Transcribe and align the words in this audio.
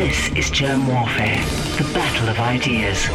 This 0.00 0.28
is 0.28 0.50
Jerm 0.50 0.88
Warfare, 0.88 1.36
the 1.76 1.92
battle 1.92 2.30
of 2.30 2.38
ideas. 2.38 3.06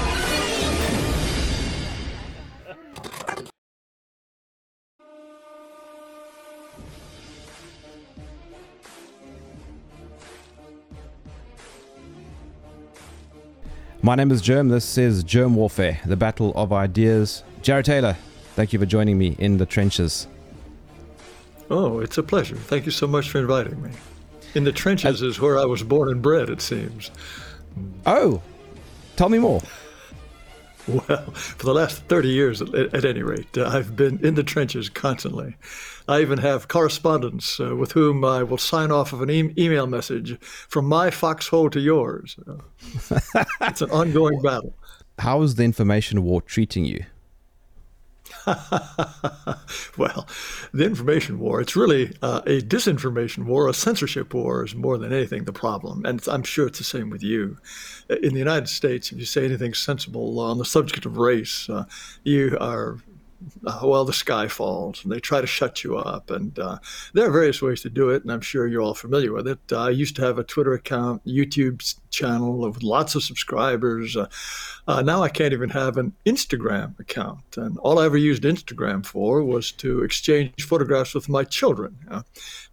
My 14.04 14.14
name 14.14 14.30
is 14.30 14.44
Jerm. 14.44 14.70
This 14.70 15.00
is 15.00 15.24
Jerm 15.24 15.54
Warfare, 15.56 16.00
the 16.06 16.16
battle 16.16 16.54
of 16.56 16.72
ideas. 16.72 17.42
Jared 17.64 17.86
Taylor, 17.86 18.16
thank 18.54 18.74
you 18.74 18.78
for 18.78 18.86
joining 18.86 19.18
me 19.18 19.36
in 19.40 19.58
the 19.58 19.66
trenches. 19.66 20.28
Oh, 21.72 22.00
it's 22.00 22.20
a 22.20 22.24
pleasure. 22.24 22.58
Thank 22.58 22.86
you 22.86 22.92
so 22.92 23.08
much 23.08 23.32
for 23.32 23.40
inviting 23.40 23.82
me. 23.82 23.90
In 24.56 24.64
the 24.64 24.72
trenches 24.72 25.22
is 25.22 25.40
where 25.40 25.60
I 25.60 25.66
was 25.66 25.84
born 25.84 26.10
and 26.10 26.22
bred, 26.22 26.50
it 26.50 26.62
seems. 26.62 27.12
Oh, 28.06 28.42
tell 29.18 29.30
me 29.30 29.38
more. 29.38 29.62
Well, 30.88 31.32
for 31.32 31.66
the 31.66 31.74
last 31.74 32.04
30 32.04 32.30
years, 32.30 32.62
at, 32.62 32.74
at 32.76 33.06
any 33.06 33.24
rate, 33.24 33.58
uh, 33.58 33.68
I've 33.68 33.96
been 33.96 34.24
in 34.24 34.36
the 34.36 34.44
trenches 34.44 34.88
constantly. 34.88 35.56
I 36.08 36.22
even 36.22 36.38
have 36.38 36.68
correspondents 36.68 37.60
uh, 37.60 37.76
with 37.76 37.94
whom 37.94 38.24
I 38.24 38.44
will 38.44 38.60
sign 38.60 38.92
off 38.92 39.12
of 39.12 39.22
an 39.22 39.32
e- 39.32 39.54
email 39.58 39.88
message 39.88 40.40
from 40.40 40.86
my 40.86 41.10
foxhole 41.10 41.72
to 41.72 41.80
yours. 41.80 42.36
Uh, 42.48 42.58
it's 43.62 43.82
an 43.82 43.90
ongoing 43.90 44.40
battle. 44.44 44.76
How 45.18 45.42
is 45.42 45.56
the 45.56 45.64
information 45.64 46.22
war 46.22 46.42
treating 46.42 46.86
you? 46.86 47.04
well, 49.98 50.28
the 50.74 50.86
information 50.86 51.40
war, 51.40 51.62
it's 51.62 51.76
really 51.76 52.16
uh, 52.22 52.42
a 52.46 52.62
disinformation 52.62 53.46
war, 53.46 53.68
a 53.68 53.74
censorship 53.74 54.34
war 54.34 54.64
is 54.64 54.76
more 54.76 54.98
than 54.98 55.12
anything 55.12 55.46
the 55.46 55.54
problem. 55.54 56.06
And 56.06 56.26
I'm 56.28 56.44
sure 56.44 56.68
it's 56.68 56.78
the 56.78 56.84
same 56.84 57.10
with 57.10 57.24
you. 57.24 57.58
In 58.10 58.34
the 58.34 58.40
United 58.40 58.70
States, 58.70 59.12
if 59.12 59.18
you 59.18 59.26
say 59.26 59.46
anything 59.46 59.74
sensible 59.74 60.40
on 60.40 60.58
the 60.58 60.66
subject 60.66 61.06
of 61.06 61.18
race, 61.18 61.70
uh, 61.70 61.86
you 62.24 62.58
are 62.60 63.00
uh, 63.66 63.80
well, 63.84 64.06
the 64.06 64.14
sky 64.14 64.48
falls 64.48 65.04
and 65.04 65.12
they 65.12 65.20
try 65.20 65.42
to 65.42 65.48
shut 65.48 65.84
you 65.84 65.98
up. 65.98 66.32
And 66.32 66.58
uh, 66.58 66.80
there 67.14 67.28
are 67.28 67.32
various 67.32 67.62
ways 67.62 67.82
to 67.82 67.90
do 67.90 68.10
it, 68.10 68.24
and 68.24 68.32
I'm 68.32 68.42
sure 68.42 68.68
you're 68.68 68.82
all 68.82 68.94
familiar 68.94 69.32
with 69.34 69.48
it. 69.48 69.60
Uh, 69.72 69.84
I 69.84 69.90
used 69.90 70.16
to 70.18 70.22
have 70.24 70.40
a 70.40 70.44
Twitter 70.44 70.74
account, 70.74 71.26
YouTube 71.26 71.82
channel 72.16 72.58
with 72.58 72.82
lots 72.82 73.14
of 73.16 73.24
subscribers. 73.24 74.16
Uh, 74.16 74.28
uh, 74.88 75.02
now 75.02 75.22
I 75.22 75.30
can't 75.30 75.54
even 75.54 75.70
have 75.70 75.98
an 75.98 76.14
Instagram 76.26 76.98
account. 77.00 77.58
And 77.58 77.78
all 77.80 78.00
I 78.00 78.06
ever 78.06 78.18
used 78.18 78.44
Instagram 78.44 79.06
for 79.06 79.44
was 79.44 79.72
to 79.74 80.04
exchange 80.04 80.64
photographs 80.64 81.14
with 81.14 81.28
my 81.28 81.44
children. 81.44 81.98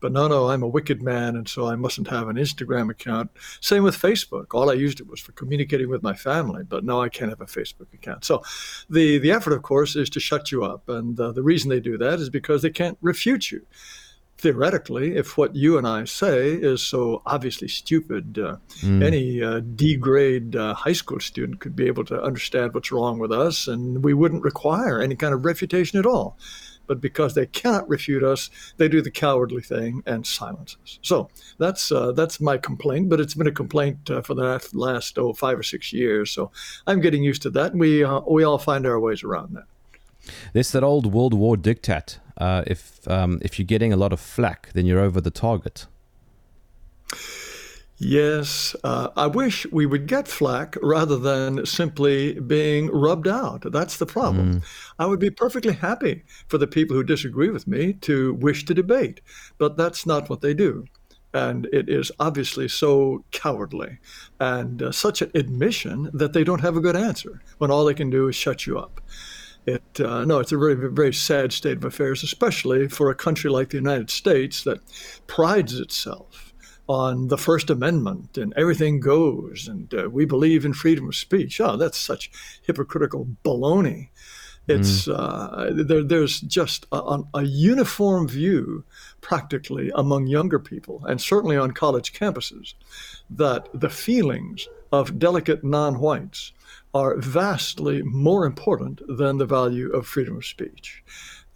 but 0.01 0.13
no, 0.13 0.29
no, 0.29 0.49
I'm 0.49 0.63
a 0.63 0.69
wicked 0.69 1.03
man, 1.03 1.37
and 1.37 1.49
so 1.49 1.67
I 1.67 1.75
mustn't 1.75 2.09
have 2.09 2.29
an 2.29 2.37
Instagram 2.37 2.91
account. 2.91 3.31
Same 3.61 3.83
with 3.83 3.97
Facebook. 3.97 4.47
All 4.53 4.71
I 4.71 4.75
used 4.75 5.01
it 5.01 5.09
was 5.09 5.21
for 5.21 5.33
communicating 5.33 5.89
with 5.89 6.03
my 6.03 6.15
family, 6.15 6.63
but 6.65 6.85
now 6.85 7.01
I 7.01 7.09
can't 7.09 7.31
have 7.31 7.41
a 7.41 7.47
Facebook 7.47 7.93
account. 7.93 8.25
So 8.25 8.43
the, 8.89 9.19
the 9.19 9.33
effort, 9.33 9.53
of 9.55 9.63
course, 9.63 9.97
is 9.97 10.11
to 10.11 10.21
shut 10.21 10.53
you 10.53 10.65
up. 10.65 10.89
And 10.89 11.19
uh, 11.19 11.33
the 11.33 11.43
reason 11.43 11.71
they 11.71 11.81
do 11.81 11.99
that 11.99 12.21
is 12.21 12.31
because 12.31 12.63
they 12.63 12.71
can't 12.71 12.99
refute 13.01 13.51
you 13.51 13.67
theoretically, 14.43 15.17
if 15.17 15.39
what 15.39 15.55
you 15.55 15.79
and 15.79 15.87
I 15.87 16.05
say 16.05 16.51
is 16.51 16.85
so 16.85 17.23
obviously 17.25 17.69
stupid, 17.69 18.39
uh, 18.39 18.57
mm. 18.81 19.03
any 19.03 19.41
uh, 19.41 19.61
D 19.61 19.97
grade 19.97 20.57
uh, 20.57 20.75
high 20.75 20.93
school 20.95 21.21
student 21.21 21.61
could 21.61 21.77
be 21.77 21.87
able 21.87 22.05
to 22.07 22.21
understand 22.21 22.75
what's 22.75 22.91
wrong 22.91 23.21
with 23.21 23.31
us, 23.31 23.69
and 23.69 24.05
we 24.05 24.13
wouldn't 24.13 24.43
require 24.43 25.01
any 25.01 25.15
kind 25.15 25.33
of 25.33 25.45
refutation 25.45 26.01
at 26.01 26.07
all. 26.07 26.37
But 26.89 27.01
because 27.01 27.35
they 27.35 27.47
cannot 27.47 27.89
refute 27.89 28.25
us, 28.25 28.51
they 28.77 28.89
do 28.89 29.01
the 29.01 29.13
cowardly 29.13 29.63
thing 29.63 30.03
and 30.05 30.27
silence 30.27 30.77
us. 30.83 30.99
So 31.03 31.31
that's 31.57 31.93
uh, 31.93 32.11
that's 32.11 32.41
my 32.41 32.59
complaint. 32.59 33.09
But 33.09 33.21
it's 33.21 33.35
been 33.35 33.47
a 33.47 33.53
complaint 33.53 34.11
uh, 34.11 34.23
for 34.23 34.35
the 34.35 34.61
last 34.73 35.19
oh 35.19 35.33
five 35.33 35.57
or 35.57 35.63
six 35.63 35.93
years. 35.93 36.33
So 36.33 36.51
I'm 36.85 37.01
getting 37.01 37.23
used 37.23 37.43
to 37.43 37.51
that, 37.51 37.71
and 37.71 37.81
we 37.81 38.03
uh, 38.03 38.21
we 38.29 38.43
all 38.43 38.59
find 38.59 38.85
our 38.87 38.99
ways 38.99 39.23
around 39.23 39.55
that. 39.55 39.67
There's 40.53 40.73
that 40.73 40.85
old 40.85 41.13
World 41.13 41.35
War 41.35 41.57
diktat. 41.57 42.19
Uh, 42.37 42.63
if 42.67 43.07
um, 43.09 43.39
if 43.43 43.59
you're 43.59 43.67
getting 43.67 43.93
a 43.93 43.97
lot 43.97 44.13
of 44.13 44.21
flack, 44.21 44.71
then 44.73 44.87
you're 44.87 45.01
over 45.01 45.21
the 45.21 45.31
target. 45.31 45.87
Yes, 48.05 48.75
uh, 48.83 49.11
I 49.17 49.29
wish 49.29 49.65
we 49.71 49.87
would 49.87 50.09
get 50.09 50.27
flack 50.27 50.77
rather 50.83 51.17
than 51.17 51.65
simply 51.65 52.35
being 52.41 52.89
rubbed 52.89 53.29
out. 53.29 53.71
That's 53.71 53.99
the 53.99 54.07
problem. 54.07 54.55
Mm. 54.55 54.65
I 54.99 55.07
would 55.07 55.21
be 55.21 55.31
perfectly 55.31 55.75
happy 55.75 56.25
for 56.49 56.59
the 56.59 56.67
people 56.67 56.97
who 56.97 57.05
disagree 57.05 57.49
with 57.51 57.69
me 57.69 57.93
to 58.01 58.35
wish 58.35 58.65
to 58.65 58.75
debate, 58.75 59.21
but 59.57 59.77
that's 59.77 60.05
not 60.05 60.29
what 60.29 60.41
they 60.41 60.53
do. 60.53 60.87
And 61.33 61.67
it 61.73 61.89
is 61.89 62.11
obviously 62.19 62.67
so 62.67 63.25
cowardly 63.31 63.99
and 64.41 64.83
uh, 64.83 64.91
such 64.91 65.23
an 65.23 65.31
admission 65.37 66.11
that 66.13 66.33
they 66.33 66.43
don't 66.43 66.61
have 66.61 66.77
a 66.77 66.81
good 66.81 66.97
answer 66.97 67.41
when 67.59 67.71
all 67.71 67.85
they 67.85 67.95
can 67.95 68.11
do 68.11 68.27
is 68.27 68.35
shut 68.35 68.67
you 68.67 68.81
up. 68.81 69.01
It 69.67 70.01
uh, 70.01 70.25
no, 70.25 70.41
it's 70.41 70.53
a 70.53 70.59
very 70.59 70.75
very 70.75 71.13
sad 71.13 71.53
state 71.53 71.77
of 71.77 71.85
affairs, 71.85 72.23
especially 72.23 72.89
for 72.89 73.11
a 73.11 73.15
country 73.15 73.51
like 73.51 73.71
the 73.71 73.77
United 73.77 74.11
States 74.11 74.65
that 74.65 74.81
prides 75.27 75.79
itself 75.79 76.53
on 76.89 77.29
the 77.29 77.39
First 77.39 77.71
Amendment 77.71 78.37
and 78.37 78.53
everything 78.57 78.99
goes, 78.99 79.69
and 79.69 79.95
uh, 79.95 80.11
we 80.11 80.25
believe 80.25 80.65
in 80.65 80.73
freedom 80.73 81.09
of 81.09 81.15
speech. 81.15 81.61
Oh, 81.61 81.77
that's 81.77 81.99
such 81.99 82.31
hypocritical 82.63 83.29
baloney. 83.45 84.09
It's 84.69 85.07
mm. 85.07 85.15
uh, 85.17 85.83
there, 85.85 86.05
there's 86.05 86.41
just 86.41 86.87
a, 86.93 87.21
a, 87.35 87.43
uniform 87.43 88.29
view, 88.29 88.85
practically 89.21 89.91
among 89.95 90.29
younger 90.29 90.61
people, 90.61 91.05
and 91.07 91.21
certainly 91.21 91.57
on 91.57 91.73
college 91.73 92.13
campuses, 92.13 92.75
that 93.29 93.69
the 93.75 93.91
feelings 93.91 94.69
of 94.93 95.19
delicate 95.19 95.65
non-whites 95.65 96.53
are 96.95 97.17
vastly 97.17 98.03
more 98.03 98.45
important 98.45 99.01
than 99.09 99.39
the 99.39 99.47
value 99.47 99.91
of 99.91 100.07
freedom 100.07 100.37
of 100.37 100.45
speech. 100.45 101.03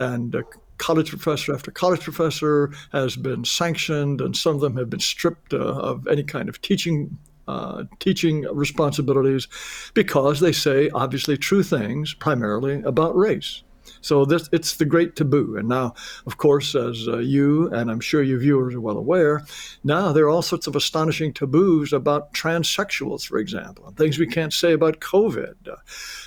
And 0.00 0.34
uh, 0.34 0.42
college 0.78 1.10
professor 1.10 1.54
after 1.54 1.70
college 1.70 2.00
professor 2.00 2.72
has 2.92 3.16
been 3.16 3.44
sanctioned, 3.44 4.20
and 4.20 4.36
some 4.36 4.54
of 4.54 4.60
them 4.60 4.76
have 4.76 4.90
been 4.90 5.00
stripped 5.00 5.52
uh, 5.54 5.58
of 5.58 6.06
any 6.08 6.22
kind 6.22 6.48
of 6.48 6.60
teaching. 6.60 7.18
Uh, 7.48 7.84
teaching 8.00 8.42
responsibilities 8.52 9.46
because 9.94 10.40
they 10.40 10.50
say 10.50 10.90
obviously 10.90 11.36
true 11.36 11.62
things 11.62 12.12
primarily 12.12 12.82
about 12.82 13.16
race. 13.16 13.62
So 14.00 14.24
this 14.24 14.48
it's 14.52 14.76
the 14.76 14.84
great 14.84 15.16
taboo. 15.16 15.56
And 15.56 15.68
now, 15.68 15.94
of 16.26 16.36
course, 16.36 16.74
as 16.74 17.08
uh, 17.08 17.18
you 17.18 17.68
and 17.70 17.90
I'm 17.90 18.00
sure 18.00 18.22
your 18.22 18.38
viewers 18.38 18.74
are 18.74 18.80
well 18.80 18.96
aware, 18.96 19.44
now 19.84 20.12
there 20.12 20.24
are 20.24 20.28
all 20.28 20.42
sorts 20.42 20.66
of 20.66 20.76
astonishing 20.76 21.32
taboos 21.32 21.92
about 21.92 22.32
transsexuals, 22.32 23.26
for 23.26 23.38
example, 23.38 23.86
and 23.86 23.96
things 23.96 24.18
we 24.18 24.26
can't 24.26 24.52
say 24.52 24.72
about 24.72 25.00
COVID. 25.00 25.68
Uh, 25.68 25.76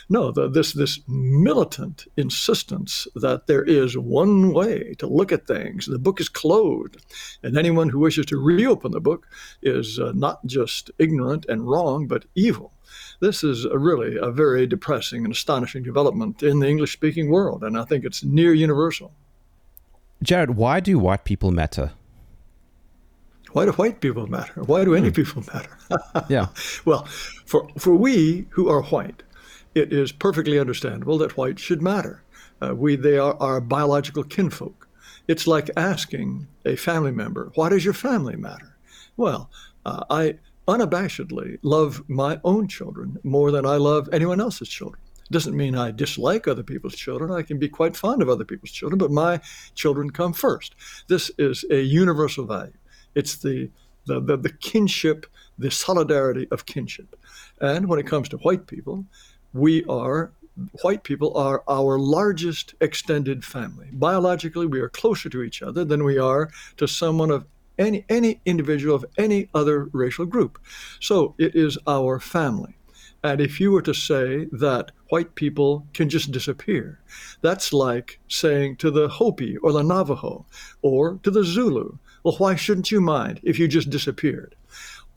no, 0.10 0.32
the, 0.32 0.50
this 0.50 0.74
this 0.74 1.00
militant 1.08 2.06
insistence 2.18 3.08
that 3.16 3.48
there 3.48 3.64
is 3.64 3.98
one 3.98 4.54
way 4.54 4.96
to 5.00 5.08
look 5.08 5.32
at 5.32 5.48
things. 5.48 5.86
The 5.86 6.00
book 6.00 6.20
is 6.20 6.30
closed, 6.30 6.98
and 7.44 7.58
anyone 7.58 7.90
who 7.90 8.00
wishes 8.00 8.26
to 8.28 8.38
reopen 8.38 8.92
the 8.92 9.02
book 9.02 9.28
is 9.62 10.00
uh, 10.00 10.12
not 10.16 10.46
just 10.46 10.92
ignorant 11.00 11.46
and 11.48 11.68
wrong, 11.70 12.08
but 12.08 12.26
evil 12.36 12.74
this 13.20 13.44
is 13.44 13.66
a 13.66 13.78
really 13.78 14.18
a 14.18 14.32
very 14.32 14.66
depressing 14.68 15.26
and 15.26 15.34
astonishing 15.34 15.84
development 15.84 16.44
in 16.44 16.60
the 16.60 16.68
English 16.68 16.94
speaking 16.94 17.30
world, 17.30 17.64
and 17.64 17.78
I 17.78 17.84
think 17.86 18.06
it's 18.06 18.24
near 18.24 18.54
universal. 18.54 19.14
Jared, 20.22 20.52
why 20.52 20.80
do 20.80 21.00
white 21.00 21.24
people 21.24 21.52
matter? 21.52 21.92
Why 23.52 23.66
do 23.66 23.72
white 23.72 24.00
people 24.00 24.28
matter? 24.28 24.64
Why 24.64 24.86
do 24.86 24.96
any 24.96 25.10
hmm. 25.10 25.16
people 25.16 25.44
matter? 25.54 25.78
yeah. 26.30 26.48
Well, 26.86 27.06
for, 27.46 27.68
for 27.78 27.96
we 27.96 28.46
who 28.52 28.70
are 28.70 28.84
white, 28.84 29.24
it 29.76 29.92
is 29.92 30.12
perfectly 30.12 30.60
understandable 30.60 31.18
that 31.20 31.38
white 31.38 31.60
should 31.60 31.82
matter. 31.82 32.24
Uh, 32.62 32.76
we, 32.76 32.96
they 32.96 33.18
are 33.18 33.36
our 33.40 33.62
biological 33.62 34.24
kinfolk. 34.24 34.88
It's 35.28 35.48
like 35.48 35.70
asking 35.78 36.48
a 36.66 36.76
family 36.76 37.12
member, 37.12 37.52
why 37.56 37.70
does 37.70 37.86
your 37.86 37.94
family 37.94 38.36
matter? 38.36 38.76
Well, 39.16 39.50
uh, 39.86 40.04
I, 40.10 40.36
unabashedly 40.70 41.58
love 41.64 42.04
my 42.08 42.40
own 42.44 42.68
children 42.68 43.18
more 43.24 43.50
than 43.52 43.66
I 43.66 43.78
love 43.78 44.08
anyone 44.14 44.40
else's 44.40 44.70
children. 44.70 45.02
Doesn't 45.32 45.58
mean 45.58 45.76
I 45.76 45.92
dislike 45.92 46.48
other 46.48 46.64
people's 46.64 46.96
children. 46.96 47.32
I 47.32 47.42
can 47.42 47.58
be 47.58 47.70
quite 47.70 47.98
fond 47.98 48.22
of 48.22 48.30
other 48.30 48.46
people's 48.46 48.72
children, 48.72 48.98
but 48.98 49.12
my 49.12 49.42
children 49.74 50.10
come 50.12 50.34
first. 50.34 50.76
This 51.08 51.32
is 51.38 51.66
a 51.70 51.82
universal 51.82 52.46
value. 52.46 52.78
It's 53.16 53.36
the 53.38 53.70
the, 54.06 54.20
the, 54.20 54.38
the 54.38 54.54
kinship, 54.54 55.28
the 55.60 55.70
solidarity 55.70 56.48
of 56.52 56.66
kinship. 56.66 57.16
And 57.62 57.88
when 57.88 58.00
it 58.00 58.08
comes 58.08 58.28
to 58.30 58.38
white 58.38 58.66
people, 58.66 59.06
we 59.54 59.84
are 59.86 60.32
white 60.82 61.04
people 61.04 61.36
are 61.38 61.64
our 61.68 61.98
largest 61.98 62.76
extended 62.82 63.46
family. 63.46 63.88
Biologically, 63.94 64.66
we 64.66 64.80
are 64.80 64.90
closer 64.90 65.30
to 65.30 65.44
each 65.44 65.62
other 65.62 65.86
than 65.86 66.04
we 66.04 66.18
are 66.18 66.50
to 66.78 66.88
someone 66.88 67.32
of 67.32 67.46
any, 67.80 68.06
any 68.10 68.42
individual 68.46 68.96
of 68.96 69.06
any 69.18 69.50
other 69.56 69.90
racial 69.94 70.26
group. 70.26 70.60
So 71.00 71.34
it 71.40 71.56
is 71.56 71.78
our 71.88 72.20
family. 72.20 72.76
And 73.24 73.42
if 73.42 73.60
you 73.60 73.72
were 73.72 73.82
to 73.82 73.94
say 73.94 74.48
that 74.52 74.92
white 75.10 75.36
people 75.36 75.88
can 75.94 76.10
just 76.10 76.32
disappear, 76.32 77.00
that's 77.42 77.74
like 77.74 78.20
saying 78.28 78.78
to 78.78 78.92
the 78.92 79.10
Hopi 79.10 79.58
or 79.58 79.74
the 79.74 79.84
Navajo 79.84 80.46
or 80.82 81.20
to 81.24 81.32
the 81.32 81.44
Zulu, 81.44 81.98
well, 82.24 82.36
why 82.38 82.56
shouldn't 82.56 82.92
you 82.92 83.02
mind 83.02 83.40
if 83.44 83.58
you 83.58 83.68
just 83.68 83.90
disappeared? 83.90 84.56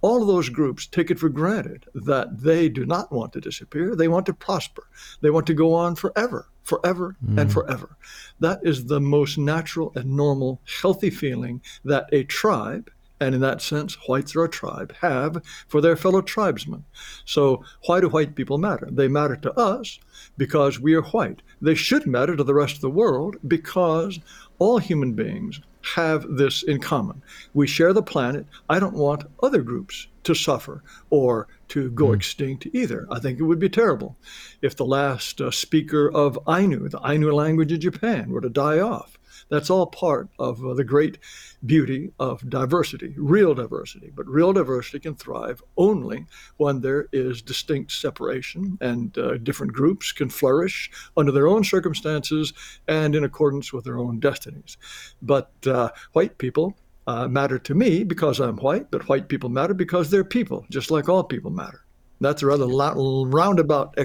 all 0.03 0.21
of 0.21 0.27
those 0.27 0.49
groups 0.49 0.87
take 0.87 1.11
it 1.11 1.19
for 1.19 1.29
granted 1.29 1.87
that 1.95 2.43
they 2.43 2.69
do 2.69 2.85
not 2.85 3.13
want 3.13 3.33
to 3.33 3.41
disappear. 3.41 3.95
They 3.95 4.09
want 4.09 4.27
to 4.27 4.35
prosper. 4.35 4.89
They 5.21 5.31
want 5.31 5.47
to 5.47 5.55
go 5.55 5.73
on 5.73 5.95
forever, 5.95 6.49
forever, 6.63 7.17
mm. 7.25 7.41
and 7.41 7.53
forever. 7.53 7.97
That 8.41 8.61
is 8.63 8.87
the 8.87 9.01
most 9.01 9.39
natural 9.39 9.93
and 9.95 10.17
normal, 10.17 10.61
healthy 10.81 11.11
feeling 11.11 11.61
that 11.85 12.09
a 12.13 12.25
tribe, 12.25 12.91
and 13.21 13.35
in 13.35 13.41
that 13.41 13.63
sense, 13.63 13.97
whites 14.09 14.35
are 14.35 14.45
a 14.45 14.49
tribe, 14.49 14.95
have 15.01 15.43
for 15.69 15.81
their 15.81 15.97
fellow 15.97 16.21
tribesmen. 16.21 16.85
So, 17.25 17.65
why 17.87 18.01
do 18.01 18.09
white 18.09 18.35
people 18.35 18.59
matter? 18.59 18.89
They 18.91 19.09
matter 19.09 19.37
to 19.37 19.53
us 19.59 19.99
because 20.37 20.81
we 20.81 20.95
are 20.95 21.03
white. 21.03 21.43
They 21.61 21.75
should 21.75 22.07
matter 22.07 22.37
to 22.37 22.45
the 22.45 22.55
rest 22.55 22.77
of 22.77 22.81
the 22.81 22.91
world 22.91 23.37
because 23.47 24.19
all 24.59 24.79
human 24.79 25.15
beings 25.15 25.61
have 25.95 26.37
this 26.37 26.63
in 26.63 26.81
common. 26.81 27.23
We 27.55 27.67
share 27.67 27.93
the 27.93 28.03
planet. 28.03 28.47
I 28.69 28.79
don't 28.79 28.95
want 28.95 29.25
other 29.43 29.63
groups 29.63 30.07
to 30.25 30.35
suffer 30.35 30.83
or 31.11 31.49
to 31.69 31.91
go 31.91 32.09
mm. 32.09 32.17
extinct 32.17 32.67
either. 32.73 33.07
I 33.11 33.19
think 33.19 33.39
it 33.39 33.45
would 33.45 33.59
be 33.59 33.69
terrible 33.69 34.17
if 34.61 34.77
the 34.77 34.85
last 34.85 35.41
uh, 35.41 35.51
speaker 35.51 36.11
of 36.11 36.39
Ainu, 36.49 36.89
the 36.89 37.01
Ainu 37.05 37.33
language 37.33 37.73
in 37.73 37.81
Japan, 37.81 38.31
were 38.31 38.41
to 38.41 38.51
die 38.51 38.79
off. 38.79 39.19
That's 39.49 39.71
all 39.71 39.87
part 39.87 40.29
of 40.39 40.65
uh, 40.65 40.75
the 40.75 40.85
great 40.85 41.19
beauty 41.65 42.13
of 42.19 42.49
diversity, 42.49 43.15
real 43.17 43.55
diversity. 43.55 44.11
But 44.15 44.27
real 44.27 44.53
diversity 44.53 45.01
can 45.01 45.15
thrive 45.15 45.63
only 45.77 46.27
when 46.57 46.81
there 46.81 47.09
is 47.13 47.43
distinct 47.43 47.93
separation 47.93 48.79
and 48.81 49.17
uh, 49.19 49.37
different 49.39 49.73
groups 49.73 50.13
can 50.13 50.31
flourish 50.31 50.91
under 51.17 51.33
their 51.33 51.49
own 51.49 51.65
circumstances 51.65 52.53
and 52.89 53.15
in 53.15 53.25
accordance 53.25 53.73
with 53.73 53.85
their 53.85 53.99
own 53.99 54.21
destinies. 54.21 54.77
But 55.21 55.53
uh, 55.67 55.91
white 56.13 56.39
people 56.39 56.77
uh, 57.07 57.29
matter 57.29 57.59
to 57.59 57.75
me 57.75 58.05
because 58.05 58.41
I'm 58.41 58.57
white, 58.57 58.91
but 58.91 59.09
white 59.09 59.29
people 59.29 59.49
matter 59.49 59.75
because 59.75 60.11
they're 60.11 60.25
people, 60.25 60.67
just 60.71 60.91
like 60.91 61.09
all 61.09 61.25
people 61.25 61.51
matter. 61.51 61.85
That's 62.21 62.43
a 62.43 62.47
rather 62.47 62.67
roundabout 62.67 63.99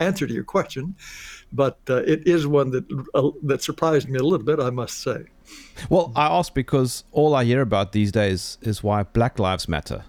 answer 0.00 0.26
to 0.26 0.34
your 0.34 0.42
question, 0.42 0.96
but 1.52 1.78
uh, 1.88 2.02
it 2.02 2.26
is 2.26 2.48
one 2.48 2.70
that 2.72 2.84
uh, 3.14 3.30
that 3.44 3.62
surprised 3.62 4.08
me 4.08 4.18
a 4.18 4.22
little 4.22 4.44
bit, 4.44 4.58
I 4.58 4.70
must 4.70 5.00
say. 5.00 5.26
Well, 5.88 6.12
I 6.16 6.26
ask 6.26 6.52
because 6.52 7.04
all 7.12 7.32
I 7.34 7.44
hear 7.44 7.60
about 7.60 7.92
these 7.92 8.10
days 8.10 8.58
is 8.62 8.82
why 8.82 9.04
Black 9.04 9.38
Lives 9.38 9.68
Matter. 9.68 10.04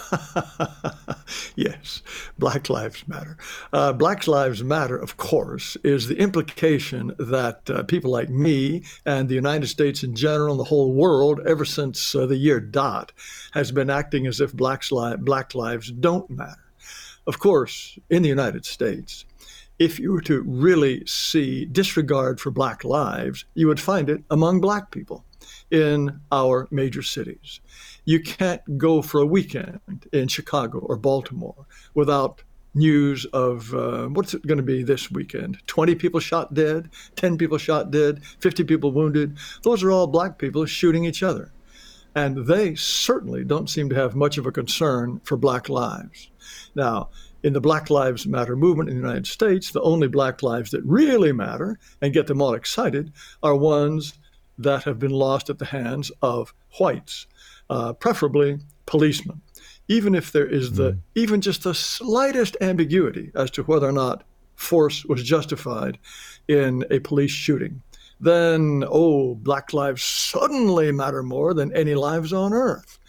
yes, 1.56 2.02
Black 2.38 2.68
Lives 2.68 3.06
Matter. 3.06 3.36
Uh, 3.72 3.92
Black 3.92 4.26
Lives 4.26 4.62
Matter, 4.62 4.96
of 4.96 5.16
course, 5.16 5.76
is 5.84 6.08
the 6.08 6.18
implication 6.18 7.14
that 7.18 7.68
uh, 7.70 7.82
people 7.84 8.10
like 8.10 8.30
me 8.30 8.84
and 9.06 9.28
the 9.28 9.34
United 9.34 9.66
States 9.66 10.02
in 10.02 10.14
general 10.14 10.52
and 10.52 10.60
the 10.60 10.64
whole 10.64 10.92
world, 10.92 11.40
ever 11.46 11.64
since 11.64 12.14
uh, 12.14 12.26
the 12.26 12.36
year 12.36 12.60
dot, 12.60 13.12
has 13.52 13.72
been 13.72 13.90
acting 13.90 14.26
as 14.26 14.40
if 14.40 14.52
Black's 14.52 14.92
li- 14.92 15.16
Black 15.18 15.54
lives 15.54 15.90
don't 15.90 16.28
matter. 16.30 16.64
Of 17.26 17.38
course, 17.38 17.98
in 18.10 18.22
the 18.22 18.28
United 18.28 18.64
States, 18.64 19.24
if 19.78 19.98
you 19.98 20.12
were 20.12 20.20
to 20.22 20.42
really 20.42 21.04
see 21.06 21.64
disregard 21.64 22.40
for 22.40 22.50
Black 22.50 22.84
lives, 22.84 23.44
you 23.54 23.68
would 23.68 23.80
find 23.80 24.08
it 24.08 24.22
among 24.30 24.60
Black 24.60 24.90
people 24.90 25.24
in 25.70 26.20
our 26.30 26.68
major 26.70 27.02
cities 27.02 27.60
you 28.04 28.20
can't 28.20 28.78
go 28.78 29.02
for 29.02 29.20
a 29.20 29.26
weekend 29.26 29.80
in 30.12 30.28
Chicago 30.28 30.78
or 30.78 30.96
Baltimore 30.96 31.66
without 31.94 32.42
news 32.74 33.26
of 33.26 33.72
uh, 33.74 34.06
what's 34.06 34.34
it 34.34 34.46
going 34.46 34.56
to 34.58 34.62
be 34.62 34.82
this 34.82 35.10
weekend? 35.10 35.58
20 35.66 35.94
people 35.94 36.20
shot 36.20 36.54
dead 36.54 36.88
10 37.16 37.36
people 37.36 37.58
shot 37.58 37.90
dead 37.90 38.24
50 38.40 38.64
people 38.64 38.92
wounded. 38.92 39.36
Those 39.62 39.82
are 39.82 39.90
all 39.90 40.06
black 40.06 40.38
people 40.38 40.64
shooting 40.66 41.04
each 41.04 41.22
other. 41.22 41.52
And 42.14 42.46
they 42.46 42.74
certainly 42.74 43.44
don't 43.44 43.70
seem 43.70 43.88
to 43.88 43.94
have 43.94 44.14
much 44.14 44.36
of 44.36 44.46
a 44.46 44.52
concern 44.52 45.20
for 45.24 45.36
black 45.36 45.68
lives. 45.68 46.30
Now 46.74 47.10
in 47.42 47.52
the 47.52 47.60
Black 47.60 47.90
Lives 47.90 48.26
Matter 48.26 48.54
movement 48.54 48.88
in 48.88 48.96
the 48.96 49.02
United 49.02 49.26
States, 49.26 49.72
the 49.72 49.82
only 49.82 50.06
black 50.08 50.42
lives 50.42 50.70
that 50.70 50.84
really 50.84 51.32
matter 51.32 51.78
and 52.00 52.12
get 52.12 52.26
them 52.26 52.40
all 52.40 52.54
excited 52.54 53.12
are 53.42 53.56
ones 53.56 54.14
that 54.58 54.84
have 54.84 54.98
been 54.98 55.10
lost 55.10 55.50
at 55.50 55.58
the 55.58 55.64
hands 55.64 56.12
of 56.22 56.54
whites 56.78 57.26
uh, 57.70 57.92
preferably 57.94 58.58
policemen, 58.86 59.40
even 59.88 60.14
if 60.14 60.32
there 60.32 60.46
is 60.46 60.72
the 60.72 60.92
mm. 60.92 60.98
even 61.14 61.40
just 61.40 61.62
the 61.62 61.74
slightest 61.74 62.56
ambiguity 62.60 63.30
as 63.34 63.50
to 63.52 63.62
whether 63.62 63.88
or 63.88 63.92
not 63.92 64.24
force 64.54 65.04
was 65.04 65.22
justified 65.22 65.98
in 66.48 66.84
a 66.90 66.98
police 67.00 67.30
shooting. 67.30 67.82
Then, 68.20 68.84
oh, 68.88 69.34
black 69.34 69.72
lives 69.72 70.02
suddenly 70.04 70.92
matter 70.92 71.22
more 71.22 71.54
than 71.54 71.74
any 71.74 71.94
lives 71.94 72.32
on 72.32 72.52
earth. 72.52 73.00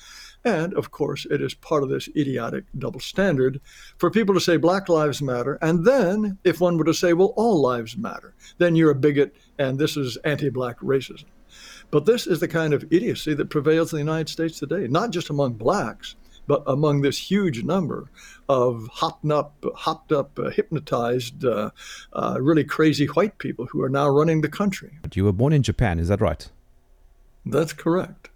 And 0.46 0.74
of 0.74 0.92
course, 0.92 1.26
it 1.30 1.42
is 1.42 1.54
part 1.54 1.84
of 1.84 1.90
this 1.90 2.10
idiotic 2.18 2.66
double 2.78 3.00
standard 3.00 3.62
for 3.98 4.12
people 4.12 4.34
to 4.34 4.42
say 4.42 4.58
Black 4.58 4.90
Lives 4.90 5.22
Matter. 5.22 5.58
And 5.62 5.86
then, 5.86 6.38
if 6.44 6.60
one 6.60 6.78
were 6.78 6.84
to 6.84 6.94
say, 6.94 7.14
well, 7.14 7.34
all 7.38 7.62
lives 7.62 7.96
matter, 7.96 8.34
then 8.58 8.76
you're 8.76 8.92
a 8.92 8.96
bigot 8.96 9.36
and 9.58 9.80
this 9.80 9.96
is 9.96 10.18
anti 10.18 10.50
Black 10.50 10.80
racism. 10.80 11.26
But 11.94 12.07
this 12.07 12.25
is 12.25 12.40
the 12.40 12.48
kind 12.48 12.74
of 12.74 12.92
idiocy 12.92 13.36
that 13.36 13.51
prevails 13.51 13.94
in 13.94 13.98
the 13.98 14.04
United 14.04 14.28
States 14.28 14.57
today, 14.57 14.88
not 14.88 15.12
just 15.12 15.30
among 15.30 15.54
blacks, 15.54 16.16
but 16.48 16.63
among 16.66 17.01
this 17.01 17.19
huge 17.30 17.63
number 17.63 18.10
of 18.50 18.88
hopped 18.92 19.30
up, 19.30 19.63
hopped 19.75 20.12
up, 20.12 20.40
uh, 20.40 20.50
hypnotized, 20.50 21.45
uh, 21.45 21.69
uh, 22.13 22.40
really 22.42 22.63
crazy 22.63 23.06
white 23.06 23.38
people 23.38 23.68
who 23.68 23.84
are 23.84 23.90
now 23.90 24.10
running 24.10 24.42
the 24.42 24.50
country. 24.50 24.98
But 25.04 25.16
you 25.16 25.24
were 25.24 25.31
born 25.31 25.54
in 25.54 25.62
Japan, 25.62 26.00
is 26.00 26.07
that 26.07 26.19
right? 26.19 26.50
That's 27.45 27.74
correct. 27.74 28.31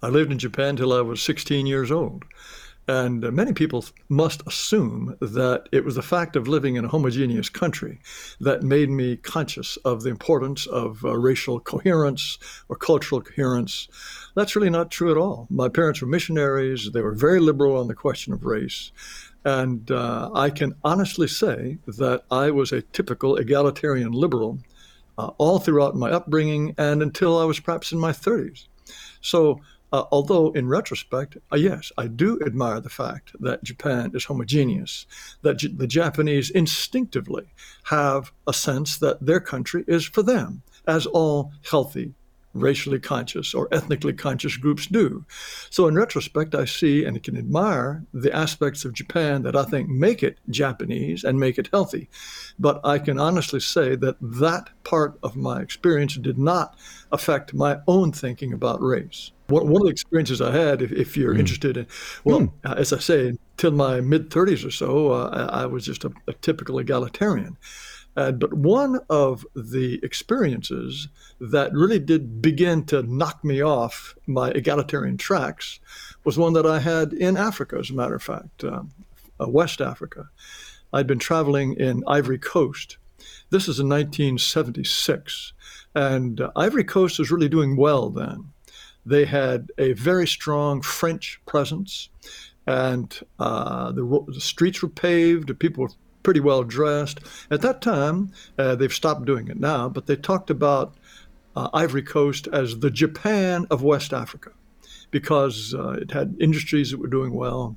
I 0.00 0.08
lived 0.08 0.30
in 0.30 0.38
Japan 0.38 0.76
till 0.76 0.92
I 0.92 1.00
was 1.00 1.20
16 1.20 1.66
years 1.66 1.90
old. 1.90 2.26
And 2.88 3.20
many 3.34 3.52
people 3.52 3.84
must 4.08 4.42
assume 4.46 5.14
that 5.20 5.68
it 5.72 5.84
was 5.84 5.96
the 5.96 6.02
fact 6.02 6.36
of 6.36 6.48
living 6.48 6.76
in 6.76 6.86
a 6.86 6.88
homogeneous 6.88 7.50
country 7.50 8.00
that 8.40 8.62
made 8.62 8.88
me 8.88 9.18
conscious 9.18 9.76
of 9.84 10.02
the 10.02 10.08
importance 10.08 10.66
of 10.66 11.04
uh, 11.04 11.14
racial 11.18 11.60
coherence 11.60 12.38
or 12.70 12.76
cultural 12.76 13.20
coherence. 13.20 13.88
That's 14.34 14.56
really 14.56 14.70
not 14.70 14.90
true 14.90 15.10
at 15.10 15.18
all. 15.18 15.46
My 15.50 15.68
parents 15.68 16.00
were 16.00 16.08
missionaries, 16.08 16.90
they 16.92 17.02
were 17.02 17.12
very 17.12 17.40
liberal 17.40 17.76
on 17.76 17.88
the 17.88 17.94
question 17.94 18.32
of 18.32 18.46
race. 18.46 18.90
And 19.44 19.90
uh, 19.90 20.30
I 20.34 20.48
can 20.48 20.74
honestly 20.82 21.28
say 21.28 21.76
that 21.86 22.22
I 22.30 22.50
was 22.50 22.72
a 22.72 22.80
typical 22.80 23.36
egalitarian 23.36 24.12
liberal 24.12 24.60
uh, 25.18 25.30
all 25.36 25.58
throughout 25.58 25.94
my 25.94 26.10
upbringing 26.10 26.74
and 26.78 27.02
until 27.02 27.38
I 27.38 27.44
was 27.44 27.60
perhaps 27.60 27.92
in 27.92 27.98
my 27.98 28.12
30s. 28.12 28.66
So 29.20 29.60
uh, 29.92 30.04
although, 30.10 30.50
in 30.52 30.68
retrospect, 30.68 31.38
uh, 31.52 31.56
yes, 31.56 31.90
I 31.96 32.08
do 32.08 32.38
admire 32.44 32.80
the 32.80 32.90
fact 32.90 33.32
that 33.40 33.64
Japan 33.64 34.10
is 34.14 34.26
homogeneous, 34.26 35.06
that 35.42 35.58
J- 35.58 35.68
the 35.68 35.86
Japanese 35.86 36.50
instinctively 36.50 37.46
have 37.84 38.32
a 38.46 38.52
sense 38.52 38.98
that 38.98 39.24
their 39.24 39.40
country 39.40 39.84
is 39.86 40.04
for 40.04 40.22
them, 40.22 40.62
as 40.86 41.06
all 41.06 41.52
healthy, 41.70 42.14
racially 42.58 42.98
conscious 42.98 43.54
or 43.54 43.68
ethnically 43.72 44.12
conscious 44.12 44.56
groups 44.56 44.86
do. 44.86 45.24
So, 45.70 45.86
in 45.88 45.94
retrospect, 45.94 46.54
I 46.54 46.64
see 46.64 47.04
and 47.04 47.22
can 47.22 47.36
admire 47.36 48.04
the 48.12 48.34
aspects 48.34 48.84
of 48.84 48.92
Japan 48.92 49.42
that 49.42 49.56
I 49.56 49.64
think 49.64 49.88
make 49.88 50.22
it 50.22 50.38
Japanese 50.50 51.24
and 51.24 51.38
make 51.38 51.58
it 51.58 51.68
healthy. 51.72 52.08
But 52.58 52.80
I 52.84 52.98
can 52.98 53.18
honestly 53.18 53.60
say 53.60 53.96
that 53.96 54.16
that 54.20 54.70
part 54.84 55.18
of 55.22 55.36
my 55.36 55.60
experience 55.60 56.16
did 56.16 56.38
not 56.38 56.76
affect 57.12 57.54
my 57.54 57.78
own 57.86 58.12
thinking 58.12 58.52
about 58.52 58.82
race. 58.82 59.32
One, 59.48 59.76
of 59.76 59.82
the 59.82 59.88
experiences 59.88 60.42
I 60.42 60.50
had, 60.50 60.82
if, 60.82 60.92
if 60.92 61.16
you're 61.16 61.34
mm. 61.34 61.38
interested 61.38 61.78
in, 61.78 61.86
well, 62.22 62.40
mm. 62.40 62.76
as 62.76 62.92
I 62.92 62.98
say, 62.98 63.32
till 63.56 63.70
my 63.70 64.00
mid 64.02 64.28
30s 64.28 64.66
or 64.66 64.70
so, 64.70 65.12
uh, 65.12 65.48
I, 65.50 65.62
I, 65.62 65.66
was 65.66 65.86
just 65.86 66.04
a, 66.04 66.12
a 66.26 66.34
typical 66.34 66.78
egalitarian. 66.78 67.56
Uh, 68.16 68.32
but 68.32 68.52
one 68.52 68.98
of 69.08 69.46
the 69.54 70.00
experiences 70.02 71.08
that 71.40 71.72
really 71.72 72.00
did 72.00 72.42
begin 72.42 72.84
to 72.84 73.02
knock 73.02 73.44
me 73.44 73.62
off 73.62 74.14
my 74.26 74.50
egalitarian 74.50 75.16
tracks 75.16 75.78
was 76.24 76.36
one 76.36 76.52
that 76.52 76.66
I 76.66 76.80
had 76.80 77.12
in 77.12 77.36
Africa, 77.36 77.76
as 77.78 77.90
a 77.90 77.94
matter 77.94 78.16
of 78.16 78.22
fact, 78.22 78.64
um, 78.64 78.90
uh, 79.40 79.48
West 79.48 79.80
Africa. 79.80 80.28
I'd 80.92 81.06
been 81.06 81.18
traveling 81.18 81.74
in 81.74 82.02
Ivory 82.06 82.38
Coast. 82.38 82.96
This 83.50 83.68
is 83.68 83.78
in 83.78 83.88
1976. 83.88 85.52
And 85.94 86.40
uh, 86.40 86.50
Ivory 86.56 86.84
Coast 86.84 87.18
was 87.18 87.30
really 87.30 87.48
doing 87.48 87.76
well 87.76 88.10
then. 88.10 88.52
They 89.06 89.24
had 89.24 89.70
a 89.78 89.92
very 89.94 90.26
strong 90.26 90.82
French 90.82 91.40
presence, 91.46 92.10
and 92.66 93.18
uh, 93.38 93.92
the, 93.92 94.24
the, 94.28 94.40
streets 94.40 94.82
were 94.82 94.88
paved. 94.88 95.58
People 95.58 95.84
were 95.84 95.90
pretty 96.22 96.40
well 96.40 96.64
dressed. 96.64 97.20
At 97.50 97.62
that 97.62 97.80
time, 97.80 98.32
uh, 98.58 98.74
they've 98.74 98.92
stopped 98.92 99.24
doing 99.24 99.48
it 99.48 99.58
now, 99.58 99.88
but 99.88 100.06
they 100.06 100.16
talked 100.16 100.50
about 100.50 100.94
uh, 101.56 101.68
Ivory 101.72 102.02
Coast 102.02 102.48
as 102.52 102.78
the 102.80 102.90
Japan 102.90 103.66
of 103.70 103.82
West 103.82 104.12
Africa 104.12 104.50
because 105.10 105.74
uh, 105.74 105.92
it 105.92 106.10
had 106.10 106.36
industries 106.40 106.90
that 106.90 106.98
were 106.98 107.08
doing 107.08 107.34
well. 107.34 107.76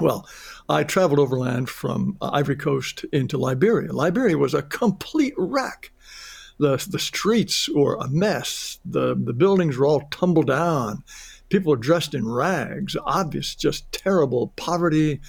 Well, 0.00 0.28
I 0.68 0.84
traveled 0.84 1.20
overland 1.20 1.70
from 1.70 2.18
uh, 2.20 2.30
Ivory 2.32 2.56
Coast 2.56 3.04
into 3.12 3.38
Liberia. 3.38 3.92
Liberia 3.92 4.36
was 4.36 4.52
a 4.52 4.62
complete 4.62 5.34
wreck 5.36 5.92
the, 6.58 6.84
the 6.90 6.98
streets 6.98 7.68
were 7.68 7.96
a 7.96 8.08
mess. 8.08 8.78
The, 8.84 9.14
the 9.14 9.32
buildings 9.32 9.76
were 9.76 9.86
all 9.86 10.02
tumbled 10.10 10.46
down. 10.46 11.02
people 11.48 11.70
were 11.70 11.76
dressed 11.76 12.14
in 12.14 12.28
rags, 12.28 12.96
obvious, 13.04 13.54
just 13.54 13.90
terrible 13.92 14.48
poverty. 14.56 15.20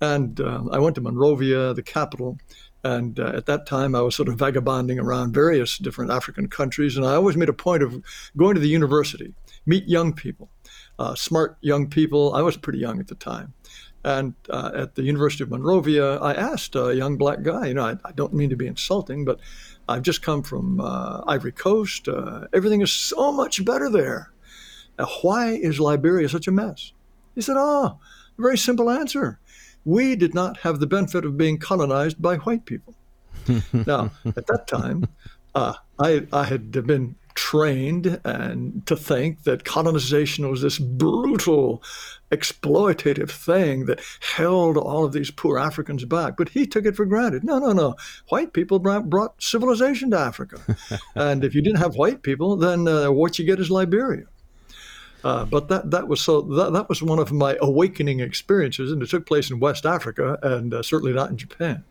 And 0.00 0.40
uh, 0.40 0.64
I 0.70 0.78
went 0.78 0.94
to 0.94 1.00
Monrovia, 1.00 1.74
the 1.74 1.82
capital, 1.82 2.38
and 2.84 3.18
uh, 3.18 3.32
at 3.34 3.46
that 3.46 3.66
time, 3.66 3.94
I 3.94 4.00
was 4.02 4.14
sort 4.14 4.28
of 4.28 4.36
vagabonding 4.36 4.98
around 4.98 5.34
various 5.34 5.78
different 5.78 6.10
African 6.10 6.48
countries. 6.48 6.96
And 6.96 7.04
I 7.04 7.14
always 7.14 7.36
made 7.36 7.48
a 7.48 7.54
point 7.54 7.82
of 7.82 8.00
going 8.36 8.54
to 8.54 8.60
the 8.60 8.68
university, 8.68 9.34
meet 9.66 9.88
young 9.88 10.12
people, 10.12 10.50
uh, 10.98 11.14
smart 11.14 11.58
young 11.60 11.88
people. 11.88 12.34
I 12.34 12.42
was 12.42 12.56
pretty 12.56 12.78
young 12.78 13.00
at 13.00 13.08
the 13.08 13.16
time. 13.16 13.52
And 14.04 14.34
uh, 14.48 14.70
at 14.74 14.94
the 14.94 15.02
University 15.02 15.42
of 15.42 15.50
Monrovia, 15.50 16.18
I 16.18 16.32
asked 16.32 16.76
a 16.76 16.94
young 16.94 17.16
black 17.16 17.42
guy, 17.42 17.66
you 17.66 17.74
know, 17.74 17.84
I, 17.84 17.96
I 18.04 18.12
don't 18.12 18.32
mean 18.32 18.48
to 18.50 18.56
be 18.56 18.68
insulting, 18.68 19.24
but 19.24 19.40
I've 19.88 20.02
just 20.02 20.22
come 20.22 20.44
from 20.44 20.80
uh, 20.80 21.22
Ivory 21.26 21.52
Coast. 21.52 22.08
Uh, 22.08 22.46
everything 22.52 22.80
is 22.80 22.92
so 22.92 23.32
much 23.32 23.64
better 23.64 23.90
there. 23.90 24.30
why 25.22 25.50
is 25.50 25.80
Liberia 25.80 26.28
such 26.28 26.46
a 26.46 26.52
mess? 26.52 26.92
He 27.34 27.40
said, 27.40 27.56
Oh, 27.58 27.98
very 28.38 28.56
simple 28.56 28.88
answer 28.88 29.40
we 29.84 30.16
did 30.16 30.34
not 30.34 30.58
have 30.58 30.80
the 30.80 30.86
benefit 30.86 31.24
of 31.24 31.36
being 31.36 31.58
colonized 31.58 32.20
by 32.20 32.36
white 32.36 32.64
people. 32.64 32.94
now, 33.72 34.10
at 34.24 34.46
that 34.46 34.66
time, 34.66 35.06
uh, 35.54 35.74
I, 35.98 36.26
I 36.32 36.44
had 36.44 36.70
been 36.86 37.16
trained 37.38 38.20
and 38.24 38.84
to 38.84 38.96
think 38.96 39.44
that 39.44 39.64
colonization 39.64 40.50
was 40.50 40.60
this 40.60 40.76
brutal, 40.78 41.80
exploitative 42.32 43.30
thing 43.30 43.86
that 43.86 44.00
held 44.34 44.76
all 44.76 45.04
of 45.04 45.12
these 45.12 45.30
poor 45.30 45.56
Africans 45.56 46.04
back. 46.04 46.36
But 46.36 46.48
he 46.48 46.66
took 46.66 46.84
it 46.84 46.96
for 46.96 47.06
granted. 47.06 47.44
No, 47.44 47.60
no, 47.60 47.72
no. 47.72 47.94
White 48.28 48.52
people 48.52 48.80
brought 48.80 49.40
civilization 49.40 50.10
to 50.10 50.18
Africa, 50.18 50.60
and 51.14 51.44
if 51.44 51.54
you 51.54 51.62
didn't 51.62 51.78
have 51.78 51.94
white 51.94 52.22
people, 52.22 52.56
then 52.56 52.88
uh, 52.88 53.12
what 53.12 53.38
you 53.38 53.44
get 53.44 53.60
is 53.60 53.70
Liberia. 53.70 54.24
Uh, 55.24 55.44
but 55.44 55.68
that 55.68 55.90
that 55.90 56.08
was 56.08 56.20
so 56.20 56.42
that, 56.42 56.72
that 56.72 56.88
was 56.88 57.02
one 57.02 57.18
of 57.18 57.32
my 57.32 57.56
awakening 57.60 58.20
experiences, 58.20 58.92
and 58.92 59.02
it 59.02 59.10
took 59.10 59.26
place 59.26 59.50
in 59.50 59.58
West 59.58 59.84
Africa, 59.84 60.38
and 60.42 60.72
uh, 60.72 60.82
certainly 60.82 61.12
not 61.12 61.30
in 61.30 61.36
Japan. 61.36 61.84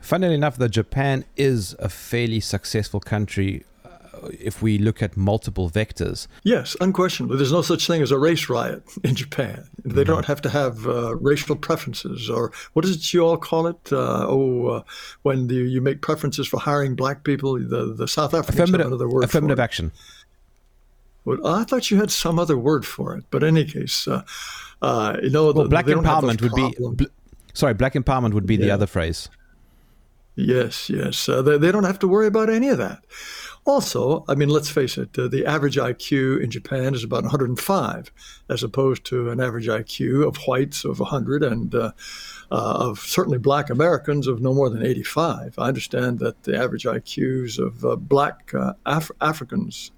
Funnily 0.00 0.34
enough, 0.34 0.58
that 0.58 0.68
Japan 0.68 1.24
is 1.36 1.74
a 1.78 1.88
fairly 1.88 2.40
successful 2.40 3.00
country 3.00 3.64
uh, 3.86 4.28
if 4.38 4.60
we 4.60 4.76
look 4.76 5.02
at 5.02 5.16
multiple 5.16 5.70
vectors. 5.70 6.26
Yes, 6.42 6.76
unquestionably. 6.78 7.38
There's 7.38 7.52
no 7.52 7.62
such 7.62 7.86
thing 7.86 8.02
as 8.02 8.10
a 8.10 8.18
race 8.18 8.50
riot 8.50 8.82
in 9.02 9.14
Japan. 9.14 9.66
They 9.82 10.02
mm-hmm. 10.02 10.12
don't 10.12 10.26
have 10.26 10.42
to 10.42 10.50
have 10.50 10.86
uh, 10.86 11.16
racial 11.16 11.56
preferences, 11.56 12.28
or 12.28 12.52
what 12.74 12.84
is 12.84 12.96
it 12.96 13.14
you 13.14 13.24
all 13.24 13.38
call 13.38 13.66
it? 13.66 13.90
Uh, 13.90 14.26
oh, 14.28 14.66
uh, 14.66 14.82
when 15.22 15.46
the, 15.46 15.54
you 15.54 15.80
make 15.80 16.02
preferences 16.02 16.46
for 16.46 16.60
hiring 16.60 16.94
black 16.94 17.24
people, 17.24 17.58
the, 17.58 17.94
the 17.94 18.06
South 18.06 18.34
Africans 18.34 18.60
affirmative, 18.60 18.84
have 18.84 18.92
another 18.92 19.08
word 19.08 19.24
affirmative 19.24 19.58
action. 19.58 19.90
Well, 21.24 21.46
I 21.46 21.64
thought 21.64 21.90
you 21.90 21.96
had 21.98 22.10
some 22.10 22.38
other 22.38 22.58
word 22.58 22.84
for 22.86 23.16
it, 23.16 23.24
but 23.30 23.42
in 23.42 23.56
any 23.56 23.64
case, 23.64 24.06
uh, 24.06 24.22
uh, 24.82 25.16
you 25.22 25.30
know, 25.30 25.44
well, 25.52 25.64
the, 25.64 25.68
black 25.68 25.86
empowerment 25.86 26.42
would 26.42 26.54
be. 26.54 26.74
Bl- 26.78 27.10
sorry, 27.54 27.74
black 27.74 27.94
empowerment 27.94 28.34
would 28.34 28.46
be 28.46 28.56
yeah. 28.56 28.66
the 28.66 28.70
other 28.70 28.86
phrase. 28.86 29.28
Yes, 30.36 30.90
yes, 30.90 31.28
uh, 31.28 31.42
they, 31.42 31.58
they 31.58 31.70
don't 31.70 31.84
have 31.84 32.00
to 32.00 32.08
worry 32.08 32.26
about 32.26 32.50
any 32.50 32.68
of 32.68 32.78
that. 32.78 33.04
Also, 33.66 34.24
I 34.28 34.34
mean, 34.34 34.50
let's 34.50 34.68
face 34.68 34.98
it, 34.98 35.18
uh, 35.18 35.28
the 35.28 35.46
average 35.46 35.76
IQ 35.76 36.42
in 36.42 36.50
Japan 36.50 36.94
is 36.94 37.02
about 37.02 37.22
105, 37.22 38.12
as 38.50 38.62
opposed 38.62 39.04
to 39.06 39.30
an 39.30 39.40
average 39.40 39.68
IQ 39.68 40.26
of 40.26 40.36
whites 40.46 40.84
of 40.84 41.00
100 41.00 41.42
and 41.42 41.74
uh, 41.74 41.92
uh, 42.50 42.88
of 42.90 42.98
certainly 42.98 43.38
black 43.38 43.70
Americans 43.70 44.26
of 44.26 44.42
no 44.42 44.52
more 44.52 44.68
than 44.68 44.84
85. 44.84 45.54
I 45.58 45.68
understand 45.68 46.18
that 46.18 46.42
the 46.42 46.58
average 46.58 46.84
IQs 46.84 47.58
of 47.58 47.84
uh, 47.86 47.96
black 47.96 48.52
uh, 48.52 48.74
Af- 48.84 49.10
Africans 49.22 49.92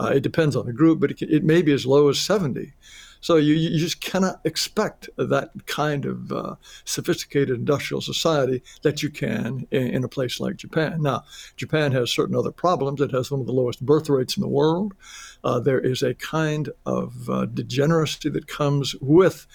uh, 0.00 0.12
it 0.14 0.22
depends 0.22 0.56
on 0.56 0.66
the 0.66 0.72
group, 0.72 1.00
but 1.00 1.10
it, 1.10 1.22
it, 1.22 1.44
may 1.44 1.62
be 1.62 1.72
as 1.72 1.86
low 1.86 2.08
as 2.08 2.18
70. 2.18 2.72
So 3.20 3.36
you, 3.36 3.54
you 3.54 3.78
just 3.78 4.00
cannot 4.00 4.40
expect 4.44 5.08
that 5.16 5.50
kind 5.66 6.04
of 6.04 6.30
uh, 6.30 6.56
sophisticated 6.84 7.58
industrial 7.58 8.00
society 8.00 8.62
that 8.82 9.02
you 9.02 9.10
can 9.10 9.66
in, 9.70 9.88
in, 9.88 10.04
a 10.04 10.08
place 10.08 10.38
like 10.38 10.56
Japan. 10.56 11.02
Now, 11.02 11.24
Japan 11.56 11.92
has 11.92 12.10
certain 12.10 12.36
other 12.36 12.52
problems. 12.52 13.00
It 13.00 13.12
has 13.12 13.30
one 13.30 13.40
of 13.40 13.46
the 13.46 13.52
lowest 13.52 13.84
birth 13.84 14.08
rates 14.08 14.36
in 14.36 14.42
the 14.42 14.48
world. 14.48 14.94
Uh, 15.42 15.58
there 15.60 15.80
is 15.80 16.02
a 16.02 16.14
kind 16.14 16.68
of 16.84 17.28
uh, 17.30 17.46
degeneracy 17.46 18.28
that 18.28 18.46
comes 18.46 18.94
with 19.00 19.46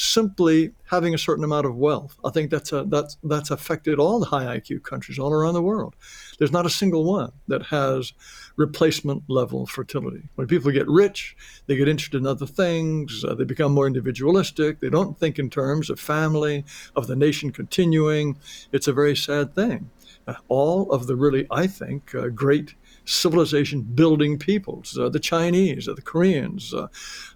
simply 0.00 0.72
having 0.88 1.12
a 1.12 1.18
certain 1.18 1.44
amount 1.44 1.66
of 1.66 1.76
wealth. 1.76 2.18
I 2.24 2.30
think 2.30 2.50
that's 2.50 2.72
a, 2.72 2.84
that's 2.84 3.18
that's 3.22 3.50
affected 3.50 3.98
all 3.98 4.18
the 4.18 4.26
high 4.26 4.58
IQ 4.58 4.82
countries 4.82 5.18
all 5.18 5.32
around 5.32 5.54
the 5.54 5.62
world. 5.62 5.94
There's 6.38 6.52
not 6.52 6.64
a 6.64 6.70
single 6.70 7.04
one 7.04 7.32
that 7.48 7.66
has 7.66 8.14
replacement 8.56 9.24
level 9.28 9.66
fertility. 9.66 10.30
When 10.36 10.46
people 10.46 10.70
get 10.70 10.88
rich, 10.88 11.36
they 11.66 11.76
get 11.76 11.86
interested 11.86 12.16
in 12.16 12.26
other 12.26 12.46
things. 12.46 13.24
Uh, 13.24 13.34
they 13.34 13.44
become 13.44 13.72
more 13.72 13.86
individualistic. 13.86 14.80
They 14.80 14.88
don't 14.88 15.18
think 15.18 15.38
in 15.38 15.50
terms 15.50 15.90
of 15.90 16.00
family, 16.00 16.64
of 16.96 17.06
the 17.06 17.16
nation 17.16 17.50
continuing. 17.50 18.38
It's 18.72 18.88
a 18.88 18.94
very 18.94 19.14
sad 19.14 19.54
thing. 19.54 19.90
Uh, 20.26 20.34
all 20.48 20.90
of 20.90 21.08
the 21.08 21.16
really, 21.16 21.46
I 21.50 21.66
think, 21.66 22.14
uh, 22.14 22.28
great 22.28 22.74
civilization 23.10 23.82
building 23.82 24.38
peoples, 24.38 24.96
uh, 24.96 25.08
the 25.08 25.18
Chinese, 25.18 25.88
uh, 25.88 25.94
the 25.94 26.02
Koreans, 26.02 26.72
uh, 26.72 26.88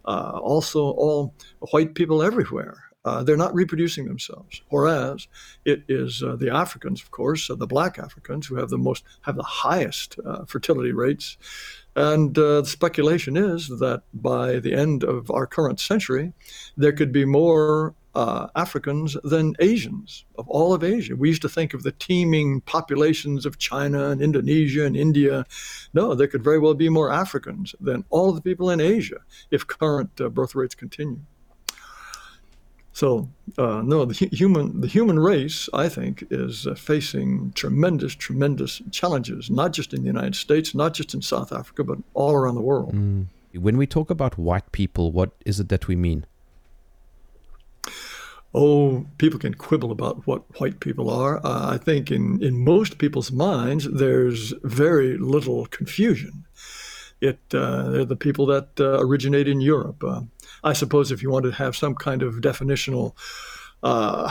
uh, 0.05 0.39
also 0.43 0.81
all 0.81 1.35
white 1.71 1.95
people 1.95 2.23
everywhere. 2.23 2.79
Uh, 3.05 3.23
they're 3.23 3.37
not 3.37 3.55
reproducing 3.55 4.07
themselves. 4.07 4.63
Whereas 4.71 5.29
it 5.67 5.83
is 5.89 6.21
the 6.21 6.51
Africans, 6.51 7.03
of 7.03 7.11
course, 7.11 7.49
the 7.49 7.67
black 7.67 7.99
Africans, 7.99 8.47
who 8.47 8.57
have 8.57 8.71
the 8.71 8.79
most 8.79 9.05
have 9.23 9.37
the 9.37 9.43
highest 9.43 10.19
fertility 10.47 10.93
rates. 10.93 11.37
And 11.95 12.35
the 12.35 12.65
speculation 12.65 13.37
is 13.37 13.69
that 13.69 14.05
by 14.15 14.59
the 14.59 14.73
end 14.73 15.05
of 15.05 15.31
our 15.31 15.47
current 15.47 15.81
century, 15.81 16.33
there 16.79 16.93
could 16.93 17.13
be 17.13 17.27
more 17.27 17.95
uh, 18.15 18.49
Africans 18.55 19.17
than 19.25 19.55
Asians 19.59 20.25
of 20.37 20.49
all 20.49 20.73
of 20.73 20.85
Asia. 20.85 21.17
We 21.17 21.29
used 21.29 21.43
to 21.43 21.49
think 21.49 21.75
of 21.75 21.83
the 21.83 21.93
teeming 21.93 22.61
populations 22.63 23.47
of 23.47 23.59
China 23.59 24.11
and 24.11 24.23
Indonesia 24.23 24.85
and 24.85 24.97
India. 24.97 25.47
No, 25.93 26.15
there 26.15 26.29
could 26.29 26.45
very 26.45 26.59
well 26.59 26.75
be 26.75 26.89
more 26.89 27.13
Africans 27.13 27.75
than 27.81 28.05
all 28.11 28.31
of 28.31 28.37
the 28.37 28.43
people 28.43 28.71
in 28.71 28.81
Asia 28.81 29.19
if 29.51 29.67
current 29.67 30.21
uh, 30.21 30.29
birth 30.29 30.55
rates 30.55 30.75
continue. 30.75 31.21
So 32.93 33.29
uh, 33.59 33.83
no, 33.85 34.05
the 34.05 34.15
human 34.15 34.81
the 34.81 34.87
human 34.87 35.19
race, 35.19 35.69
I 35.75 35.89
think, 35.89 36.25
is 36.31 36.65
uh, 36.65 36.77
facing 36.77 37.53
tremendous, 37.57 38.15
tremendous 38.15 38.81
challenges, 38.93 39.51
not 39.51 39.73
just 39.73 39.93
in 39.93 40.03
the 40.03 40.07
United 40.07 40.37
States, 40.37 40.77
not 40.77 40.95
just 40.95 41.13
in 41.13 41.21
South 41.21 41.53
Africa, 41.53 41.83
but 41.83 41.99
all 42.15 42.35
around 42.35 42.55
the 42.55 42.61
world. 42.61 42.95
Mm. 42.95 43.27
When 43.55 43.77
we 43.77 43.89
talk 43.89 44.11
about 44.11 44.39
white 44.39 44.71
people, 44.71 45.11
what 45.11 45.31
is 45.45 45.59
it 45.59 45.69
that 45.71 45.89
we 45.89 45.97
mean? 45.97 46.25
Oh, 48.55 49.05
people 49.19 49.39
can 49.39 49.55
quibble 49.55 49.91
about 49.91 50.27
what 50.27 50.43
white 50.61 50.81
people 50.81 51.11
are. 51.11 51.45
Uh, 51.45 51.73
I 51.75 51.79
think 51.79 52.11
in, 52.11 52.43
in 52.43 52.65
most 52.65 52.99
people's 52.99 53.33
minds, 53.33 53.89
there's 53.91 54.55
very 54.63 55.19
little 55.19 55.67
confusion. 55.67 56.45
It, 57.21 57.41
uh, 57.53 57.91
they're 57.91 58.05
the 58.05 58.17
people 58.17 58.47
that 58.47 58.69
uh, 58.79 58.99
originate 59.01 59.49
in 59.49 59.61
Europe. 59.61 60.05
Uh, 60.05 60.23
I 60.63 60.73
suppose 60.73 61.11
if 61.11 61.23
you 61.23 61.31
wanted 61.31 61.51
to 61.51 61.57
have 61.57 61.75
some 61.75 61.95
kind 61.95 62.23
of 62.23 62.35
definitional 62.35 63.15
uh, 63.83 64.31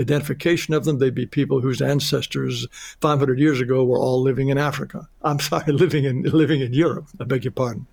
identification 0.00 0.74
of 0.74 0.84
them, 0.84 0.98
they'd 0.98 1.14
be 1.14 1.26
people 1.26 1.60
whose 1.60 1.80
ancestors 1.80 2.66
500 3.00 3.38
years 3.38 3.60
ago 3.60 3.84
were 3.84 3.98
all 3.98 4.22
living 4.22 4.48
in 4.48 4.58
Africa. 4.58 5.08
I'm 5.22 5.40
sorry, 5.40 5.72
living 5.72 6.04
in 6.04 6.22
living 6.22 6.60
in 6.60 6.72
Europe. 6.72 7.08
I 7.20 7.24
beg 7.24 7.44
your 7.44 7.52
pardon. 7.52 7.86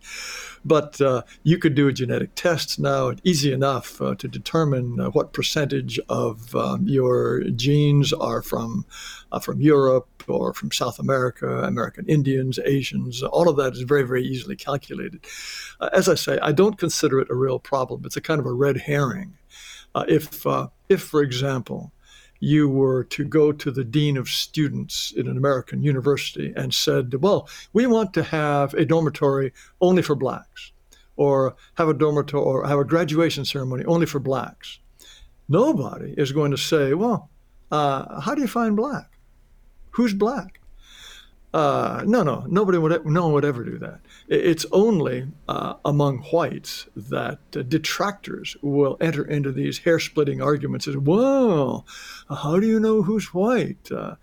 But 0.66 1.00
uh, 1.02 1.24
you 1.44 1.58
could 1.58 1.76
do 1.76 1.88
a 1.88 1.94
genetic 1.94 2.36
test 2.36 2.80
now, 2.80 3.14
easy 3.24 3.52
enough 3.52 4.02
uh, 4.02 4.16
to 4.16 4.28
determine 4.28 5.00
uh, 5.00 5.10
what 5.10 5.34
percentage 5.34 6.00
of 6.10 6.56
um, 6.56 6.88
your 6.88 7.44
genes 7.50 8.14
are 8.14 8.42
from 8.42 8.86
uh, 9.32 9.40
from 9.40 9.60
Europe 9.60 10.08
or 10.28 10.54
from 10.54 10.72
South 10.72 11.00
America, 11.00 11.64
American 11.64 12.06
Indians, 12.08 12.60
Asians. 12.60 13.24
All 13.24 13.50
of 13.50 13.58
that 13.58 13.74
is 13.74 13.82
very, 13.82 14.04
very 14.04 14.24
easily 14.24 14.56
calculated. 14.56 15.26
Uh, 15.80 15.90
as 15.92 16.08
I 16.08 16.16
say, 16.16 16.40
I 16.42 16.52
don't 16.52 16.78
consider 16.78 17.20
it 17.20 17.30
a 17.30 17.36
real 17.36 17.60
problem. 17.60 18.04
It's 18.06 18.18
a 18.18 18.22
kind 18.22 18.40
of 18.40 18.46
a 18.46 18.54
red 18.54 18.78
herring. 18.78 19.38
Uh, 19.96 20.06
if, 20.08 20.46
if, 20.90 21.02
for 21.02 21.22
example, 21.22 21.92
you 22.44 22.68
were 22.68 23.06
to 23.06 23.24
go 23.24 23.54
to 23.54 23.72
the 23.72 23.86
dean 23.86 24.18
of 24.18 24.28
students 24.28 25.14
in 25.16 25.30
an 25.30 25.38
American 25.38 25.82
university 25.82 26.52
and 26.58 26.74
said, 26.74 27.14
well, 27.22 27.48
we 27.72 27.86
want 27.88 28.14
to 28.14 28.22
have 28.22 28.74
a 28.74 28.84
dormitory 28.84 29.54
only 29.80 30.02
for 30.02 30.14
blacks, 30.14 30.74
or 31.16 31.56
have 31.76 31.88
a 31.88 31.94
dormitory 31.94 32.44
or 32.44 32.68
have 32.68 32.80
a 32.80 32.84
graduation 32.84 33.46
ceremony 33.46 33.86
only 33.86 34.06
for 34.06 34.20
blacks. 34.20 34.80
Nobody 35.48 36.14
is 36.18 36.34
going 36.34 36.52
to 36.52 36.58
say, 36.58 36.94
well, 36.94 37.30
uh, 37.72 38.20
how 38.20 38.36
do 38.36 38.42
you 38.42 38.48
find 38.48 38.76
black? 38.76 39.18
Who's 39.92 40.14
black? 40.14 40.60
Uh, 41.54 42.04
no, 42.08 42.24
no, 42.24 42.46
nobody 42.48 42.80
would, 42.80 43.06
no 43.06 43.26
one 43.26 43.34
would 43.34 43.46
ever 43.46 43.64
do 43.64 43.78
that. 43.78 44.00
It's 44.28 44.66
only 44.72 45.28
uh, 45.48 45.76
among 45.86 46.20
whites 46.32 46.88
that 46.96 47.40
uh, 47.56 47.62
detractors 47.62 48.58
will 48.64 48.98
enter 49.00 49.24
into 49.24 49.52
these 49.52 49.78
hair-splitting 49.78 50.42
arguments. 50.42 50.88
As 50.88 50.98
well, 50.98 51.86
how 52.28 52.60
do 52.60 52.66
you 52.68 52.80
know 52.80 53.04
who's 53.04 53.34
white? 53.36 53.92
Uh, 53.92 54.16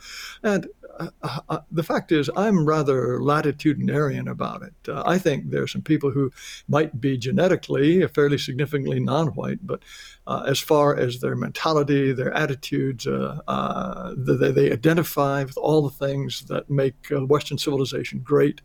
and 0.43 0.67
uh, 0.99 1.41
uh, 1.49 1.61
the 1.71 1.85
fact 1.85 2.13
is, 2.13 2.29
I'm 2.37 2.67
rather 2.67 3.21
latitudinarian 3.21 4.29
about 4.29 4.63
it. 4.63 4.75
Uh, 4.89 5.03
I 5.07 5.19
think 5.19 5.51
there 5.51 5.63
are 5.63 5.69
some 5.69 5.83
people 5.83 6.11
who 6.11 6.33
might 6.69 7.01
be 7.01 7.17
genetically 7.17 8.07
fairly 8.09 8.39
significantly 8.39 9.01
non-white, 9.01 9.65
but 9.65 9.83
uh, 10.31 10.45
as 10.47 10.61
far 10.61 10.97
as 10.97 11.19
their 11.19 11.35
mentality, 11.35 12.13
their 12.13 12.33
attitudes, 12.33 13.05
uh, 13.05 13.41
uh, 13.49 14.15
they, 14.17 14.53
they, 14.53 14.71
identify 14.71 15.43
with 15.43 15.57
all 15.57 15.83
the 15.83 16.07
things 16.07 16.43
that 16.43 16.71
make 16.71 16.95
Western 17.11 17.59
civilization 17.59 18.21
great. 18.21 18.61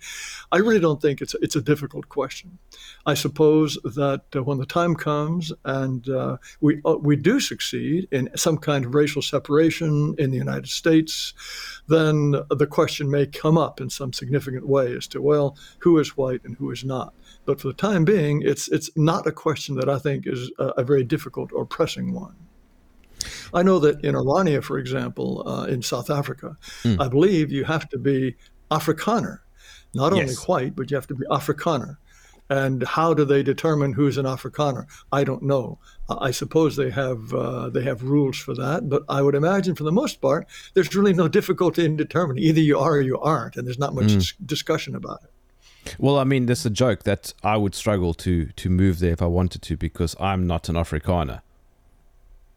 I 0.52 0.58
really 0.58 0.80
don't 0.80 1.02
think 1.02 1.22
it's 1.22 1.34
it's 1.42 1.56
a 1.56 1.62
difficult 1.62 2.08
question. 2.08 2.60
I 3.08 3.16
suppose 3.16 3.80
that 3.84 4.22
when 4.34 4.60
the 4.60 4.68
time 4.68 4.94
comes 4.94 5.52
and 5.64 6.06
we 6.62 6.82
we 7.00 7.16
do 7.16 7.40
succeed 7.40 8.08
in 8.12 8.30
some 8.36 8.60
kind 8.60 8.86
of 8.86 8.94
racial 8.94 9.24
separation 9.24 10.14
in 10.20 10.30
the 10.30 10.38
United 10.38 10.70
States, 10.70 11.34
then 11.88 12.36
the 12.52 12.68
question 12.70 13.10
may 13.10 13.26
come 13.26 13.58
up 13.58 13.82
in 13.82 13.90
some 13.90 14.14
significant 14.14 14.68
way 14.68 14.96
as 14.96 15.08
to 15.08 15.20
well, 15.20 15.58
who 15.80 15.98
is 15.98 16.16
white 16.16 16.42
and 16.44 16.58
who 16.58 16.70
is 16.70 16.84
not. 16.84 17.16
But 17.46 17.60
for 17.60 17.68
the 17.68 17.74
time 17.74 18.06
being, 18.06 18.42
it's 18.44 18.68
it's 18.68 18.90
not 18.96 19.28
a 19.28 19.32
question 19.32 19.76
that 19.76 19.90
I 19.90 20.00
think 20.00 20.28
is 20.28 20.52
a, 20.60 20.68
a 20.78 20.84
very 20.84 21.04
difficult 21.04 21.52
or 21.56 21.66
pressing 21.66 22.14
one. 22.14 22.36
I 23.54 23.64
know 23.64 23.80
that 23.80 24.04
in 24.04 24.16
Orania, 24.16 24.64
for 24.64 24.78
example, 24.78 25.48
uh, 25.48 25.66
in 25.66 25.82
South 25.82 26.10
Africa, 26.10 26.58
mm. 26.84 27.02
I 27.02 27.08
believe 27.08 27.52
you 27.52 27.64
have 27.64 27.88
to 27.90 27.98
be 27.98 28.36
Afrikaner, 28.70 29.40
not 29.94 30.14
yes. 30.16 30.22
only 30.22 30.36
white, 30.36 30.76
but 30.76 30.92
you 30.92 30.96
have 30.96 31.08
to 31.08 31.16
be 31.16 31.26
Afrikaner. 31.28 31.98
And 32.48 32.84
how 32.84 33.16
do 33.16 33.26
they 33.26 33.42
determine 33.42 33.94
who's 33.94 34.18
an 34.18 34.26
Afrikaner? 34.26 34.86
I 35.12 35.24
don't 35.24 35.42
know. 35.42 35.80
I 36.08 36.30
suppose 36.30 36.76
they 36.76 36.92
have 36.92 37.34
uh, 37.34 37.70
they 37.70 37.82
have 37.82 38.04
rules 38.04 38.38
for 38.38 38.54
that, 38.54 38.88
but 38.88 39.02
I 39.10 39.24
would 39.24 39.34
imagine 39.34 39.74
for 39.74 39.84
the 39.84 39.92
most 39.92 40.22
part, 40.22 40.48
there's 40.76 40.96
really 40.96 41.14
no 41.14 41.28
difficulty 41.28 41.86
in 41.86 41.96
determining. 41.96 42.44
Either 42.44 42.62
you 42.62 42.78
are 42.78 42.98
or 42.98 43.02
you 43.02 43.18
aren't, 43.20 43.56
and 43.56 43.66
there's 43.66 43.80
not 43.80 43.96
much 43.96 44.14
mm. 44.14 44.34
discussion 44.46 44.96
about 44.96 45.24
it. 45.24 45.32
Well, 45.98 46.20
I 46.20 46.24
mean, 46.24 46.46
there's 46.46 46.66
a 46.66 46.70
joke 46.70 47.04
that 47.04 47.34
I 47.44 47.58
would 47.58 47.74
struggle 47.74 48.14
to 48.16 48.46
to 48.46 48.70
move 48.70 49.00
there 49.00 49.14
if 49.14 49.24
I 49.24 49.28
wanted 49.28 49.64
to 49.64 49.78
because 49.78 50.16
I'm 50.20 50.46
not 50.46 50.70
an 50.70 50.76
Afrikaner. 50.76 51.42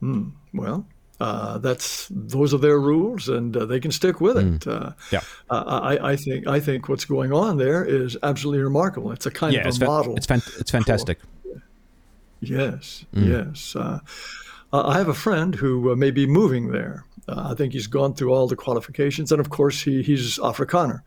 Mm, 0.03 0.33
well, 0.55 0.87
uh, 1.21 1.59
that's 1.59 2.09
those 2.11 2.55
are 2.55 2.59
their 2.59 2.79
rules, 2.79 3.29
and 3.29 3.57
uh, 3.57 3.65
they 3.65 3.81
can 3.81 3.91
stick 3.91 4.21
with 4.21 4.39
it. 4.39 4.47
Mm. 4.47 4.67
Uh, 4.67 4.93
yeah, 5.11 5.21
I, 5.51 5.99
I, 6.13 6.17
think 6.17 6.47
I 6.47 6.61
think 6.61 6.89
what's 6.89 7.05
going 7.05 7.33
on 7.33 7.57
there 7.57 7.85
is 7.85 8.17
absolutely 8.23 8.63
remarkable. 8.63 9.11
It's 9.11 9.27
a 9.27 9.31
kind 9.31 9.55
yeah, 9.55 9.67
of 9.67 9.75
a 9.75 9.79
fa- 9.79 9.85
model. 9.85 10.17
It's 10.17 10.27
fan- 10.27 10.43
it's 10.59 10.71
fantastic. 10.71 11.19
For, 11.21 11.63
yes, 12.41 13.05
mm. 13.13 13.29
yes. 13.29 13.75
Uh, 13.75 14.01
I 14.73 14.99
have 14.99 15.09
a 15.09 15.15
friend 15.15 15.55
who 15.55 15.91
uh, 15.91 15.97
may 15.97 16.11
be 16.11 16.27
moving 16.27 16.71
there. 16.71 17.05
Uh, 17.27 17.49
I 17.51 17.55
think 17.55 17.73
he's 17.73 17.87
gone 17.87 18.15
through 18.15 18.33
all 18.33 18.47
the 18.47 18.57
qualifications, 18.57 19.33
and 19.33 19.41
of 19.41 19.51
course, 19.51 19.83
he, 19.83 20.03
he's 20.03 20.39
Afrikaner 20.39 21.01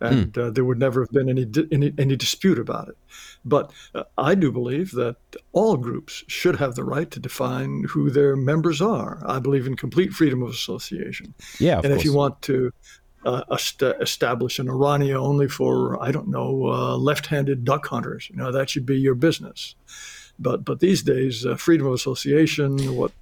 and 0.00 0.32
mm. 0.32 0.42
uh, 0.42 0.50
there 0.50 0.64
would 0.64 0.78
never 0.78 1.00
have 1.00 1.10
been 1.10 1.28
any, 1.28 1.46
any, 1.72 1.92
any 1.98 2.16
dispute 2.16 2.58
about 2.58 2.88
it. 2.88 2.96
But 3.44 3.72
uh, 3.94 4.04
I 4.18 4.34
do 4.34 4.52
believe 4.52 4.92
that 4.92 5.16
all 5.52 5.76
groups 5.76 6.24
should 6.26 6.56
have 6.56 6.74
the 6.74 6.84
right 6.84 7.10
to 7.10 7.20
define 7.20 7.84
who 7.88 8.10
their 8.10 8.36
members 8.36 8.82
are. 8.82 9.22
I 9.26 9.38
believe 9.38 9.66
in 9.66 9.76
complete 9.76 10.12
freedom 10.12 10.42
of 10.42 10.50
association. 10.50 11.34
Yeah, 11.58 11.76
and 11.76 11.84
course. 11.84 11.98
if 11.98 12.04
you 12.04 12.12
want 12.12 12.42
to 12.42 12.72
uh, 13.24 13.42
establish 14.00 14.58
an 14.58 14.66
Orania 14.66 15.16
only 15.16 15.48
for 15.48 16.02
I 16.02 16.10
don't 16.12 16.28
know 16.28 16.66
uh, 16.66 16.96
left-handed 16.96 17.64
duck 17.64 17.86
hunters, 17.86 18.28
you 18.30 18.36
know 18.36 18.52
that 18.52 18.70
should 18.70 18.86
be 18.86 18.98
your 18.98 19.14
business. 19.14 19.74
But 20.38 20.64
but 20.64 20.80
these 20.80 21.02
days, 21.02 21.46
uh, 21.46 21.56
freedom 21.56 21.86
of 21.86 21.94
association, 21.94 22.94
what 22.94 23.12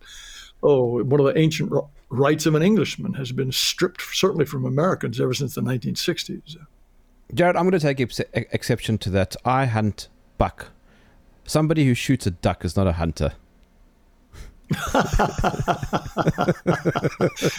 oh, 0.65 1.05
one 1.05 1.21
of 1.21 1.27
the 1.27 1.39
ancient 1.39 1.73
rights 2.09 2.47
of 2.47 2.55
an 2.55 2.63
Englishman 2.63 3.15
has 3.15 3.31
been 3.31 3.53
stripped, 3.53 4.03
certainly 4.13 4.47
from 4.47 4.65
Americans, 4.65 5.21
ever 5.21 5.35
since 5.35 5.55
the 5.55 5.61
1960s. 5.61 6.57
Jared, 7.33 7.57
I'm 7.57 7.65
going 7.65 7.73
to 7.73 7.79
take 7.79 8.01
ex- 8.01 8.21
exception 8.33 8.99
to 8.99 9.11
that. 9.11 9.37
I 9.45 9.67
hunt 9.67 10.09
buck. 10.39 10.71
Somebody 11.45 11.85
who 11.85 11.95
shoots 11.95 12.27
a 12.27 12.31
duck 12.31 12.65
is 12.65 12.77
not 12.77 12.87
a 12.87 12.93
hunter. 12.93 13.35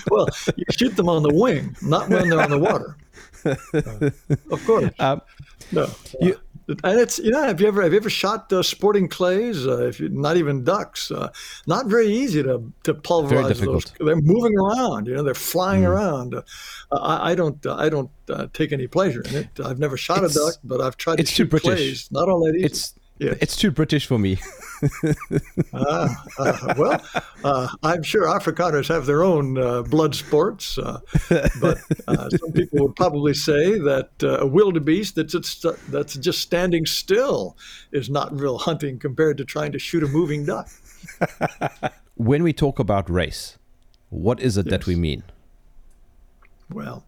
well, 0.09 0.27
you 0.55 0.65
shoot 0.71 0.95
them 0.95 1.07
on 1.07 1.21
the 1.21 1.31
wing, 1.31 1.75
not 1.81 2.09
when 2.09 2.27
they're 2.29 2.41
on 2.41 2.49
the 2.49 2.57
water. 2.57 2.97
Uh, 3.45 3.55
of 4.51 4.65
course. 4.65 4.89
Um, 4.99 5.21
no. 5.71 5.87
You, 6.19 6.39
and 6.67 6.99
it's 6.99 7.19
you 7.19 7.31
know 7.31 7.43
have 7.43 7.61
you 7.61 7.67
ever 7.67 7.83
have 7.83 7.91
you 7.91 7.97
ever 7.97 8.09
shot 8.09 8.51
uh, 8.51 8.63
sporting 8.63 9.07
clays? 9.07 9.67
Uh, 9.67 9.87
if 9.87 9.99
you, 9.99 10.09
not 10.09 10.37
even 10.37 10.63
ducks, 10.63 11.11
uh, 11.11 11.29
not 11.67 11.87
very 11.87 12.07
easy 12.07 12.41
to 12.43 12.71
to 12.83 12.93
pulverize 12.93 13.59
those. 13.59 13.85
They're 13.99 14.15
moving 14.15 14.57
around. 14.57 15.07
You 15.07 15.15
know, 15.15 15.23
they're 15.23 15.33
flying 15.33 15.83
mm. 15.83 15.89
around. 15.89 16.35
Uh, 16.35 16.41
I, 16.91 17.31
I, 17.31 17.35
don't 17.35 17.63
I 17.65 17.89
don't 17.89 18.09
uh, 18.29 18.47
take 18.53 18.71
any 18.71 18.87
pleasure 18.87 19.21
in 19.21 19.35
it. 19.35 19.49
I've 19.63 19.79
never 19.79 19.97
shot 19.97 20.23
it's, 20.23 20.35
a 20.35 20.39
duck, 20.39 20.55
but 20.63 20.81
I've 20.81 20.97
tried 20.97 21.17
to 21.17 21.25
shoot 21.25 21.49
clays. 21.49 22.11
Not 22.11 22.29
all 22.29 22.43
that 22.45 22.55
easy. 22.55 22.65
It's 22.65 22.95
Yes. 23.17 23.37
It's 23.39 23.55
too 23.55 23.71
British 23.71 24.05
for 24.05 24.19
me. 24.19 24.39
uh, 25.73 26.09
uh, 26.37 26.73
well, 26.77 27.01
uh, 27.45 27.69
I'm 27.81 28.03
sure 28.03 28.25
Afrikaners 28.27 28.89
have 28.89 29.05
their 29.05 29.23
own 29.23 29.57
uh, 29.57 29.83
blood 29.83 30.15
sports, 30.15 30.77
uh, 30.77 30.99
but 31.61 31.77
uh, 32.07 32.29
some 32.29 32.51
people 32.51 32.79
would 32.79 32.95
probably 32.97 33.33
say 33.33 33.79
that 33.79 34.09
a 34.21 34.45
wildebeest 34.45 35.15
that's 35.15 35.31
just, 35.31 35.65
that's 35.89 36.15
just 36.15 36.41
standing 36.41 36.85
still 36.85 37.55
is 37.93 38.09
not 38.09 38.37
real 38.37 38.57
hunting 38.57 38.99
compared 38.99 39.37
to 39.37 39.45
trying 39.45 39.71
to 39.71 39.79
shoot 39.79 40.03
a 40.03 40.07
moving 40.07 40.45
duck. 40.45 40.67
when 42.15 42.43
we 42.43 42.51
talk 42.51 42.79
about 42.79 43.09
race, 43.09 43.57
what 44.09 44.41
is 44.41 44.57
it 44.57 44.65
yes. 44.65 44.71
that 44.71 44.85
we 44.87 44.95
mean? 44.95 45.23
Well, 46.69 47.05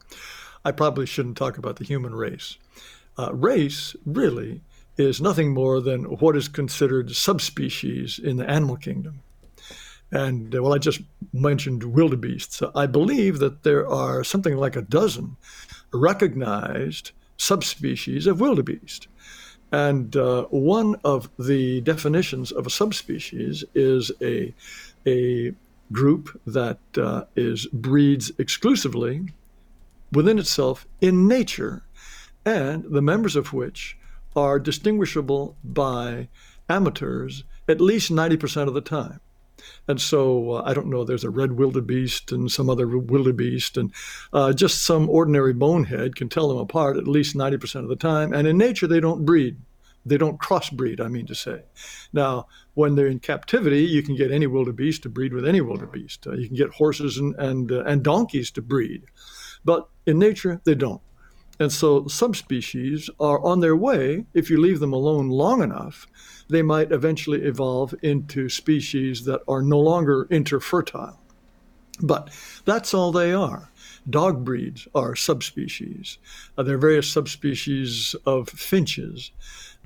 I 0.64 0.72
probably 0.72 1.06
shouldn't 1.06 1.36
talk 1.36 1.58
about 1.58 1.78
the 1.78 1.84
human 1.84 2.16
race. 2.16 2.58
race 3.34 3.94
really 4.06 4.62
is 4.98 5.22
nothing 5.22 5.54
more 5.54 5.80
than 5.82 6.04
what 6.04 6.36
is 6.36 6.48
considered 6.48 7.12
subspecies 7.12 8.20
in 8.20 8.38
the 8.38 8.50
animal 8.50 8.78
kingdom. 8.78 9.22
And 10.12 10.56
uh, 10.56 10.64
well, 10.64 10.74
I 10.74 10.78
just 10.78 11.02
mentioned 11.34 11.84
wildebeests. 11.84 12.62
I 12.76 12.86
believe 12.86 13.40
that 13.40 13.64
there 13.64 13.88
are 13.88 14.24
something 14.24 14.56
like 14.56 14.76
a 14.76 14.82
dozen 14.82 15.36
recognized 15.92 17.12
subspecies 17.38 18.26
of 18.26 18.40
wildebeest. 18.40 19.08
And 19.72 20.16
uh, 20.16 20.44
one 20.44 20.96
of 21.04 21.30
the 21.38 21.82
definitions 21.82 22.52
of 22.52 22.66
a 22.66 22.70
subspecies 22.70 23.66
is 23.76 24.12
a, 24.22 24.54
a 25.06 25.54
group 25.92 26.40
that 26.48 26.80
uh, 26.98 27.26
is 27.36 27.68
breeds 27.68 28.32
exclusively 28.38 29.26
within 30.14 30.40
itself 30.40 30.88
in 31.02 31.28
nature, 31.28 31.84
and 32.46 32.86
the 32.86 33.02
members 33.02 33.36
of 33.36 33.52
which 33.52 33.97
are 34.38 34.60
distinguishable 34.60 35.58
by 35.64 36.30
amateurs 36.70 37.44
at 37.68 37.82
least 37.82 38.12
90% 38.12 38.68
of 38.68 38.76
the 38.76 38.82
time. 38.82 39.20
And 39.88 40.00
so 40.00 40.52
uh, 40.52 40.62
I 40.64 40.76
don't 40.76 40.88
know, 40.92 41.04
there's 41.04 41.24
a 41.24 41.32
red 41.32 41.54
wildebeest 41.54 42.32
and 42.32 42.52
some 42.52 42.70
other 42.70 42.88
wildebeest, 42.88 43.78
and 43.78 43.92
uh, 44.32 44.54
just 44.54 44.84
some 44.84 45.10
ordinary 45.10 45.54
bonehead 45.54 46.16
can 46.16 46.30
tell 46.30 46.50
them 46.50 46.60
apart 46.60 46.98
at 46.98 47.08
least 47.08 47.36
90% 47.36 47.82
of 47.82 47.90
the 47.90 47.96
time. 47.96 48.32
And 48.32 48.48
in 48.48 48.58
nature, 48.60 48.86
they 48.86 49.00
don't 49.00 49.26
breed. 49.26 49.58
They 50.06 50.18
don't 50.18 50.40
crossbreed, 50.40 51.02
I 51.02 51.08
mean 51.08 51.26
to 51.26 51.36
say. 51.36 51.64
Now, 52.14 52.48
when 52.76 52.96
they're 52.96 53.08
in 53.08 53.20
captivity, 53.20 53.82
you 53.82 54.04
can 54.04 54.16
get 54.16 54.32
any 54.32 54.46
wildebeest 54.46 55.04
to 55.04 55.10
breed 55.10 55.34
with 55.34 55.46
any 55.46 55.62
wildebeest. 55.62 56.28
Uh, 56.28 56.34
you 56.34 56.48
can 56.48 56.56
get 56.56 56.70
horses 56.70 57.18
and, 57.18 57.36
and, 57.36 57.72
uh, 57.72 57.84
and 57.86 58.04
donkeys 58.04 58.52
to 58.52 58.62
breed. 58.62 59.04
But 59.66 59.90
in 60.06 60.20
nature, 60.20 60.62
they 60.64 60.76
don't. 60.76 61.02
And 61.60 61.72
so 61.72 62.08
subspecies 62.08 63.10
are 63.20 63.44
on 63.44 63.60
their 63.60 63.76
way. 63.76 64.26
If 64.34 64.50
you 64.50 64.60
leave 64.60 64.80
them 64.80 64.94
alone 64.94 65.30
long 65.30 65.64
enough, 65.64 66.08
they 66.50 66.62
might 66.62 66.92
eventually 66.92 67.42
evolve 67.44 67.96
into 68.02 68.50
species 68.50 69.26
that 69.26 69.42
are 69.48 69.62
no 69.62 69.80
longer 69.80 70.28
interfertile. 70.30 71.20
But 72.02 72.30
that's 72.66 72.94
all 72.94 73.12
they 73.12 73.34
are. 73.34 73.72
Dog 74.10 74.46
breeds 74.46 74.88
are 74.94 75.16
subspecies. 75.16 76.20
Uh, 76.58 76.64
there 76.64 76.76
are 76.76 76.80
various 76.80 77.12
subspecies 77.12 78.16
of 78.26 78.50
finches 78.50 79.32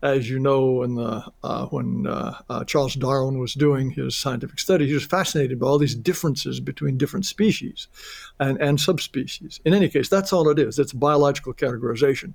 as 0.02 0.30
you 0.30 0.40
know, 0.40 0.72
when, 0.72 0.96
the, 0.96 1.24
uh, 1.44 1.66
when 1.68 2.08
uh, 2.08 2.36
uh, 2.50 2.64
Charles 2.64 2.96
Darwin 2.96 3.38
was 3.40 3.54
doing 3.54 3.92
his 3.92 4.16
scientific 4.16 4.60
study, 4.60 4.88
he 4.88 4.94
was 4.94 5.06
fascinated 5.06 5.60
by 5.60 5.68
all 5.68 5.78
these 5.78 5.96
differences 5.96 6.60
between 6.60 6.98
different 6.98 7.26
species 7.26 7.88
and, 8.40 8.60
and 8.60 8.80
subspecies. 8.80 9.60
In 9.64 9.74
any 9.74 9.90
case, 9.90 10.10
that's 10.10 10.34
all 10.34 10.50
it 10.50 10.58
is. 10.58 10.80
It's 10.80 10.94
biological 10.94 11.54
categorization. 11.54 12.34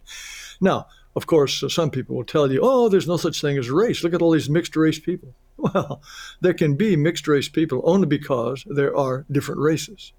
Now, 0.61 0.87
of 1.17 1.27
course, 1.27 1.63
uh, 1.63 1.69
some 1.69 1.91
people 1.91 2.15
will 2.15 2.25
tell 2.25 2.53
you, 2.53 2.61
oh, 2.63 2.89
there's 2.89 3.09
no 3.09 3.17
such 3.17 3.41
thing 3.41 3.59
as 3.59 3.71
race. 3.71 4.05
Look 4.05 4.15
at 4.15 4.23
all 4.23 4.31
these 4.31 4.51
mixed 4.51 4.77
race 4.77 4.99
people. 4.99 5.35
Well, 5.59 6.03
there 6.43 6.53
can 6.53 6.77
be 6.77 6.97
mixed 6.97 7.27
race 7.27 7.49
people 7.49 7.81
only 7.85 8.07
because 8.07 8.63
there 8.67 8.95
are 8.95 9.25
different 9.33 9.63
races. 9.63 10.13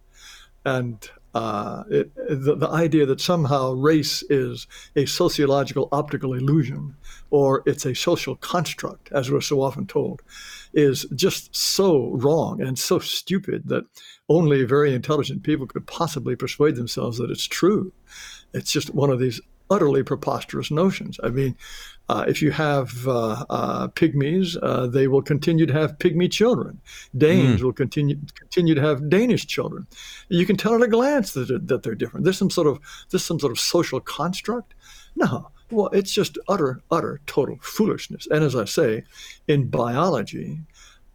And 0.65 1.07
uh, 1.34 1.84
it, 1.90 2.16
the, 2.16 2.56
the 2.56 2.70
idea 2.70 3.06
that 3.06 3.22
somehow 3.22 3.72
race 3.72 4.24
is 4.30 4.66
a 4.96 5.06
sociological 5.06 5.90
optical 5.92 6.34
illusion 6.34 6.96
or 7.30 7.63
it's 7.66 7.86
a 7.86 7.94
social 7.94 8.36
construct, 8.38 9.12
as 9.12 9.30
we're 9.30 9.42
so 9.42 9.62
often 9.62 9.86
told, 9.86 10.22
is 10.74 11.06
just 11.16 11.56
so 11.56 12.12
wrong 12.13 12.62
and 12.62 12.80
so 12.80 13.00
stupid 13.00 13.68
that 13.68 13.84
only 14.30 14.63
very 14.63 14.94
intelligent 14.94 15.44
people 15.44 15.68
could 15.68 15.86
possibly 15.86 16.36
persuade 16.36 16.76
themselves 16.76 17.18
that 17.18 17.30
it's 17.30 17.48
true. 17.48 17.92
It's 18.54 18.72
just 18.72 18.94
one 18.94 19.10
of 19.10 19.20
these 19.20 19.42
utterly 19.69 20.03
preposterous 20.03 20.71
notions. 20.71 21.19
I 21.23 21.30
mean, 21.30 21.56
uh, 22.10 22.23
if 22.27 22.41
you 22.41 22.51
have 22.51 23.08
uh, 23.08 23.45
uh, 23.49 23.88
pygmies, 23.89 24.58
uh, 24.62 24.88
they 24.88 25.08
will 25.08 25.21
continue 25.21 25.65
to 25.65 25.73
have 25.73 25.97
pygmy 25.97 26.32
children. 26.32 26.80
Danes 27.17 27.60
mm. 27.60 27.63
will 27.63 27.73
continue 27.73 28.17
continue 28.36 28.75
to 28.75 28.82
have 28.82 29.10
Danish 29.10 29.45
children. 29.45 29.88
You 30.30 30.45
can 30.45 30.56
tell 30.56 30.75
at 30.75 30.82
a 30.82 30.88
glance 30.88 31.34
that, 31.34 31.67
that 31.67 31.84
they're 31.84 31.95
different. 31.95 32.23
There's 32.23 32.38
some 32.38 32.49
sort 32.49 32.67
of 32.67 32.80
this 33.10 33.25
some 33.25 33.39
sort 33.39 33.51
of 33.51 33.60
social 33.60 33.99
construct. 33.99 34.73
No, 35.15 35.51
well, 35.69 35.88
it's 35.88 36.12
just 36.12 36.38
utter, 36.47 36.82
utter, 36.91 37.19
total 37.25 37.58
foolishness. 37.62 38.27
And 38.32 38.43
as 38.43 38.56
I 38.56 38.65
say, 38.65 39.03
in 39.47 39.67
biology, 39.67 40.60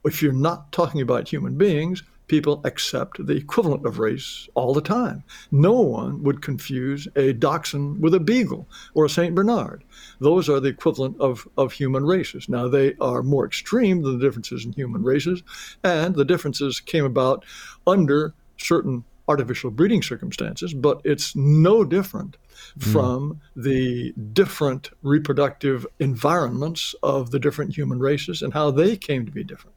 if 0.04 0.22
you're 0.22 0.32
not 0.32 0.72
talking 0.72 1.00
about 1.00 1.28
human 1.28 1.56
beings, 1.56 2.02
people 2.32 2.62
accept 2.64 3.26
the 3.26 3.36
equivalent 3.36 3.84
of 3.84 3.98
race 3.98 4.48
all 4.54 4.72
the 4.72 4.80
time. 4.80 5.22
No 5.50 5.78
one 5.82 6.22
would 6.22 6.40
confuse 6.40 7.06
a 7.14 7.34
dachshund 7.34 8.00
with 8.00 8.14
a 8.14 8.20
beagle 8.20 8.66
or 8.94 9.04
a 9.04 9.10
St. 9.10 9.34
Bernard. 9.34 9.84
Those 10.18 10.48
are 10.48 10.58
the 10.58 10.70
equivalent 10.70 11.20
of, 11.20 11.46
of 11.58 11.74
human 11.74 12.06
races. 12.06 12.48
Now, 12.48 12.68
they 12.68 12.94
are 13.02 13.22
more 13.22 13.44
extreme 13.44 14.00
than 14.00 14.18
the 14.18 14.24
differences 14.24 14.64
in 14.64 14.72
human 14.72 15.02
races, 15.02 15.42
and 15.84 16.14
the 16.14 16.24
differences 16.24 16.80
came 16.80 17.04
about 17.04 17.44
under 17.86 18.32
certain 18.56 19.04
artificial 19.28 19.70
breeding 19.70 20.00
circumstances, 20.00 20.72
but 20.72 21.02
it's 21.04 21.36
no 21.36 21.84
different 21.84 22.38
mm. 22.78 22.92
from 22.94 23.42
the 23.54 24.14
different 24.32 24.88
reproductive 25.02 25.86
environments 26.00 26.94
of 27.02 27.30
the 27.30 27.38
different 27.38 27.76
human 27.76 27.98
races 27.98 28.40
and 28.40 28.54
how 28.54 28.70
they 28.70 28.96
came 28.96 29.26
to 29.26 29.32
be 29.32 29.44
different. 29.44 29.76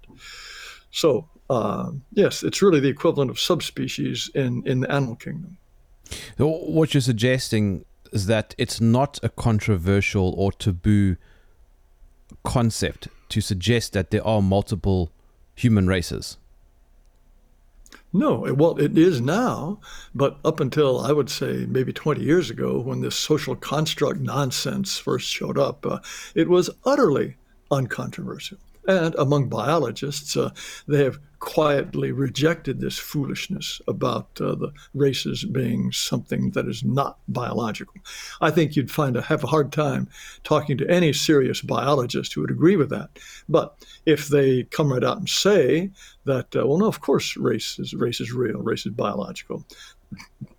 So, 0.89 1.27
uh, 1.49 1.91
yes, 2.13 2.43
it's 2.43 2.61
really 2.61 2.79
the 2.79 2.89
equivalent 2.89 3.29
of 3.29 3.39
subspecies 3.39 4.29
in, 4.33 4.63
in 4.65 4.79
the 4.81 4.91
animal 4.91 5.15
kingdom. 5.15 5.57
So 6.37 6.47
what 6.47 6.93
you're 6.93 7.01
suggesting 7.01 7.85
is 8.11 8.27
that 8.27 8.55
it's 8.57 8.79
not 8.79 9.19
a 9.23 9.29
controversial 9.29 10.33
or 10.37 10.51
taboo 10.51 11.17
concept 12.43 13.07
to 13.29 13.41
suggest 13.41 13.93
that 13.93 14.11
there 14.11 14.25
are 14.25 14.41
multiple 14.41 15.11
human 15.55 15.87
races. 15.87 16.37
No, 18.13 18.45
well, 18.53 18.79
it 18.79 18.97
is 18.97 19.19
now, 19.19 19.79
but 20.13 20.37
up 20.45 20.61
until 20.61 21.01
I 21.01 21.11
would 21.11 21.29
say 21.29 21.65
maybe 21.67 21.91
20 21.91 22.21
years 22.21 22.49
ago, 22.49 22.79
when 22.79 23.01
this 23.01 23.15
social 23.15 23.57
construct 23.57 24.21
nonsense 24.21 24.97
first 24.97 25.27
showed 25.27 25.57
up, 25.57 25.85
uh, 25.85 25.99
it 26.33 26.47
was 26.47 26.69
utterly 26.85 27.35
uncontroversial. 27.71 28.57
And 28.87 29.15
among 29.15 29.49
biologists, 29.49 30.37
uh, 30.37 30.51
they 30.87 31.03
have 31.03 31.19
quietly 31.39 32.11
rejected 32.11 32.79
this 32.79 32.97
foolishness 32.97 33.81
about 33.87 34.29
uh, 34.41 34.55
the 34.55 34.71
races 34.93 35.45
being 35.45 35.91
something 35.91 36.51
that 36.51 36.67
is 36.67 36.83
not 36.83 37.19
biological. 37.27 37.93
I 38.41 38.51
think 38.51 38.75
you'd 38.75 38.91
find 38.91 39.15
a, 39.15 39.21
have 39.21 39.43
a 39.43 39.47
hard 39.47 39.71
time 39.71 40.09
talking 40.43 40.77
to 40.77 40.89
any 40.89 41.13
serious 41.13 41.61
biologist 41.61 42.33
who 42.33 42.41
would 42.41 42.51
agree 42.51 42.75
with 42.75 42.89
that. 42.89 43.19
But 43.47 43.75
if 44.05 44.27
they 44.27 44.63
come 44.63 44.91
right 44.91 45.03
out 45.03 45.17
and 45.17 45.29
say 45.29 45.91
that, 46.25 46.55
uh, 46.55 46.65
well, 46.65 46.79
no, 46.79 46.87
of 46.87 47.01
course, 47.01 47.37
race 47.37 47.77
is 47.79 47.93
race 47.93 48.19
is 48.19 48.31
real, 48.31 48.59
race 48.61 48.85
is 48.85 48.93
biological, 48.93 49.63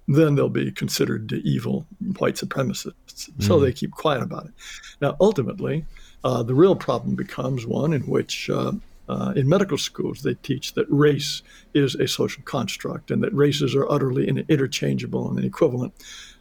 then 0.09 0.35
they'll 0.35 0.49
be 0.49 0.71
considered 0.71 1.33
evil 1.33 1.87
white 2.19 2.37
supremacists. 2.37 3.31
Mm. 3.31 3.43
So 3.43 3.59
they 3.59 3.73
keep 3.73 3.91
quiet 3.91 4.23
about 4.23 4.47
it. 4.47 4.53
Now, 5.01 5.17
ultimately, 5.21 5.85
uh, 6.25 6.43
the 6.43 6.55
real 6.55 6.77
problem 6.77 7.15
becomes 7.15 7.67
one 7.67 7.93
in 7.93 8.03
which, 8.03 8.51
uh, 8.51 8.73
uh, 9.09 9.33
in 9.37 9.49
medical 9.49 9.79
schools, 9.79 10.23
they 10.23 10.35
teach 10.35 10.75
that 10.75 10.87
race 10.89 11.43
is 11.75 11.95
a 11.95 12.09
social 12.09 12.43
construct 12.43 13.11
and 13.11 13.23
that 13.23 13.33
races 13.33 13.75
are 13.75 13.91
utterly 13.91 14.29
interchangeable 14.29 15.31
and 15.31 15.45
equivalent. 15.45 15.95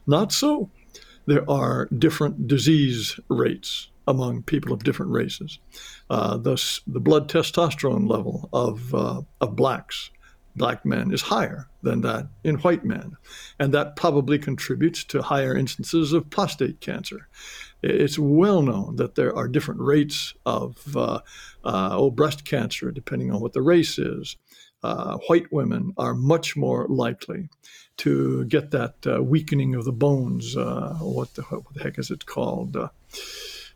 Not 0.07 0.31
so. 0.31 0.69
There 1.27 1.49
are 1.49 1.87
different 1.97 2.47
disease 2.47 3.19
rates 3.29 3.89
among 4.07 4.43
people 4.43 4.71
of 4.71 4.83
different 4.83 5.11
races. 5.11 5.57
Uh, 6.09 6.37
thus, 6.37 6.81
the 6.85 6.99
blood 6.99 7.27
testosterone 7.27 8.07
level 8.07 8.49
of, 8.53 8.93
uh, 8.93 9.21
of 9.41 9.55
blacks 9.55 10.11
black 10.55 10.85
men 10.85 11.11
is 11.11 11.21
higher 11.21 11.67
than 11.81 12.01
that 12.01 12.27
in 12.43 12.55
white 12.57 12.85
men. 12.85 13.17
And 13.59 13.73
that 13.73 13.95
probably 13.95 14.39
contributes 14.39 15.03
to 15.05 15.21
higher 15.21 15.55
instances 15.55 16.13
of 16.13 16.29
prostate 16.29 16.79
cancer. 16.79 17.27
It's 17.83 18.17
well 18.17 18.61
known 18.61 18.95
that 18.95 19.15
there 19.15 19.35
are 19.35 19.47
different 19.47 19.81
rates 19.81 20.33
of 20.45 20.95
uh, 20.95 21.19
uh, 21.63 21.89
oh, 21.91 22.11
breast 22.11 22.45
cancer, 22.45 22.91
depending 22.91 23.31
on 23.31 23.41
what 23.41 23.53
the 23.53 23.61
race 23.61 23.99
is. 23.99 24.37
Uh, 24.83 25.17
white 25.27 25.51
women 25.51 25.93
are 25.97 26.13
much 26.13 26.55
more 26.55 26.87
likely 26.87 27.49
to 27.97 28.45
get 28.45 28.71
that 28.71 28.95
uh, 29.07 29.23
weakening 29.23 29.75
of 29.75 29.85
the 29.85 29.91
bones. 29.91 30.55
Uh, 30.55 30.95
what, 31.01 31.33
the, 31.35 31.41
what 31.43 31.73
the 31.73 31.83
heck 31.83 31.97
is 31.97 32.11
it 32.11 32.25
called? 32.25 32.75
Uh, 32.75 32.89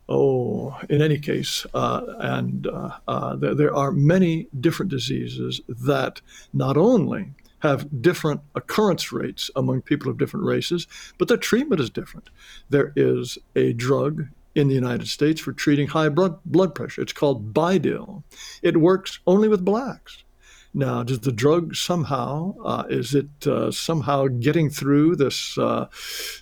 oh, 0.07 0.77
in 0.89 1.01
any 1.01 1.19
case, 1.19 1.65
uh, 1.73 2.01
and 2.19 2.67
uh, 2.67 2.91
uh, 3.07 3.35
there, 3.35 3.55
there, 3.55 3.75
are 3.75 3.91
many 3.91 4.47
different 4.59 4.91
diseases 4.91 5.61
that 5.67 6.21
not 6.53 6.77
only 6.77 7.33
have 7.59 8.01
different 8.01 8.41
occurrence 8.55 9.11
rates 9.11 9.51
among 9.55 9.81
people 9.81 10.09
of 10.09 10.17
different 10.17 10.45
races, 10.45 10.87
but 11.17 11.27
their 11.27 11.37
treatment 11.37 11.81
is 11.81 11.89
different. 11.89 12.29
There 12.69 12.93
is 12.95 13.37
a 13.55 13.73
drug 13.73 14.27
in 14.55 14.67
the 14.67 14.75
United 14.75 15.07
States 15.07 15.41
for 15.41 15.53
treating 15.53 15.87
high 15.87 16.09
blood, 16.09 16.39
blood 16.45 16.75
pressure. 16.75 17.01
It's 17.01 17.13
called 17.13 17.53
Bidil. 17.53 18.23
It 18.61 18.77
works 18.77 19.19
only 19.27 19.47
with 19.47 19.63
blacks. 19.63 20.23
Now, 20.71 21.01
does 21.01 21.21
the 21.21 21.31
drug 21.31 21.75
somehow, 21.75 22.53
uh, 22.63 22.83
is 22.89 23.15
it 23.15 23.47
uh, 23.47 23.71
somehow 23.71 24.27
getting 24.27 24.69
through 24.69 25.15
this 25.15 25.57
uh, 25.57 25.87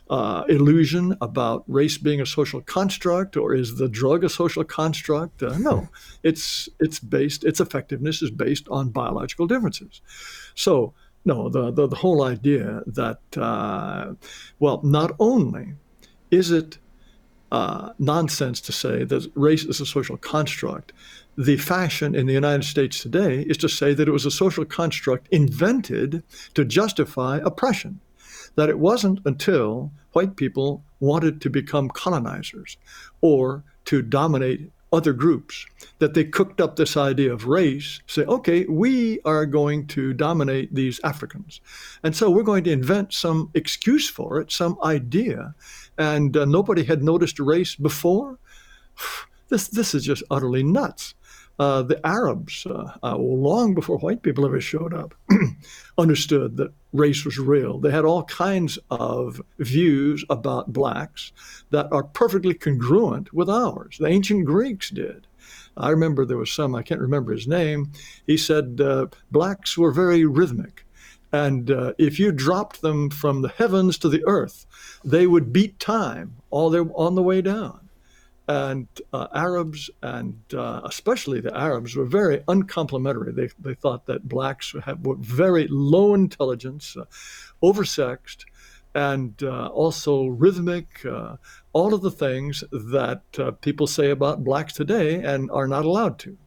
uh, 0.09 0.43
illusion 0.49 1.15
about 1.21 1.63
race 1.67 1.97
being 1.97 2.19
a 2.19 2.25
social 2.25 2.59
construct, 2.61 3.37
or 3.37 3.55
is 3.55 3.77
the 3.77 3.87
drug 3.87 4.25
a 4.25 4.29
social 4.29 4.65
construct? 4.65 5.43
Uh, 5.43 5.57
no, 5.57 5.87
it's, 6.23 6.67
it's 6.81 6.99
based, 6.99 7.45
its 7.45 7.61
effectiveness 7.61 8.21
is 8.21 8.29
based 8.29 8.67
on 8.67 8.89
biological 8.89 9.47
differences. 9.47 10.01
So, 10.55 10.93
no, 11.25 11.49
the, 11.49 11.71
the, 11.71 11.87
the 11.87 11.95
whole 11.95 12.23
idea 12.23 12.81
that, 12.87 13.19
uh, 13.35 14.13
well, 14.59 14.81
not 14.83 15.15
only 15.19 15.73
is 16.31 16.51
it 16.51 16.77
uh, 17.51 17.93
nonsense 17.97 18.59
to 18.61 18.71
say 18.71 19.03
that 19.03 19.31
race 19.35 19.63
is 19.63 19.79
a 19.79 19.85
social 19.85 20.17
construct. 20.17 20.93
The 21.37 21.57
fashion 21.57 22.15
in 22.15 22.27
the 22.27 22.33
United 22.33 22.65
States 22.65 23.01
today 23.01 23.41
is 23.41 23.57
to 23.57 23.69
say 23.69 23.93
that 23.93 24.07
it 24.07 24.11
was 24.11 24.25
a 24.25 24.31
social 24.31 24.65
construct 24.65 25.27
invented 25.31 26.23
to 26.55 26.65
justify 26.65 27.39
oppression. 27.43 28.01
That 28.55 28.69
it 28.69 28.79
wasn't 28.79 29.19
until 29.23 29.91
white 30.13 30.35
people 30.35 30.83
wanted 30.99 31.41
to 31.41 31.49
become 31.49 31.89
colonizers 31.89 32.75
or 33.21 33.63
to 33.85 34.01
dominate 34.01 34.71
other 34.91 35.13
groups 35.13 35.65
that 35.99 36.13
they 36.13 36.23
cooked 36.23 36.61
up 36.61 36.75
this 36.75 36.95
idea 36.95 37.33
of 37.33 37.45
race 37.45 37.99
say 38.07 38.23
okay 38.23 38.65
we 38.69 39.19
are 39.25 39.45
going 39.45 39.85
to 39.85 40.13
dominate 40.13 40.73
these 40.73 40.99
africans. 41.03 41.59
And 42.03 42.15
so 42.15 42.29
we're 42.29 42.43
going 42.43 42.63
to 42.65 42.71
invent 42.71 43.13
some 43.13 43.51
excuse 43.53 44.09
for 44.09 44.39
it 44.39 44.51
some 44.51 44.77
idea. 44.83 45.55
And 45.97 46.37
uh, 46.37 46.45
nobody 46.45 46.83
had 46.83 47.03
noticed 47.03 47.39
race 47.39 47.75
before? 47.75 48.39
This 49.49 49.69
this 49.69 49.95
is 49.95 50.03
just 50.03 50.23
utterly 50.29 50.61
nuts 50.61 51.15
uh, 51.59 51.81
the 51.81 52.05
Arabs, 52.05 52.65
uh, 52.65 52.91
uh, 53.01 53.17
long 53.17 53.73
before 53.73 53.97
white 53.97 54.21
people 54.21 54.45
ever 54.45 54.61
showed 54.61 54.93
up, 54.93 55.15
understood 55.97 56.57
that 56.57 56.71
race 56.93 57.25
was 57.25 57.37
real. 57.39 57.79
They 57.79 57.91
had 57.91 58.05
all 58.05 58.23
kinds 58.23 58.77
of 58.89 59.41
views 59.57 60.23
about 60.29 60.73
blacks 60.73 61.31
that 61.71 61.91
are 61.91 62.03
perfectly 62.03 62.53
congruent 62.53 63.33
with 63.33 63.49
ours. 63.49 63.97
The 63.99 64.07
ancient 64.07 64.45
Greeks 64.45 64.89
did. 64.89 65.25
I 65.75 65.89
remember 65.89 66.25
there 66.25 66.37
was 66.37 66.51
some, 66.51 66.75
I 66.75 66.83
can't 66.83 67.01
remember 67.01 67.31
his 67.31 67.47
name. 67.47 67.91
He 68.25 68.37
said 68.37 68.81
uh, 68.81 69.07
blacks 69.31 69.77
were 69.77 69.91
very 69.91 70.25
rhythmic. 70.25 70.85
And 71.31 71.69
uh, 71.69 71.93
if 71.97 72.19
you 72.19 72.31
dropped 72.31 72.81
them 72.81 73.09
from 73.09 73.41
the 73.41 73.49
heavens 73.49 73.97
to 73.99 74.09
the 74.09 74.23
earth, 74.25 74.65
they 75.03 75.27
would 75.27 75.51
beat 75.51 75.79
time 75.79 76.37
all 76.49 76.69
their, 76.69 76.85
on 76.95 77.15
the 77.15 77.23
way 77.23 77.41
down. 77.41 77.86
And 78.47 78.87
uh, 79.11 79.27
Arabs, 79.33 79.89
and 80.01 80.39
uh, 80.53 80.81
especially 80.85 81.41
the 81.41 81.55
Arabs, 81.55 81.95
were 81.95 82.05
very 82.05 82.43
uncomplimentary. 82.47 83.33
They, 83.33 83.49
they 83.59 83.73
thought 83.73 84.05
that 84.05 84.29
blacks 84.29 84.73
were 84.73 85.17
very 85.19 85.67
low 85.69 86.13
intelligence, 86.13 86.95
uh, 86.95 87.05
oversexed, 87.61 88.45
and 88.95 89.43
uh, 89.43 89.67
also 89.67 90.27
rhythmic, 90.27 91.05
uh, 91.05 91.35
all 91.73 91.93
of 91.93 92.01
the 92.01 92.11
things 92.11 92.63
that 92.71 93.21
uh, 93.37 93.51
people 93.51 93.85
say 93.85 94.09
about 94.09 94.43
blacks 94.43 94.73
today 94.73 95.21
and 95.21 95.51
are 95.51 95.67
not 95.67 95.85
allowed 95.85 96.17
to. 96.19 96.37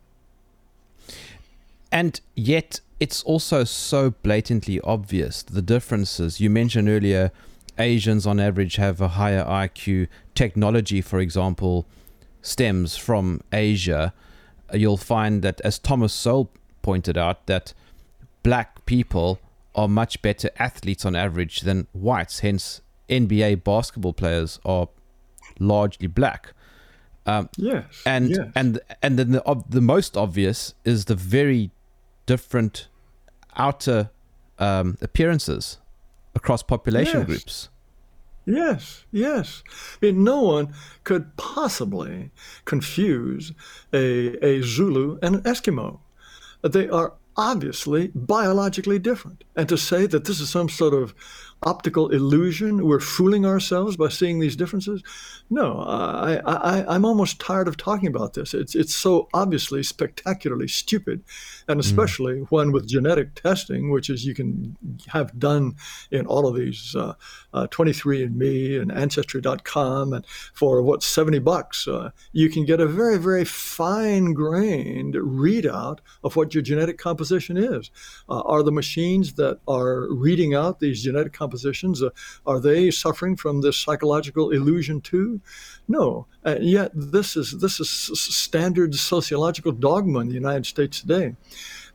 And 1.92 2.20
yet, 2.34 2.80
it's 2.98 3.22
also 3.22 3.64
so 3.64 4.10
blatantly 4.10 4.80
obvious 4.80 5.42
the 5.42 5.62
differences. 5.62 6.40
You 6.40 6.50
mentioned 6.50 6.88
earlier 6.88 7.30
Asians 7.80 8.26
on 8.26 8.38
average 8.38 8.76
have 8.76 9.00
a 9.00 9.08
higher 9.08 9.44
IQ. 9.44 10.08
Technology, 10.34 11.00
for 11.00 11.18
example, 11.18 11.86
stems 12.42 12.96
from 12.96 13.40
Asia. 13.52 14.12
You'll 14.72 14.96
find 14.96 15.42
that, 15.42 15.60
as 15.62 15.78
Thomas 15.78 16.12
Sowell 16.12 16.50
pointed 16.82 17.18
out, 17.18 17.46
that 17.46 17.74
black 18.42 18.84
people 18.86 19.40
are 19.74 19.88
much 19.88 20.22
better 20.22 20.50
athletes 20.58 21.04
on 21.04 21.16
average 21.16 21.62
than 21.62 21.86
whites. 21.92 22.40
Hence, 22.40 22.80
NBA 23.08 23.64
basketball 23.64 24.12
players 24.12 24.60
are 24.64 24.88
largely 25.58 26.06
black. 26.06 26.52
Um, 27.26 27.48
yes, 27.56 28.02
and 28.06 28.30
yes. 28.30 28.38
and 28.54 28.80
and 29.02 29.18
then 29.18 29.32
the 29.32 29.64
the 29.68 29.80
most 29.80 30.16
obvious 30.16 30.74
is 30.84 31.04
the 31.04 31.14
very 31.14 31.70
different 32.26 32.88
outer 33.56 34.10
um, 34.58 34.96
appearances 35.02 35.78
across 36.34 36.62
population 36.62 37.20
yes. 37.20 37.26
groups. 37.26 37.68
Yes, 38.46 39.04
yes. 39.12 39.62
I 40.02 40.06
mean, 40.06 40.24
no 40.24 40.40
one 40.42 40.74
could 41.04 41.36
possibly 41.36 42.30
confuse 42.64 43.52
a, 43.92 44.44
a 44.44 44.62
Zulu 44.62 45.18
and 45.22 45.36
an 45.36 45.42
Eskimo. 45.42 46.00
They 46.62 46.88
are 46.88 47.14
obviously 47.36 48.08
biologically 48.14 48.98
different. 48.98 49.44
And 49.56 49.68
to 49.68 49.78
say 49.78 50.06
that 50.06 50.24
this 50.24 50.40
is 50.40 50.50
some 50.50 50.68
sort 50.68 50.94
of 50.94 51.14
optical 51.62 52.08
illusion, 52.08 52.86
we're 52.86 53.00
fooling 53.00 53.44
ourselves 53.44 53.96
by 53.96 54.08
seeing 54.08 54.40
these 54.40 54.56
differences, 54.56 55.02
no, 55.52 55.80
I, 55.80 56.40
I, 56.46 56.94
I'm 56.94 57.04
almost 57.04 57.40
tired 57.40 57.66
of 57.66 57.76
talking 57.76 58.06
about 58.06 58.34
this. 58.34 58.54
It's, 58.54 58.76
it's 58.76 58.94
so 58.94 59.28
obviously 59.34 59.82
spectacularly 59.82 60.68
stupid. 60.68 61.24
And 61.66 61.76
hmm. 61.76 61.80
especially 61.80 62.34
mm. 62.34 62.46
when 62.50 62.70
with 62.70 62.88
genetic 62.88 63.34
testing, 63.34 63.90
which 63.90 64.08
is 64.08 64.24
you 64.24 64.34
can 64.34 64.76
have 65.08 65.36
done 65.38 65.74
in 66.12 66.26
all 66.26 66.46
of 66.46 66.54
these 66.54 66.94
uh, 66.94 67.14
uh, 67.52 67.66
23andMe 67.66 68.80
and 68.80 68.92
Ancestry.com, 68.92 70.12
and 70.12 70.24
for 70.54 70.82
what, 70.82 71.02
70 71.02 71.40
bucks, 71.40 71.88
uh, 71.88 72.10
you 72.32 72.48
can 72.48 72.64
get 72.64 72.80
a 72.80 72.86
very, 72.86 73.18
very 73.18 73.44
fine 73.44 74.32
grained 74.32 75.14
readout 75.14 75.98
of 76.22 76.36
what 76.36 76.54
your 76.54 76.62
genetic 76.62 76.96
composition 76.96 77.56
is. 77.56 77.90
Uh, 78.28 78.40
are 78.42 78.62
the 78.62 78.70
machines 78.70 79.32
that 79.34 79.58
are 79.66 80.06
reading 80.12 80.54
out 80.54 80.78
these 80.78 81.02
genetic 81.02 81.32
compositions, 81.32 81.49
uh, 82.02 82.10
are 82.46 82.60
they 82.60 82.90
suffering 82.90 83.36
from 83.36 83.60
this 83.60 83.76
psychological 83.78 84.50
illusion 84.50 85.00
too? 85.00 85.40
No, 85.88 86.26
uh, 86.44 86.56
yet 86.60 86.90
this 86.94 87.36
is 87.36 87.58
this 87.60 87.80
is 87.80 87.90
standard 87.90 88.94
sociological 88.94 89.72
dogma 89.72 90.20
in 90.20 90.28
the 90.28 90.34
United 90.34 90.66
States 90.66 91.00
today. 91.00 91.36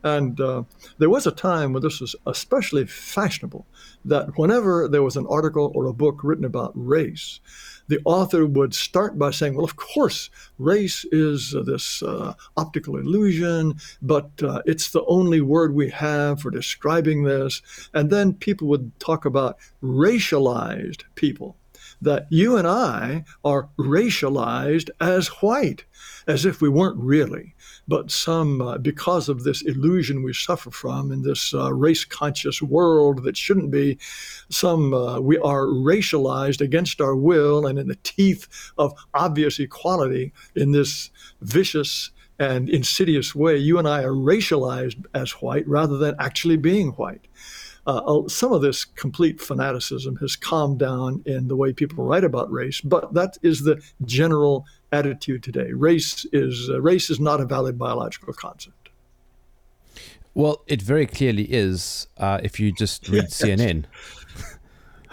And 0.03 0.39
uh, 0.39 0.63
there 0.99 1.09
was 1.09 1.25
a 1.25 1.31
time 1.31 1.73
when 1.73 1.81
this 1.81 1.99
was 1.99 2.15
especially 2.27 2.85
fashionable 2.85 3.65
that 4.05 4.37
whenever 4.37 4.87
there 4.87 5.01
was 5.01 5.17
an 5.17 5.25
article 5.27 5.71
or 5.73 5.87
a 5.87 5.93
book 5.93 6.23
written 6.23 6.45
about 6.45 6.73
race, 6.75 7.39
the 7.87 7.99
author 8.05 8.45
would 8.45 8.73
start 8.73 9.17
by 9.17 9.31
saying, 9.31 9.55
Well, 9.55 9.65
of 9.65 9.75
course, 9.75 10.29
race 10.57 11.05
is 11.11 11.55
uh, 11.55 11.61
this 11.63 12.01
uh, 12.01 12.33
optical 12.57 12.97
illusion, 12.97 13.75
but 14.01 14.31
uh, 14.41 14.61
it's 14.65 14.91
the 14.91 15.05
only 15.05 15.41
word 15.41 15.73
we 15.73 15.89
have 15.89 16.41
for 16.41 16.51
describing 16.51 17.23
this. 17.23 17.61
And 17.93 18.09
then 18.09 18.33
people 18.33 18.67
would 18.67 18.99
talk 18.99 19.25
about 19.25 19.57
racialized 19.83 21.03
people 21.15 21.57
that 22.01 22.27
you 22.29 22.57
and 22.57 22.67
I 22.67 23.23
are 23.43 23.69
racialized 23.77 24.89
as 24.99 25.27
white, 25.27 25.85
as 26.27 26.45
if 26.45 26.61
we 26.61 26.69
weren't 26.69 26.97
really. 26.97 27.54
But 27.87 28.11
some, 28.11 28.61
uh, 28.61 28.77
because 28.77 29.29
of 29.29 29.43
this 29.43 29.61
illusion 29.61 30.23
we 30.23 30.33
suffer 30.33 30.71
from 30.71 31.11
in 31.11 31.21
this 31.21 31.53
uh, 31.53 31.73
race 31.73 32.03
conscious 32.03 32.61
world 32.61 33.23
that 33.23 33.37
shouldn't 33.37 33.71
be, 33.71 33.97
some 34.49 34.93
uh, 34.93 35.19
we 35.19 35.37
are 35.39 35.65
racialized 35.65 36.61
against 36.61 36.99
our 37.01 37.15
will 37.15 37.67
and 37.67 37.77
in 37.77 37.87
the 37.87 37.97
teeth 38.03 38.47
of 38.77 38.93
obvious 39.13 39.59
equality 39.59 40.33
in 40.55 40.71
this 40.71 41.11
vicious 41.41 42.11
and 42.39 42.69
insidious 42.69 43.33
way. 43.33 43.57
You 43.57 43.77
and 43.77 43.87
I 43.87 44.03
are 44.03 44.11
racialized 44.11 45.05
as 45.13 45.31
white 45.33 45.67
rather 45.67 45.97
than 45.97 46.15
actually 46.19 46.57
being 46.57 46.89
white 46.91 47.27
uh, 47.87 48.27
some 48.27 48.51
of 48.51 48.61
this 48.61 48.83
complete 48.83 49.39
fanaticism 49.39 50.15
has 50.17 50.35
calmed 50.35 50.79
down 50.79 51.21
in 51.25 51.47
the 51.47 51.55
way 51.55 51.71
people 51.71 52.03
write 52.03 52.23
about 52.23 52.51
race, 52.51 52.81
but 52.81 53.13
that 53.13 53.37
is 53.43 53.61
the 53.61 53.81
general 54.05 54.65
attitude 54.91 55.43
today. 55.43 55.71
Race 55.73 56.25
is 56.31 56.69
uh, 56.69 56.81
race 56.81 57.09
is 57.09 57.19
not 57.19 57.41
a 57.41 57.45
valid 57.45 57.77
biological 57.77 58.33
concept. 58.33 58.89
Well, 60.33 60.63
it 60.67 60.81
very 60.81 61.05
clearly 61.05 61.43
is 61.43 62.07
uh, 62.17 62.39
if 62.43 62.59
you 62.59 62.71
just 62.71 63.07
read 63.09 63.23
yes. 63.23 63.41
CNN. 63.41 63.85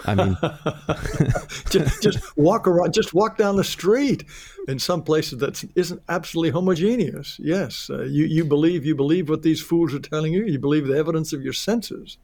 I 0.04 0.16
mean, 0.16 0.36
just, 1.70 2.02
just, 2.02 2.36
walk 2.36 2.66
around, 2.66 2.92
just 2.92 3.14
walk 3.14 3.38
down 3.38 3.54
the 3.54 3.64
street. 3.64 4.24
In 4.68 4.78
some 4.78 5.02
places 5.02 5.38
that 5.40 5.64
isn't 5.74 6.00
absolutely 6.08 6.50
homogeneous. 6.50 7.36
Yes, 7.42 7.90
uh, 7.90 8.02
you 8.02 8.26
you 8.26 8.44
believe 8.44 8.84
you 8.84 8.94
believe 8.94 9.28
what 9.28 9.42
these 9.42 9.60
fools 9.60 9.92
are 9.92 9.98
telling 9.98 10.32
you. 10.32 10.44
You 10.44 10.60
believe 10.60 10.86
the 10.86 10.96
evidence 10.96 11.32
of 11.32 11.42
your 11.42 11.52
senses. 11.52 12.16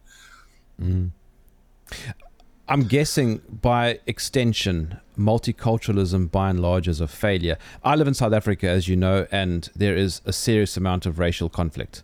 Mm. 0.80 1.10
I'm 2.68 2.84
guessing 2.84 3.40
by 3.48 3.98
extension, 4.06 5.00
multiculturalism 5.18 6.30
by 6.30 6.50
and 6.50 6.60
large 6.60 6.88
is 6.88 7.00
a 7.00 7.08
failure. 7.08 7.58
I 7.84 7.96
live 7.96 8.08
in 8.08 8.14
South 8.14 8.32
Africa, 8.32 8.68
as 8.68 8.88
you 8.88 8.96
know, 8.96 9.26
and 9.30 9.68
there 9.74 9.96
is 9.96 10.22
a 10.24 10.32
serious 10.32 10.76
amount 10.76 11.06
of 11.06 11.18
racial 11.18 11.48
conflict. 11.48 12.02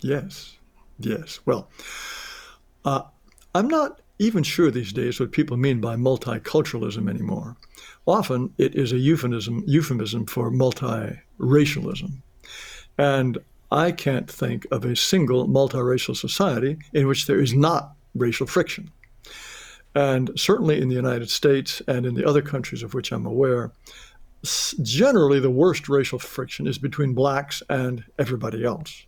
Yes, 0.00 0.58
yes. 0.98 1.40
Well, 1.46 1.70
uh, 2.84 3.02
I'm 3.54 3.68
not 3.68 4.00
even 4.18 4.42
sure 4.42 4.70
these 4.70 4.92
days 4.92 5.18
what 5.18 5.32
people 5.32 5.56
mean 5.56 5.80
by 5.80 5.96
multiculturalism 5.96 7.08
anymore. 7.08 7.56
Often 8.06 8.52
it 8.58 8.74
is 8.74 8.92
a 8.92 8.98
euphemism, 8.98 9.64
euphemism 9.66 10.26
for 10.26 10.50
multiracialism. 10.50 12.22
And 12.98 13.38
I 13.72 13.90
can't 13.90 14.30
think 14.30 14.66
of 14.70 14.84
a 14.84 14.94
single 14.94 15.48
multiracial 15.48 16.16
society 16.16 16.76
in 16.92 17.08
which 17.08 17.26
there 17.26 17.40
is 17.40 17.54
not 17.54 17.96
racial 18.14 18.46
friction. 18.46 18.90
And 19.94 20.30
certainly 20.36 20.80
in 20.80 20.88
the 20.88 20.94
United 20.94 21.30
States 21.30 21.80
and 21.86 22.04
in 22.04 22.14
the 22.14 22.26
other 22.26 22.42
countries 22.42 22.82
of 22.82 22.94
which 22.94 23.12
I'm 23.12 23.26
aware, 23.26 23.72
generally 24.82 25.40
the 25.40 25.50
worst 25.50 25.88
racial 25.88 26.18
friction 26.18 26.66
is 26.66 26.78
between 26.78 27.14
blacks 27.14 27.62
and 27.68 28.04
everybody 28.18 28.64
else. 28.64 29.06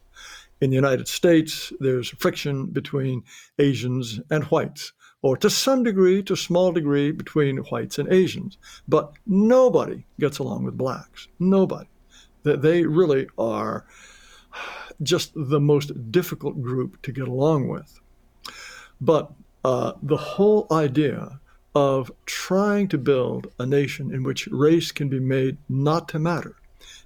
In 0.60 0.70
the 0.70 0.76
United 0.76 1.08
States, 1.08 1.72
there's 1.80 2.08
friction 2.10 2.66
between 2.66 3.24
Asians 3.58 4.20
and 4.30 4.44
whites, 4.44 4.92
or 5.20 5.36
to 5.36 5.50
some 5.50 5.82
degree, 5.82 6.22
to 6.22 6.32
a 6.32 6.36
small 6.36 6.72
degree, 6.72 7.10
between 7.10 7.58
whites 7.58 7.98
and 7.98 8.10
Asians. 8.10 8.56
But 8.88 9.12
nobody 9.26 10.06
gets 10.18 10.38
along 10.38 10.64
with 10.64 10.78
blacks. 10.78 11.28
Nobody. 11.38 11.88
They 12.44 12.86
really 12.86 13.26
are 13.36 13.86
just 15.02 15.32
the 15.34 15.60
most 15.60 16.10
difficult 16.10 16.62
group 16.62 17.02
to 17.02 17.12
get 17.12 17.28
along 17.28 17.68
with. 17.68 18.00
But 19.00 19.30
uh, 19.66 19.94
the 20.00 20.16
whole 20.16 20.68
idea 20.70 21.40
of 21.74 22.08
trying 22.24 22.86
to 22.86 22.96
build 22.96 23.48
a 23.58 23.66
nation 23.66 24.14
in 24.14 24.22
which 24.22 24.46
race 24.46 24.92
can 24.92 25.08
be 25.08 25.18
made 25.18 25.56
not 25.68 26.06
to 26.08 26.20
matter. 26.20 26.54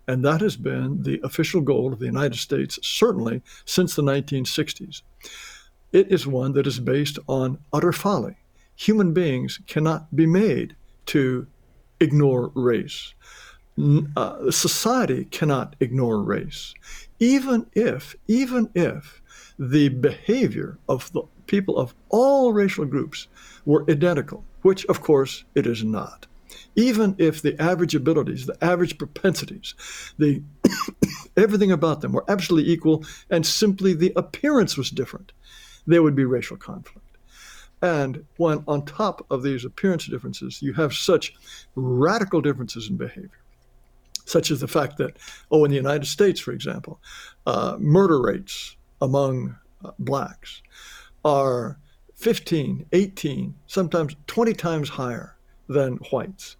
And 0.06 0.22
that 0.26 0.42
has 0.42 0.56
been 0.58 1.02
the 1.02 1.20
official 1.24 1.62
goal 1.62 1.90
of 1.90 2.00
the 2.00 2.04
United 2.04 2.36
States, 2.36 2.78
certainly 2.82 3.40
since 3.64 3.94
the 3.94 4.02
1960s. 4.02 5.00
It 5.90 6.12
is 6.12 6.26
one 6.26 6.52
that 6.52 6.66
is 6.66 6.80
based 6.80 7.18
on 7.26 7.56
utter 7.72 7.92
folly. 7.92 8.36
Human 8.76 9.14
beings 9.14 9.58
cannot 9.66 10.14
be 10.14 10.26
made 10.26 10.76
to 11.06 11.46
ignore 11.98 12.52
race. 12.54 13.14
Uh, 14.16 14.50
society 14.50 15.24
cannot 15.24 15.76
ignore 15.80 16.22
race 16.22 16.74
even 17.20 17.66
if, 17.74 18.16
even 18.26 18.70
if 18.74 19.20
the 19.58 19.90
behavior 19.90 20.78
of 20.88 21.12
the 21.12 21.22
people 21.50 21.76
of 21.76 21.94
all 22.10 22.52
racial 22.52 22.84
groups 22.84 23.26
were 23.66 23.84
identical, 23.90 24.44
which 24.62 24.86
of 24.86 25.02
course 25.02 25.44
it 25.56 25.66
is 25.66 25.82
not. 25.82 26.26
Even 26.76 27.16
if 27.18 27.42
the 27.42 27.60
average 27.60 27.94
abilities, 27.96 28.46
the 28.46 28.56
average 28.64 28.96
propensities, 28.96 29.74
the 30.16 30.40
everything 31.36 31.72
about 31.72 32.00
them 32.00 32.12
were 32.12 32.24
absolutely 32.28 32.70
equal 32.70 33.04
and 33.30 33.44
simply 33.44 33.92
the 33.92 34.12
appearance 34.14 34.76
was 34.76 34.90
different, 34.90 35.32
there 35.86 36.04
would 36.04 36.14
be 36.14 36.24
racial 36.24 36.56
conflict. 36.56 37.06
And 37.82 38.24
when 38.36 38.62
on 38.68 38.84
top 38.84 39.26
of 39.28 39.42
these 39.42 39.64
appearance 39.64 40.06
differences, 40.06 40.62
you 40.62 40.74
have 40.74 40.94
such 40.94 41.34
radical 41.74 42.40
differences 42.40 42.88
in 42.88 42.96
behavior, 42.96 43.40
such 44.24 44.52
as 44.52 44.60
the 44.60 44.68
fact 44.68 44.98
that, 44.98 45.16
oh, 45.50 45.64
in 45.64 45.70
the 45.70 45.76
United 45.76 46.06
States, 46.06 46.38
for 46.38 46.52
example, 46.52 47.00
uh, 47.46 47.76
murder 47.80 48.20
rates 48.20 48.76
among 49.00 49.56
uh, 49.84 49.92
blacks 49.98 50.62
are 51.24 51.78
15, 52.14 52.86
18, 52.92 53.54
sometimes 53.66 54.16
20 54.26 54.52
times 54.54 54.88
higher 54.90 55.36
than 55.68 55.96
whites. 56.10 56.56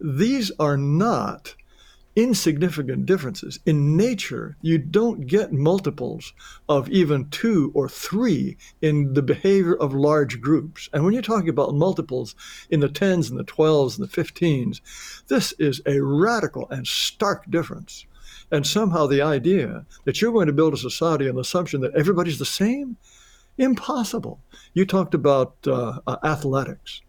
These 0.00 0.52
are 0.58 0.76
not 0.76 1.54
insignificant 2.16 3.06
differences. 3.06 3.60
In 3.64 3.96
nature, 3.96 4.56
you 4.62 4.78
don't 4.78 5.26
get 5.26 5.52
multiples 5.52 6.32
of 6.68 6.88
even 6.88 7.30
two 7.30 7.70
or 7.74 7.88
three 7.88 8.56
in 8.82 9.14
the 9.14 9.22
behavior 9.22 9.74
of 9.74 9.94
large 9.94 10.40
groups. 10.40 10.88
And 10.92 11.04
when 11.04 11.12
you're 11.12 11.22
talking 11.22 11.48
about 11.48 11.74
multiples 11.74 12.34
in 12.68 12.80
the 12.80 12.88
10s 12.88 13.30
and 13.30 13.38
the 13.38 13.44
12s 13.44 13.98
and 13.98 14.08
the 14.08 14.22
15s, 14.22 14.80
this 15.28 15.52
is 15.58 15.80
a 15.86 16.00
radical 16.00 16.68
and 16.70 16.86
stark 16.86 17.48
difference. 17.50 18.06
And 18.50 18.66
somehow 18.66 19.06
the 19.06 19.22
idea 19.22 19.86
that 20.04 20.20
you're 20.20 20.32
going 20.32 20.48
to 20.48 20.52
build 20.52 20.74
a 20.74 20.78
society 20.78 21.28
on 21.28 21.36
the 21.36 21.42
assumption 21.42 21.80
that 21.82 21.94
everybody's 21.94 22.38
the 22.38 22.44
same, 22.44 22.96
impossible. 23.60 24.40
You 24.74 24.84
talked 24.84 25.14
about 25.14 25.54
uh, 25.66 25.98
uh, 26.06 26.16
athletics. 26.24 27.02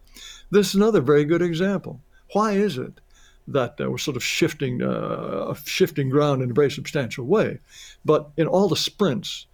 This 0.50 0.68
is 0.68 0.74
another 0.74 1.00
very 1.00 1.24
good 1.24 1.42
example. 1.42 2.00
Why 2.32 2.52
is 2.52 2.78
it 2.78 3.00
that 3.48 3.80
uh, 3.80 3.90
we're 3.90 3.98
sort 3.98 4.16
of 4.16 4.22
shifting 4.22 4.82
uh, 4.82 5.54
shifting 5.64 6.08
ground 6.08 6.42
in 6.42 6.50
a 6.50 6.54
very 6.54 6.70
substantial 6.70 7.24
way. 7.24 7.58
But 8.04 8.30
in 8.36 8.46
all 8.46 8.68
the 8.68 8.76
sprints, 8.76 9.46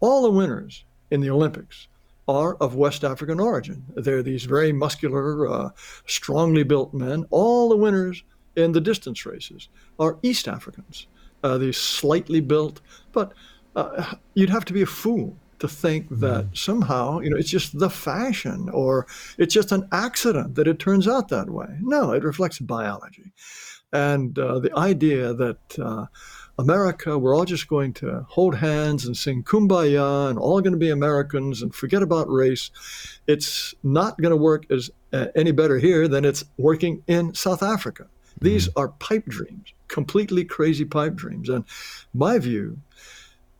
all 0.00 0.22
the 0.22 0.30
winners 0.30 0.84
in 1.10 1.20
the 1.20 1.30
Olympics 1.30 1.88
are 2.28 2.54
of 2.56 2.76
West 2.76 3.04
African 3.04 3.40
origin. 3.40 3.84
They're 3.96 4.22
these 4.22 4.44
very 4.44 4.72
muscular, 4.72 5.48
uh, 5.48 5.70
strongly 6.06 6.62
built 6.62 6.94
men. 6.94 7.26
All 7.30 7.68
the 7.68 7.76
winners 7.76 8.22
in 8.54 8.72
the 8.72 8.80
distance 8.80 9.26
races 9.26 9.68
are 9.98 10.18
East 10.22 10.46
Africans. 10.46 11.06
Uh, 11.42 11.58
these 11.58 11.76
slightly 11.76 12.40
built, 12.40 12.80
but 13.10 13.32
uh, 13.74 14.14
you'd 14.34 14.50
have 14.50 14.64
to 14.66 14.72
be 14.72 14.82
a 14.82 14.86
fool 14.86 15.36
to 15.62 15.68
think 15.68 16.08
that 16.10 16.44
mm. 16.46 16.58
somehow, 16.58 17.20
you 17.20 17.30
know, 17.30 17.36
it's 17.36 17.48
just 17.48 17.78
the 17.78 17.88
fashion 17.88 18.68
or 18.70 19.06
it's 19.38 19.54
just 19.54 19.70
an 19.70 19.88
accident 19.92 20.56
that 20.56 20.66
it 20.66 20.80
turns 20.80 21.06
out 21.06 21.28
that 21.28 21.48
way. 21.48 21.68
No, 21.80 22.10
it 22.10 22.24
reflects 22.24 22.58
biology. 22.58 23.32
And 23.92 24.36
uh, 24.36 24.58
the 24.58 24.76
idea 24.76 25.32
that 25.34 25.78
uh, 25.78 26.06
America, 26.58 27.16
we're 27.16 27.36
all 27.36 27.44
just 27.44 27.68
going 27.68 27.92
to 27.94 28.26
hold 28.28 28.56
hands 28.56 29.06
and 29.06 29.16
sing 29.16 29.44
kumbaya 29.44 30.28
and 30.30 30.36
all 30.36 30.60
going 30.60 30.72
to 30.72 30.78
be 30.78 30.90
Americans 30.90 31.62
and 31.62 31.72
forget 31.72 32.02
about 32.02 32.28
race, 32.28 32.72
it's 33.28 33.72
not 33.84 34.20
going 34.20 34.32
to 34.32 34.36
work 34.36 34.68
as 34.68 34.90
uh, 35.12 35.26
any 35.36 35.52
better 35.52 35.78
here 35.78 36.08
than 36.08 36.24
it's 36.24 36.44
working 36.58 37.04
in 37.06 37.34
South 37.34 37.62
Africa. 37.62 38.08
These 38.40 38.66
mm. 38.66 38.72
are 38.80 38.88
pipe 38.88 39.26
dreams, 39.26 39.74
completely 39.86 40.44
crazy 40.44 40.84
pipe 40.84 41.14
dreams. 41.14 41.48
And 41.48 41.64
my 42.12 42.40
view, 42.40 42.78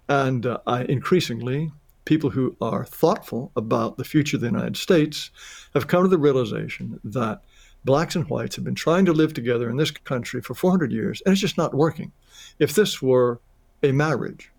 and 0.08 0.44
uh, 0.46 0.58
I 0.66 0.82
increasingly 0.82 1.70
people 2.04 2.30
who 2.30 2.56
are 2.60 2.84
thoughtful 2.84 3.52
about 3.56 3.96
the 3.96 4.04
future 4.04 4.36
of 4.36 4.40
the 4.40 4.46
United 4.46 4.76
States 4.76 5.30
have 5.74 5.86
come 5.86 6.02
to 6.02 6.08
the 6.08 6.18
realization 6.18 7.00
that 7.04 7.42
blacks 7.84 8.16
and 8.16 8.28
whites 8.28 8.56
have 8.56 8.64
been 8.64 8.74
trying 8.74 9.04
to 9.04 9.12
live 9.12 9.34
together 9.34 9.68
in 9.68 9.76
this 9.76 9.90
country 9.90 10.40
for 10.40 10.54
400 10.54 10.92
years, 10.92 11.22
and 11.24 11.32
it's 11.32 11.40
just 11.40 11.58
not 11.58 11.74
working. 11.74 12.12
If 12.58 12.74
this 12.74 13.02
were 13.02 13.40
a 13.82 13.92
marriage, 13.92 14.52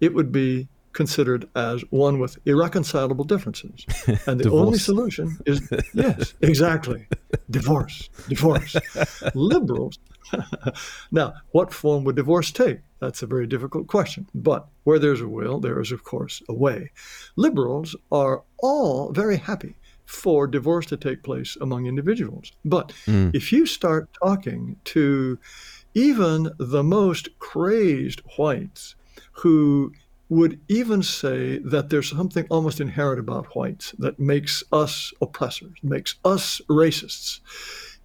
it 0.00 0.14
would 0.14 0.32
be 0.32 0.68
considered 0.92 1.48
as 1.56 1.82
one 1.90 2.18
with 2.20 2.38
irreconcilable 2.46 3.24
differences. 3.24 3.84
And 4.26 4.40
the 4.40 4.50
only 4.50 4.78
solution 4.78 5.38
is 5.44 5.68
yes, 5.94 6.34
exactly. 6.40 7.06
Divorce. 7.50 8.08
Divorce. 8.28 8.76
Liberals. 9.34 9.98
now, 11.10 11.34
what 11.50 11.72
form 11.72 12.04
would 12.04 12.16
divorce 12.16 12.50
take? 12.52 12.78
That's 13.04 13.22
a 13.22 13.26
very 13.26 13.46
difficult 13.46 13.86
question. 13.86 14.26
But 14.34 14.66
where 14.84 14.98
there's 14.98 15.20
a 15.20 15.28
will, 15.28 15.60
there 15.60 15.78
is, 15.78 15.92
of 15.92 16.04
course, 16.04 16.42
a 16.48 16.54
way. 16.54 16.90
Liberals 17.36 17.94
are 18.10 18.42
all 18.62 19.12
very 19.12 19.36
happy 19.36 19.76
for 20.06 20.46
divorce 20.46 20.86
to 20.86 20.96
take 20.96 21.22
place 21.22 21.54
among 21.60 21.84
individuals. 21.84 22.50
But 22.64 22.94
mm. 23.06 23.30
if 23.34 23.52
you 23.52 23.66
start 23.66 24.08
talking 24.22 24.76
to 24.84 25.38
even 25.92 26.50
the 26.58 26.82
most 26.82 27.28
crazed 27.38 28.22
whites 28.38 28.94
who 29.32 29.92
would 30.30 30.58
even 30.68 31.02
say 31.02 31.58
that 31.58 31.90
there's 31.90 32.08
something 32.08 32.46
almost 32.48 32.80
inherent 32.80 33.20
about 33.20 33.54
whites 33.54 33.94
that 33.98 34.18
makes 34.18 34.64
us 34.72 35.12
oppressors, 35.20 35.76
makes 35.82 36.14
us 36.24 36.62
racists. 36.70 37.40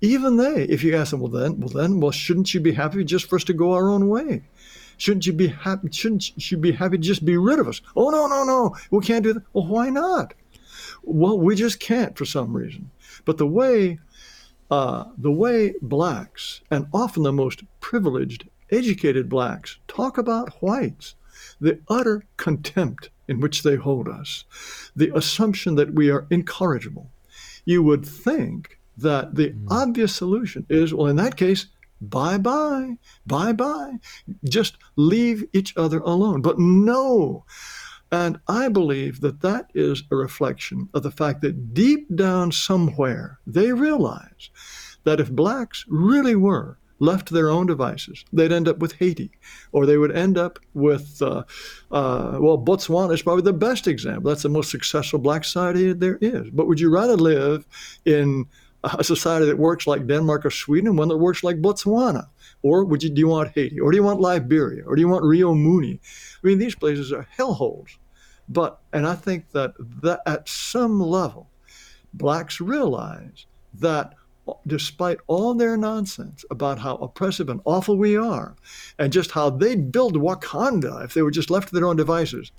Even 0.02 0.36
they, 0.36 0.64
if 0.64 0.84
you 0.84 0.96
ask 0.96 1.12
them, 1.12 1.22
well 1.22 1.32
then, 1.32 1.58
well 1.60 1.70
then, 1.70 2.02
well 2.02 2.12
shouldn't 2.12 2.54
you 2.54 2.60
be 2.60 2.74
happy 2.74 3.06
just 3.06 3.30
for 3.30 3.38
us 3.38 3.46
to 3.46 3.54
go 3.54 3.72
our 3.72 3.90
own 3.90 4.10
way? 4.10 4.44
Shouldn't 5.00 5.26
you 5.26 5.34
be 5.34 5.48
happy? 5.48 5.90
Shouldn't 5.92 6.52
you 6.52 6.58
be 6.58 6.74
happy 6.74 6.98
to 6.98 7.04
just 7.04 7.24
be 7.24 7.38
rid 7.38 7.58
of 7.58 7.70
us? 7.70 7.82
Oh 7.96 8.10
no, 8.10 8.28
no, 8.28 8.44
no, 8.44 8.76
we 8.92 9.00
can't 9.00 9.24
do 9.24 9.34
that. 9.34 9.44
Well, 9.54 9.66
why 9.66 9.90
not? 9.90 10.34
Well, 11.04 11.40
we 11.40 11.56
just 11.56 11.80
can't 11.80 12.18
for 12.18 12.26
some 12.26 12.56
reason. 12.56 12.92
But 13.24 13.38
the 13.38 13.48
way, 13.48 14.00
uh, 14.70 15.06
the 15.18 15.32
way 15.32 15.74
blacks 15.82 16.62
and 16.70 16.88
often 16.94 17.24
the 17.24 17.32
most 17.32 17.64
privileged, 17.80 18.50
educated 18.72 19.30
blacks 19.30 19.78
talk 19.88 20.18
about 20.18 20.62
whites, 20.62 21.16
the 21.62 21.80
utter 21.88 22.26
contempt 22.36 23.10
in 23.30 23.40
which 23.40 23.64
they 23.64 23.78
hold 23.78 24.10
us, 24.10 24.44
the 24.98 25.16
assumption 25.16 25.76
that 25.76 25.94
we 25.94 26.12
are 26.12 26.28
incorrigible, 26.30 27.10
you 27.64 27.82
would 27.82 28.06
think 28.06 28.78
that 28.98 29.36
the 29.36 29.52
mm. 29.52 29.68
obvious 29.70 30.14
solution 30.14 30.66
is 30.70 30.94
well, 30.94 31.08
in 31.08 31.16
that 31.16 31.38
case, 31.38 31.68
bye 32.02 32.38
bye, 32.38 32.98
bye 33.26 33.54
bye. 33.54 33.94
Just 34.44 34.78
leave 34.96 35.44
each 35.54 35.76
other 35.78 36.00
alone. 36.00 36.42
But 36.42 36.60
no. 36.60 37.46
And 38.12 38.40
I 38.48 38.70
believe 38.70 39.22
that 39.22 39.42
that 39.42 39.70
is 39.76 40.04
a 40.12 40.16
reflection 40.16 40.90
of 40.94 41.04
the 41.04 41.12
fact 41.12 41.42
that 41.42 41.74
deep 41.74 42.08
down 42.16 42.52
somewhere 42.52 43.40
they 43.46 43.72
realize 43.72 44.50
that 45.04 45.20
if 45.20 45.32
blacks 45.32 45.86
really 45.88 46.36
were 46.36 46.78
left 47.00 47.28
to 47.28 47.34
their 47.34 47.50
own 47.50 47.66
devices, 47.66 48.26
they'd 48.34 48.52
end 48.52 48.68
up 48.68 48.80
with 48.80 48.94
Haiti, 48.94 49.32
or 49.72 49.86
they 49.86 49.98
would 49.98 50.12
end 50.12 50.38
up 50.38 50.60
with, 50.74 51.22
uh, 51.22 51.44
uh, 51.92 52.38
well, 52.40 52.58
Botswana 52.58 53.14
is 53.14 53.22
probably 53.22 53.44
the 53.44 53.54
best 53.54 53.88
example. 53.88 54.30
That's 54.30 54.44
the 54.44 54.50
most 54.50 54.70
successful 54.70 55.20
black 55.20 55.46
society 55.46 55.94
there 55.94 56.18
is. 56.22 56.50
But 56.50 56.68
would 56.68 56.80
you 56.80 56.90
rather 56.90 57.16
live 57.16 57.66
in 58.06 58.46
a 58.84 59.04
society 59.04 59.46
that 59.46 59.58
works 59.58 59.88
like 59.88 60.08
Denmark 60.08 60.46
or 60.46 60.52
Sweden, 60.52 60.96
one 60.96 61.10
that 61.10 61.18
works 61.18 61.44
like 61.44 61.62
Botswana? 61.62 62.28
Or 62.62 62.84
would 62.84 63.04
you 63.04 63.10
do 63.10 63.20
you 63.20 63.28
want 63.28 63.52
Haiti? 63.56 63.80
Or 63.80 63.92
do 63.92 63.98
you 63.98 64.04
want 64.04 64.20
Liberia? 64.20 64.84
Or 64.86 64.96
do 64.96 65.02
you 65.02 65.08
want 65.08 65.26
Rio 65.26 65.54
Muni? 65.54 66.00
I 66.44 66.48
mean, 66.48 66.60
these 66.60 66.76
places 66.76 67.12
are 67.12 67.28
hellholes. 67.38 67.98
But 68.48 68.80
and 68.92 69.08
I 69.08 69.15
think 69.15 69.52
that 69.52 69.74
that 70.02 70.22
at 70.26 70.50
some 70.50 71.00
level, 71.00 71.50
blacks 72.13 72.60
realize 72.60 73.46
that 73.76 74.15
despite 74.65 75.20
all 75.28 75.54
their 75.54 75.78
nonsense 75.78 76.44
about 76.50 76.80
how 76.80 76.96
oppressive 76.96 77.50
and 77.50 77.62
awful 77.65 77.98
we 77.98 78.18
are, 78.18 78.56
and 78.98 79.13
just 79.13 79.32
how 79.32 79.50
they'd 79.50 79.92
build 79.92 80.15
Wakanda 80.15 81.04
if 81.04 81.13
they 81.13 81.22
were 81.22 81.32
just 81.32 81.52
left 81.52 81.70
to 81.70 81.76
their 81.76 81.86
own 81.86 81.96
devices, 81.96 82.52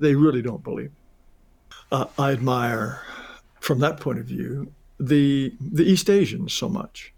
they 0.00 0.14
really 0.14 0.42
don't 0.42 0.64
believe. 0.64 0.90
Uh, 1.92 2.06
I 2.18 2.32
admire, 2.32 3.00
from 3.60 3.78
that 3.80 4.00
point 4.00 4.18
of 4.18 4.26
view, 4.26 4.72
the 4.98 5.52
the 5.60 5.84
East 5.84 6.10
Asians 6.10 6.52
so 6.52 6.68
much, 6.68 7.12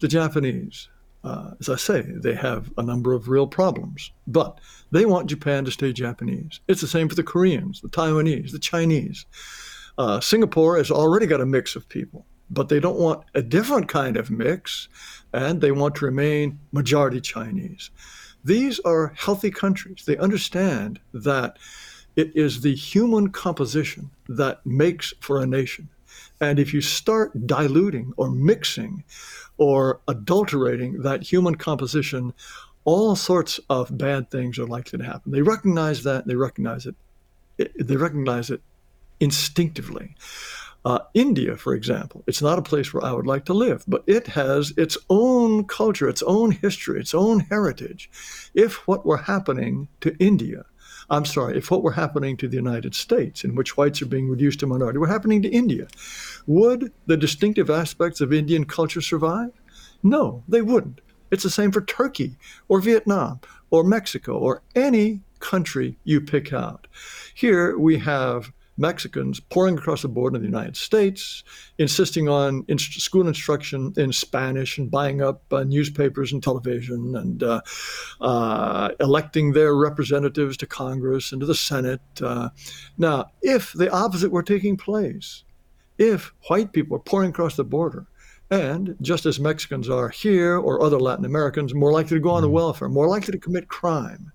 the 0.00 0.08
Japanese. 0.08 0.88
Uh, 1.22 1.50
as 1.60 1.68
I 1.68 1.76
say, 1.76 2.00
they 2.00 2.34
have 2.34 2.72
a 2.78 2.82
number 2.82 3.12
of 3.12 3.28
real 3.28 3.46
problems, 3.46 4.10
but 4.26 4.58
they 4.90 5.04
want 5.04 5.28
Japan 5.28 5.66
to 5.66 5.70
stay 5.70 5.92
Japanese. 5.92 6.60
It's 6.66 6.80
the 6.80 6.86
same 6.86 7.10
for 7.10 7.14
the 7.14 7.22
Koreans, 7.22 7.82
the 7.82 7.88
Taiwanese, 7.88 8.52
the 8.52 8.58
Chinese. 8.58 9.26
Uh, 9.98 10.18
Singapore 10.20 10.78
has 10.78 10.90
already 10.90 11.26
got 11.26 11.42
a 11.42 11.46
mix 11.46 11.76
of 11.76 11.86
people, 11.90 12.24
but 12.48 12.70
they 12.70 12.80
don't 12.80 12.98
want 12.98 13.24
a 13.34 13.42
different 13.42 13.86
kind 13.86 14.16
of 14.16 14.30
mix, 14.30 14.88
and 15.34 15.60
they 15.60 15.72
want 15.72 15.94
to 15.96 16.06
remain 16.06 16.58
majority 16.72 17.20
Chinese. 17.20 17.90
These 18.42 18.80
are 18.80 19.12
healthy 19.14 19.50
countries. 19.50 20.04
They 20.06 20.16
understand 20.16 21.00
that 21.12 21.58
it 22.16 22.34
is 22.34 22.62
the 22.62 22.74
human 22.74 23.28
composition 23.30 24.10
that 24.28 24.64
makes 24.64 25.12
for 25.20 25.42
a 25.42 25.46
nation. 25.46 25.90
And 26.40 26.58
if 26.58 26.72
you 26.72 26.80
start 26.80 27.46
diluting 27.46 28.12
or 28.16 28.30
mixing 28.30 29.04
or 29.58 30.00
adulterating 30.08 31.02
that 31.02 31.22
human 31.22 31.54
composition, 31.54 32.32
all 32.84 33.14
sorts 33.14 33.60
of 33.68 33.96
bad 33.96 34.30
things 34.30 34.58
are 34.58 34.66
likely 34.66 34.98
to 34.98 35.04
happen. 35.04 35.32
They 35.32 35.42
recognize 35.42 36.02
that. 36.04 36.26
They 36.26 36.34
recognize 36.34 36.86
it. 36.86 36.94
They 37.78 37.96
recognize 37.96 38.50
it 38.50 38.62
instinctively. 39.20 40.14
Uh, 40.82 41.00
India, 41.12 41.58
for 41.58 41.74
example, 41.74 42.24
it's 42.26 42.40
not 42.40 42.58
a 42.58 42.62
place 42.62 42.94
where 42.94 43.04
I 43.04 43.12
would 43.12 43.26
like 43.26 43.44
to 43.44 43.52
live, 43.52 43.84
but 43.86 44.02
it 44.06 44.28
has 44.28 44.72
its 44.78 44.96
own 45.10 45.64
culture, 45.64 46.08
its 46.08 46.22
own 46.22 46.52
history, 46.52 46.98
its 46.98 47.12
own 47.12 47.40
heritage. 47.40 48.08
If 48.54 48.88
what 48.88 49.04
were 49.04 49.18
happening 49.18 49.88
to 50.00 50.16
India 50.18 50.64
I'm 51.10 51.24
sorry, 51.24 51.58
if 51.58 51.70
what 51.70 51.82
were 51.82 51.92
happening 51.92 52.36
to 52.36 52.48
the 52.48 52.56
United 52.56 52.94
States, 52.94 53.42
in 53.42 53.56
which 53.56 53.76
whites 53.76 54.00
are 54.00 54.06
being 54.06 54.28
reduced 54.28 54.60
to 54.60 54.66
minority, 54.66 54.98
were 54.98 55.08
happening 55.08 55.42
to 55.42 55.48
India, 55.48 55.88
would 56.46 56.92
the 57.06 57.16
distinctive 57.16 57.68
aspects 57.68 58.20
of 58.20 58.32
Indian 58.32 58.64
culture 58.64 59.00
survive? 59.00 59.50
No, 60.02 60.44
they 60.46 60.62
wouldn't. 60.62 61.00
It's 61.30 61.42
the 61.42 61.50
same 61.50 61.72
for 61.72 61.80
Turkey 61.80 62.36
or 62.68 62.80
Vietnam 62.80 63.40
or 63.70 63.82
Mexico 63.84 64.38
or 64.38 64.62
any 64.74 65.20
country 65.40 65.98
you 66.04 66.20
pick 66.20 66.52
out. 66.52 66.86
Here 67.34 67.76
we 67.76 67.98
have 67.98 68.52
Mexicans 68.80 69.38
pouring 69.38 69.78
across 69.78 70.02
the 70.02 70.08
border 70.08 70.36
in 70.36 70.42
the 70.42 70.48
United 70.48 70.76
States, 70.76 71.44
insisting 71.78 72.28
on 72.28 72.64
school 72.78 73.28
instruction 73.28 73.92
in 73.96 74.12
Spanish 74.12 74.78
and 74.78 74.90
buying 74.90 75.22
up 75.22 75.42
uh, 75.52 75.62
newspapers 75.64 76.32
and 76.32 76.42
television 76.42 77.14
and 77.14 77.42
uh, 77.42 77.60
uh, 78.20 78.90
electing 78.98 79.52
their 79.52 79.76
representatives 79.76 80.56
to 80.56 80.66
Congress 80.66 81.30
and 81.30 81.40
to 81.40 81.46
the 81.46 81.54
Senate. 81.54 82.00
Uh, 82.22 82.48
now, 82.98 83.30
if 83.42 83.72
the 83.74 83.90
opposite 83.90 84.32
were 84.32 84.42
taking 84.42 84.76
place, 84.76 85.44
if 85.98 86.32
white 86.48 86.72
people 86.72 86.96
were 86.96 87.02
pouring 87.02 87.30
across 87.30 87.56
the 87.56 87.64
border, 87.64 88.06
and 88.50 88.96
just 89.00 89.26
as 89.26 89.38
Mexicans 89.38 89.88
are 89.88 90.08
here 90.08 90.56
or 90.56 90.82
other 90.82 90.98
Latin 90.98 91.24
Americans, 91.24 91.72
more 91.72 91.92
likely 91.92 92.16
to 92.16 92.20
go 92.20 92.30
on 92.30 92.42
the 92.42 92.50
welfare, 92.50 92.88
more 92.88 93.06
likely 93.06 93.32
to 93.32 93.38
commit 93.38 93.68
crime, 93.68 94.32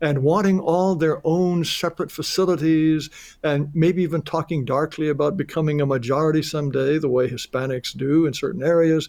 and 0.00 0.22
wanting 0.22 0.60
all 0.60 0.94
their 0.94 1.20
own 1.26 1.64
separate 1.64 2.10
facilities, 2.10 3.10
and 3.42 3.70
maybe 3.74 4.02
even 4.02 4.22
talking 4.22 4.64
darkly 4.64 5.08
about 5.08 5.36
becoming 5.36 5.80
a 5.80 5.86
majority 5.86 6.42
someday, 6.42 6.98
the 6.98 7.08
way 7.08 7.28
Hispanics 7.28 7.96
do 7.96 8.26
in 8.26 8.32
certain 8.32 8.62
areas, 8.62 9.08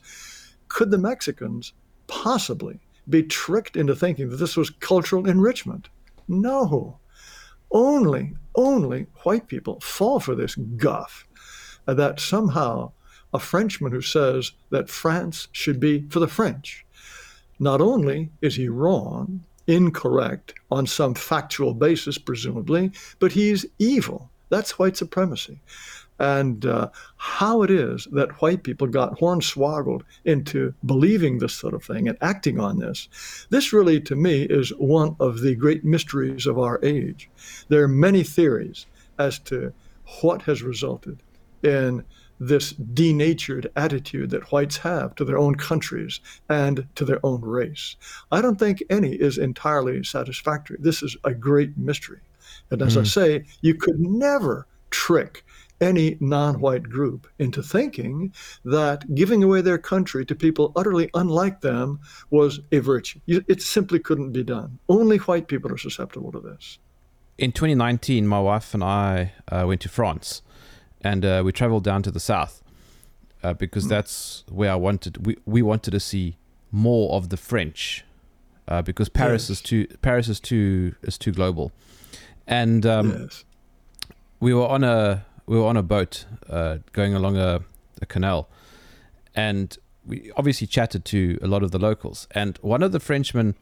could 0.67 0.91
the 0.91 0.97
Mexicans 0.97 1.73
possibly 2.07 2.79
be 3.07 3.23
tricked 3.23 3.75
into 3.75 3.95
thinking 3.95 4.29
that 4.29 4.37
this 4.37 4.57
was 4.57 4.69
cultural 4.69 5.27
enrichment? 5.27 5.89
No. 6.27 6.99
Only, 7.71 8.35
only 8.55 9.07
white 9.23 9.47
people 9.47 9.79
fall 9.79 10.19
for 10.19 10.35
this 10.35 10.55
guff 10.55 11.27
uh, 11.87 11.93
that 11.95 12.19
somehow 12.19 12.91
a 13.33 13.39
Frenchman 13.39 13.91
who 13.91 14.01
says 14.01 14.53
that 14.71 14.89
France 14.89 15.47
should 15.51 15.79
be 15.79 16.07
for 16.09 16.19
the 16.19 16.27
French. 16.27 16.85
Not 17.59 17.81
only 17.81 18.31
is 18.41 18.55
he 18.55 18.69
wrong, 18.69 19.43
incorrect 19.69 20.55
on 20.71 20.87
some 20.87 21.13
factual 21.13 21.75
basis, 21.75 22.17
presumably, 22.17 22.91
but 23.19 23.31
he's 23.31 23.67
evil. 23.77 24.31
That's 24.49 24.79
white 24.79 24.97
supremacy. 24.97 25.59
And 26.17 26.65
uh, 26.65 26.89
how 27.17 27.61
it 27.61 27.69
is 27.69 28.07
that 28.11 28.41
white 28.41 28.63
people 28.63 28.87
got 28.87 29.19
hornswoggled 29.19 30.01
into 30.25 30.73
believing 30.85 31.37
this 31.37 31.53
sort 31.53 31.75
of 31.75 31.83
thing 31.83 32.09
and 32.09 32.17
acting 32.19 32.59
on 32.59 32.79
this, 32.79 33.07
this 33.51 33.71
really, 33.71 34.01
to 34.01 34.15
me, 34.15 34.41
is 34.43 34.71
one 34.77 35.15
of 35.19 35.39
the 35.41 35.55
great 35.55 35.85
mysteries 35.85 36.45
of 36.45 36.59
our 36.59 36.83
age. 36.83 37.29
There 37.69 37.83
are 37.83 37.87
many 37.87 38.23
theories 38.23 38.87
as 39.17 39.39
to 39.39 39.71
what 40.21 40.41
has 40.41 40.63
resulted 40.63 41.19
in 41.63 42.03
this 42.39 42.71
denatured 42.71 43.71
attitude 43.75 44.29
that 44.29 44.51
whites 44.51 44.77
have 44.77 45.15
to 45.15 45.25
their 45.25 45.37
own 45.37 45.55
countries 45.55 46.19
and 46.47 46.87
to 46.95 47.05
their 47.05 47.19
own 47.25 47.41
race. 47.41 47.95
I 48.31 48.41
don't 48.41 48.57
think 48.57 48.83
any 48.89 49.13
is 49.13 49.37
entirely 49.37 50.03
satisfactory. 50.03 50.77
This 50.79 51.03
is 51.03 51.17
a 51.23 51.33
great 51.33 51.77
mystery. 51.77 52.19
And 52.71 52.81
as 52.81 52.95
mm. 52.95 53.01
I 53.01 53.03
say, 53.03 53.45
you 53.61 53.75
could 53.75 53.99
never 53.99 54.67
trick 54.89 55.43
any 55.81 56.17
non 56.19 56.59
white 56.59 56.83
group 56.83 57.27
into 57.39 57.63
thinking 57.63 58.33
that 58.65 59.15
giving 59.15 59.43
away 59.43 59.61
their 59.61 59.77
country 59.77 60.25
to 60.25 60.35
people 60.35 60.71
utterly 60.75 61.09
unlike 61.13 61.61
them 61.61 61.99
was 62.29 62.59
a 62.71 62.79
virtue. 62.79 63.19
It 63.27 63.61
simply 63.61 63.99
couldn't 63.99 64.31
be 64.31 64.43
done. 64.43 64.79
Only 64.89 65.17
white 65.17 65.47
people 65.47 65.71
are 65.71 65.77
susceptible 65.77 66.31
to 66.33 66.39
this. 66.39 66.79
In 67.37 67.53
2019, 67.53 68.27
my 68.27 68.39
wife 68.39 68.73
and 68.73 68.83
I 68.83 69.33
uh, 69.47 69.63
went 69.65 69.81
to 69.81 69.89
France 69.89 70.41
and 71.01 71.25
uh, 71.25 71.41
we 71.45 71.51
traveled 71.51 71.83
down 71.83 72.03
to 72.03 72.11
the 72.11 72.19
south 72.19 72.61
uh, 73.43 73.53
because 73.53 73.85
mm. 73.85 73.89
that's 73.89 74.43
where 74.49 74.71
I 74.71 74.75
wanted. 74.75 75.25
We 75.25 75.37
we 75.45 75.61
wanted 75.61 75.91
to 75.91 75.99
see 75.99 76.37
more 76.71 77.13
of 77.13 77.29
the 77.29 77.37
French 77.37 78.03
uh, 78.67 78.81
because 78.81 79.09
Paris 79.09 79.49
yes. 79.49 79.57
is 79.57 79.61
too 79.61 79.87
Paris 80.01 80.27
is 80.27 80.39
too 80.39 80.95
is 81.03 81.17
too 81.17 81.31
global, 81.31 81.71
and 82.47 82.85
um, 82.85 83.09
yes. 83.21 83.45
we 84.39 84.53
were 84.53 84.67
on 84.67 84.83
a 84.83 85.25
we 85.45 85.57
were 85.57 85.65
on 85.65 85.77
a 85.77 85.83
boat 85.83 86.25
uh, 86.49 86.77
going 86.91 87.13
along 87.13 87.37
a, 87.37 87.61
a 88.01 88.05
canal, 88.05 88.49
and 89.35 89.77
we 90.05 90.31
obviously 90.35 90.67
chatted 90.67 91.05
to 91.05 91.39
a 91.41 91.47
lot 91.47 91.63
of 91.63 91.71
the 91.71 91.79
locals, 91.79 92.27
and 92.31 92.57
one 92.61 92.83
of 92.83 92.91
the 92.91 92.99
Frenchmen 92.99 93.55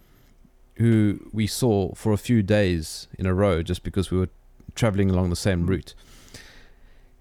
who 0.75 1.29
we 1.33 1.47
saw 1.47 1.91
for 1.95 2.13
a 2.13 2.17
few 2.17 2.43
days 2.43 3.07
in 3.17 3.25
a 3.25 3.33
row 3.33 3.63
just 3.63 3.81
because 3.81 4.11
we 4.11 4.17
were 4.17 4.29
traveling 4.75 5.09
along 5.09 5.31
the 5.31 5.35
same 5.35 5.65
route 5.65 5.95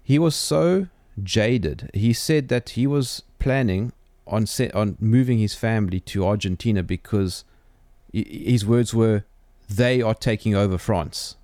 he 0.07 0.17
was 0.17 0.37
so 0.37 0.87
jaded. 1.21 1.89
He 1.93 2.13
said 2.13 2.47
that 2.47 2.69
he 2.69 2.87
was 2.87 3.23
planning 3.39 3.91
on 4.25 4.45
on 4.73 4.95
moving 5.01 5.37
his 5.39 5.53
family 5.53 5.99
to 6.11 6.25
Argentina 6.25 6.81
because 6.81 7.43
his 8.13 8.65
words 8.65 8.93
were, 8.93 9.25
"They 9.67 10.01
are 10.01 10.15
taking 10.15 10.55
over 10.55 10.77
France." 10.77 11.35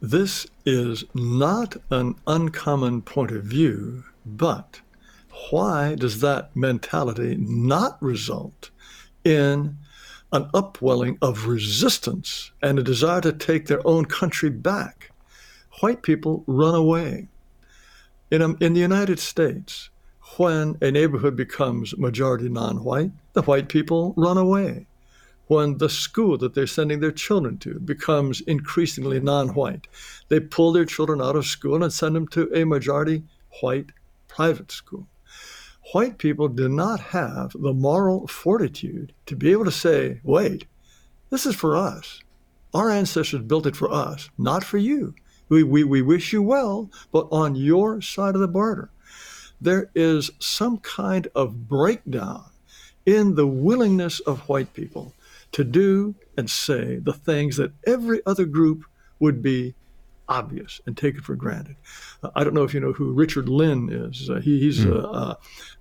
This 0.00 0.46
is 0.64 1.04
not 1.12 1.76
an 1.90 2.14
uncommon 2.26 3.02
point 3.02 3.30
of 3.32 3.44
view, 3.44 4.04
but 4.24 4.80
why 5.50 5.96
does 5.96 6.22
that 6.22 6.56
mentality 6.56 7.36
not 7.38 8.02
result 8.02 8.70
in 9.22 9.76
an 10.32 10.48
upwelling 10.52 11.16
of 11.22 11.46
resistance 11.46 12.50
and 12.62 12.78
a 12.78 12.82
desire 12.82 13.20
to 13.22 13.32
take 13.32 13.66
their 13.66 13.86
own 13.86 14.04
country 14.04 14.50
back. 14.50 15.10
White 15.80 16.02
people 16.02 16.44
run 16.46 16.74
away. 16.74 17.28
In, 18.30 18.42
um, 18.42 18.58
in 18.60 18.74
the 18.74 18.80
United 18.80 19.18
States, 19.18 19.88
when 20.36 20.76
a 20.82 20.90
neighborhood 20.90 21.34
becomes 21.34 21.96
majority 21.96 22.48
non 22.48 22.84
white, 22.84 23.12
the 23.32 23.42
white 23.42 23.68
people 23.68 24.12
run 24.16 24.36
away. 24.36 24.86
When 25.46 25.78
the 25.78 25.88
school 25.88 26.36
that 26.38 26.52
they're 26.52 26.66
sending 26.66 27.00
their 27.00 27.12
children 27.12 27.56
to 27.58 27.80
becomes 27.80 28.42
increasingly 28.42 29.20
non 29.20 29.54
white, 29.54 29.88
they 30.28 30.40
pull 30.40 30.72
their 30.72 30.84
children 30.84 31.22
out 31.22 31.36
of 31.36 31.46
school 31.46 31.82
and 31.82 31.92
send 31.92 32.14
them 32.14 32.28
to 32.28 32.50
a 32.54 32.64
majority 32.64 33.22
white 33.62 33.92
private 34.28 34.70
school 34.70 35.06
white 35.92 36.18
people 36.18 36.48
do 36.48 36.68
not 36.68 37.00
have 37.00 37.52
the 37.52 37.72
moral 37.72 38.26
fortitude 38.26 39.12
to 39.26 39.36
be 39.36 39.52
able 39.52 39.64
to 39.64 39.70
say, 39.70 40.20
wait, 40.22 40.66
this 41.30 41.46
is 41.46 41.54
for 41.54 41.76
us. 41.76 42.20
Our 42.74 42.90
ancestors 42.90 43.42
built 43.42 43.66
it 43.66 43.76
for 43.76 43.90
us, 43.90 44.28
not 44.36 44.64
for 44.64 44.78
you. 44.78 45.14
We, 45.48 45.62
we, 45.62 45.84
we 45.84 46.02
wish 46.02 46.32
you 46.32 46.42
well, 46.42 46.90
but 47.10 47.28
on 47.32 47.54
your 47.54 48.02
side 48.02 48.34
of 48.34 48.40
the 48.40 48.48
border. 48.48 48.90
There 49.60 49.90
is 49.94 50.30
some 50.38 50.78
kind 50.78 51.28
of 51.34 51.68
breakdown 51.68 52.44
in 53.06 53.34
the 53.34 53.46
willingness 53.46 54.20
of 54.20 54.48
white 54.48 54.74
people 54.74 55.14
to 55.52 55.64
do 55.64 56.14
and 56.36 56.50
say 56.50 56.96
the 56.96 57.14
things 57.14 57.56
that 57.56 57.72
every 57.86 58.20
other 58.26 58.44
group 58.44 58.84
would 59.18 59.42
be 59.42 59.74
obvious 60.28 60.80
and 60.86 60.96
take 60.96 61.16
it 61.16 61.24
for 61.24 61.34
granted. 61.34 61.76
Uh, 62.22 62.30
I 62.36 62.44
don't 62.44 62.54
know 62.54 62.64
if 62.64 62.74
you 62.74 62.80
know 62.80 62.92
who 62.92 63.12
Richard 63.12 63.48
Lynn 63.48 63.88
is. 63.90 64.28
Uh, 64.28 64.36
he, 64.36 64.60
he's 64.60 64.80
mm. 64.80 64.92
a, 64.92 65.38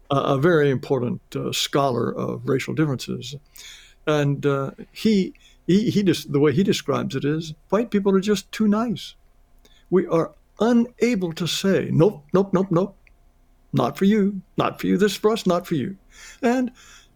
a 0.09 0.37
very 0.37 0.69
important 0.69 1.21
uh, 1.35 1.51
scholar 1.51 2.13
of 2.13 2.47
racial 2.47 2.73
differences, 2.73 3.35
and 4.05 4.45
uh, 4.45 4.71
he 4.91 5.33
he 5.65 5.89
he 5.89 6.03
just 6.03 6.31
the 6.31 6.39
way 6.39 6.53
he 6.53 6.63
describes 6.63 7.15
it 7.15 7.25
is 7.25 7.53
white 7.69 7.91
people 7.91 8.15
are 8.15 8.21
just 8.21 8.51
too 8.51 8.67
nice. 8.67 9.15
We 9.89 10.07
are 10.07 10.33
unable 10.59 11.33
to 11.33 11.47
say 11.47 11.89
nope, 11.91 12.23
nope, 12.33 12.53
nope, 12.53 12.71
nope, 12.71 12.97
not 13.73 13.97
for 13.97 14.05
you, 14.05 14.41
not 14.57 14.79
for 14.79 14.87
you. 14.87 14.97
This 14.97 15.13
is 15.13 15.17
for 15.17 15.31
us, 15.31 15.45
not 15.45 15.67
for 15.67 15.75
you, 15.75 15.97
and 16.41 16.71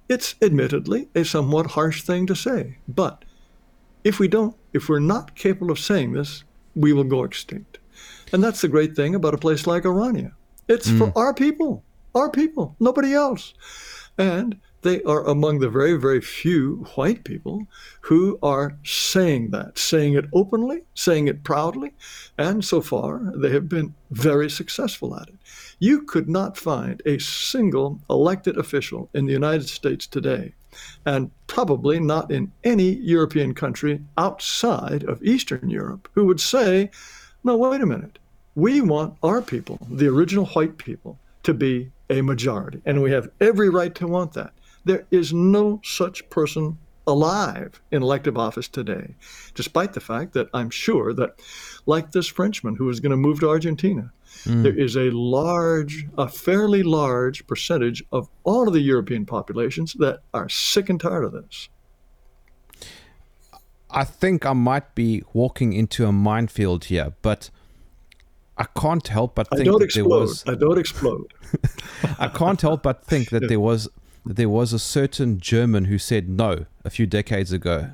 it's 0.10 0.36
admittedly 0.42 1.08
a 1.16 1.24
somewhat 1.24 1.68
harsh 1.68 2.04
thing 2.04 2.28
to 2.28 2.36
say, 2.36 2.78
but 2.88 3.24
if 4.04 4.20
we 4.20 4.28
don't, 4.28 4.56
if 4.74 4.90
we're 4.90 5.00
not 5.00 5.36
capable 5.36 5.72
of 5.72 5.80
saying 5.80 6.12
this, 6.12 6.44
we 6.76 6.92
will 6.92 7.06
go 7.06 7.24
extinct. 7.24 7.78
And 8.34 8.44
that's 8.44 8.62
the 8.62 8.68
great 8.68 8.96
thing 8.96 9.16
about 9.16 9.34
a 9.34 9.38
place 9.38 9.68
like 9.68 9.84
Orania. 9.84 10.34
It's 10.68 10.90
mm. 10.90 10.98
for 10.98 11.14
our 11.18 11.34
people 11.34 11.84
our 12.14 12.30
people, 12.30 12.76
nobody 12.80 13.14
else. 13.14 13.54
And 14.18 14.60
they 14.82 15.02
are 15.04 15.26
among 15.28 15.60
the 15.60 15.70
very, 15.70 15.94
very 15.94 16.22
few 16.22 16.88
white 16.96 17.24
people 17.24 17.68
who 18.02 18.40
are 18.42 18.78
saying 18.84 19.52
that, 19.52 19.78
saying 19.78 20.16
it 20.16 20.26
openly, 20.34 20.82
saying 20.96 21.28
it 21.28 21.44
proudly, 21.44 21.94
and 22.38 22.66
so 22.66 22.82
far 22.82 23.22
they 23.36 23.52
have 23.52 23.70
been 23.70 23.94
very 24.10 24.50
successful 24.50 25.16
at 25.16 25.28
it. 25.28 25.36
You 25.80 26.02
could 26.04 26.28
not 26.28 26.58
find 26.58 27.02
a 27.06 27.20
single 27.20 28.00
elected 28.10 28.58
official 28.58 29.10
in 29.14 29.26
the 29.26 29.34
United 29.34 29.70
States 29.70 30.08
today, 30.08 30.54
and 31.06 31.32
probably 31.48 32.00
not 32.00 32.32
in 32.32 32.52
any 32.64 32.94
European 32.96 33.54
country 33.54 34.02
outside 34.18 35.04
of 35.04 35.24
Eastern 35.24 35.70
Europe, 35.70 36.10
who 36.14 36.26
would 36.26 36.40
say, 36.40 36.90
no, 37.44 37.58
wait 37.58 37.82
a 37.82 37.86
minute. 37.86 38.18
We 38.56 38.82
want 38.82 39.16
our 39.24 39.42
people, 39.42 39.80
the 39.90 40.08
original 40.08 40.46
white 40.48 40.78
people, 40.78 41.20
to 41.44 41.54
be 41.54 41.92
a 42.12 42.22
majority. 42.22 42.82
And 42.86 43.02
we 43.02 43.12
have 43.12 43.30
every 43.40 43.70
right 43.70 43.96
to 43.96 44.08
want 44.08 44.34
that. 44.34 44.54
There 44.84 45.06
is 45.12 45.34
no 45.34 45.80
such 45.84 46.30
person 46.30 46.78
alive 47.08 47.82
in 47.92 48.04
elective 48.04 48.38
office 48.38 48.68
today, 48.68 49.16
despite 49.56 49.94
the 49.94 50.00
fact 50.00 50.34
that 50.34 50.50
I'm 50.54 50.70
sure 50.70 51.14
that, 51.14 51.40
like 51.86 52.12
this 52.12 52.28
Frenchman 52.28 52.76
who 52.76 52.90
is 52.90 53.00
going 53.00 53.12
to 53.12 53.18
move 53.18 53.40
to 53.40 53.50
Argentina, 53.50 54.12
mm. 54.44 54.64
there 54.64 54.78
is 54.78 54.96
a 54.96 55.10
large, 55.12 56.06
a 56.18 56.28
fairly 56.28 56.84
large 56.84 57.48
percentage 57.48 58.04
of 58.12 58.30
all 58.44 58.68
of 58.68 58.74
the 58.74 58.82
European 58.82 59.26
populations 59.26 59.94
that 59.94 60.20
are 60.34 60.50
sick 60.50 60.90
and 60.90 61.00
tired 61.00 61.24
of 61.24 61.32
this. 61.32 61.70
I 63.90 64.04
think 64.04 64.46
I 64.46 64.54
might 64.54 64.96
be 64.96 65.24
walking 65.34 65.74
into 65.74 66.06
a 66.06 66.12
minefield 66.12 66.86
here, 66.86 67.14
but 67.22 67.50
I 68.62 68.80
can't 68.80 69.08
help 69.08 69.34
but 69.34 69.50
think 69.50 69.62
I 69.62 69.64
don't 69.64 69.80
that 69.80 69.86
explode. 69.86 70.04
there 70.04 70.20
was. 70.20 70.44
I 70.48 70.54
don't 70.54 70.78
explode. 70.78 71.34
I 72.20 72.28
can't 72.28 72.62
help 72.62 72.84
but 72.84 73.04
think 73.04 73.32
that 73.32 73.48
there 73.48 73.60
was 73.60 73.90
there 74.24 74.50
was 74.50 74.72
a 74.72 74.78
certain 74.78 75.40
German 75.40 75.86
who 75.86 75.98
said 75.98 76.30
no 76.30 76.68
a 76.86 76.92
few 76.92 77.08
decades 77.08 77.52
ago. 77.52 77.90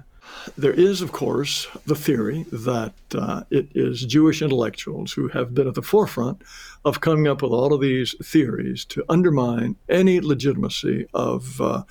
There 0.58 0.74
is, 0.74 1.02
of 1.02 1.14
course, 1.14 1.68
the 1.86 1.96
theory 1.96 2.46
that 2.52 2.94
uh, 3.16 3.44
it 3.50 3.70
is 3.74 4.06
Jewish 4.06 4.42
intellectuals 4.42 5.14
who 5.14 5.30
have 5.30 5.54
been 5.54 5.70
at 5.70 5.76
the 5.76 5.82
forefront 5.82 6.42
of 6.84 7.00
coming 7.00 7.30
up 7.30 7.42
with 7.42 7.54
all 7.54 7.74
of 7.74 7.80
these 7.80 8.14
theories 8.22 8.84
to 8.86 9.06
undermine 9.08 9.78
any 9.88 10.20
legitimacy 10.20 11.08
of 11.14 11.62
uh, 11.62 11.84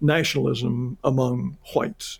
nationalism 0.00 0.98
among 1.04 1.56
whites, 1.72 2.18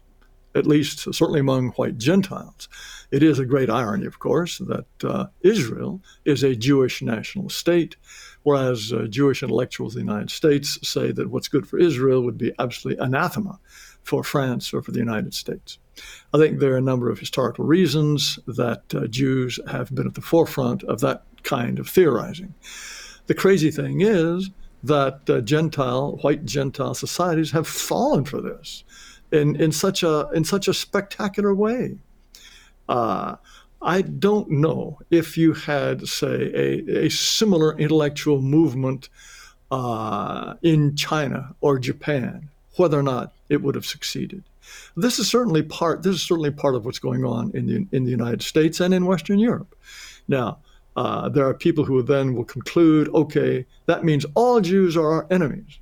at 0.54 0.66
least 0.66 1.00
certainly 1.14 1.40
among 1.40 1.70
white 1.70 1.98
Gentiles. 1.98 2.68
It 3.10 3.22
is 3.22 3.38
a 3.38 3.46
great 3.46 3.70
irony, 3.70 4.06
of 4.06 4.18
course, 4.18 4.58
that 4.58 5.04
uh, 5.04 5.26
Israel 5.42 6.00
is 6.24 6.42
a 6.42 6.56
Jewish 6.56 7.02
national 7.02 7.48
state, 7.48 7.96
whereas 8.42 8.92
uh, 8.92 9.06
Jewish 9.08 9.42
intellectuals 9.42 9.94
in 9.94 10.04
the 10.04 10.12
United 10.12 10.30
States 10.30 10.78
say 10.88 11.12
that 11.12 11.30
what's 11.30 11.48
good 11.48 11.66
for 11.66 11.78
Israel 11.78 12.22
would 12.22 12.38
be 12.38 12.52
absolutely 12.58 13.04
anathema 13.04 13.58
for 14.02 14.22
France 14.22 14.72
or 14.72 14.82
for 14.82 14.92
the 14.92 14.98
United 14.98 15.34
States. 15.34 15.78
I 16.32 16.38
think 16.38 16.58
there 16.58 16.72
are 16.74 16.78
a 16.78 16.82
number 16.82 17.10
of 17.10 17.18
historical 17.18 17.64
reasons 17.64 18.38
that 18.46 18.94
uh, 18.94 19.06
Jews 19.06 19.60
have 19.68 19.94
been 19.94 20.06
at 20.06 20.14
the 20.14 20.20
forefront 20.20 20.82
of 20.84 21.00
that 21.00 21.24
kind 21.42 21.78
of 21.78 21.88
theorizing. 21.88 22.54
The 23.26 23.34
crazy 23.34 23.70
thing 23.70 24.00
is 24.00 24.50
that 24.82 25.30
uh, 25.30 25.40
Gentile, 25.40 26.18
white 26.22 26.44
Gentile 26.44 26.94
societies 26.94 27.52
have 27.52 27.66
fallen 27.66 28.24
for 28.24 28.40
this 28.40 28.84
in, 29.34 29.56
in 29.56 29.72
such 29.72 30.02
a 30.02 30.28
in 30.34 30.44
such 30.44 30.68
a 30.68 30.74
spectacular 30.74 31.54
way. 31.54 31.96
Uh, 32.88 33.36
I 33.82 34.02
don't 34.02 34.50
know 34.50 34.98
if 35.10 35.36
you 35.36 35.52
had, 35.52 36.08
say, 36.08 36.50
a, 36.54 37.06
a 37.06 37.08
similar 37.10 37.76
intellectual 37.78 38.40
movement 38.40 39.10
uh, 39.70 40.54
in 40.62 40.96
China 40.96 41.54
or 41.60 41.78
Japan, 41.78 42.48
whether 42.76 42.98
or 42.98 43.02
not 43.02 43.34
it 43.48 43.62
would 43.62 43.74
have 43.74 43.84
succeeded. 43.84 44.42
This 44.96 45.18
is 45.18 45.28
certainly 45.28 45.62
part. 45.62 46.02
This 46.02 46.14
is 46.16 46.22
certainly 46.22 46.50
part 46.50 46.74
of 46.74 46.86
what's 46.86 46.98
going 46.98 47.24
on 47.24 47.50
in 47.54 47.66
the 47.66 47.86
in 47.92 48.04
the 48.04 48.10
United 48.10 48.42
States 48.42 48.80
and 48.80 48.94
in 48.94 49.04
Western 49.04 49.38
Europe. 49.38 49.74
Now, 50.28 50.58
uh, 50.96 51.28
there 51.28 51.46
are 51.46 51.54
people 51.54 51.84
who 51.84 52.02
then 52.02 52.34
will 52.34 52.44
conclude, 52.44 53.08
okay, 53.08 53.66
that 53.86 54.04
means 54.04 54.24
all 54.34 54.60
Jews 54.60 54.96
are 54.96 55.12
our 55.12 55.26
enemies. 55.30 55.78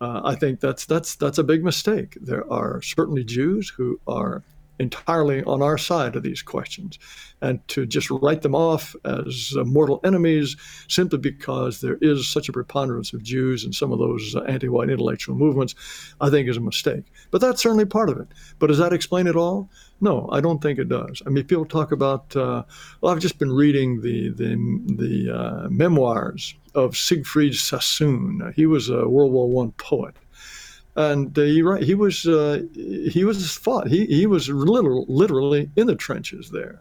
Uh, 0.00 0.20
I 0.24 0.34
think 0.34 0.60
that's 0.60 0.84
that's 0.86 1.14
that's 1.14 1.38
a 1.38 1.44
big 1.44 1.64
mistake. 1.64 2.18
There 2.20 2.50
are 2.52 2.82
certainly 2.82 3.24
Jews 3.24 3.70
who 3.70 4.00
are 4.06 4.42
entirely 4.78 5.42
on 5.44 5.62
our 5.62 5.78
side 5.78 6.16
of 6.16 6.22
these 6.22 6.42
questions. 6.42 6.98
And 7.40 7.66
to 7.68 7.86
just 7.86 8.10
write 8.10 8.42
them 8.42 8.54
off 8.54 8.96
as 9.04 9.54
uh, 9.58 9.64
mortal 9.64 10.00
enemies 10.04 10.56
simply 10.88 11.18
because 11.18 11.80
there 11.80 11.98
is 12.00 12.28
such 12.28 12.48
a 12.48 12.52
preponderance 12.52 13.12
of 13.12 13.22
Jews 13.22 13.64
in 13.64 13.72
some 13.72 13.92
of 13.92 13.98
those 13.98 14.34
uh, 14.34 14.40
anti 14.42 14.68
white 14.68 14.90
intellectual 14.90 15.36
movements, 15.36 15.74
I 16.20 16.30
think 16.30 16.48
is 16.48 16.56
a 16.56 16.60
mistake. 16.60 17.04
But 17.30 17.40
that's 17.40 17.62
certainly 17.62 17.84
part 17.84 18.08
of 18.08 18.18
it. 18.18 18.28
But 18.58 18.68
does 18.68 18.78
that 18.78 18.92
explain 18.92 19.26
it 19.26 19.36
all? 19.36 19.68
No, 20.00 20.28
I 20.32 20.40
don't 20.40 20.62
think 20.62 20.78
it 20.78 20.88
does. 20.88 21.22
I 21.26 21.30
mean, 21.30 21.44
people 21.44 21.64
talk 21.64 21.92
about, 21.92 22.34
uh, 22.34 22.64
well, 23.00 23.12
I've 23.12 23.20
just 23.20 23.38
been 23.38 23.52
reading 23.52 24.00
the, 24.00 24.30
the, 24.30 24.56
the 24.96 25.34
uh, 25.34 25.68
memoirs 25.68 26.54
of 26.74 26.96
Siegfried 26.96 27.54
Sassoon. 27.54 28.52
He 28.56 28.66
was 28.66 28.88
a 28.88 29.08
World 29.08 29.32
War 29.32 29.66
I 29.66 29.70
poet 29.78 30.16
and 30.96 31.36
uh, 31.38 31.42
he 31.42 31.62
he 31.84 31.94
was 31.94 32.26
uh, 32.26 32.62
he 32.74 33.24
was 33.24 33.56
fought. 33.56 33.88
He 33.88 34.06
he 34.06 34.26
was 34.26 34.48
literal, 34.48 35.04
literally 35.08 35.70
in 35.76 35.86
the 35.86 35.96
trenches 35.96 36.50
there, 36.50 36.80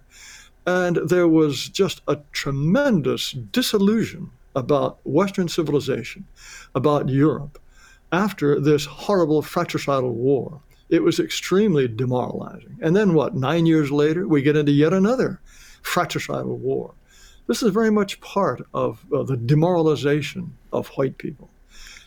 and 0.65 0.97
there 0.97 1.27
was 1.27 1.69
just 1.69 2.01
a 2.07 2.19
tremendous 2.31 3.31
disillusion 3.31 4.29
about 4.55 4.99
Western 5.03 5.47
civilization, 5.47 6.25
about 6.75 7.09
Europe, 7.09 7.59
after 8.11 8.59
this 8.59 8.85
horrible 8.85 9.41
fratricidal 9.41 10.13
war. 10.13 10.61
It 10.89 11.01
was 11.01 11.19
extremely 11.19 11.87
demoralizing. 11.87 12.77
And 12.81 12.95
then 12.95 13.15
what? 13.15 13.35
Nine 13.35 13.65
years 13.65 13.91
later, 13.91 14.27
we 14.27 14.43
get 14.43 14.55
into 14.55 14.71
yet 14.71 14.93
another 14.93 15.41
fratricidal 15.81 16.57
war. 16.57 16.93
This 17.47 17.63
is 17.63 17.71
very 17.71 17.89
much 17.89 18.21
part 18.21 18.61
of 18.75 19.03
uh, 19.11 19.23
the 19.23 19.35
demoralization 19.35 20.55
of 20.71 20.87
white 20.89 21.17
people 21.17 21.49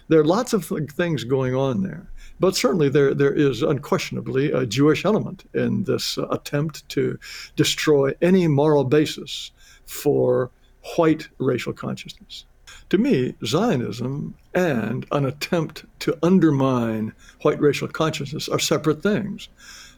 there 0.09 0.21
are 0.21 0.25
lots 0.25 0.53
of 0.53 0.73
things 0.91 1.25
going 1.25 1.55
on 1.55 1.83
there. 1.83 2.11
But 2.39 2.55
certainly, 2.55 2.89
there 2.89 3.15
there 3.15 3.33
is 3.33 3.63
unquestionably 3.63 4.53
a 4.53 4.67
Jewish 4.67 5.05
element 5.05 5.49
in 5.55 5.85
this 5.85 6.19
uh, 6.19 6.27
attempt 6.29 6.87
to 6.91 7.19
destroy 7.57 8.13
any 8.21 8.47
moral 8.47 8.85
basis 8.85 9.53
for 9.87 10.51
white 10.97 11.29
racial 11.39 11.73
consciousness. 11.73 12.45
To 12.91 12.99
me, 12.99 13.35
Zionism 13.45 14.35
and 14.55 15.07
an 15.13 15.25
attempt 15.25 15.85
to 16.01 16.19
undermine 16.23 17.13
white 17.43 17.61
racial 17.61 17.89
consciousness 17.89 18.49
are 18.49 18.59
separate 18.59 19.03
things. 19.03 19.49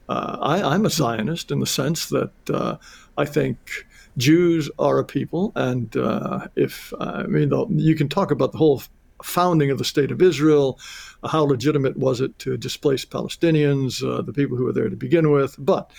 Uh, 0.09 0.39
I, 0.41 0.75
am 0.75 0.87
a 0.87 0.91
Zionist 0.91 1.51
in 1.51 1.61
the 1.61 1.67
sense 1.67 2.09
that 2.09 2.33
uh, 2.51 2.77
I 3.19 3.27
think 3.27 3.87
Jews 4.17 4.71
are 4.79 4.99
a 4.99 5.05
people, 5.05 5.53
and 5.55 5.95
uh, 5.97 6.49
if 6.57 6.95
I 6.99 7.25
mean, 7.25 7.53
you 7.79 7.95
can 7.95 8.09
talk 8.09 8.31
about 8.31 8.53
the 8.53 8.59
whole 8.59 8.83
founding 9.23 9.71
of 9.71 9.79
the 9.79 9.85
state 9.85 10.11
of 10.11 10.23
Israel. 10.23 10.79
How 11.25 11.45
legitimate 11.45 11.97
was 11.97 12.21
it 12.21 12.39
to 12.41 12.57
displace 12.57 13.05
Palestinians, 13.05 14.03
uh, 14.03 14.23
the 14.23 14.33
people 14.33 14.57
who 14.57 14.65
were 14.65 14.73
there 14.73 14.89
to 14.89 14.97
begin 14.97 15.31
with? 15.31 15.57
But 15.59 15.91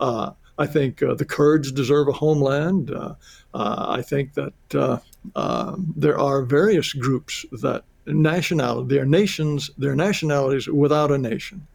uh, 0.00 0.32
I 0.58 0.66
think 0.66 1.02
uh, 1.02 1.14
the 1.14 1.24
Kurds 1.24 1.72
deserve 1.72 2.08
a 2.08 2.12
homeland. 2.12 2.90
Uh, 2.90 3.14
uh, 3.54 3.86
I 3.88 4.02
think 4.02 4.34
that 4.34 4.74
uh, 4.74 4.98
um, 5.36 5.92
there 5.96 6.18
are 6.18 6.42
various 6.42 6.92
groups 6.92 7.46
that 7.52 7.84
nationality, 8.06 8.94
their 8.94 9.06
nations, 9.06 9.70
they're 9.78 9.94
nationalities 9.94 10.68
without 10.68 11.10
a 11.10 11.18
nation. 11.18 11.66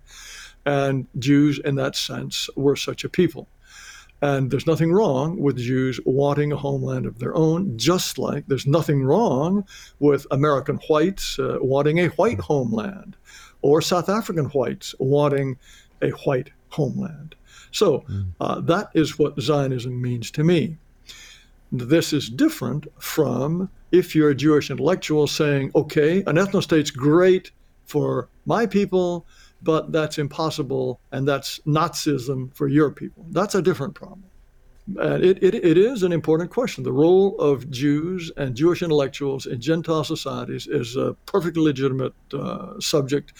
And 0.66 1.08
Jews, 1.18 1.60
in 1.60 1.76
that 1.76 1.95
sense, 1.95 2.50
were 2.56 2.76
such 2.76 3.04
a 3.04 3.10
people. 3.10 3.48
And 4.22 4.49
there's 4.49 4.65
nothing 4.65 4.91
wrong 4.91 5.39
with 5.39 5.57
Jews 5.57 5.99
wanting 6.05 6.51
a 6.51 6.57
homeland 6.57 7.05
of 7.05 7.20
their 7.20 7.36
own, 7.36 7.78
just 7.78 8.18
like 8.18 8.45
there's 8.47 8.65
nothing 8.65 9.03
wrong 9.03 9.63
with 9.99 10.26
American 10.32 10.78
whites 10.89 11.38
uh, 11.38 11.57
wanting 11.61 11.99
a 11.99 12.07
white 12.09 12.39
homeland 12.39 13.15
or 13.61 13.82
South 13.82 14.09
African 14.09 14.45
whites 14.45 14.95
wanting 14.99 15.57
a 16.01 16.09
white 16.09 16.49
homeland. 16.70 17.36
So 17.72 17.99
hmm. 17.99 18.22
uh, 18.39 18.61
that 18.61 18.89
is 18.93 19.20
what 19.20 19.39
Zionism 19.39 20.01
means 20.01 20.32
to 20.32 20.43
me. 20.43 20.78
This 21.72 22.13
is 22.13 22.30
different 22.30 22.88
from 22.99 23.70
if 23.91 24.15
you're 24.15 24.30
a 24.30 24.36
Jewish 24.36 24.72
intellectual 24.72 25.28
saying, 25.28 25.72
okay, 25.76 26.20
an 26.26 26.38
ethno 26.38 26.63
state's 26.63 26.91
great 26.91 27.51
for 27.86 28.30
my 28.45 28.65
people, 28.65 29.26
but 29.62 29.91
that's 29.91 30.18
impossible 30.18 30.99
and 31.12 31.28
that's 31.28 31.60
Nazism 31.66 32.53
for 32.55 32.68
your 32.68 32.91
people. 32.91 33.26
That's 33.30 33.55
a 33.55 33.62
different 33.62 33.95
problem. 33.95 34.24
And 34.95 35.24
it, 35.24 35.43
it, 35.43 35.53
it 35.53 35.78
is 35.78 36.03
an 36.03 36.14
important 36.14 36.49
question. 36.49 36.84
The 36.86 36.93
role 36.93 37.38
of 37.39 37.70
Jews 37.70 38.32
and 38.38 38.55
Jewish 38.55 38.82
intellectuals 38.82 39.45
in 39.45 39.60
Gentile 39.60 40.05
societies 40.05 40.66
is 40.66 40.95
a 40.95 41.14
perfectly 41.26 41.62
legitimate 41.62 42.14
uh, 42.34 42.80
subject. 42.80 43.34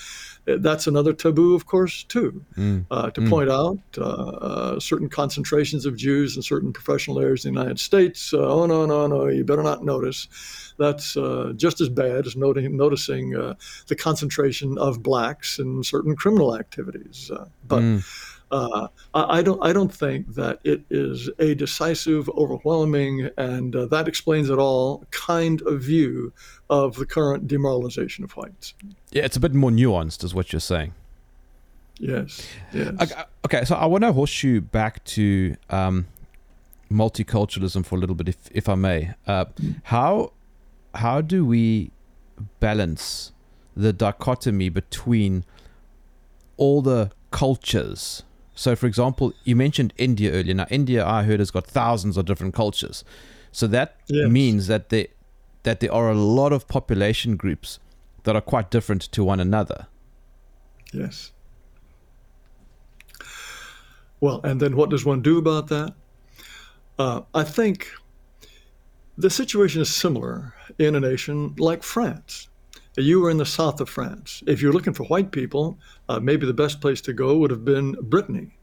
That's 0.45 0.88
another 0.88 1.13
taboo, 1.13 1.55
of 1.55 1.65
course, 1.65 2.03
too, 2.03 2.43
mm. 2.57 2.86
uh, 2.91 3.11
to 3.11 3.22
mm. 3.22 3.30
point 3.30 3.49
out 3.49 3.80
uh, 3.97 4.01
uh, 4.01 4.80
certain 4.80 5.07
concentrations 5.07 5.86
of 5.86 5.95
Jews 5.95 6.36
in 6.36 6.41
certain 6.41 6.74
professional 6.74 7.20
areas 7.20 7.45
in 7.45 7.53
the 7.53 7.59
United 7.59 7.80
States. 7.80 8.34
Uh, 8.34 8.39
oh, 8.39 8.65
no, 8.65 8.86
no, 8.86 9.07
no, 9.07 9.28
you 9.28 9.45
better 9.45 9.63
not 9.63 9.86
notice 9.86 10.28
that's 10.78 11.17
uh, 11.17 11.53
just 11.55 11.82
as 11.82 11.89
bad 11.89 12.25
as 12.28 12.36
noting, 12.36 12.75
noticing 12.75 13.36
uh, 13.36 13.55
the 13.88 13.95
concentration 13.95 14.78
of 14.78 15.03
blacks 15.03 15.59
in 15.59 15.84
certain 15.84 16.15
criminal 16.15 16.55
activities. 16.57 17.32
Uh, 17.34 17.45
but 17.67 17.82
mm. 17.82 18.34
Uh, 18.49 18.88
I, 19.13 19.39
I, 19.39 19.41
don't. 19.41 19.61
I 19.61 19.73
don't 19.73 19.93
think 19.93 20.36
that 20.36 20.59
it 20.63 20.82
is 20.89 21.30
a 21.39 21.53
decisive, 21.53 22.30
overwhelming, 22.30 23.30
and 23.38 23.75
uh, 23.75 23.88
that 23.88 24.07
explains 24.07 24.49
it 24.49 24.57
all 24.57 25.03
kind 25.11 25.61
of 25.63 25.82
view 25.82 26.32
of 26.69 26.95
the 26.95 27.05
current 27.05 27.47
demoralization 27.47 28.23
of 28.23 28.32
whites. 28.38 28.73
Yeah, 29.11 29.23
it's 29.23 29.36
a 29.36 29.41
bit 29.41 29.53
more 29.53 29.71
nuanced, 29.71 30.23
is 30.23 30.34
what 30.34 30.53
you're 30.53 30.61
saying. 30.61 30.93
Yes. 31.99 32.47
Yes. 32.73 32.93
Okay, 33.01 33.23
okay 33.45 33.65
so 33.65 33.75
I 33.75 33.86
want 33.86 34.03
to 34.03 34.13
horseshoe 34.13 34.61
back 34.61 35.03
to 35.05 35.55
um, 35.69 36.07
multiculturalism 36.91 37.86
for 37.86 37.95
a 37.95 37.99
little 37.99 38.15
bit, 38.15 38.30
if 38.30 38.38
if 38.51 38.69
I 38.69 38.75
may. 38.75 39.13
Uh, 39.25 39.45
mm. 39.45 39.82
How 39.84 40.32
how 40.97 41.21
do 41.21 41.45
we 41.45 41.91
balance 42.59 43.31
the 43.75 43.93
dichotomy 43.93 44.69
between 44.69 45.43
all 46.57 46.81
the 46.81 47.11
cultures? 47.31 48.23
So, 48.55 48.75
for 48.75 48.87
example, 48.87 49.33
you 49.43 49.55
mentioned 49.55 49.93
India 49.97 50.31
earlier. 50.31 50.55
Now, 50.55 50.65
India, 50.69 51.05
I 51.05 51.23
heard, 51.23 51.39
has 51.39 51.51
got 51.51 51.67
thousands 51.67 52.17
of 52.17 52.25
different 52.25 52.55
cultures. 52.55 53.03
So 53.51 53.67
that 53.67 53.97
yes. 54.07 54.29
means 54.29 54.67
that 54.67 54.89
there 54.89 55.07
that 55.63 55.79
there 55.79 55.93
are 55.93 56.09
a 56.09 56.15
lot 56.15 56.53
of 56.53 56.67
population 56.67 57.35
groups 57.35 57.79
that 58.23 58.35
are 58.35 58.41
quite 58.41 58.71
different 58.71 59.01
to 59.11 59.23
one 59.23 59.39
another. 59.39 59.87
Yes. 60.93 61.31
Well, 64.19 64.41
and 64.43 64.59
then 64.61 64.75
what 64.75 64.89
does 64.89 65.05
one 65.05 65.21
do 65.21 65.37
about 65.37 65.67
that? 65.67 65.93
Uh, 66.97 67.21
I 67.33 67.43
think 67.43 67.91
the 69.17 69.29
situation 69.29 69.81
is 69.81 69.93
similar 69.93 70.53
in 70.80 70.95
a 70.95 70.99
nation 70.99 71.55
like 71.57 71.84
France. 71.84 72.49
You 72.97 73.21
were 73.21 73.30
in 73.30 73.38
the 73.38 73.45
south 73.45 73.80
of 73.80 73.89
France. 73.89 74.41
If 74.47 74.61
you're 74.61 74.73
looking 74.73 74.93
for 74.93 75.03
white 75.05 75.32
people, 75.32 75.78
uh, 76.09 76.19
maybe 76.19 76.45
the 76.45 76.53
best 76.53 76.82
place 76.82 77.01
to 77.01 77.13
go 77.13 77.38
would 77.38 77.51
have 77.51 77.63
been 77.63 77.95
Brittany. 78.01 78.57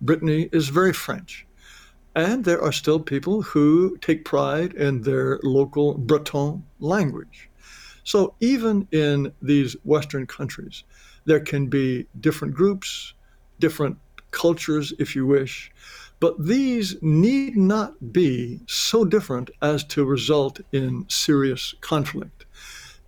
Brittany 0.00 0.48
is 0.52 0.68
very 0.68 0.92
French. 0.92 1.46
And 2.14 2.44
there 2.44 2.62
are 2.62 2.72
still 2.72 3.00
people 3.00 3.42
who 3.42 3.96
take 3.98 4.24
pride 4.24 4.74
in 4.74 5.02
their 5.02 5.40
local 5.42 5.94
Breton 5.94 6.64
language. 6.78 7.48
So 8.04 8.34
even 8.40 8.86
in 8.92 9.32
these 9.40 9.74
Western 9.84 10.26
countries, 10.26 10.84
there 11.24 11.40
can 11.40 11.68
be 11.68 12.06
different 12.20 12.54
groups, 12.54 13.14
different 13.58 13.96
cultures, 14.30 14.92
if 14.98 15.14
you 15.14 15.26
wish, 15.26 15.70
but 16.22 16.38
these 16.38 16.94
need 17.02 17.56
not 17.56 18.12
be 18.12 18.60
so 18.68 19.04
different 19.04 19.50
as 19.60 19.82
to 19.82 20.04
result 20.04 20.60
in 20.70 21.04
serious 21.08 21.74
conflict. 21.80 22.44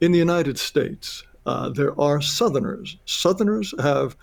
In 0.01 0.11
the 0.11 0.19
United 0.19 0.59
States, 0.59 1.23
uh, 1.47 1.69
there 1.69 1.99
are 2.01 2.21
Southerners. 2.21 2.97
Southerners 3.07 3.73
have 3.79 4.17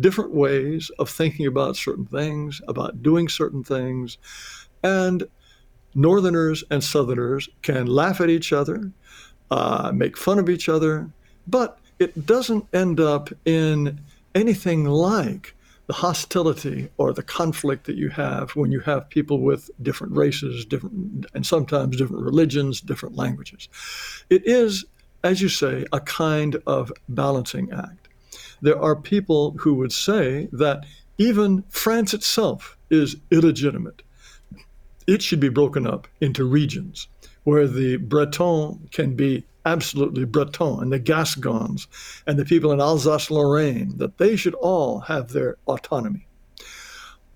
different 0.00 0.34
ways 0.34 0.90
of 0.98 1.08
thinking 1.08 1.46
about 1.46 1.76
certain 1.76 2.04
things, 2.04 2.60
about 2.66 3.00
doing 3.00 3.28
certain 3.28 3.62
things, 3.62 4.18
and 4.82 5.22
Northerners 5.94 6.64
and 6.68 6.82
Southerners 6.82 7.48
can 7.62 7.86
laugh 7.86 8.20
at 8.20 8.28
each 8.28 8.52
other, 8.52 8.90
uh, 9.52 9.92
make 9.94 10.16
fun 10.16 10.40
of 10.40 10.50
each 10.50 10.68
other, 10.68 11.08
but 11.46 11.78
it 12.00 12.26
doesn't 12.26 12.66
end 12.72 12.98
up 12.98 13.30
in 13.44 14.00
anything 14.34 14.86
like 14.86 15.54
the 15.92 15.98
hostility 15.98 16.88
or 16.96 17.12
the 17.12 17.22
conflict 17.22 17.84
that 17.84 17.96
you 17.96 18.08
have 18.08 18.52
when 18.52 18.72
you 18.72 18.80
have 18.80 19.10
people 19.10 19.40
with 19.40 19.70
different 19.82 20.16
races, 20.16 20.64
different 20.64 21.26
and 21.34 21.44
sometimes 21.44 21.98
different 21.98 22.22
religions, 22.22 22.80
different 22.80 23.14
languages. 23.14 23.68
It 24.30 24.46
is, 24.46 24.86
as 25.22 25.42
you 25.42 25.50
say, 25.50 25.84
a 25.92 26.00
kind 26.00 26.56
of 26.66 26.90
balancing 27.10 27.70
act. 27.72 28.08
There 28.62 28.80
are 28.80 28.96
people 28.96 29.54
who 29.58 29.74
would 29.74 29.92
say 29.92 30.48
that 30.52 30.86
even 31.18 31.62
France 31.68 32.14
itself 32.14 32.78
is 32.88 33.16
illegitimate. 33.30 34.00
It 35.06 35.20
should 35.20 35.40
be 35.40 35.50
broken 35.50 35.86
up 35.86 36.08
into 36.22 36.46
regions 36.46 37.06
where 37.44 37.66
the 37.66 37.98
Breton 37.98 38.88
can 38.92 39.14
be 39.14 39.44
absolutely 39.64 40.24
Breton 40.24 40.82
and 40.82 40.92
the 40.92 40.98
Gascons 40.98 41.86
and 42.26 42.38
the 42.38 42.44
people 42.44 42.72
in 42.72 42.80
Alsace 42.80 43.30
Lorraine, 43.30 43.96
that 43.98 44.18
they 44.18 44.36
should 44.36 44.54
all 44.54 45.00
have 45.00 45.28
their 45.28 45.56
autonomy. 45.66 46.26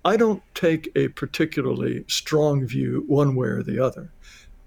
I 0.03 0.17
don't 0.17 0.43
take 0.55 0.89
a 0.95 1.09
particularly 1.09 2.05
strong 2.07 2.65
view 2.65 3.03
one 3.07 3.35
way 3.35 3.47
or 3.47 3.63
the 3.63 3.79
other. 3.79 4.11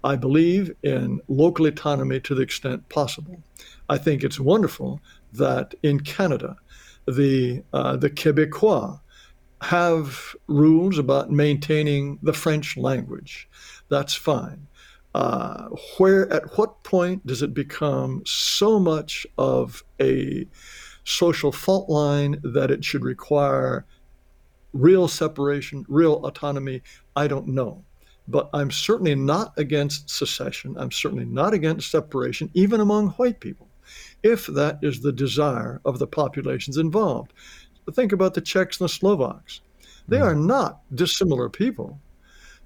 I 0.03 0.15
believe 0.15 0.75
in 0.83 1.21
local 1.27 1.65
autonomy 1.65 2.19
to 2.21 2.35
the 2.35 2.41
extent 2.41 2.89
possible. 2.89 3.41
I 3.89 3.97
think 3.97 4.23
it's 4.23 4.39
wonderful 4.39 5.01
that 5.33 5.75
in 5.83 5.99
Canada, 5.99 6.57
the, 7.07 7.63
uh, 7.73 7.97
the 7.97 8.09
Quebecois 8.09 8.99
have 9.61 10.35
rules 10.47 10.97
about 10.97 11.31
maintaining 11.31 12.17
the 12.23 12.33
French 12.33 12.77
language. 12.77 13.47
That's 13.89 14.15
fine 14.15 14.67
uh, 15.13 15.67
where 15.97 16.31
at 16.31 16.57
what 16.57 16.83
point 16.83 17.25
does 17.25 17.41
it 17.41 17.53
become 17.53 18.23
so 18.25 18.79
much 18.79 19.27
of 19.37 19.83
a 19.99 20.47
social 21.03 21.51
fault 21.51 21.89
line 21.89 22.39
that 22.43 22.71
it 22.71 22.85
should 22.85 23.03
require 23.03 23.85
real 24.73 25.07
separation, 25.07 25.85
real 25.89 26.25
autonomy? 26.25 26.81
I 27.15 27.27
don't 27.27 27.47
know. 27.47 27.83
But 28.27 28.49
I'm 28.53 28.71
certainly 28.71 29.15
not 29.15 29.53
against 29.57 30.09
secession. 30.09 30.75
I'm 30.77 30.91
certainly 30.91 31.25
not 31.25 31.53
against 31.53 31.91
separation, 31.91 32.49
even 32.53 32.79
among 32.79 33.09
white 33.09 33.39
people, 33.41 33.67
if 34.23 34.45
that 34.47 34.79
is 34.81 35.01
the 35.01 35.11
desire 35.11 35.81
of 35.83 35.99
the 35.99 36.07
populations 36.07 36.77
involved. 36.77 37.33
Think 37.91 38.13
about 38.13 38.35
the 38.35 38.41
Czechs 38.41 38.79
and 38.79 38.85
the 38.85 38.93
Slovaks. 38.93 39.59
They 40.07 40.19
mm. 40.19 40.23
are 40.23 40.35
not 40.35 40.81
dissimilar 40.95 41.49
people. 41.49 41.99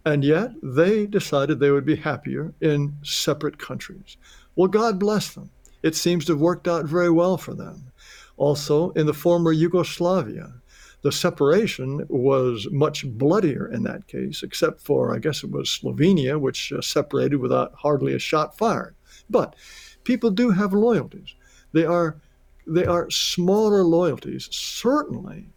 And 0.06 0.24
yet 0.24 0.52
they 0.62 1.08
decided 1.08 1.60
they 1.60 1.72
would 1.72 1.86
be 1.86 1.96
happier 1.96 2.54
in 2.62 2.96
separate 3.04 3.58
countries. 3.58 4.18
Well, 4.56 4.68
God 4.68 5.00
bless 5.00 5.34
them. 5.34 5.50
It 5.82 5.96
seems 5.96 6.26
to 6.26 6.34
have 6.34 6.42
worked 6.42 6.68
out 6.68 6.86
very 6.86 7.10
well 7.10 7.38
for 7.38 7.54
them. 7.54 7.92
Also, 8.38 8.92
in 8.92 9.08
the 9.08 9.14
former 9.14 9.52
Yugoslavia, 9.52 10.54
the 11.02 11.12
separation 11.12 12.06
was 12.10 12.68
much 12.72 13.06
bloodier 13.06 13.68
in 13.72 13.84
that 13.84 14.08
case, 14.08 14.44
except 14.44 14.82
for, 14.82 15.16
I 15.16 15.20
guess 15.20 15.44
it 15.44 15.52
was 15.52 15.70
Slovenia, 15.70 16.40
which 16.40 16.72
uh, 16.72 16.82
separated 16.82 17.38
without 17.38 17.74
hardly 17.76 18.14
a 18.14 18.20
shot 18.20 18.58
fired. 18.58 18.96
But 19.30 19.56
people 20.04 20.32
do 20.32 20.50
have 20.52 20.74
loyalties. 20.74 21.36
They 21.72 21.86
are, 21.86 22.18
they 22.66 22.86
are 22.86 23.10
smaller 23.12 23.84
loyalties, 23.84 24.50
certainly, 24.52 25.50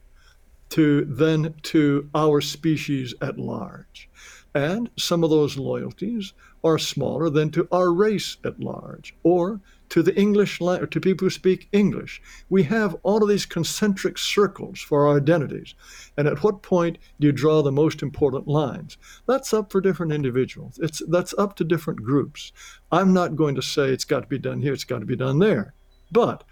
to 0.70 1.04
than 1.06 1.54
to 1.62 2.10
our 2.14 2.40
species 2.40 3.14
at 3.22 3.38
large. 3.38 4.07
And 4.54 4.90
some 4.96 5.22
of 5.22 5.30
those 5.30 5.56
loyalties 5.56 6.32
are 6.64 6.78
smaller 6.78 7.30
than 7.30 7.50
to 7.50 7.68
our 7.70 7.92
race 7.92 8.38
at 8.44 8.58
large 8.58 9.14
or 9.22 9.60
to 9.90 10.02
the 10.02 10.14
English 10.16 10.58
to 10.58 11.00
people 11.00 11.26
who 11.26 11.30
speak 11.30 11.68
English. 11.72 12.20
We 12.48 12.64
have 12.64 12.96
all 13.02 13.22
of 13.22 13.28
these 13.28 13.46
concentric 13.46 14.18
circles 14.18 14.80
for 14.80 15.06
our 15.06 15.16
identities. 15.16 15.74
And 16.16 16.26
at 16.26 16.42
what 16.42 16.62
point 16.62 16.98
do 17.20 17.26
you 17.26 17.32
draw 17.32 17.62
the 17.62 17.72
most 17.72 18.02
important 18.02 18.48
lines? 18.48 18.98
That's 19.26 19.54
up 19.54 19.70
for 19.70 19.80
different 19.80 20.12
individuals. 20.12 20.78
It's 20.82 21.02
that's 21.08 21.34
up 21.38 21.56
to 21.56 21.64
different 21.64 22.02
groups. 22.02 22.52
I'm 22.90 23.12
not 23.12 23.36
going 23.36 23.54
to 23.54 23.62
say 23.62 23.90
it's 23.90 24.04
got 24.04 24.20
to 24.20 24.28
be 24.28 24.38
done 24.38 24.62
here, 24.62 24.72
it's 24.72 24.84
got 24.84 25.00
to 25.00 25.06
be 25.06 25.16
done 25.16 25.38
there. 25.38 25.74
But 26.10 26.44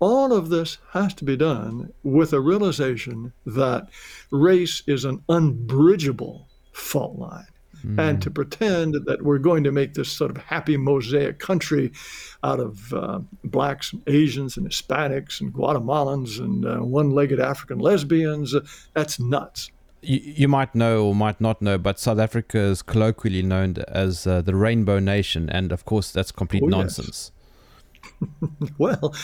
all 0.00 0.32
of 0.32 0.48
this 0.48 0.78
has 0.90 1.14
to 1.14 1.24
be 1.24 1.36
done 1.36 1.92
with 2.02 2.32
a 2.32 2.40
realization 2.40 3.32
that 3.46 3.88
race 4.30 4.82
is 4.86 5.04
an 5.04 5.22
unbridgeable 5.28 6.48
fault 6.74 7.18
line. 7.18 7.46
Mm. 7.84 7.98
And 7.98 8.22
to 8.22 8.30
pretend 8.30 8.94
that 9.06 9.22
we're 9.22 9.38
going 9.38 9.64
to 9.64 9.72
make 9.72 9.94
this 9.94 10.10
sort 10.10 10.30
of 10.30 10.38
happy 10.38 10.76
mosaic 10.76 11.38
country 11.38 11.92
out 12.42 12.60
of 12.60 12.92
uh, 12.94 13.20
blacks 13.44 13.92
and 13.92 14.02
Asians 14.06 14.56
and 14.56 14.66
Hispanics 14.66 15.40
and 15.40 15.52
Guatemalans 15.52 16.38
and 16.38 16.64
uh, 16.64 16.78
one 16.78 17.10
legged 17.10 17.40
African 17.40 17.78
lesbians, 17.78 18.54
uh, 18.54 18.60
that's 18.94 19.20
nuts. 19.20 19.70
You, 20.00 20.20
you, 20.22 20.48
might 20.48 20.74
know 20.74 21.06
or 21.06 21.14
might 21.14 21.40
not 21.40 21.60
know, 21.62 21.78
but 21.78 21.98
South 21.98 22.18
Africa 22.18 22.58
is 22.58 22.82
colloquially 22.82 23.42
known 23.42 23.76
as 23.88 24.26
uh, 24.26 24.42
the 24.42 24.54
Rainbow 24.54 24.98
Nation. 24.98 25.50
And 25.50 25.72
of 25.72 25.84
course, 25.84 26.10
that's 26.10 26.30
complete 26.30 26.62
oh, 26.62 26.68
nonsense. 26.68 27.32
Yes. 27.34 27.43
well, 28.78 29.14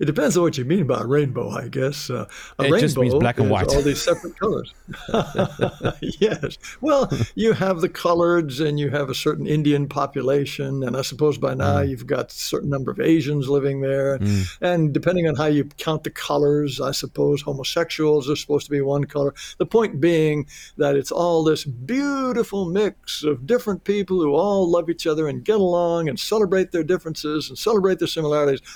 it 0.00 0.04
depends 0.06 0.36
on 0.36 0.42
what 0.42 0.58
you 0.58 0.64
mean 0.64 0.86
by 0.86 1.02
rainbow, 1.02 1.50
I 1.50 1.68
guess. 1.68 2.10
Uh, 2.10 2.26
a 2.58 2.62
it 2.62 2.64
rainbow 2.64 2.78
just 2.78 2.96
means 2.96 3.14
black 3.14 3.38
and 3.38 3.50
white. 3.50 3.68
All 3.68 3.82
these 3.82 4.02
separate 4.02 4.38
colors. 4.38 4.72
yes. 6.00 6.58
Well, 6.80 7.10
you 7.34 7.52
have 7.52 7.80
the 7.80 7.88
coloreds 7.88 8.64
and 8.64 8.78
you 8.78 8.90
have 8.90 9.10
a 9.10 9.14
certain 9.14 9.46
Indian 9.46 9.88
population. 9.88 10.82
And 10.84 10.96
I 10.96 11.02
suppose 11.02 11.38
by 11.38 11.54
now 11.54 11.78
mm. 11.78 11.88
you've 11.88 12.06
got 12.06 12.30
a 12.30 12.34
certain 12.34 12.70
number 12.70 12.90
of 12.90 13.00
Asians 13.00 13.48
living 13.48 13.80
there. 13.80 14.18
Mm. 14.18 14.58
And 14.60 14.92
depending 14.92 15.28
on 15.28 15.36
how 15.36 15.46
you 15.46 15.64
count 15.78 16.04
the 16.04 16.10
colors, 16.10 16.80
I 16.80 16.92
suppose 16.92 17.42
homosexuals 17.42 18.30
are 18.30 18.36
supposed 18.36 18.66
to 18.66 18.70
be 18.70 18.80
one 18.80 19.04
color. 19.04 19.34
The 19.58 19.66
point 19.66 20.00
being 20.00 20.46
that 20.76 20.96
it's 20.96 21.12
all 21.12 21.44
this 21.44 21.64
beautiful 21.64 22.66
mix 22.66 23.22
of 23.24 23.46
different 23.46 23.84
people 23.84 24.20
who 24.20 24.34
all 24.34 24.70
love 24.70 24.90
each 24.90 25.06
other 25.06 25.28
and 25.28 25.44
get 25.44 25.56
along 25.56 26.08
and 26.08 26.18
celebrate 26.18 26.72
their 26.72 26.84
differences 26.84 27.48
and 27.48 27.58
celebrate 27.58 27.98
their 27.98 28.08
similarities. 28.08 28.23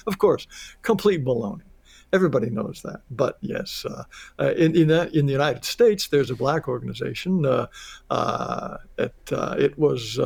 Of 0.06 0.18
course, 0.18 0.46
complete 0.82 1.24
baloney. 1.24 1.62
Everybody 2.12 2.48
knows 2.48 2.80
that. 2.84 3.02
But 3.10 3.36
yes, 3.42 3.84
uh, 3.88 4.04
uh, 4.38 4.52
in, 4.52 4.74
in, 4.74 4.88
that, 4.88 5.14
in, 5.14 5.26
the 5.26 5.32
United 5.32 5.64
States, 5.64 6.08
there's 6.08 6.30
a 6.30 6.34
black 6.34 6.66
organization. 6.66 7.44
Uh, 7.44 7.66
uh 8.10 8.78
it, 8.96 9.14
uh, 9.30 9.56
it 9.58 9.78
was 9.78 10.18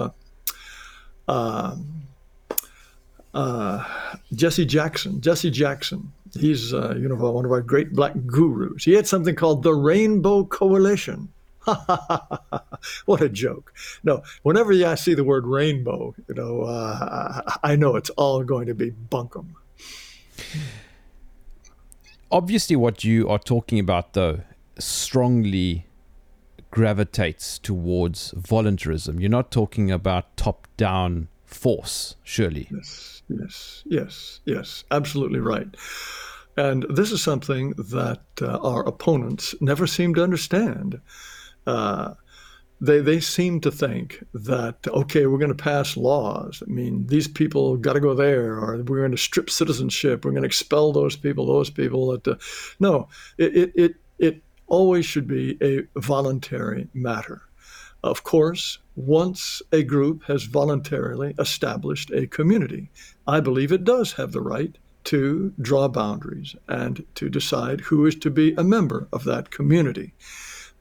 um, 1.26 2.06
Jesse 4.32 4.64
Jackson. 4.64 5.20
Jesse 5.20 5.50
Jackson. 5.50 6.12
He's 6.38 6.72
you 6.72 7.08
know 7.08 7.16
one 7.16 7.44
of 7.44 7.50
our 7.50 7.60
great 7.60 7.92
black 7.92 8.14
gurus. 8.26 8.84
He 8.84 8.92
had 8.92 9.06
something 9.06 9.34
called 9.34 9.64
the 9.64 9.74
Rainbow 9.74 10.44
Coalition. 10.44 11.28
what 13.06 13.20
a 13.20 13.28
joke. 13.28 13.72
No, 14.02 14.22
whenever 14.42 14.72
I 14.72 14.94
see 14.94 15.14
the 15.14 15.24
word 15.24 15.46
rainbow, 15.46 16.14
you 16.28 16.34
know, 16.34 16.62
uh, 16.62 17.42
I 17.62 17.76
know 17.76 17.96
it's 17.96 18.10
all 18.10 18.42
going 18.44 18.66
to 18.66 18.74
be 18.74 18.90
bunkum. 18.90 19.54
Obviously, 22.30 22.76
what 22.76 23.04
you 23.04 23.28
are 23.28 23.38
talking 23.38 23.78
about, 23.78 24.14
though, 24.14 24.40
strongly 24.78 25.86
gravitates 26.70 27.58
towards 27.58 28.32
voluntarism. 28.32 29.20
You're 29.20 29.30
not 29.30 29.50
talking 29.50 29.90
about 29.90 30.36
top 30.36 30.66
down 30.76 31.28
force, 31.44 32.16
surely. 32.24 32.68
Yes, 32.72 33.22
yes, 33.28 33.82
yes, 33.86 34.40
yes, 34.44 34.84
absolutely 34.90 35.40
right. 35.40 35.68
And 36.56 36.84
this 36.90 37.12
is 37.12 37.22
something 37.22 37.70
that 37.78 38.22
uh, 38.40 38.58
our 38.58 38.86
opponents 38.86 39.54
never 39.60 39.86
seem 39.86 40.14
to 40.14 40.22
understand. 40.22 41.00
Uh, 41.66 42.14
they, 42.80 43.00
they 43.00 43.20
seem 43.20 43.60
to 43.60 43.70
think 43.70 44.24
that, 44.34 44.76
okay, 44.88 45.26
we're 45.26 45.38
going 45.38 45.56
to 45.56 45.64
pass 45.64 45.96
laws. 45.96 46.62
I 46.66 46.70
mean, 46.70 47.06
these 47.06 47.28
people 47.28 47.76
got 47.76 47.92
to 47.92 48.00
go 48.00 48.12
there, 48.12 48.58
or 48.58 48.82
we're 48.82 48.98
going 48.98 49.12
to 49.12 49.16
strip 49.16 49.50
citizenship. 49.50 50.24
We're 50.24 50.32
going 50.32 50.42
to 50.42 50.48
expel 50.48 50.92
those 50.92 51.14
people, 51.14 51.46
those 51.46 51.70
people. 51.70 52.10
That, 52.10 52.26
uh, 52.26 52.34
no, 52.80 53.08
it, 53.38 53.56
it, 53.56 53.72
it, 53.76 53.94
it 54.18 54.42
always 54.66 55.06
should 55.06 55.28
be 55.28 55.56
a 55.62 55.86
voluntary 56.00 56.88
matter. 56.92 57.42
Of 58.02 58.24
course, 58.24 58.78
once 58.96 59.62
a 59.70 59.84
group 59.84 60.24
has 60.24 60.42
voluntarily 60.42 61.34
established 61.38 62.10
a 62.10 62.26
community, 62.26 62.90
I 63.28 63.38
believe 63.38 63.70
it 63.70 63.84
does 63.84 64.12
have 64.14 64.32
the 64.32 64.40
right 64.40 64.76
to 65.04 65.52
draw 65.60 65.86
boundaries 65.88 66.56
and 66.68 67.04
to 67.14 67.28
decide 67.28 67.80
who 67.80 68.06
is 68.06 68.16
to 68.16 68.30
be 68.30 68.54
a 68.54 68.64
member 68.64 69.08
of 69.12 69.22
that 69.24 69.50
community. 69.52 70.14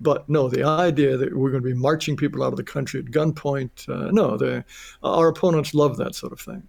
But 0.02 0.28
no, 0.28 0.50
the 0.50 0.64
idea 0.64 1.16
that 1.16 1.36
we're 1.36 1.52
going 1.52 1.64
to 1.64 1.70
be 1.70 1.76
marching 1.76 2.18
people 2.18 2.44
out 2.44 2.54
of 2.54 2.58
the 2.58 2.64
country 2.64 3.00
at 3.00 3.06
gunpoint, 3.06 3.88
uh, 3.88 4.12
no, 4.12 4.64
our 5.04 5.28
opponents 5.28 5.74
love 5.74 5.98
that 5.98 6.16
sort 6.16 6.34
of 6.34 6.40
thing. 6.40 6.68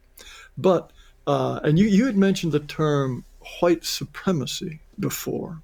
But, 0.59 0.93
uh, 1.27 1.61
and 1.65 1.79
you, 1.79 1.87
you 1.87 2.05
had 2.05 2.17
mentioned 2.17 2.53
the 2.53 2.61
term 2.61 3.25
white 3.61 3.85
supremacy 3.85 4.81
before. 5.01 5.63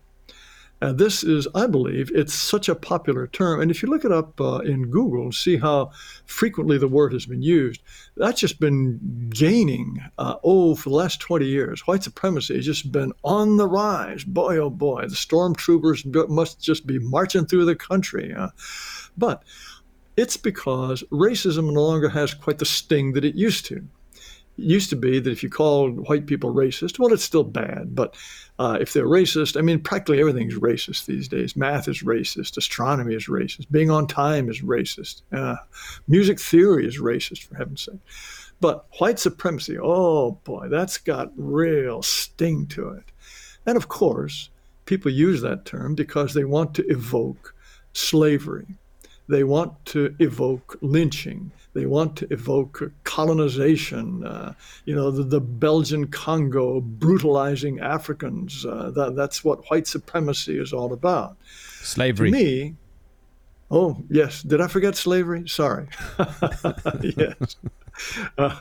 And 0.81 0.97
this 0.97 1.25
is, 1.25 1.49
I 1.55 1.67
believe, 1.67 2.11
it's 2.15 2.35
such 2.35 2.69
a 2.69 2.75
popular 2.75 3.27
term. 3.27 3.61
And 3.61 3.71
if 3.71 3.83
you 3.83 3.89
look 3.89 4.05
it 4.05 4.13
up 4.13 4.41
uh, 4.41 4.59
in 4.59 4.91
Google 4.91 5.25
and 5.25 5.35
see 5.35 5.57
how 5.57 5.91
frequently 6.25 6.79
the 6.79 6.87
word 6.87 7.13
has 7.13 7.27
been 7.27 7.43
used, 7.43 7.83
that's 8.17 8.41
just 8.41 8.61
been 8.61 9.29
gaining, 9.31 10.01
uh, 10.19 10.37
oh, 10.45 10.77
for 10.77 10.91
the 10.91 10.95
last 10.95 11.21
20 11.21 11.47
years. 11.47 11.87
White 11.87 12.05
supremacy 12.05 12.55
has 12.55 12.65
just 12.65 12.93
been 12.93 13.13
on 13.25 13.57
the 13.57 13.67
rise. 13.67 14.23
Boy, 14.23 14.59
oh 14.59 14.71
boy, 14.71 15.03
the 15.03 15.17
stormtroopers 15.17 16.29
must 16.29 16.61
just 16.61 16.87
be 16.87 17.01
marching 17.01 17.47
through 17.47 17.65
the 17.65 17.77
country. 17.77 18.33
Uh, 18.33 18.51
but 19.17 19.43
it's 20.17 20.37
because 20.37 21.03
racism 21.11 21.73
no 21.73 21.83
longer 21.83 22.09
has 22.09 22.35
quite 22.35 22.59
the 22.59 22.65
sting 22.65 23.13
that 23.15 23.25
it 23.25 23.35
used 23.35 23.67
to 23.67 23.89
used 24.59 24.91
to 24.91 24.97
be 24.97 25.21
that 25.21 25.31
if 25.31 25.43
you 25.43 25.49
called 25.49 26.09
white 26.09 26.27
people 26.27 26.53
racist, 26.53 26.99
well, 26.99 27.13
it's 27.13 27.25
still 27.25 27.45
bad, 27.45 27.95
but 27.95 28.17
uh, 28.59 28.77
if 28.81 28.93
they're 28.93 29.07
racist, 29.07 29.57
I 29.57 29.61
mean, 29.63 29.81
practically 29.81 30.21
everything's 30.21 30.57
racist 30.57 31.07
these 31.07 31.29
days. 31.29 31.57
Math 31.57 31.89
is 31.89 32.03
racist, 32.03 32.57
astronomy 32.57 33.15
is 33.15 33.29
racist, 33.29 33.71
being 33.71 33.91
on 33.91 34.07
time 34.07 34.49
is 34.49 34.63
racist, 34.63 35.23
uh, 35.33 35.57
music 36.09 36.41
theory 36.41 36.87
is 36.87 37.01
racist, 37.01 37.45
for 37.45 37.55
heaven's 37.57 37.83
sake. 37.83 38.01
But 38.61 38.87
white 38.99 39.21
supremacy, 39.21 39.79
oh 39.81 40.33
boy, 40.43 40.69
that's 40.69 40.99
got 40.99 41.33
real 41.37 42.03
sting 42.03 42.67
to 42.69 42.89
it. 42.89 43.05
And 43.65 43.77
of 43.77 43.89
course, 43.89 44.51
people 44.87 45.13
use 45.13 45.41
that 45.43 45.65
term 45.65 45.95
because 45.95 46.35
they 46.35 46.45
want 46.45 46.75
to 46.75 46.87
evoke 46.89 47.55
slavery. 47.93 48.67
They 49.29 49.45
want 49.45 49.85
to 49.87 50.15
evoke 50.19 50.79
lynching. 50.81 51.53
They 51.75 51.87
want 51.87 52.17
to 52.17 52.33
evoke 52.33 52.91
colonization, 53.05 54.25
uh, 54.25 54.55
you 54.87 54.95
know, 54.95 55.11
the, 55.11 55.23
the, 55.23 55.41
Belgian 55.41 56.07
Congo 56.09 56.81
brutalizing 56.81 57.79
Africans. 57.79 58.65
Uh, 58.65 58.91
that, 58.95 59.15
that's 59.15 59.45
what 59.45 59.71
white 59.71 59.87
supremacy 59.87 60.59
is 60.59 60.73
all 60.73 60.93
about. 60.93 61.37
Slavery. 61.83 62.31
To 62.31 62.37
me, 62.37 62.75
oh, 63.71 63.99
yes. 64.09 64.43
Did 64.43 64.63
I 64.63 64.67
forget 64.67 64.97
slavery? 64.97 65.47
Sorry. 65.47 65.89
yes. 67.03 67.57
Uh, 68.39 68.57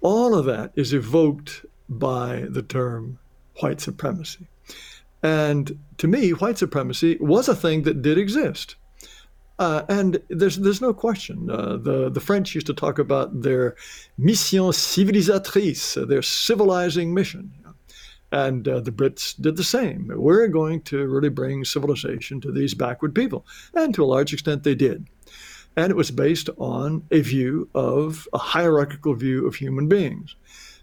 all 0.00 0.34
of 0.34 0.46
that 0.46 0.72
is 0.74 0.92
evoked 0.92 1.64
by 1.88 2.46
the 2.48 2.62
term 2.62 3.18
white 3.60 3.80
supremacy. 3.80 4.46
And 5.22 5.78
to 5.98 6.08
me, 6.08 6.30
white 6.30 6.58
supremacy 6.58 7.16
was 7.20 7.48
a 7.48 7.54
thing 7.54 7.82
that 7.82 8.02
did 8.02 8.18
exist. 8.18 8.76
Uh, 9.58 9.82
and 9.88 10.20
there's 10.28 10.56
there's 10.56 10.82
no 10.82 10.92
question. 10.92 11.50
Uh, 11.50 11.76
the 11.76 12.10
the 12.10 12.20
French 12.20 12.54
used 12.54 12.66
to 12.66 12.74
talk 12.74 12.98
about 12.98 13.42
their 13.42 13.74
mission 14.18 14.60
civilisatrice, 14.60 16.06
their 16.08 16.22
civilizing 16.22 17.14
mission, 17.14 17.52
and 18.32 18.68
uh, 18.68 18.80
the 18.80 18.92
Brits 18.92 19.40
did 19.40 19.56
the 19.56 19.64
same. 19.64 20.12
We're 20.14 20.48
going 20.48 20.82
to 20.82 21.06
really 21.06 21.30
bring 21.30 21.64
civilization 21.64 22.40
to 22.42 22.52
these 22.52 22.74
backward 22.74 23.14
people, 23.14 23.46
and 23.74 23.94
to 23.94 24.04
a 24.04 24.12
large 24.14 24.32
extent 24.32 24.62
they 24.62 24.74
did. 24.74 25.08
And 25.74 25.90
it 25.90 25.96
was 25.96 26.10
based 26.10 26.48
on 26.58 27.04
a 27.10 27.20
view 27.20 27.68
of 27.74 28.28
a 28.32 28.38
hierarchical 28.38 29.14
view 29.14 29.46
of 29.46 29.54
human 29.54 29.88
beings. 29.88 30.34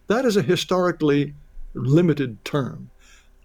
That 0.07 0.25
is 0.25 0.37
a 0.37 0.41
historically 0.41 1.33
limited 1.73 2.43
term. 2.45 2.89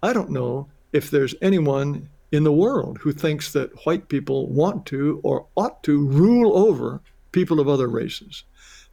I 0.01 0.13
don't 0.13 0.29
know 0.29 0.69
if 0.93 1.09
there's 1.11 1.35
anyone 1.41 2.09
in 2.31 2.43
the 2.43 2.53
world 2.53 2.99
who 2.99 3.11
thinks 3.11 3.53
that 3.53 3.85
white 3.85 4.07
people 4.09 4.49
want 4.49 4.85
to 4.87 5.19
or 5.23 5.47
ought 5.55 5.83
to 5.83 6.07
rule 6.07 6.57
over 6.57 7.01
people 7.31 7.59
of 7.59 7.67
other 7.67 7.87
races, 7.87 8.43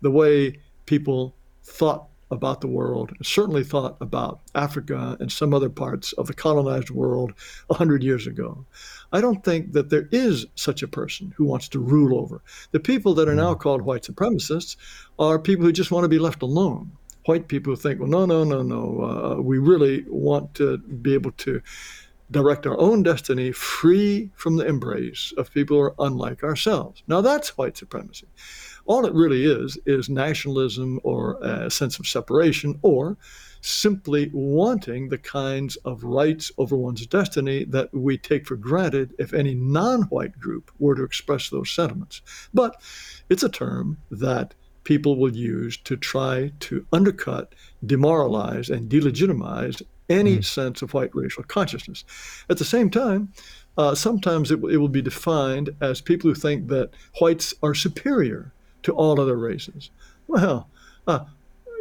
the 0.01 0.11
way 0.11 0.59
people 0.87 1.35
thought 1.63 2.09
about 2.31 2.61
the 2.61 2.67
world, 2.67 3.13
certainly 3.23 3.63
thought 3.63 3.97
about 4.01 4.41
Africa 4.55 5.17
and 5.21 5.31
some 5.31 5.55
other 5.55 5.69
parts 5.69 6.13
of 6.15 6.27
the 6.27 6.35
colonized 6.35 6.91
world 6.91 7.33
100 7.69 8.03
years 8.03 8.27
ago. 8.27 8.65
I 9.13 9.21
don't 9.21 9.45
think 9.45 9.73
that 9.73 9.91
there 9.91 10.09
is 10.11 10.47
such 10.57 10.83
a 10.83 10.89
person 10.89 11.33
who 11.37 11.45
wants 11.45 11.69
to 11.69 11.79
rule 11.79 12.19
over. 12.19 12.43
The 12.73 12.81
people 12.81 13.15
that 13.15 13.29
are 13.29 13.35
now 13.35 13.55
mm. 13.55 13.61
called 13.61 13.83
white 13.83 14.03
supremacists 14.03 14.77
are 15.19 15.39
people 15.39 15.65
who 15.65 15.73
just 15.73 15.93
want 15.93 16.05
to 16.05 16.09
be 16.09 16.19
left 16.19 16.43
alone. 16.43 16.91
White 17.27 17.49
people 17.49 17.73
who 17.73 17.77
think, 17.77 18.01
well, 18.01 18.09
no, 18.09 18.27
no, 18.27 18.45
no, 18.45 18.63
no, 18.63 19.03
uh, 19.03 19.41
we 19.41 19.59
really 19.59 20.05
want 20.09 20.55
to 20.55 20.79
be 20.79 21.15
able 21.15 21.33
to 21.33 21.61
direct 22.31 22.67
our 22.67 22.79
own 22.79 23.03
destiny 23.03 23.53
free 23.53 24.31
from 24.35 24.57
the 24.57 24.67
embrace 24.67 25.33
of 25.37 25.53
people 25.53 25.77
who 25.77 25.83
are 25.83 25.95
unlike 25.99 26.43
ourselves. 26.43 27.03
Now, 27.07 27.21
that's 27.21 27.57
white 27.57 27.77
supremacy. 27.77 28.27
All 28.87 29.05
it 29.05 29.15
really 29.15 29.45
is, 29.45 29.79
is 29.87 30.09
nationalism 30.09 31.01
or 31.03 31.39
a 31.43 31.71
sense 31.71 31.99
of 31.99 32.07
separation 32.07 32.79
or 32.83 33.17
simply 33.61 34.31
wanting 34.33 35.09
the 35.09 35.19
kinds 35.19 35.77
of 35.77 36.05
rights 36.05 36.53
over 36.57 36.77
one's 36.77 37.07
destiny 37.07 37.65
that 37.65 37.93
we 37.93 38.17
take 38.17 38.47
for 38.47 38.57
granted 38.57 39.13
if 39.19 39.35
any 39.35 39.55
non 39.55 40.03
white 40.03 40.39
group 40.39 40.71
were 40.79 40.95
to 40.95 41.03
express 41.03 41.51
those 41.51 41.71
sentiments. 41.71 42.23
But 42.55 42.81
it's 43.29 43.43
a 43.43 43.49
term 43.49 43.99
that 44.11 44.55
people 44.85 45.17
will 45.17 45.35
use 45.35 45.77
to 45.79 45.97
try 45.97 46.53
to 46.61 46.87
undercut, 46.93 47.55
demoralize, 47.85 48.71
and 48.71 48.89
delegitimize 48.89 49.83
any 50.09 50.39
mm. 50.39 50.45
sense 50.45 50.83
of 50.83 50.95
white 50.95 51.15
racial 51.15 51.43
consciousness. 51.45 52.05
At 52.49 52.59
the 52.59 52.65
same 52.65 52.91
time, 52.91 53.33
uh, 53.77 53.95
sometimes 53.95 54.51
it, 54.51 54.61
it 54.65 54.79
will 54.79 54.89
be 54.89 55.03
defined 55.03 55.71
as 55.81 56.01
people 56.01 56.31
who 56.31 56.35
think 56.35 56.69
that 56.69 56.91
whites 57.21 57.55
are 57.63 57.75
superior 57.75 58.53
to 58.83 58.93
all 58.93 59.21
other 59.21 59.37
races. 59.37 59.91
Well, 60.27 60.71
uh, 61.07 61.25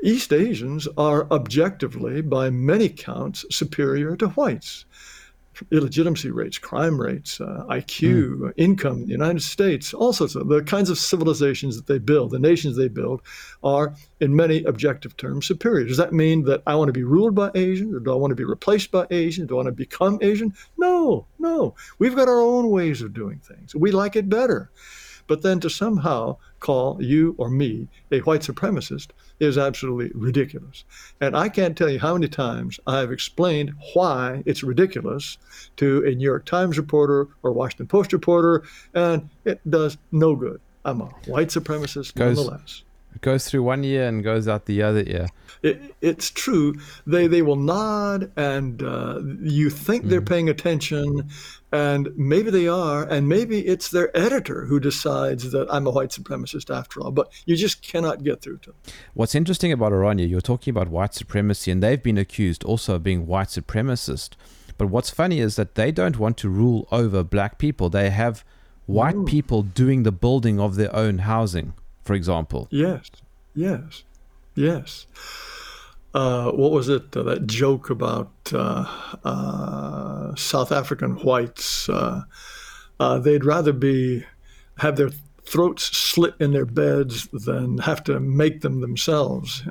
East 0.04 0.34
Asians 0.34 0.88
are 0.98 1.28
objectively, 1.32 2.22
by 2.22 2.50
many 2.50 2.90
counts, 2.90 3.46
superior 3.50 4.16
to 4.18 4.28
whites 4.30 4.86
illegitimacy 5.72 6.32
rates, 6.32 6.58
crime 6.58 7.00
rates, 7.00 7.40
uh, 7.42 7.66
IQ, 7.70 8.38
mm. 8.38 8.54
income 8.58 9.00
in 9.00 9.06
the 9.06 9.12
United 9.12 9.42
States, 9.42 9.94
all 9.94 10.14
sorts 10.14 10.36
of 10.36 10.48
the 10.48 10.64
kinds 10.64 10.90
of 10.90 10.98
civilizations 10.98 11.76
that 11.76 11.88
they 11.88 12.00
build, 12.00 12.32
the 12.32 12.40
nations 12.40 12.78
they 12.78 12.88
build, 12.88 13.22
are 13.64 13.96
in 14.20 14.36
many 14.36 14.64
objective 14.64 15.16
terms 15.18 15.46
superior. 15.46 15.86
Does 15.86 15.98
that 15.98 16.14
mean 16.14 16.44
that 16.46 16.62
I 16.66 16.76
want 16.76 16.90
to 16.90 16.94
be 16.94 17.04
ruled 17.04 17.36
by 17.36 17.52
Asians, 17.56 17.94
or 17.94 18.00
do 18.00 18.12
I 18.12 18.16
want 18.16 18.32
to 18.32 18.36
be 18.36 18.44
replaced 18.44 18.92
by 18.92 19.08
Asians? 19.12 19.48
Do 19.48 19.56
I 19.56 19.58
want 19.58 19.68
to 19.68 19.72
become 19.72 20.20
Asian? 20.22 20.54
No, 20.78 21.28
no. 21.40 21.76
We've 22.00 22.16
got 22.16 22.28
our 22.28 22.42
own 22.42 22.70
ways 22.70 23.02
of 23.02 23.14
doing 23.14 23.40
things. 23.40 23.76
We 23.76 23.92
like 23.92 24.16
it 24.16 24.30
better. 24.30 24.72
But 25.28 25.42
then 25.42 25.60
to 25.62 25.70
somehow 25.70 26.38
call 26.60 27.02
you 27.02 27.36
or 27.38 27.50
me 27.50 27.88
a 28.12 28.20
white 28.20 28.42
supremacist 28.42 29.08
is 29.40 29.58
absolutely 29.58 30.12
ridiculous. 30.14 30.84
And 31.20 31.36
I 31.36 31.50
can't 31.50 31.78
tell 31.78 31.90
you 31.90 32.00
how 32.00 32.14
many 32.14 32.28
times 32.28 32.80
I've 32.88 33.12
explained 33.12 33.74
why 33.94 34.44
it's 34.46 34.64
ridiculous 34.64 35.38
to 35.78 36.06
a 36.06 36.16
New 36.16 36.24
York 36.24 36.46
Times 36.46 36.78
reporter 36.78 37.28
or 37.44 37.52
Washington 37.52 37.88
Post 37.88 38.14
reporter, 38.14 38.64
and 38.94 39.30
it 39.44 39.60
does 39.70 39.98
no 40.12 40.36
good. 40.36 40.62
I'm 40.86 41.02
a 41.02 41.06
white 41.26 41.50
supremacist 41.50 42.14
goes, 42.14 42.38
nonetheless. 42.38 42.84
Goes 43.22 43.50
through 43.50 43.64
one 43.64 43.84
ear 43.84 44.08
and 44.08 44.24
goes 44.24 44.48
out 44.48 44.66
the 44.66 44.82
other 44.82 45.04
ear 45.06 45.28
it, 45.66 45.96
it's 46.02 46.30
true. 46.30 46.76
They 47.08 47.28
they 47.28 47.42
will 47.42 47.56
nod, 47.56 48.32
and 48.38 48.82
uh, 48.84 49.20
you 49.42 49.70
think 49.70 50.06
mm. 50.06 50.10
they're 50.10 50.22
paying 50.22 50.48
attention, 50.48 51.30
and 51.72 52.10
maybe 52.16 52.52
they 52.52 52.68
are, 52.68 53.04
and 53.04 53.28
maybe 53.28 53.66
it's 53.66 53.90
their 53.90 54.16
editor 54.16 54.66
who 54.66 54.80
decides 54.80 55.52
that 55.52 55.68
I'm 55.74 55.88
a 55.88 55.90
white 55.90 56.10
supremacist 56.10 56.74
after 56.74 57.02
all. 57.02 57.12
But 57.12 57.32
you 57.46 57.56
just 57.56 57.82
cannot 57.82 58.24
get 58.24 58.42
through 58.42 58.60
to 58.60 58.72
them. 58.72 58.80
What's 59.16 59.36
interesting 59.36 59.72
about 59.72 59.92
Orania, 59.92 60.30
you're 60.30 60.42
talking 60.42 60.72
about 60.72 60.90
white 60.90 61.16
supremacy, 61.16 61.72
and 61.72 61.82
they've 61.82 62.02
been 62.02 62.18
accused 62.18 62.64
also 62.64 62.96
of 62.96 63.04
being 63.04 63.26
white 63.26 63.48
supremacist. 63.48 64.32
But 64.78 64.88
what's 64.88 65.10
funny 65.10 65.40
is 65.40 65.56
that 65.56 65.76
they 65.76 65.92
don't 65.92 66.20
want 66.20 66.38
to 66.38 66.50
rule 66.50 66.88
over 66.92 67.24
black 67.24 67.58
people. 67.58 67.90
They 67.90 68.10
have 68.10 68.44
white 68.86 69.16
Ooh. 69.16 69.26
people 69.26 69.64
doing 69.64 70.04
the 70.04 70.12
building 70.12 70.60
of 70.60 70.76
their 70.76 70.94
own 70.96 71.20
housing, 71.20 71.74
for 72.06 72.14
example. 72.14 72.68
Yes, 72.70 73.10
yes, 73.54 74.04
yes. 74.54 75.08
uh, 76.14 76.52
what 76.52 76.72
was 76.72 76.88
it? 76.88 77.16
Uh, 77.18 77.24
that 77.24 77.48
joke 77.48 77.90
about 77.90 78.32
uh, 78.54 78.86
uh 79.26 80.36
South 80.36 80.72
African 80.72 81.16
whites. 81.16 81.90
Uh, 81.90 82.22
uh, 83.00 83.20
they'd 83.20 83.44
rather 83.44 83.74
be 83.74 84.24
have 84.78 84.96
their 84.96 85.10
throats 85.44 85.84
slit 85.96 86.34
in 86.40 86.52
their 86.52 86.66
beds 86.66 87.28
than 87.28 87.78
have 87.80 88.04
to 88.04 88.20
make 88.20 88.62
them 88.62 88.82
themselves. 88.82 89.64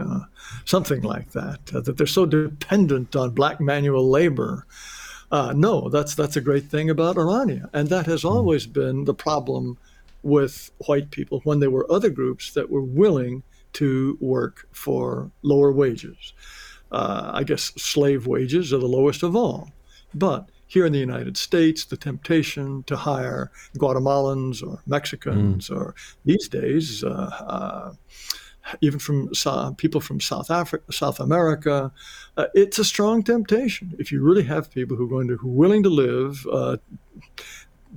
something 0.65 1.03
like 1.03 1.33
that. 1.33 1.67
that 1.67 1.97
they're 1.97 2.07
so 2.07 2.27
dependent 2.27 3.17
on 3.17 3.31
black 3.31 3.61
manual 3.61 4.09
labor. 4.09 4.67
no, 5.33 5.89
that's 5.89 6.15
that's 6.15 6.37
a 6.37 6.41
great 6.41 6.65
thing 6.65 6.91
about 6.91 7.17
Orania, 7.17 7.71
and 7.73 7.89
that 7.89 8.07
has 8.07 8.23
hmm. 8.23 8.29
always 8.29 8.67
been 8.67 9.05
the 9.05 9.15
problem 9.15 9.79
with 10.25 10.71
white 10.87 11.11
people 11.11 11.41
when 11.45 11.61
there 11.61 11.71
were 11.71 11.91
other 11.93 12.11
groups 12.11 12.53
that 12.55 12.71
were 12.71 12.83
willing 12.83 13.43
to 13.75 14.17
work 14.21 14.67
for 14.73 15.31
lower 15.43 15.71
wages. 15.71 16.33
Uh, 16.91 17.31
I 17.35 17.45
guess 17.45 17.73
slave 17.77 18.27
wages 18.27 18.73
are 18.73 18.79
the 18.79 18.87
lowest 18.87 19.23
of 19.23 19.37
all. 19.37 19.71
But 20.15 20.49
here 20.67 20.87
in 20.87 20.93
the 20.93 20.99
United 20.99 21.37
States, 21.37 21.85
the 21.85 21.97
temptation 21.97 22.85
to 22.85 22.97
hire 22.97 23.51
Guatemalans 23.77 24.67
or 24.67 24.81
Mexicans 24.87 25.69
mm. 25.69 25.77
or 25.77 25.95
these 26.25 26.49
days, 26.49 27.05
uh, 27.05 27.09
uh, 27.09 27.93
even 28.81 28.99
from 28.99 29.29
people 29.77 30.01
from 30.01 30.21
South 30.21 30.51
Africa, 30.51 30.91
South 30.91 31.21
America, 31.21 31.93
uh, 32.37 32.47
it's 32.55 32.79
a 32.79 32.85
strong 32.85 33.23
temptation. 33.23 33.95
If 33.99 34.11
you 34.11 34.23
really 34.23 34.45
have 34.45 34.71
people 34.71 34.97
who 34.97 35.05
are 35.05 35.09
going 35.09 35.29
to 35.29 35.37
who 35.37 35.51
are 35.51 35.53
willing 35.53 35.83
to 35.83 35.91
live 35.91 36.47
uh, 36.51 36.77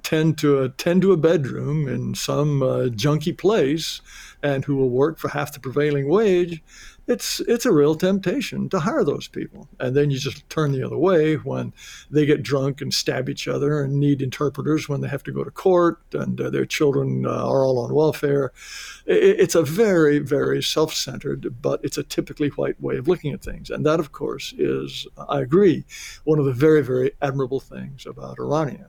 tend 0.03 0.37
to 0.39 0.61
a 0.61 0.69
tend 0.69 1.01
to 1.01 1.11
a 1.11 1.17
bedroom 1.17 1.87
in 1.87 2.15
some 2.15 2.61
uh, 2.63 2.87
junky 2.89 3.37
place 3.37 4.01
and 4.43 4.65
who 4.65 4.75
will 4.75 4.89
work 4.89 5.17
for 5.17 5.29
half 5.29 5.53
the 5.53 5.59
prevailing 5.59 6.07
wage, 6.07 6.63
it's 7.07 7.39
it's 7.41 7.65
a 7.65 7.71
real 7.71 7.95
temptation 7.95 8.67
to 8.69 8.79
hire 8.79 9.03
those 9.03 9.27
people. 9.27 9.67
And 9.79 9.95
then 9.95 10.11
you 10.11 10.19
just 10.19 10.47
turn 10.49 10.73
the 10.73 10.83
other 10.83 10.97
way 10.97 11.35
when 11.35 11.73
they 12.11 12.25
get 12.25 12.43
drunk 12.43 12.81
and 12.81 12.93
stab 12.93 13.29
each 13.29 13.47
other 13.47 13.81
and 13.81 13.99
need 13.99 14.21
interpreters 14.21 14.89
when 14.89 15.01
they 15.01 15.07
have 15.07 15.23
to 15.23 15.31
go 15.31 15.43
to 15.43 15.51
court 15.51 15.99
and 16.13 16.39
uh, 16.39 16.49
their 16.49 16.65
children 16.65 17.25
uh, 17.25 17.29
are 17.29 17.65
all 17.65 17.79
on 17.79 17.93
welfare. 17.93 18.51
It, 19.05 19.39
it's 19.39 19.55
a 19.55 19.63
very 19.63 20.19
very 20.19 20.61
self-centered, 20.61 21.61
but 21.61 21.79
it's 21.83 21.97
a 21.97 22.03
typically 22.03 22.49
white 22.49 22.79
way 22.81 22.97
of 22.97 23.07
looking 23.07 23.33
at 23.33 23.41
things. 23.41 23.69
And 23.69 23.85
that, 23.85 23.99
of 23.99 24.11
course, 24.11 24.53
is 24.57 25.07
I 25.29 25.41
agree 25.41 25.85
one 26.25 26.39
of 26.39 26.45
the 26.45 26.53
very 26.53 26.83
very 26.83 27.11
admirable 27.21 27.61
things 27.61 28.05
about 28.05 28.37
Orania 28.37 28.87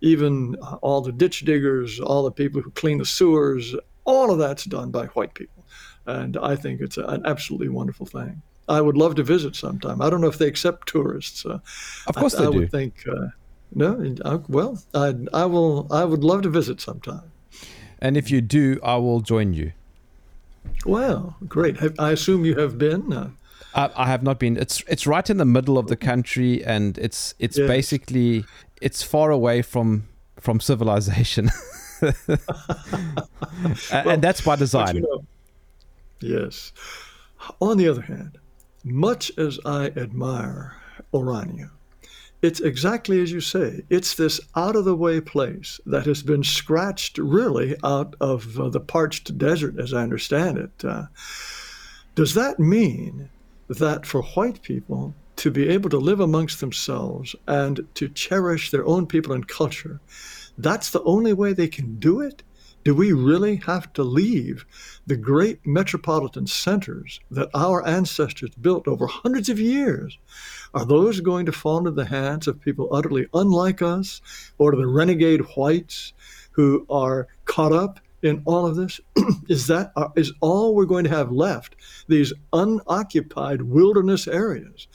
even 0.00 0.56
uh, 0.62 0.76
all 0.76 1.00
the 1.00 1.12
ditch 1.12 1.40
diggers, 1.40 2.00
all 2.00 2.22
the 2.22 2.30
people 2.30 2.60
who 2.60 2.70
clean 2.70 2.98
the 2.98 3.04
sewers, 3.04 3.74
all 4.04 4.30
of 4.30 4.38
that's 4.38 4.64
done 4.64 4.90
by 4.90 5.06
white 5.06 5.34
people. 5.34 5.64
And 6.06 6.36
I 6.38 6.56
think 6.56 6.80
it's 6.80 6.96
an 6.96 7.22
absolutely 7.26 7.68
wonderful 7.68 8.06
thing. 8.06 8.42
I 8.68 8.80
would 8.80 8.96
love 8.96 9.14
to 9.16 9.22
visit 9.22 9.56
sometime. 9.56 10.02
I 10.02 10.10
don't 10.10 10.20
know 10.20 10.28
if 10.28 10.38
they 10.38 10.46
accept 10.46 10.88
tourists. 10.88 11.44
Uh, 11.44 11.58
of 12.06 12.16
course 12.16 12.34
I, 12.34 12.40
they 12.40 12.46
I 12.46 12.50
do. 12.50 12.58
would 12.58 12.70
think, 12.70 13.04
uh, 13.10 13.28
no, 13.74 14.14
I, 14.24 14.36
well, 14.48 14.78
I, 14.94 15.14
I 15.32 15.44
will. 15.46 15.86
I 15.90 16.04
would 16.04 16.24
love 16.24 16.42
to 16.42 16.50
visit 16.50 16.80
sometime. 16.80 17.30
And 17.98 18.16
if 18.16 18.30
you 18.30 18.40
do, 18.40 18.78
I 18.82 18.96
will 18.96 19.20
join 19.20 19.52
you. 19.52 19.72
Well, 20.86 21.36
great. 21.46 21.78
Have, 21.78 21.94
I 21.98 22.12
assume 22.12 22.44
you 22.44 22.56
have 22.56 22.78
been. 22.78 23.12
Uh, 23.12 23.30
I, 23.74 23.90
I, 23.94 24.06
have 24.06 24.22
not 24.22 24.38
been. 24.38 24.56
It's 24.56 24.82
it's 24.88 25.06
right 25.06 25.28
in 25.28 25.36
the 25.36 25.44
middle 25.44 25.76
of 25.76 25.88
the 25.88 25.96
country, 25.96 26.64
and 26.64 26.96
it's 26.98 27.34
it's 27.38 27.58
yes. 27.58 27.68
basically 27.68 28.44
it's 28.80 29.02
far 29.02 29.30
away 29.30 29.62
from 29.62 30.08
from 30.40 30.60
civilization. 30.60 31.50
well, 32.02 32.12
and 33.90 34.22
that's 34.22 34.40
by 34.40 34.56
design. 34.56 34.96
You 34.96 35.02
know, 35.02 35.24
yes. 36.20 36.72
On 37.60 37.76
the 37.76 37.88
other 37.88 38.02
hand, 38.02 38.38
much 38.84 39.36
as 39.38 39.58
I 39.64 39.86
admire 39.96 40.76
Orania, 41.12 41.70
it's 42.40 42.60
exactly 42.60 43.20
as 43.20 43.32
you 43.32 43.40
say. 43.40 43.82
It's 43.90 44.14
this 44.14 44.40
out 44.54 44.76
of 44.76 44.84
the 44.84 44.94
way 44.94 45.20
place 45.20 45.80
that 45.86 46.06
has 46.06 46.22
been 46.22 46.44
scratched 46.44 47.18
really 47.18 47.76
out 47.82 48.14
of 48.20 48.58
uh, 48.60 48.68
the 48.68 48.80
parched 48.80 49.36
desert, 49.38 49.78
as 49.78 49.92
I 49.92 50.02
understand 50.02 50.58
it. 50.58 50.84
Uh, 50.84 51.06
does 52.14 52.34
that 52.34 52.58
mean 52.58 53.28
that 53.68 54.06
for 54.06 54.22
white 54.22 54.62
people 54.62 55.14
to 55.38 55.50
be 55.52 55.68
able 55.68 55.88
to 55.88 55.98
live 55.98 56.18
amongst 56.18 56.58
themselves 56.58 57.36
and 57.46 57.86
to 57.94 58.08
cherish 58.08 58.70
their 58.70 58.84
own 58.84 59.06
people 59.06 59.32
and 59.32 59.46
culture, 59.46 60.00
that's 60.58 60.90
the 60.90 61.02
only 61.04 61.32
way 61.32 61.52
they 61.52 61.68
can 61.68 61.98
do 62.00 62.20
it? 62.20 62.42
Do 62.84 62.94
we 62.94 63.12
really 63.12 63.56
have 63.66 63.92
to 63.92 64.02
leave 64.02 64.66
the 65.06 65.16
great 65.16 65.64
metropolitan 65.64 66.46
centers 66.46 67.20
that 67.30 67.50
our 67.54 67.86
ancestors 67.86 68.50
built 68.60 68.88
over 68.88 69.06
hundreds 69.06 69.48
of 69.48 69.60
years? 69.60 70.18
Are 70.74 70.84
those 70.84 71.20
going 71.20 71.46
to 71.46 71.52
fall 71.52 71.78
into 71.78 71.90
the 71.92 72.06
hands 72.06 72.48
of 72.48 72.60
people 72.60 72.88
utterly 72.90 73.26
unlike 73.32 73.80
us 73.80 74.20
or 74.58 74.72
to 74.72 74.76
the 74.76 74.86
renegade 74.86 75.42
whites 75.56 76.14
who 76.52 76.84
are 76.90 77.28
caught 77.44 77.72
up 77.72 78.00
in 78.22 78.42
all 78.44 78.66
of 78.66 78.74
this? 78.74 79.00
is 79.48 79.66
that 79.68 79.92
uh, 79.94 80.08
all 80.40 80.74
we're 80.74 80.84
going 80.84 81.04
to 81.04 81.10
have 81.10 81.30
left? 81.30 81.76
These 82.08 82.32
unoccupied 82.52 83.62
wilderness 83.62 84.26
areas 84.26 84.88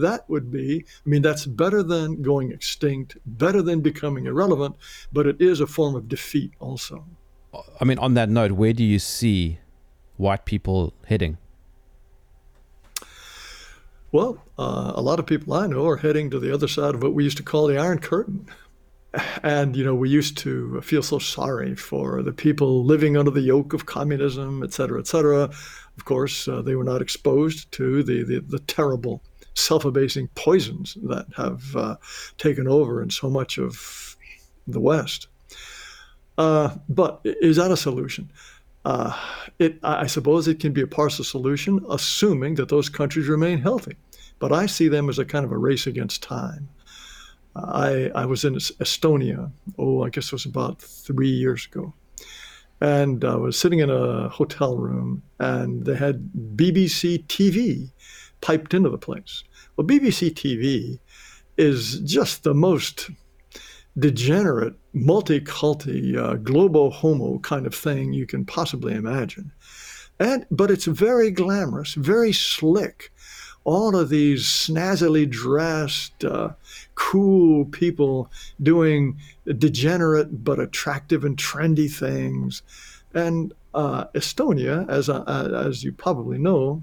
that 0.00 0.28
would 0.28 0.50
be, 0.50 0.84
I 1.06 1.08
mean, 1.08 1.22
that's 1.22 1.46
better 1.46 1.82
than 1.82 2.22
going 2.22 2.52
extinct, 2.52 3.16
better 3.24 3.62
than 3.62 3.80
becoming 3.80 4.26
irrelevant, 4.26 4.76
but 5.12 5.26
it 5.26 5.40
is 5.40 5.60
a 5.60 5.66
form 5.66 5.94
of 5.94 6.08
defeat 6.08 6.52
also. 6.58 7.04
I 7.80 7.84
mean, 7.84 7.98
on 7.98 8.14
that 8.14 8.28
note, 8.28 8.52
where 8.52 8.72
do 8.72 8.84
you 8.84 8.98
see 8.98 9.58
white 10.16 10.44
people 10.44 10.92
heading? 11.06 11.38
Well, 14.10 14.42
uh, 14.58 14.92
a 14.94 15.02
lot 15.02 15.18
of 15.18 15.26
people 15.26 15.52
I 15.52 15.66
know 15.66 15.86
are 15.86 15.98
heading 15.98 16.30
to 16.30 16.38
the 16.38 16.52
other 16.52 16.68
side 16.68 16.94
of 16.94 17.02
what 17.02 17.14
we 17.14 17.24
used 17.24 17.36
to 17.38 17.42
call 17.42 17.66
the 17.66 17.78
Iron 17.78 17.98
Curtain. 17.98 18.46
And, 19.42 19.74
you 19.74 19.84
know, 19.84 19.94
we 19.94 20.10
used 20.10 20.36
to 20.38 20.80
feel 20.82 21.02
so 21.02 21.18
sorry 21.18 21.74
for 21.74 22.22
the 22.22 22.32
people 22.32 22.84
living 22.84 23.16
under 23.16 23.30
the 23.30 23.40
yoke 23.40 23.72
of 23.72 23.86
communism, 23.86 24.62
et 24.62 24.72
cetera, 24.72 25.00
et 25.00 25.06
cetera. 25.06 25.44
Of 25.96 26.04
course, 26.04 26.46
uh, 26.46 26.60
they 26.60 26.74
were 26.74 26.84
not 26.84 27.00
exposed 27.00 27.72
to 27.72 28.02
the, 28.02 28.22
the, 28.22 28.40
the 28.40 28.58
terrible 28.60 29.22
self-abasing 29.58 30.28
poisons 30.34 30.96
that 31.02 31.26
have 31.36 31.76
uh, 31.76 31.96
taken 32.36 32.68
over 32.68 33.02
in 33.02 33.10
so 33.10 33.28
much 33.28 33.58
of 33.58 34.16
the 34.66 34.80
West. 34.80 35.28
Uh, 36.36 36.76
but 36.88 37.20
is 37.24 37.56
that 37.56 37.70
a 37.70 37.76
solution? 37.76 38.30
Uh, 38.84 39.14
it, 39.58 39.78
I 39.82 40.06
suppose 40.06 40.46
it 40.46 40.60
can 40.60 40.72
be 40.72 40.82
a 40.82 40.86
partial 40.86 41.24
solution, 41.24 41.84
assuming 41.90 42.54
that 42.54 42.68
those 42.68 42.88
countries 42.88 43.28
remain 43.28 43.58
healthy. 43.58 43.96
But 44.38 44.52
I 44.52 44.66
see 44.66 44.88
them 44.88 45.08
as 45.08 45.18
a 45.18 45.24
kind 45.24 45.44
of 45.44 45.52
a 45.52 45.58
race 45.58 45.86
against 45.86 46.22
time. 46.22 46.68
I, 47.56 48.10
I 48.14 48.24
was 48.24 48.44
in 48.44 48.54
Estonia, 48.54 49.50
oh, 49.78 50.04
I 50.04 50.10
guess 50.10 50.26
it 50.26 50.32
was 50.32 50.46
about 50.46 50.80
three 50.80 51.30
years 51.30 51.66
ago. 51.66 51.92
And 52.80 53.24
I 53.24 53.34
was 53.34 53.58
sitting 53.58 53.80
in 53.80 53.90
a 53.90 54.28
hotel 54.28 54.76
room, 54.76 55.24
and 55.40 55.84
they 55.84 55.96
had 55.96 56.30
BBC 56.54 57.26
TV 57.26 57.90
piped 58.40 58.74
into 58.74 58.90
the 58.90 58.98
place. 58.98 59.42
Well, 59.78 59.86
BBC 59.86 60.32
TV 60.32 60.98
is 61.56 62.00
just 62.00 62.42
the 62.42 62.52
most 62.52 63.10
degenerate, 63.96 64.74
multi-culti, 64.92 66.16
uh, 66.16 66.34
globo 66.34 66.90
homo 66.90 67.38
kind 67.38 67.64
of 67.64 67.76
thing 67.76 68.12
you 68.12 68.26
can 68.26 68.44
possibly 68.44 68.94
imagine. 68.94 69.52
And 70.18 70.46
but 70.50 70.72
it's 70.72 70.86
very 70.86 71.30
glamorous, 71.30 71.94
very 71.94 72.32
slick. 72.32 73.12
All 73.62 73.94
of 73.94 74.08
these 74.08 74.46
snazzily 74.46 75.30
dressed, 75.30 76.24
uh, 76.24 76.54
cool 76.96 77.64
people 77.66 78.32
doing 78.60 79.16
degenerate 79.58 80.42
but 80.42 80.58
attractive 80.58 81.24
and 81.24 81.36
trendy 81.36 81.88
things. 81.88 82.62
And 83.14 83.54
uh, 83.74 84.06
Estonia, 84.06 84.88
as 84.88 85.08
uh, 85.08 85.22
as 85.54 85.84
you 85.84 85.92
probably 85.92 86.38
know, 86.38 86.82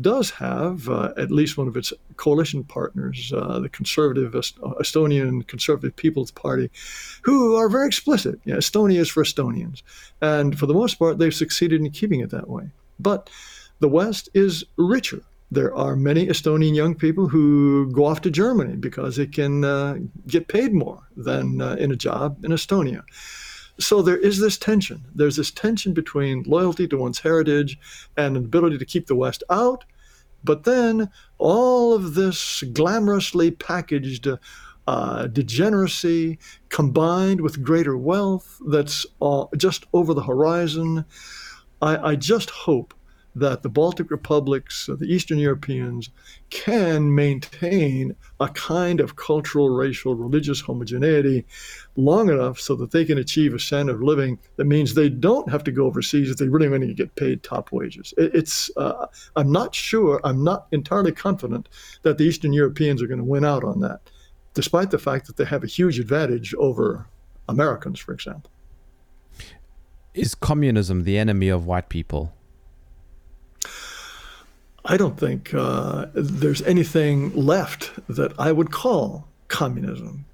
does 0.00 0.30
have 0.30 0.88
uh, 0.88 1.12
at 1.16 1.30
least 1.30 1.56
one 1.56 1.68
of 1.68 1.76
its 1.76 1.92
coalition 2.16 2.64
partners, 2.64 3.32
uh, 3.34 3.58
the 3.60 3.68
conservative 3.68 4.34
Est- 4.34 4.58
Estonian 4.80 5.46
Conservative 5.46 5.94
People's 5.96 6.30
Party, 6.30 6.70
who 7.22 7.56
are 7.56 7.68
very 7.68 7.86
explicit. 7.86 8.44
Estonia 8.46 9.00
is 9.00 9.08
for 9.08 9.22
Estonians. 9.22 9.82
And 10.20 10.58
for 10.58 10.66
the 10.66 10.74
most 10.74 10.94
part, 10.98 11.18
they've 11.18 11.34
succeeded 11.34 11.80
in 11.80 11.90
keeping 11.90 12.20
it 12.20 12.30
that 12.30 12.48
way. 12.48 12.70
But 12.98 13.30
the 13.80 13.88
West 13.88 14.28
is 14.34 14.64
richer. 14.76 15.22
There 15.50 15.74
are 15.74 15.94
many 15.94 16.26
Estonian 16.26 16.74
young 16.74 16.94
people 16.94 17.28
who 17.28 17.90
go 17.92 18.04
off 18.04 18.20
to 18.22 18.30
Germany 18.30 18.76
because 18.76 19.16
they 19.16 19.26
can 19.26 19.64
uh, 19.64 19.98
get 20.26 20.48
paid 20.48 20.72
more 20.72 21.02
than 21.16 21.60
uh, 21.60 21.76
in 21.78 21.92
a 21.92 21.96
job 21.96 22.44
in 22.44 22.50
Estonia. 22.50 23.02
So 23.78 24.00
there 24.02 24.16
is 24.16 24.40
this 24.40 24.56
tension. 24.56 25.04
There's 25.14 25.36
this 25.36 25.50
tension 25.50 25.92
between 25.92 26.44
loyalty 26.44 26.88
to 26.88 26.96
one's 26.96 27.18
heritage 27.18 27.78
and 28.16 28.36
an 28.36 28.44
ability 28.44 28.78
to 28.78 28.84
keep 28.86 29.06
the 29.06 29.14
West 29.14 29.42
out, 29.50 29.84
but 30.44 30.64
then 30.64 31.10
all 31.38 31.92
of 31.92 32.14
this 32.14 32.62
glamorously 32.72 33.58
packaged 33.58 34.28
uh, 34.86 35.26
degeneracy 35.26 36.38
combined 36.68 37.40
with 37.40 37.62
greater 37.62 37.96
wealth 37.96 38.60
that's 38.68 39.04
uh, 39.20 39.44
just 39.56 39.84
over 39.92 40.14
the 40.14 40.22
horizon. 40.22 41.04
I, 41.82 42.10
I 42.10 42.16
just 42.16 42.50
hope 42.50 42.94
that 43.34 43.62
the 43.62 43.68
Baltic 43.68 44.10
republics, 44.10 44.88
the 44.88 45.04
Eastern 45.04 45.38
Europeans, 45.38 46.08
can 46.48 47.14
maintain 47.14 48.16
a 48.40 48.48
kind 48.48 48.98
of 48.98 49.16
cultural, 49.16 49.68
racial, 49.68 50.14
religious 50.14 50.60
homogeneity 50.60 51.44
long 51.96 52.28
enough 52.30 52.60
so 52.60 52.76
that 52.76 52.90
they 52.90 53.04
can 53.04 53.18
achieve 53.18 53.54
a 53.54 53.58
standard 53.58 53.94
of 53.94 54.02
living 54.02 54.38
that 54.56 54.66
means 54.66 54.94
they 54.94 55.08
don't 55.08 55.50
have 55.50 55.64
to 55.64 55.72
go 55.72 55.86
overseas 55.86 56.30
if 56.30 56.36
they 56.36 56.48
really 56.48 56.68
want 56.68 56.82
to 56.82 56.94
get 56.94 57.14
paid 57.16 57.42
top 57.42 57.72
wages. 57.72 58.12
It's 58.16 58.70
uh, 58.76 59.06
I'm 59.36 59.50
not 59.50 59.74
sure, 59.74 60.20
I'm 60.24 60.44
not 60.44 60.66
entirely 60.72 61.12
confident 61.12 61.68
that 62.02 62.18
the 62.18 62.24
Eastern 62.24 62.52
Europeans 62.52 63.02
are 63.02 63.06
going 63.06 63.18
to 63.18 63.24
win 63.24 63.44
out 63.44 63.64
on 63.64 63.80
that, 63.80 64.00
despite 64.54 64.90
the 64.90 64.98
fact 64.98 65.26
that 65.26 65.36
they 65.36 65.44
have 65.44 65.64
a 65.64 65.68
huge 65.68 65.98
advantage 65.98 66.54
over 66.54 67.06
Americans, 67.48 67.98
for 67.98 68.12
example. 68.12 68.50
Is 70.14 70.34
communism 70.34 71.04
the 71.04 71.18
enemy 71.18 71.48
of 71.48 71.66
white 71.66 71.88
people? 71.88 72.32
I 74.88 74.96
don't 74.96 75.18
think 75.18 75.52
uh, 75.52 76.06
there's 76.14 76.62
anything 76.62 77.34
left 77.34 77.90
that 78.08 78.32
I 78.38 78.52
would 78.52 78.70
call 78.70 79.26
communism. 79.48 80.24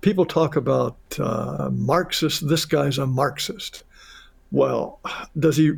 People 0.00 0.24
talk 0.24 0.56
about 0.56 0.96
uh, 1.18 1.70
Marxist. 1.72 2.48
This 2.48 2.64
guy's 2.64 2.98
a 2.98 3.06
Marxist. 3.06 3.84
Well, 4.50 5.00
does 5.38 5.56
he 5.56 5.72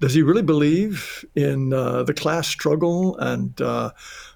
does 0.00 0.14
he 0.14 0.22
really 0.22 0.42
believe 0.42 1.24
in 1.34 1.74
uh, 1.74 2.02
the 2.04 2.14
class 2.14 2.48
struggle 2.48 3.18
and 3.18 3.60
uh, 3.60 3.90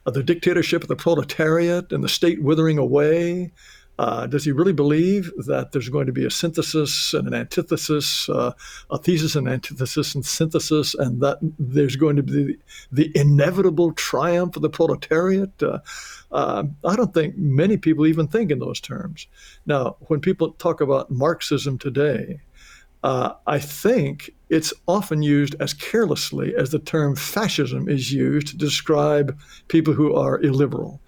the 0.05 0.23
dictatorship 0.23 0.83
of 0.83 0.89
the 0.89 0.97
proletariat 0.97 1.91
and 1.91 2.05
the 2.05 2.09
state 2.09 2.43
withering 2.43 2.77
away? 2.79 3.53
Uh, 3.99 4.27
does 4.27 4.45
he 4.45 4.51
really 4.51 4.73
believe 4.73 5.33
that 5.47 5.71
there's 5.71 5.89
going 5.89 6.07
to 6.07 6.13
be 6.13 6.27
a 6.27 6.31
synthesis 6.31 7.15
and 7.15 7.29
an 7.29 7.35
antithesis, 7.35 8.29
uh, 8.29 8.53
a 8.91 8.99
thesis 8.99 9.37
and 9.37 9.49
antithesis 9.49 10.15
and 10.17 10.27
synthesis, 10.27 10.95
and 10.95 11.21
that 11.21 11.39
there's 11.59 11.95
going 11.95 12.17
to 12.17 12.23
be 12.23 12.57
the, 12.91 13.11
inevitable 13.15 13.93
triumph 13.93 14.57
of 14.57 14.63
the 14.63 14.69
proletariat? 14.69 15.63
Uh, 16.35 16.65
I 16.85 16.97
don't 16.97 17.15
think 17.15 17.39
many 17.39 17.77
people 17.77 18.07
even 18.07 18.27
think 18.27 18.51
in 18.51 18.59
those 18.59 18.81
terms. 18.81 19.29
Now, 19.67 19.97
when 20.09 20.21
people 20.21 20.51
talk 20.53 20.81
about 20.81 21.11
Marxism 21.11 21.79
today, 21.79 22.41
uh, 23.05 23.35
I 23.47 23.61
think 23.61 24.31
it's 24.49 24.73
often 24.89 25.23
used 25.23 25.55
as 25.61 25.75
carelessly 25.75 26.55
as 26.57 26.71
the 26.71 26.81
term 26.81 27.15
fascism 27.15 27.89
is 27.89 28.13
used 28.13 28.49
to 28.49 28.57
describe 28.57 29.39
people 29.69 29.95
who 29.95 30.15
are 30.15 30.43
illiberal 30.43 31.01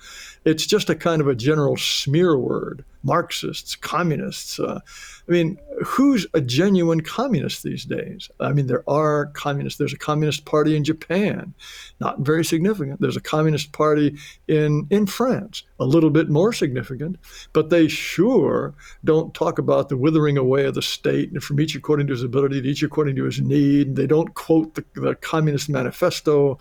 it's 0.47 0.64
just 0.64 0.88
a 0.88 0.94
kind 0.94 1.20
of 1.20 1.26
a 1.26 1.34
general 1.34 1.76
smear 1.76 2.38
word. 2.38 2.84
Marxists, 3.03 3.76
communists. 3.76 4.59
Uh, 4.59 4.80
I 5.28 5.32
mean, 5.32 5.59
who's 5.84 6.26
a 6.34 6.40
genuine 6.40 7.01
communist 7.01 7.62
these 7.62 7.84
days? 7.84 8.30
I 8.40 8.53
mean, 8.53 8.68
there 8.68 8.88
are 8.88 9.26
communists. 9.26 9.78
There's 9.78 9.92
a 9.92 9.99
communist 9.99 10.44
party 10.44 10.76
in 10.76 10.84
Japan, 10.84 11.53
not 12.01 12.20
very 12.20 12.44
significant. 12.44 13.01
There's 13.01 13.16
a 13.16 13.20
communist 13.20 13.72
party 13.72 14.16
in 14.49 14.86
in 14.90 15.07
France, 15.07 15.64
a 15.80 15.84
little 15.84 16.11
bit 16.11 16.28
more 16.28 16.53
significant, 16.53 17.16
but 17.53 17.70
they 17.70 17.88
sure 17.88 18.74
don't 19.05 19.34
talk 19.34 19.59
about 19.59 19.88
the 19.88 19.97
withering 19.97 20.38
away 20.38 20.66
of 20.66 20.74
the 20.74 20.82
state 20.82 21.30
and 21.32 21.42
from 21.42 21.61
each 21.61 21.74
according 21.74 22.07
to 22.07 22.12
his 22.12 22.22
ability, 22.22 22.62
to 22.62 22.68
each 22.68 22.82
according 22.84 23.16
to 23.16 23.24
his 23.24 23.40
need. 23.40 23.97
They 23.97 24.07
don't 24.07 24.34
quote 24.34 24.74
the, 24.74 24.84
the 24.94 25.14
Communist 25.16 25.68
Manifesto. 25.68 26.59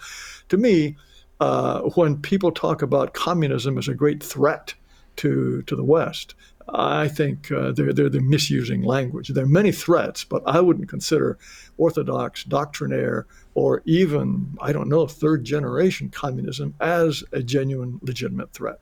To 0.50 0.58
me, 0.58 0.96
uh, 1.40 1.82
when 1.96 2.18
people 2.18 2.52
talk 2.52 2.82
about 2.82 3.14
communism 3.14 3.78
as 3.78 3.88
a 3.88 3.94
great 3.94 4.24
threat 4.24 4.74
to 5.18 5.62
to 5.64 5.76
the 5.76 5.84
West, 5.84 6.36
I 6.70 7.08
think 7.08 7.52
uh, 7.52 7.72
they're, 7.72 7.94
they're, 7.94 8.10
they're 8.10 8.22
misusing 8.22 8.82
language. 8.82 9.30
There 9.30 9.44
are 9.44 9.48
many 9.48 9.72
threats, 9.72 10.24
but 10.24 10.42
I 10.48 10.60
wouldn't 10.62 10.90
consider 10.90 11.38
orthodox, 11.78 12.44
doctrinaire, 12.44 13.28
or 13.54 13.82
even, 13.86 14.58
I 14.60 14.74
don't 14.74 14.90
know, 14.90 15.06
third 15.06 15.44
generation 15.44 16.10
communism 16.10 16.74
as 16.80 17.24
a 17.32 17.44
genuine, 17.44 18.00
legitimate 18.02 18.52
threat. 18.52 18.80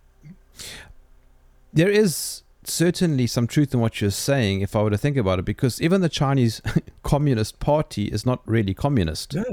There 1.74 1.90
is 1.90 2.44
certainly 2.64 3.28
some 3.28 3.48
truth 3.48 3.74
in 3.74 3.82
what 3.82 4.00
you're 4.00 4.12
saying, 4.12 4.62
if 4.62 4.76
I 4.76 4.84
were 4.84 4.90
to 4.90 4.98
think 4.98 5.18
about 5.18 5.40
it, 5.40 5.46
because 5.46 5.82
even 5.82 6.02
the 6.02 6.10
Chinese 6.10 6.62
Communist 7.04 7.60
Party 7.60 8.06
is 8.06 8.26
not 8.26 8.42
really 8.46 8.74
communist. 8.74 9.34
Yeah. 9.34 9.44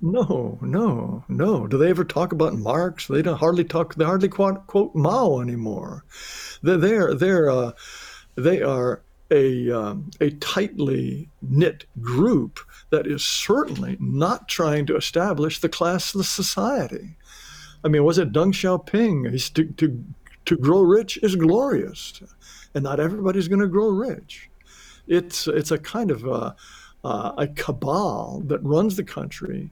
No, 0.00 0.58
no, 0.60 1.24
no. 1.28 1.66
Do 1.66 1.78
they 1.78 1.88
ever 1.88 2.04
talk 2.04 2.32
about 2.32 2.54
Marx? 2.54 3.06
They 3.06 3.22
don't 3.22 3.38
hardly 3.38 3.64
talk. 3.64 3.94
They 3.94 4.04
hardly 4.04 4.28
quote, 4.28 4.66
quote 4.66 4.94
Mao 4.94 5.40
anymore. 5.40 6.04
They're 6.62 6.76
they're, 6.76 7.14
they're 7.14 7.50
uh, 7.50 7.72
they 8.36 8.60
are 8.62 9.02
a 9.30 9.70
um, 9.70 10.10
a 10.20 10.30
tightly 10.30 11.28
knit 11.42 11.86
group 12.00 12.60
that 12.90 13.06
is 13.06 13.24
certainly 13.24 13.96
not 13.98 14.48
trying 14.48 14.86
to 14.86 14.96
establish 14.96 15.60
the 15.60 15.68
classless 15.68 16.24
society. 16.26 17.16
I 17.82 17.88
mean, 17.88 18.04
was 18.04 18.18
it 18.18 18.32
Deng 18.32 18.52
Xiaoping? 18.52 19.30
He's 19.30 19.50
to, 19.50 19.64
to 19.64 20.04
to 20.44 20.56
grow 20.56 20.82
rich 20.82 21.18
is 21.22 21.36
glorious, 21.36 22.20
and 22.74 22.84
not 22.84 23.00
everybody's 23.00 23.48
going 23.48 23.60
to 23.60 23.66
grow 23.66 23.88
rich. 23.88 24.50
It's 25.06 25.48
it's 25.48 25.70
a 25.70 25.78
kind 25.78 26.10
of 26.10 26.26
uh, 26.26 26.52
uh, 27.04 27.32
a 27.36 27.46
cabal 27.48 28.42
that 28.46 28.62
runs 28.62 28.96
the 28.96 29.04
country. 29.04 29.70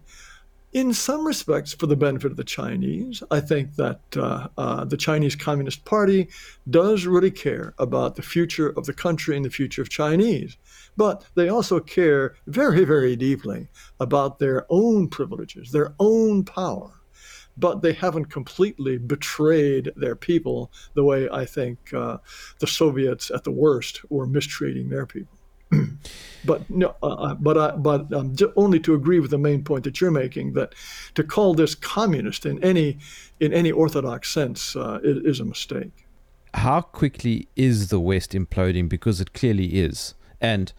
In 0.73 0.93
some 0.93 1.25
respects, 1.25 1.73
for 1.73 1.87
the 1.87 1.95
benefit 1.95 2.33
of 2.33 2.37
the 2.37 2.43
Chinese, 2.43 3.23
I 3.31 3.39
think 3.39 3.77
that 3.77 4.01
uh, 4.17 4.49
uh, 4.59 4.85
the 4.85 4.97
Chinese 4.97 5.37
Communist 5.37 5.85
Party 5.85 6.29
does 6.69 7.07
really 7.07 7.31
care 7.31 7.75
about 7.79 8.17
the 8.17 8.23
future 8.23 8.71
of 8.71 8.87
the 8.87 8.93
country 8.93 9.37
and 9.37 9.45
the 9.45 9.51
future 9.51 9.83
of 9.83 9.89
Chinese. 9.89 10.57
But 10.97 11.27
they 11.37 11.49
also 11.49 11.79
care 11.79 12.35
very, 12.49 12.85
very 12.85 13.15
deeply 13.15 13.69
about 14.01 14.41
their 14.41 14.67
own 14.69 15.09
privileges, 15.09 15.71
their 15.71 15.95
own 16.01 16.45
power 16.45 16.91
but 17.57 17.83
they 17.83 17.93
haven't 17.93 18.27
completely 18.27 18.99
betrayed 18.99 19.93
their 19.97 20.17
people 20.17 20.73
the 20.95 21.05
way 21.05 21.29
I 21.31 21.45
think 21.45 21.93
uh, 21.95 22.19
the 22.59 22.67
Soviets, 22.67 23.31
at 23.31 23.45
the 23.45 23.51
worst, 23.51 24.01
were 24.11 24.27
mistreating 24.27 24.89
their 24.89 25.07
people. 25.07 25.39
but 26.45 26.69
no, 26.71 26.95
uh, 27.03 27.07
uh, 27.07 27.35
but 27.35 27.59
I, 27.59 27.71
but 27.73 28.13
um, 28.13 28.37
only 28.57 28.81
to 28.81 28.95
agree 28.95 29.21
with 29.21 29.31
the 29.31 29.39
main 29.39 29.65
point 29.65 29.85
that 29.85 30.01
you're 30.01 30.11
making 30.11 30.53
that 30.55 30.75
to 31.15 31.25
call 31.25 31.55
this 31.55 31.75
communist 31.75 32.47
in 32.47 32.63
any 32.63 32.99
in 33.41 33.53
any 33.53 33.73
orthodox 33.73 34.33
sense 34.33 34.77
uh, 34.77 35.01
is, 35.03 35.25
is, 35.25 35.41
a 35.41 35.45
mistake. 35.45 36.07
How 36.55 36.81
quickly 36.81 37.49
is 37.57 37.89
the 37.89 38.01
West 38.01 38.33
imploding? 38.33 38.89
Because 38.89 39.21
it 39.21 39.33
clearly 39.33 39.75
is, 39.75 40.15
and 40.41 40.73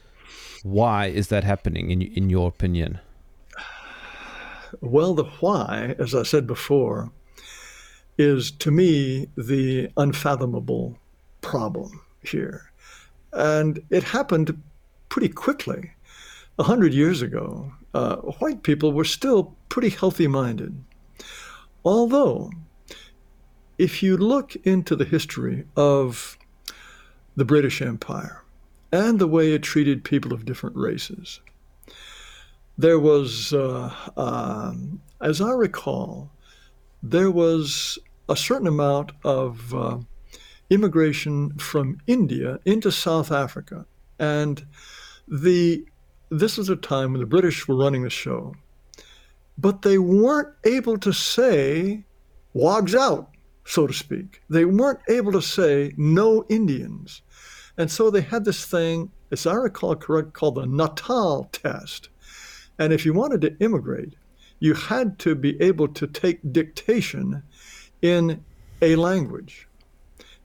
why 0.64 1.08
is 1.08 1.28
that 1.30 1.44
happening 1.44 1.92
in 1.92 2.02
in 2.02 2.30
your 2.30 2.48
opinion? 2.48 3.00
Well, 4.82 5.14
the 5.14 5.26
why, 5.40 5.96
as 5.98 6.14
I 6.14 6.24
said 6.24 6.48
before, 6.48 7.12
is 8.18 8.52
to 8.52 8.72
me 8.72 9.28
the 9.36 9.90
unfathomable 9.98 10.98
problem 11.42 12.02
here. 12.22 12.72
And 13.34 13.82
it 13.90 14.04
happened 14.04 14.62
pretty 15.10 15.30
quickly. 15.30 15.92
A 16.58 16.64
hundred 16.64 16.94
years 16.94 17.22
ago, 17.22 17.74
uh, 17.94 18.18
white 18.40 18.64
people 18.64 18.94
were 18.94 19.04
still 19.04 19.56
pretty 19.70 19.90
healthy 19.90 20.28
minded. 20.28 20.84
Although, 21.84 22.52
if 23.78 24.02
you 24.02 24.18
look 24.18 24.56
into 24.64 24.96
the 24.96 25.06
history 25.06 25.66
of 25.76 26.38
the 27.36 27.46
British 27.46 27.82
Empire 27.82 28.44
and 28.92 29.20
the 29.20 29.28
way 29.28 29.54
it 29.54 29.64
treated 29.64 30.04
people 30.04 30.34
of 30.34 30.46
different 30.46 30.76
races, 30.78 31.42
there 32.78 33.00
was, 33.00 33.54
uh, 33.54 33.94
um, 34.18 35.02
as 35.22 35.42
I 35.42 35.52
recall, 35.52 36.32
there 37.04 37.32
was 37.32 38.00
a 38.28 38.36
certain 38.36 38.68
amount 38.68 39.12
of 39.24 39.74
uh, 39.74 39.98
immigration 40.70 41.52
from 41.58 42.00
India 42.08 42.60
into 42.66 42.92
South 42.92 43.32
Africa. 43.32 43.86
And 44.18 44.66
the 45.28 45.86
this 46.30 46.58
was 46.58 46.70
a 46.70 46.76
time 46.76 47.12
when 47.12 47.22
the 47.22 47.28
British 47.28 47.68
were 47.68 47.76
running 47.76 48.04
the 48.04 48.10
show, 48.10 48.56
but 49.58 49.82
they 49.82 49.98
weren't 49.98 50.54
able 50.64 50.98
to 50.98 51.14
say 51.14 52.04
"wogs 52.54 52.96
out," 52.96 53.30
so 53.64 53.88
to 53.88 53.94
speak. 53.94 54.42
They 54.50 54.66
weren't 54.66 55.00
able 55.08 55.32
to 55.34 55.42
say 55.42 55.94
no 55.98 56.46
Indians, 56.50 57.22
and 57.78 57.90
so 57.90 58.10
they 58.10 58.22
had 58.22 58.46
this 58.46 58.66
thing, 58.66 59.12
as 59.32 59.46
I 59.46 59.54
recall 59.54 59.96
correct, 59.96 60.34
called 60.34 60.56
the 60.56 60.66
Natal 60.66 61.50
test. 61.52 62.10
And 62.78 62.92
if 62.92 63.06
you 63.06 63.14
wanted 63.14 63.42
to 63.42 63.58
immigrate, 63.60 64.16
you 64.60 64.74
had 64.74 65.20
to 65.20 65.36
be 65.36 65.62
able 65.62 65.88
to 65.90 66.08
take 66.08 66.40
dictation 66.52 67.44
in 68.02 68.44
a 68.82 68.96
language. 68.96 69.68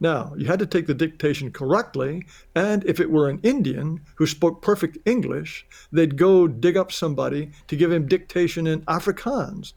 Now, 0.03 0.32
you 0.36 0.46
had 0.46 0.59
to 0.61 0.66
take 0.66 0.86
the 0.86 0.94
dictation 0.94 1.53
correctly, 1.53 2.24
and 2.55 2.82
if 2.84 3.01
it 3.01 3.11
were 3.11 3.28
an 3.28 3.38
Indian 3.42 4.01
who 4.14 4.26
spoke 4.26 4.62
perfect 4.62 4.96
English, 5.05 5.66
they'd 5.92 6.16
go 6.16 6.48
dig 6.48 6.78
up 6.78 6.90
somebody 6.90 7.51
to 7.68 7.76
give 7.76 7.92
him 7.92 8.09
dictation 8.09 8.66
in 8.66 8.80
Afrikaans, 8.82 9.74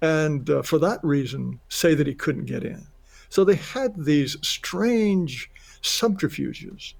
and 0.00 0.48
uh, 0.48 0.62
for 0.62 0.78
that 0.78 1.00
reason, 1.02 1.60
say 1.68 1.94
that 1.94 2.06
he 2.06 2.14
couldn't 2.14 2.46
get 2.46 2.64
in. 2.64 2.86
So 3.28 3.44
they 3.44 3.56
had 3.56 4.04
these 4.04 4.38
strange 4.40 5.50
subterfuges 5.82 6.94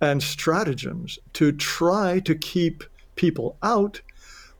and 0.00 0.22
stratagems 0.22 1.18
to 1.32 1.50
try 1.50 2.20
to 2.20 2.34
keep 2.34 2.84
people 3.16 3.56
out 3.62 4.00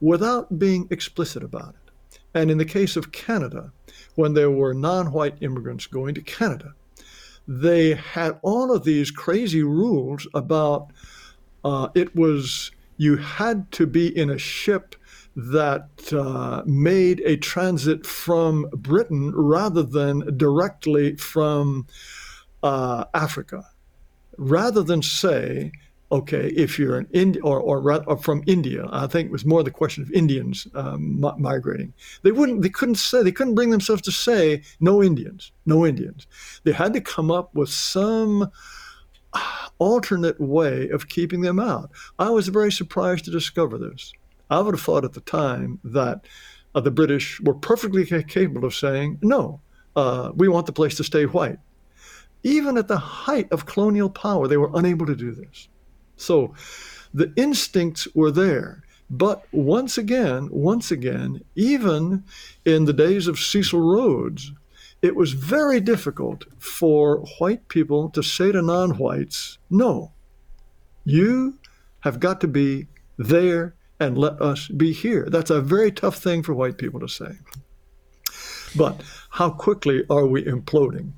without 0.01 0.59
being 0.59 0.87
explicit 0.89 1.43
about 1.43 1.75
it. 1.75 2.19
And 2.33 2.51
in 2.51 2.57
the 2.57 2.65
case 2.65 2.97
of 2.97 3.11
Canada, 3.11 3.71
when 4.15 4.33
there 4.33 4.51
were 4.51 4.73
non 4.73 5.11
white 5.11 5.37
immigrants 5.41 5.87
going 5.87 6.13
to 6.15 6.21
Canada, 6.21 6.73
they 7.47 7.93
had 7.93 8.39
all 8.41 8.73
of 8.73 8.83
these 8.83 9.11
crazy 9.11 9.63
rules 9.63 10.27
about 10.33 10.91
uh, 11.63 11.89
it 11.95 12.15
was 12.15 12.71
you 12.97 13.17
had 13.17 13.71
to 13.71 13.85
be 13.85 14.15
in 14.17 14.29
a 14.29 14.37
ship 14.37 14.95
that 15.35 16.11
uh, 16.13 16.63
made 16.65 17.21
a 17.21 17.37
transit 17.37 18.05
from 18.05 18.67
Britain 18.73 19.31
rather 19.35 19.83
than 19.83 20.35
directly 20.35 21.15
from 21.15 21.85
uh, 22.63 23.05
Africa. 23.13 23.63
Rather 24.37 24.81
than 24.81 25.01
say, 25.01 25.71
okay, 26.11 26.47
if 26.49 26.79
you're 26.79 26.97
an 26.97 27.07
Ind- 27.11 27.39
or, 27.43 27.59
or, 27.59 28.03
or, 28.07 28.17
from 28.17 28.43
India, 28.47 28.87
I 28.91 29.07
think 29.07 29.27
it 29.27 29.31
was 29.31 29.45
more 29.45 29.63
the 29.63 29.71
question 29.71 30.03
of 30.03 30.11
Indians 30.11 30.67
um, 30.73 31.19
migrating. 31.37 31.93
They 32.21 32.31
wouldn't, 32.31 32.61
they 32.61 32.69
couldn't 32.69 32.95
say, 32.95 33.23
they 33.23 33.31
couldn't 33.31 33.55
bring 33.55 33.71
themselves 33.71 34.01
to 34.03 34.11
say 34.11 34.61
no 34.79 35.03
Indians, 35.03 35.51
no 35.65 35.85
Indians. 35.85 36.27
They 36.63 36.71
had 36.71 36.93
to 36.93 37.01
come 37.01 37.29
up 37.29 37.53
with 37.53 37.69
some 37.69 38.51
alternate 39.79 40.39
way 40.39 40.89
of 40.89 41.09
keeping 41.09 41.41
them 41.41 41.59
out. 41.59 41.91
I 42.17 42.29
was 42.29 42.47
very 42.47 42.71
surprised 42.71 43.25
to 43.25 43.31
discover 43.31 43.77
this. 43.77 44.13
I 44.49 44.61
would 44.61 44.73
have 44.73 44.81
thought 44.81 45.03
at 45.03 45.13
the 45.13 45.21
time 45.21 45.79
that 45.83 46.25
uh, 46.73 46.79
the 46.79 46.91
British 46.91 47.41
were 47.41 47.53
perfectly 47.53 48.05
capable 48.05 48.65
of 48.65 48.73
saying, 48.73 49.19
no, 49.21 49.59
uh, 49.95 50.31
we 50.35 50.47
want 50.47 50.67
the 50.67 50.73
place 50.73 50.95
to 50.97 51.03
stay 51.03 51.25
white. 51.25 51.59
Even 52.43 52.77
at 52.77 52.87
the 52.87 52.97
height 52.97 53.51
of 53.51 53.65
colonial 53.65 54.09
power, 54.09 54.47
they 54.47 54.57
were 54.57 54.71
unable 54.73 55.05
to 55.05 55.15
do 55.15 55.33
this. 55.33 55.67
So 56.17 56.53
the 57.13 57.31
instincts 57.35 58.07
were 58.13 58.31
there. 58.31 58.83
But 59.09 59.45
once 59.53 59.97
again, 59.97 60.49
once 60.51 60.91
again, 60.91 61.41
even 61.55 62.25
in 62.65 62.85
the 62.85 62.93
days 62.93 63.27
of 63.27 63.39
Cecil 63.39 63.79
Rhodes, 63.79 64.51
it 65.01 65.15
was 65.15 65.31
very 65.31 65.79
difficult 65.79 66.43
for 66.59 67.23
white 67.39 67.69
people 67.69 68.09
to 68.09 68.21
say 68.21 68.51
to 68.51 68.61
non 68.61 68.97
whites, 68.97 69.59
no, 69.69 70.11
you 71.05 71.57
have 72.01 72.19
got 72.19 72.41
to 72.41 72.47
be 72.47 72.87
there 73.17 73.75
and 73.99 74.17
let 74.17 74.41
us 74.41 74.67
be 74.67 74.91
here. 74.91 75.27
That's 75.29 75.49
a 75.49 75.61
very 75.61 75.91
tough 75.91 76.17
thing 76.17 76.43
for 76.43 76.53
white 76.53 76.77
people 76.77 76.99
to 76.99 77.07
say. 77.07 77.37
But 78.75 79.01
how 79.29 79.51
quickly 79.51 80.03
are 80.09 80.27
we 80.27 80.43
imploding? 80.43 81.13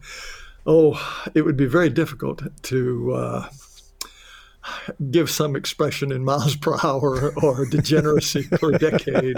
Oh, 0.66 1.26
it 1.34 1.42
would 1.42 1.58
be 1.58 1.66
very 1.66 1.90
difficult 1.90 2.44
to. 2.64 3.14
Uh, 3.14 3.50
give 5.12 5.30
some 5.30 5.56
expression 5.56 6.12
in 6.12 6.24
miles 6.24 6.56
per 6.56 6.76
hour 6.84 7.34
or 7.42 7.66
degeneracy 7.66 8.48
per 8.48 8.72
decade. 8.78 9.38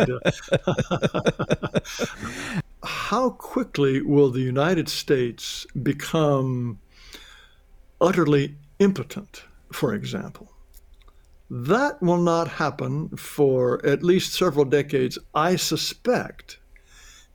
How 2.84 3.32
quickly 3.32 4.02
will 4.02 4.32
the 4.32 4.42
United 4.42 4.90
States 4.90 5.66
become 5.82 6.80
utterly 8.00 8.56
impotent, 8.80 9.44
for 9.72 9.94
example? 9.94 10.52
That 11.50 12.02
will 12.02 12.22
not 12.22 12.48
happen 12.48 13.10
for 13.10 13.86
at 13.86 14.04
least 14.04 14.34
several 14.34 14.66
decades, 14.66 15.18
I 15.36 15.58
suspect. 15.58 16.60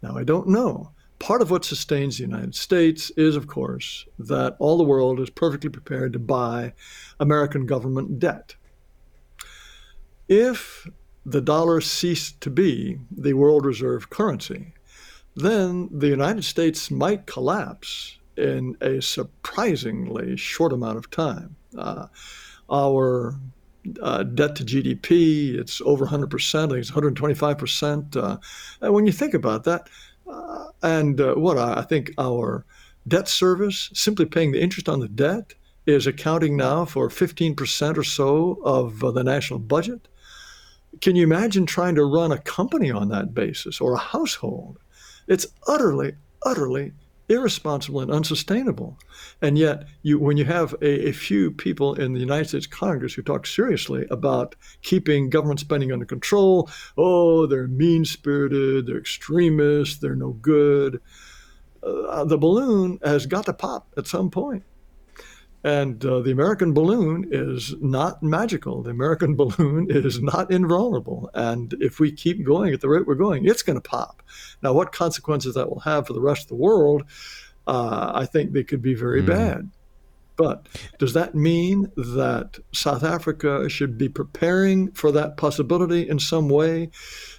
Now, 0.02 0.16
I 0.16 0.24
don't 0.24 0.48
know. 0.48 0.92
Part 1.18 1.40
of 1.40 1.50
what 1.50 1.64
sustains 1.64 2.18
the 2.18 2.24
United 2.24 2.54
States 2.54 3.10
is, 3.16 3.36
of 3.36 3.46
course, 3.46 4.06
that 4.18 4.56
all 4.58 4.76
the 4.76 4.84
world 4.84 5.18
is 5.18 5.30
perfectly 5.30 5.70
prepared 5.70 6.12
to 6.12 6.18
buy 6.18 6.74
American 7.18 7.66
government 7.66 8.18
debt. 8.18 8.54
If 10.28 10.88
the 11.24 11.40
dollar 11.40 11.80
ceased 11.80 12.40
to 12.42 12.50
be 12.50 12.98
the 13.10 13.32
world 13.32 13.64
reserve 13.64 14.10
currency, 14.10 14.74
then 15.34 15.88
the 15.90 16.08
United 16.08 16.44
States 16.44 16.90
might 16.90 17.26
collapse 17.26 18.18
in 18.36 18.76
a 18.80 19.00
surprisingly 19.00 20.36
short 20.36 20.72
amount 20.72 20.98
of 20.98 21.10
time. 21.10 21.56
Uh, 21.76 22.06
our 22.70 23.34
uh, 24.00 24.22
debt 24.22 24.56
to 24.56 24.64
GDP, 24.64 25.54
it's 25.54 25.80
over 25.82 26.06
100%, 26.06 26.64
I 26.64 26.68
think 26.68 26.78
it's 26.78 26.90
125%. 26.90 28.16
Uh, 28.16 28.36
and 28.80 28.94
when 28.94 29.06
you 29.06 29.12
think 29.12 29.34
about 29.34 29.64
that, 29.64 29.88
uh, 30.28 30.66
and 30.82 31.20
uh, 31.20 31.34
what 31.34 31.58
I 31.58 31.82
think 31.82 32.12
our 32.18 32.64
debt 33.06 33.28
service, 33.28 33.90
simply 33.94 34.26
paying 34.26 34.52
the 34.52 34.60
interest 34.60 34.88
on 34.88 35.00
the 35.00 35.08
debt, 35.08 35.54
is 35.86 36.06
accounting 36.06 36.56
now 36.56 36.84
for 36.84 37.08
15% 37.08 37.96
or 37.96 38.02
so 38.02 38.60
of 38.64 39.02
uh, 39.04 39.10
the 39.12 39.22
national 39.22 39.60
budget. 39.60 40.08
Can 41.00 41.14
you 41.14 41.22
imagine 41.22 41.66
trying 41.66 41.94
to 41.94 42.04
run 42.04 42.32
a 42.32 42.38
company 42.38 42.90
on 42.90 43.08
that 43.10 43.34
basis 43.34 43.80
or 43.80 43.94
a 43.94 43.98
household? 43.98 44.78
It's 45.28 45.46
utterly, 45.68 46.14
utterly 46.44 46.92
irresponsible 47.28 48.00
and 48.00 48.10
unsustainable. 48.10 48.98
And 49.42 49.58
yet, 49.58 49.84
you, 50.02 50.18
when 50.18 50.36
you 50.36 50.44
have 50.44 50.74
a, 50.80 51.08
a, 51.08 51.12
few 51.12 51.50
people 51.50 51.94
in 51.94 52.12
the 52.12 52.20
United 52.20 52.48
States 52.48 52.66
Congress 52.66 53.14
who 53.14 53.22
talk 53.22 53.46
seriously 53.46 54.06
about 54.10 54.54
keeping 54.82 55.30
government 55.30 55.60
spending 55.60 55.92
under 55.92 56.04
control, 56.04 56.70
oh, 56.96 57.46
they're 57.46 57.68
mean 57.68 58.04
spirited, 58.04 58.86
they're 58.86 58.98
extremists, 58.98 59.98
they're 59.98 60.16
no 60.16 60.32
good, 60.32 61.00
uh, 61.82 62.24
the 62.24 62.38
balloon 62.38 62.98
has 63.04 63.26
got 63.26 63.46
to 63.46 63.52
pop 63.52 63.88
at 63.96 64.06
some 64.06 64.30
point. 64.30 64.64
And 65.66 66.04
uh, 66.04 66.20
the 66.20 66.30
American 66.30 66.74
balloon 66.74 67.28
is 67.32 67.74
not 67.80 68.22
magical. 68.22 68.84
The 68.84 68.90
American 68.90 69.34
balloon 69.42 69.88
is 69.90 70.22
not 70.22 70.52
invulnerable. 70.52 71.28
And 71.34 71.74
if 71.80 71.98
we 71.98 72.12
keep 72.12 72.44
going 72.46 72.72
at 72.72 72.80
the 72.80 72.88
rate 72.88 73.04
we're 73.04 73.16
going, 73.16 73.46
it's 73.46 73.64
going 73.64 73.76
to 73.76 73.80
pop. 73.80 74.22
Now, 74.62 74.72
what 74.72 74.92
consequences 74.92 75.56
that 75.56 75.68
will 75.68 75.80
have 75.80 76.06
for 76.06 76.12
the 76.12 76.20
rest 76.20 76.42
of 76.42 76.48
the 76.50 76.54
world, 76.54 77.02
uh, 77.66 78.12
I 78.14 78.26
think 78.26 78.52
they 78.52 78.62
could 78.62 78.80
be 78.80 78.94
very 78.94 79.20
mm. 79.20 79.26
bad. 79.26 79.70
But 80.36 80.68
does 80.98 81.14
that 81.14 81.34
mean 81.34 81.90
that 81.96 82.58
South 82.72 83.02
Africa 83.02 83.68
should 83.68 83.98
be 83.98 84.08
preparing 84.08 84.92
for 84.92 85.10
that 85.10 85.36
possibility 85.36 86.08
in 86.08 86.20
some 86.20 86.48
way? 86.48 86.90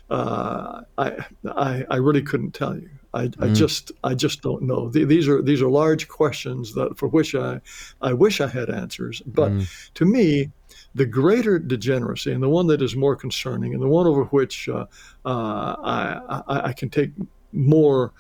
Uh, 0.09 0.81
I, 0.97 1.25
I, 1.45 1.85
I 1.89 1.95
really 1.95 2.23
couldn't 2.23 2.53
tell 2.53 2.75
you. 2.75 2.89
I, 3.17 3.27
mm. 3.27 3.49
I, 3.49 3.53
just 3.53 3.91
I 4.03 4.13
just 4.13 4.41
don't 4.41 4.63
know. 4.63 4.89
These 4.89 5.27
are 5.27 5.41
these 5.41 5.61
are 5.61 5.69
large 5.69 6.07
questions 6.07 6.73
that 6.75 6.97
for 6.97 7.07
which 7.07 7.33
I 7.35 7.61
I 8.01 8.13
wish 8.13 8.41
I 8.41 8.47
had 8.47 8.69
answers. 8.69 9.21
But 9.25 9.51
mm. 9.51 9.91
to 9.95 10.05
me, 10.05 10.51
the 10.95 11.05
greater 11.05 11.59
degeneracy 11.59 12.31
and 12.31 12.43
the 12.43 12.49
one 12.49 12.67
that 12.67 12.81
is 12.81 12.95
more 12.95 13.15
concerning 13.15 13.73
and 13.73 13.81
the 13.81 13.87
one 13.87 14.07
over 14.07 14.23
which 14.25 14.69
uh, 14.69 14.85
uh, 15.25 15.75
I, 15.83 16.43
I, 16.47 16.67
I 16.69 16.73
can 16.73 16.89
take 16.89 17.11
more 17.51 18.13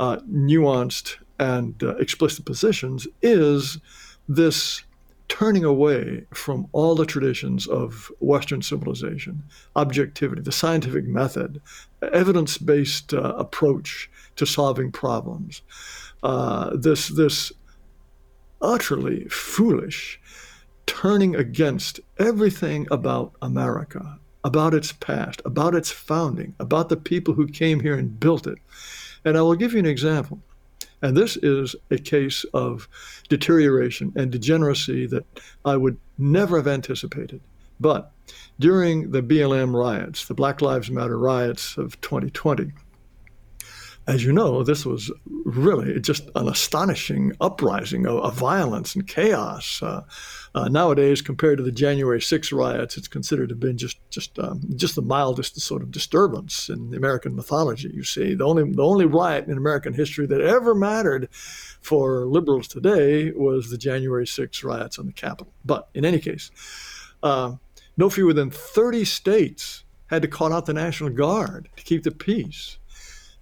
uh, 0.00 0.18
nuanced 0.28 1.16
and 1.38 1.82
uh, 1.82 1.96
explicit 1.96 2.44
positions 2.44 3.06
is 3.22 3.78
this 4.28 4.84
turning 5.28 5.64
away 5.64 6.24
from 6.32 6.66
all 6.72 6.94
the 6.94 7.06
traditions 7.06 7.66
of 7.66 8.10
Western 8.20 8.62
civilization, 8.62 9.42
objectivity, 9.74 10.42
the 10.42 10.52
scientific 10.52 11.06
method, 11.06 11.60
evidence 12.12 12.58
based 12.58 13.12
uh, 13.12 13.34
approach 13.36 14.10
to 14.36 14.46
solving 14.46 14.90
problems. 14.92 15.62
Uh, 16.22 16.70
this, 16.76 17.08
this 17.08 17.52
utterly 18.60 19.26
foolish 19.28 20.20
turning 20.86 21.34
against 21.34 22.00
everything 22.18 22.86
about 22.90 23.32
America, 23.42 24.18
about 24.42 24.74
its 24.74 24.92
past, 24.92 25.40
about 25.44 25.74
its 25.74 25.90
founding, 25.90 26.54
about 26.58 26.88
the 26.88 26.96
people 26.96 27.34
who 27.34 27.46
came 27.46 27.80
here 27.80 27.96
and 27.96 28.20
built 28.20 28.46
it. 28.46 28.58
And 29.24 29.36
I 29.36 29.42
will 29.42 29.54
give 29.54 29.72
you 29.72 29.78
an 29.78 29.86
example. 29.86 30.40
And 31.02 31.16
this 31.16 31.36
is 31.36 31.76
a 31.90 31.98
case 31.98 32.44
of 32.54 32.88
deterioration 33.28 34.12
and 34.16 34.30
degeneracy 34.30 35.06
that 35.06 35.26
I 35.64 35.76
would 35.76 35.98
never 36.16 36.56
have 36.56 36.68
anticipated. 36.68 37.40
But 37.80 38.12
during 38.58 39.10
the 39.10 39.22
BLM 39.22 39.74
riots, 39.74 40.26
the 40.26 40.34
Black 40.34 40.62
Lives 40.62 40.90
Matter 40.90 41.18
riots 41.18 41.76
of 41.76 42.00
2020, 42.00 42.72
as 44.06 44.22
you 44.24 44.32
know, 44.32 44.62
this 44.62 44.84
was 44.84 45.10
really 45.44 45.98
just 46.00 46.30
an 46.34 46.48
astonishing 46.48 47.32
uprising 47.40 48.06
of, 48.06 48.34
violence 48.34 48.94
and 48.94 49.06
chaos. 49.06 49.82
Uh, 49.82 50.02
uh, 50.54 50.68
nowadays, 50.68 51.22
compared 51.22 51.56
to 51.58 51.64
the 51.64 51.72
January 51.72 52.20
6 52.20 52.52
riots, 52.52 52.96
it's 52.96 53.08
considered 53.08 53.48
to 53.48 53.54
have 53.54 53.60
been 53.60 53.78
just 53.78 53.98
just 54.10 54.38
um, 54.38 54.60
just 54.76 54.94
the 54.94 55.02
mildest 55.02 55.58
sort 55.60 55.82
of 55.82 55.90
disturbance 55.90 56.68
in 56.68 56.92
American 56.94 57.34
mythology. 57.34 57.90
You 57.92 58.04
see, 58.04 58.34
the 58.34 58.44
only 58.44 58.70
the 58.70 58.84
only 58.84 59.06
riot 59.06 59.46
in 59.46 59.56
American 59.56 59.94
history 59.94 60.26
that 60.26 60.40
ever 60.40 60.74
mattered 60.74 61.28
for 61.80 62.26
liberals 62.26 62.68
today 62.68 63.30
was 63.30 63.70
the 63.70 63.78
January 63.78 64.26
6 64.26 64.64
riots 64.64 64.98
on 64.98 65.06
the 65.06 65.12
Capitol. 65.12 65.52
But 65.64 65.88
in 65.94 66.04
any 66.04 66.18
case, 66.18 66.50
uh, 67.22 67.54
no 67.96 68.10
fewer 68.10 68.32
than 68.32 68.50
30 68.50 69.04
states 69.04 69.84
had 70.08 70.22
to 70.22 70.28
call 70.28 70.52
out 70.52 70.66
the 70.66 70.74
National 70.74 71.10
Guard 71.10 71.68
to 71.76 71.82
keep 71.82 72.02
the 72.02 72.10
peace 72.10 72.78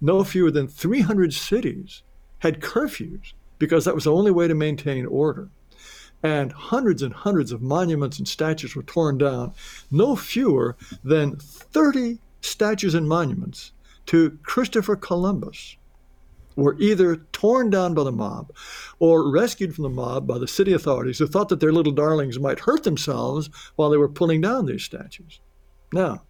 no 0.03 0.23
fewer 0.23 0.51
than 0.51 0.67
300 0.67 1.33
cities 1.33 2.03
had 2.39 2.59
curfews 2.59 3.31
because 3.57 3.85
that 3.85 3.95
was 3.95 4.03
the 4.03 4.11
only 4.11 4.31
way 4.31 4.49
to 4.49 4.53
maintain 4.53 5.05
order. 5.05 5.49
And 6.21 6.51
hundreds 6.51 7.01
and 7.01 7.13
hundreds 7.13 7.53
of 7.53 7.61
monuments 7.61 8.19
and 8.19 8.27
statues 8.27 8.75
were 8.75 8.83
torn 8.83 9.17
down. 9.17 9.53
No 9.89 10.17
fewer 10.17 10.75
than 11.03 11.37
30 11.37 12.19
statues 12.41 12.93
and 12.93 13.07
monuments 13.07 13.71
to 14.07 14.37
Christopher 14.43 14.97
Columbus 14.97 15.77
were 16.57 16.77
either 16.79 17.15
torn 17.31 17.69
down 17.69 17.93
by 17.93 18.03
the 18.03 18.11
mob 18.11 18.51
or 18.99 19.31
rescued 19.31 19.73
from 19.73 19.83
the 19.83 19.89
mob 19.89 20.27
by 20.27 20.37
the 20.37 20.47
city 20.47 20.73
authorities 20.73 21.17
who 21.19 21.27
thought 21.27 21.47
that 21.47 21.61
their 21.61 21.71
little 21.71 21.93
darlings 21.93 22.39
might 22.39 22.59
hurt 22.59 22.83
themselves 22.83 23.49
while 23.77 23.89
they 23.89 23.97
were 23.97 24.09
pulling 24.09 24.41
down 24.41 24.65
these 24.65 24.83
statues. 24.83 25.39
Now, 25.93 26.23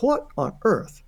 what 0.00 0.28
on 0.38 0.56
earth 0.64 1.02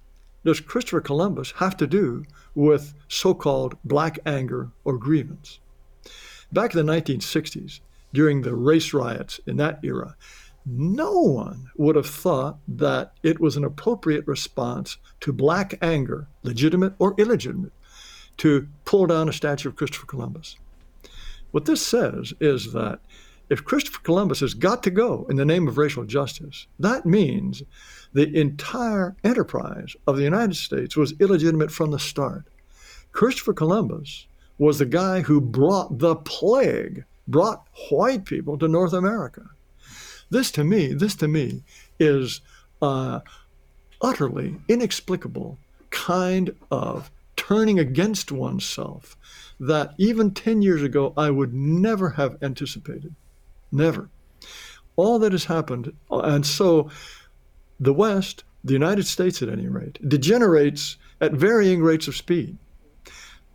does 0.45 0.61
Christopher 0.61 1.01
Columbus 1.01 1.53
have 1.57 1.77
to 1.79 1.87
do 1.87 2.25
with 2.55 2.95
so 3.09 3.35
called 3.35 3.77
black 3.85 4.19
anger 4.27 4.71
or 4.85 4.99
grievance? 4.99 5.59
Back 6.53 6.75
in 6.75 6.85
the 6.85 6.93
1960s, 6.93 7.81
during 8.13 8.43
the 8.43 8.55
race 8.55 8.93
riots 8.95 9.41
in 9.47 9.57
that 9.57 9.81
era, 9.83 10.17
no 10.67 11.13
one 11.21 11.71
would 11.77 11.97
have 11.97 12.07
thought 12.07 12.59
that 12.69 13.13
it 13.23 13.41
was 13.41 13.57
an 13.57 13.65
appropriate 13.65 14.27
response 14.27 14.97
to 15.21 15.33
black 15.33 15.77
anger, 15.83 16.29
legitimate 16.43 16.95
or 16.99 17.15
illegitimate, 17.19 17.73
to 18.39 18.69
pull 18.85 19.07
down 19.07 19.29
a 19.29 19.33
statue 19.33 19.69
of 19.69 19.77
Christopher 19.77 20.07
Columbus. 20.07 20.57
What 21.51 21.67
this 21.67 21.85
says 21.85 22.33
is 22.41 22.73
that 22.73 23.01
if 23.51 23.65
Christopher 23.65 24.01
Columbus 24.03 24.41
has 24.41 24.55
got 24.55 24.83
to 24.85 24.91
go 24.91 25.27
in 25.29 25.37
the 25.37 25.45
name 25.45 25.69
of 25.69 25.77
racial 25.77 26.05
justice, 26.05 26.67
that 26.79 27.05
means 27.05 27.63
the 28.15 28.35
entire 28.41 29.17
enterprise 29.25 29.95
of 30.07 30.17
the 30.17 30.23
United 30.23 30.57
States 30.57 30.97
was 30.97 31.15
illegitimate 31.21 31.71
from 31.71 31.91
the 31.91 31.99
start. 31.99 32.45
Christopher 33.13 33.53
Columbus 33.53 34.27
was 34.57 34.79
the 34.79 34.87
guy 34.87 35.21
who 35.21 35.41
brought 35.41 35.99
the 35.99 36.17
plague, 36.17 37.05
brought 37.27 37.67
white 37.91 38.25
people 38.25 38.57
to 38.59 38.69
North 38.69 38.93
America. 38.93 39.43
This 40.31 40.51
to 40.53 40.65
me, 40.65 40.95
this 40.95 41.17
to 41.17 41.29
me 41.29 41.65
is 41.99 42.41
uh, 42.81 43.21
utterly 44.01 44.57
inexplicable 44.69 45.59
kind 45.91 46.55
of 46.71 47.11
turning 47.37 47.79
against 47.79 48.31
oneself 48.31 49.17
that 49.59 49.95
even 49.99 50.31
10 50.31 50.63
years 50.63 50.83
ago 50.83 51.13
I 51.17 51.31
would 51.31 51.53
never 51.53 52.11
have 52.11 52.37
anticipated. 52.43 53.15
Never. 53.73 54.09
All 54.97 55.19
that 55.19 55.33
has 55.33 55.45
happened, 55.47 55.93
and 56.11 56.47
so 56.47 56.91
the 57.81 57.93
West, 57.93 58.45
the 58.63 58.73
United 58.73 59.07
States 59.07 59.43
at 59.43 59.49
any 59.49 59.69
rate, 59.69 59.99
degenerates 60.09 60.97
at 61.21 61.33
varying 61.33 61.83
rates 61.83 62.09
of 62.09 62.17
speed. 62.17 62.57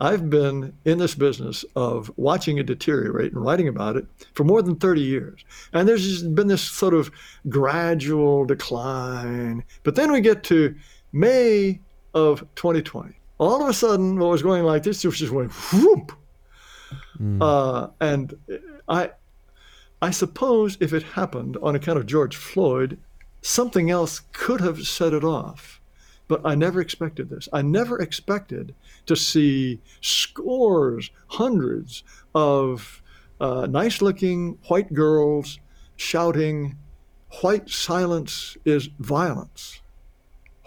I've 0.00 0.30
been 0.30 0.72
in 0.86 0.98
this 0.98 1.14
business 1.14 1.64
of 1.76 2.10
watching 2.16 2.56
it 2.56 2.66
deteriorate 2.66 3.32
and 3.32 3.44
writing 3.44 3.68
about 3.68 3.96
it 3.96 4.06
for 4.32 4.44
more 4.44 4.62
than 4.62 4.76
30 4.76 5.02
years. 5.02 5.44
And 5.74 5.86
there's 5.86 6.22
been 6.22 6.48
this 6.48 6.62
sort 6.62 6.94
of 6.94 7.10
gradual 7.50 8.46
decline. 8.46 9.62
But 9.82 9.96
then 9.96 10.10
we 10.10 10.22
get 10.22 10.42
to 10.44 10.74
May 11.12 11.80
of 12.14 12.40
2020. 12.54 13.14
All 13.38 13.62
of 13.62 13.68
a 13.68 13.74
sudden, 13.74 14.18
what 14.18 14.30
was 14.30 14.42
going 14.42 14.64
like 14.64 14.82
this 14.84 15.02
just 15.02 15.30
went 15.30 15.52
whoop. 15.52 16.12
Mm. 17.20 17.42
Uh, 17.42 17.88
and 18.00 18.34
I, 18.88 19.10
I 20.00 20.10
suppose 20.10 20.78
if 20.80 20.94
it 20.94 21.02
happened 21.02 21.58
on 21.62 21.74
account 21.74 21.98
of 21.98 22.06
George 22.06 22.36
Floyd, 22.36 22.98
something 23.42 23.90
else 23.90 24.20
could 24.32 24.60
have 24.60 24.86
set 24.86 25.12
it 25.12 25.24
off. 25.24 25.80
But 26.28 26.42
I 26.44 26.54
never 26.54 26.80
expected 26.80 27.28
this. 27.28 27.48
I 27.52 27.62
never 27.62 27.98
expected 27.98 28.74
to 29.06 29.16
see 29.16 29.80
scores, 30.00 31.10
hundreds 31.26 32.04
of 32.34 33.02
uh, 33.40 33.66
nice 33.68 34.00
looking 34.00 34.58
white 34.68 34.92
girls 34.92 35.58
shouting, 35.96 36.76
White 37.42 37.70
silence 37.70 38.56
is 38.64 38.88
violence. 38.98 39.80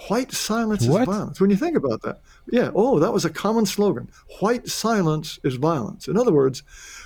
White 0.07 0.31
silence 0.31 0.85
what? 0.87 1.01
is 1.01 1.07
violence. 1.07 1.41
When 1.41 1.49
you 1.49 1.55
think 1.55 1.77
about 1.77 2.01
that, 2.01 2.21
yeah, 2.51 2.71
oh, 2.73 2.99
that 2.99 3.13
was 3.13 3.25
a 3.25 3.29
common 3.29 3.65
slogan. 3.65 4.09
White 4.39 4.67
silence 4.67 5.39
is 5.43 5.55
violence. 5.55 6.07
In 6.07 6.17
other 6.17 6.31
words, 6.31 6.63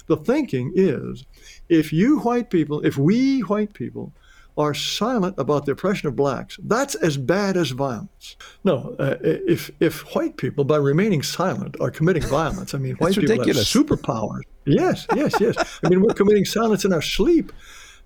the 0.07 0.17
thinking 0.17 0.71
is 0.75 1.25
if 1.69 1.91
you 1.91 2.19
white 2.19 2.49
people, 2.49 2.81
if 2.85 2.97
we 2.97 3.41
white 3.41 3.73
people 3.73 4.13
are 4.57 4.73
silent 4.73 5.35
about 5.37 5.65
the 5.65 5.71
oppression 5.73 6.07
of 6.07 6.15
blacks, 6.15 6.57
that's 6.63 6.95
as 6.95 7.17
bad 7.17 7.55
as 7.55 7.71
violence. 7.71 8.35
No, 8.63 8.95
uh, 8.99 9.15
if 9.21 9.71
if 9.79 10.15
white 10.15 10.37
people, 10.37 10.63
by 10.63 10.77
remaining 10.77 11.23
silent, 11.23 11.75
are 11.79 11.91
committing 11.91 12.23
violence, 12.27 12.73
I 12.73 12.77
mean, 12.77 12.95
white 12.95 13.15
people 13.15 13.35
ridiculous. 13.35 13.71
have 13.71 13.85
superpowers. 13.85 14.41
Yes, 14.65 15.05
yes, 15.15 15.33
yes. 15.39 15.79
I 15.83 15.89
mean, 15.89 16.01
we're 16.01 16.13
committing 16.13 16.45
silence 16.45 16.83
in 16.85 16.93
our 16.93 17.01
sleep. 17.01 17.51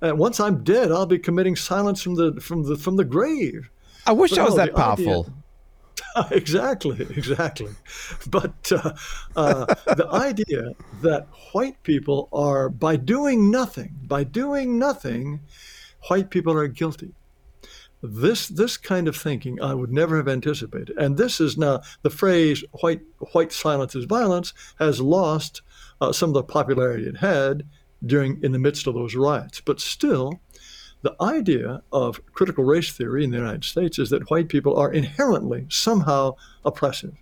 Uh, 0.02 0.16
once 0.16 0.40
I'm 0.40 0.64
dead, 0.64 0.92
I'll 0.92 1.06
be 1.06 1.20
committing 1.20 1.56
silence 1.56 2.02
from 2.02 2.16
the 2.16 2.40
from 2.42 2.64
the 2.64 2.76
from 2.76 2.96
the 2.98 3.06
grave. 3.06 3.70
I 4.06 4.12
wish 4.12 4.32
but 4.32 4.40
I 4.40 4.44
was 4.44 4.56
no, 4.56 4.66
that 4.66 4.76
powerful. 4.76 5.22
Idea, 5.22 5.34
exactly, 6.32 7.02
exactly. 7.16 7.72
But 8.28 8.72
uh, 8.72 8.94
uh, 9.36 9.66
the 9.96 10.08
idea 10.12 10.72
that 11.02 11.28
white 11.52 11.82
people 11.84 12.30
are, 12.34 12.70
by 12.70 12.96
doing 12.96 13.52
nothing, 13.52 13.96
by 14.04 14.24
doing 14.24 14.78
nothing, 14.78 15.42
white 16.08 16.30
people 16.30 16.54
are 16.54 16.68
guilty. 16.68 17.14
This 18.04 18.48
this 18.48 18.78
kind 18.78 19.08
of 19.08 19.16
thinking 19.16 19.62
I 19.62 19.76
would 19.76 19.92
never 19.92 20.18
have 20.18 20.28
anticipated. 20.28 20.96
And 20.98 21.18
this 21.18 21.40
is 21.40 21.58
now 21.58 21.82
the 22.02 22.10
phrase 22.10 22.64
"white 22.82 23.02
white 23.34 23.52
silence 23.52 23.96
is 23.96 24.06
violence" 24.06 24.54
has 24.80 25.00
lost 25.00 25.62
uh, 26.00 26.12
some 26.12 26.32
of 26.32 26.34
the 26.34 26.44
popularity 26.44 27.06
it 27.06 27.18
had 27.18 27.64
during 28.04 28.44
in 28.44 28.54
the 28.54 28.60
midst 28.60 28.88
of 28.88 28.96
those 28.96 29.14
riots. 29.14 29.62
But 29.62 29.80
still, 29.80 30.40
the 31.04 31.16
idea 31.22 31.84
of 31.92 32.26
critical 32.34 32.64
race 32.64 32.92
theory 32.92 33.24
in 33.24 33.30
the 33.30 33.38
United 33.38 33.64
States 33.64 34.00
is 34.00 34.10
that 34.10 34.30
white 34.32 34.50
people 34.50 34.76
are 34.76 34.92
inherently 34.92 35.68
somehow 35.70 36.36
oppressive, 36.66 37.16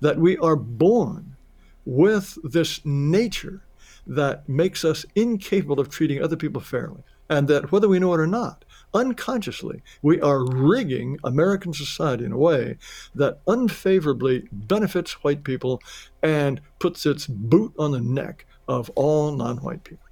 that 0.00 0.18
we 0.18 0.38
are 0.38 0.56
born 0.56 1.36
with 1.84 2.38
this 2.42 2.80
nature 2.84 3.62
that 4.06 4.48
makes 4.48 4.84
us 4.84 5.04
incapable 5.14 5.78
of 5.78 5.90
treating 5.90 6.22
other 6.22 6.36
people 6.36 6.60
fairly 6.60 7.02
and 7.32 7.48
that 7.48 7.72
whether 7.72 7.88
we 7.88 7.98
know 7.98 8.12
it 8.12 8.20
or 8.20 8.26
not, 8.26 8.64
unconsciously, 8.92 9.82
we 10.02 10.20
are 10.20 10.44
rigging 10.44 11.18
American 11.24 11.72
society 11.72 12.24
in 12.26 12.32
a 12.32 12.36
way 12.36 12.76
that 13.14 13.40
unfavorably 13.46 14.48
benefits 14.52 15.24
white 15.24 15.42
people 15.42 15.80
and 16.22 16.60
puts 16.78 17.06
its 17.06 17.26
boot 17.26 17.72
on 17.78 17.92
the 17.92 18.00
neck 18.00 18.44
of 18.68 18.90
all 18.94 19.32
non-white 19.32 19.82
people. 19.82 20.06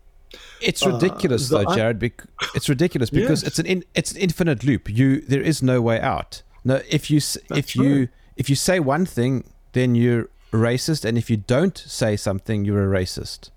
It's 0.62 0.84
ridiculous, 0.86 1.52
uh, 1.52 1.58
though, 1.58 1.74
Jared. 1.74 1.98
Bec- 1.98 2.24
it's 2.54 2.68
ridiculous 2.68 3.10
because 3.10 3.42
yes. 3.42 3.48
it's 3.48 3.58
an 3.58 3.66
in, 3.66 3.84
it's 3.94 4.12
an 4.12 4.18
infinite 4.18 4.64
loop. 4.64 4.88
You 4.88 5.20
there 5.20 5.42
is 5.42 5.62
no 5.62 5.82
way 5.82 6.00
out. 6.00 6.42
No, 6.64 6.80
if 6.88 7.10
you 7.10 7.18
That's 7.18 7.36
if 7.50 7.76
you 7.76 7.98
right. 7.98 8.08
if 8.36 8.48
you 8.48 8.56
say 8.56 8.78
one 8.78 9.04
thing, 9.06 9.44
then 9.72 9.94
you're 9.94 10.28
racist, 10.52 11.04
and 11.04 11.18
if 11.18 11.30
you 11.30 11.36
don't 11.36 11.76
say 11.76 12.16
something, 12.16 12.64
you're 12.64 12.84
a 12.84 13.00
racist. 13.00 13.50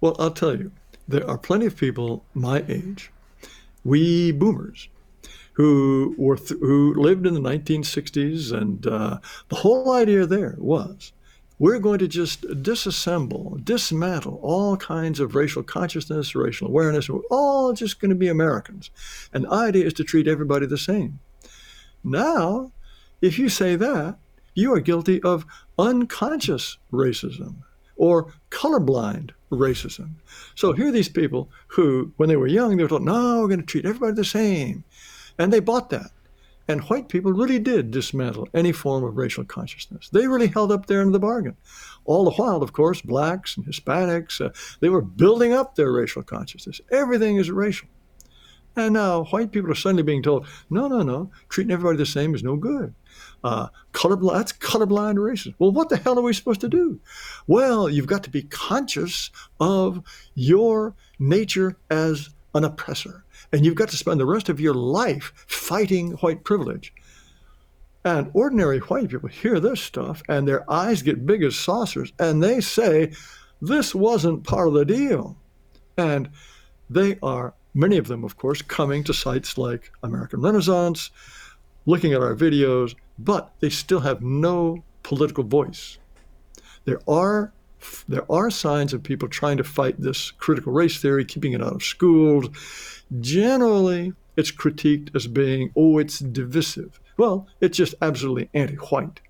Well, 0.00 0.16
I'll 0.18 0.32
tell 0.32 0.56
you, 0.56 0.72
there 1.08 1.28
are 1.28 1.38
plenty 1.38 1.66
of 1.66 1.76
people 1.76 2.24
my 2.34 2.64
age, 2.68 3.10
we 3.84 4.30
boomers, 4.30 4.88
who 5.54 6.14
were 6.18 6.36
th- 6.36 6.60
who 6.60 6.94
lived 6.94 7.26
in 7.26 7.34
the 7.34 7.40
1960s, 7.40 8.52
and 8.52 8.86
uh, 8.86 9.18
the 9.48 9.56
whole 9.56 9.92
idea 9.92 10.26
there 10.26 10.54
was 10.58 11.12
we're 11.58 11.80
going 11.80 11.98
to 11.98 12.08
just 12.08 12.42
disassemble, 12.42 13.64
dismantle 13.64 14.38
all 14.42 14.76
kinds 14.76 15.18
of 15.18 15.34
racial 15.34 15.62
consciousness, 15.62 16.34
racial 16.34 16.68
awareness. 16.68 17.08
We're 17.08 17.20
all 17.30 17.72
just 17.72 18.00
going 18.00 18.10
to 18.10 18.14
be 18.14 18.28
Americans. 18.28 18.90
And 19.32 19.44
the 19.44 19.52
idea 19.52 19.86
is 19.86 19.92
to 19.94 20.04
treat 20.04 20.28
everybody 20.28 20.66
the 20.66 20.78
same. 20.78 21.18
Now, 22.04 22.72
if 23.20 23.38
you 23.38 23.48
say 23.48 23.74
that, 23.76 24.18
you 24.54 24.72
are 24.72 24.80
guilty 24.80 25.20
of 25.22 25.46
unconscious 25.78 26.78
racism 26.92 27.56
or 27.96 28.32
colorblind 28.50 29.30
racism. 29.50 30.10
So 30.54 30.72
here 30.72 30.88
are 30.88 30.92
these 30.92 31.08
people 31.08 31.50
who, 31.68 32.12
when 32.16 32.28
they 32.28 32.36
were 32.36 32.46
young, 32.46 32.76
they 32.76 32.82
were 32.82 32.88
told, 32.88 33.04
no, 33.04 33.40
we're 33.40 33.48
going 33.48 33.60
to 33.60 33.66
treat 33.66 33.86
everybody 33.86 34.14
the 34.14 34.24
same. 34.24 34.84
And 35.38 35.52
they 35.52 35.60
bought 35.60 35.90
that. 35.90 36.10
And 36.70 36.82
white 36.82 37.08
people 37.08 37.32
really 37.32 37.58
did 37.58 37.90
dismantle 37.90 38.48
any 38.52 38.72
form 38.72 39.02
of 39.02 39.16
racial 39.16 39.44
consciousness. 39.44 40.10
They 40.10 40.26
really 40.26 40.48
held 40.48 40.70
up 40.70 40.84
there 40.84 41.00
in 41.00 41.12
the 41.12 41.18
bargain. 41.18 41.56
All 42.04 42.24
the 42.24 42.32
while, 42.32 42.62
of 42.62 42.74
course, 42.74 43.00
blacks 43.00 43.56
and 43.56 43.64
Hispanics, 43.64 44.44
uh, 44.44 44.50
they 44.80 44.90
were 44.90 45.00
building 45.00 45.54
up 45.54 45.74
their 45.74 45.90
racial 45.90 46.22
consciousness. 46.22 46.82
Everything 46.90 47.36
is 47.36 47.50
racial. 47.50 47.88
And 48.76 48.94
now 48.94 49.24
white 49.24 49.50
people 49.50 49.70
are 49.70 49.74
suddenly 49.74 50.02
being 50.02 50.22
told, 50.22 50.46
no, 50.68 50.88
no, 50.88 51.02
no, 51.02 51.30
treating 51.48 51.72
everybody 51.72 51.96
the 51.96 52.06
same 52.06 52.34
is 52.34 52.44
no 52.44 52.56
good. 52.56 52.94
Uh, 53.44 53.68
colorblind, 53.92 54.34
that's 54.34 54.52
colorblind 54.52 55.16
racism. 55.16 55.54
Well, 55.58 55.70
what 55.70 55.88
the 55.88 55.96
hell 55.96 56.18
are 56.18 56.22
we 56.22 56.32
supposed 56.32 56.60
to 56.62 56.68
do? 56.68 57.00
Well, 57.46 57.88
you've 57.88 58.06
got 58.06 58.24
to 58.24 58.30
be 58.30 58.42
conscious 58.42 59.30
of 59.60 60.02
your 60.34 60.94
nature 61.18 61.76
as 61.90 62.30
an 62.54 62.64
oppressor. 62.64 63.24
And 63.52 63.64
you've 63.64 63.76
got 63.76 63.88
to 63.90 63.96
spend 63.96 64.20
the 64.20 64.26
rest 64.26 64.48
of 64.48 64.60
your 64.60 64.74
life 64.74 65.32
fighting 65.46 66.12
white 66.12 66.44
privilege. 66.44 66.92
And 68.04 68.30
ordinary 68.34 68.78
white 68.78 69.08
people 69.08 69.28
hear 69.28 69.60
this 69.60 69.80
stuff 69.80 70.22
and 70.28 70.46
their 70.46 70.70
eyes 70.70 71.02
get 71.02 71.26
big 71.26 71.42
as 71.42 71.56
saucers 71.56 72.12
and 72.18 72.42
they 72.42 72.60
say, 72.60 73.12
this 73.60 73.94
wasn't 73.94 74.44
part 74.44 74.68
of 74.68 74.74
the 74.74 74.84
deal. 74.84 75.36
And 75.96 76.30
they 76.88 77.18
are, 77.22 77.54
many 77.74 77.98
of 77.98 78.06
them, 78.06 78.24
of 78.24 78.36
course, 78.36 78.62
coming 78.62 79.04
to 79.04 79.12
sites 79.12 79.58
like 79.58 79.90
American 80.02 80.40
Renaissance, 80.40 81.10
looking 81.88 82.12
at 82.12 82.20
our 82.20 82.34
videos, 82.34 82.94
but 83.18 83.50
they 83.60 83.70
still 83.70 84.00
have 84.00 84.20
no 84.22 84.84
political 85.02 85.42
voice. 85.42 85.98
There 86.84 87.00
are 87.08 87.52
there 88.08 88.30
are 88.30 88.50
signs 88.50 88.92
of 88.92 89.02
people 89.02 89.28
trying 89.28 89.56
to 89.56 89.64
fight 89.64 90.00
this 90.00 90.32
critical 90.32 90.72
race 90.72 91.00
theory, 91.00 91.24
keeping 91.24 91.52
it 91.52 91.62
out 91.62 91.74
of 91.74 91.82
schools. 91.82 92.48
Generally, 93.20 94.12
it's 94.36 94.50
critiqued 94.50 95.14
as 95.14 95.26
being, 95.26 95.70
oh, 95.76 95.98
it's 95.98 96.18
divisive. 96.18 97.00
Well, 97.16 97.46
it's 97.60 97.76
just 97.76 97.94
absolutely 98.02 98.50
anti 98.52 98.76
white. 98.76 99.20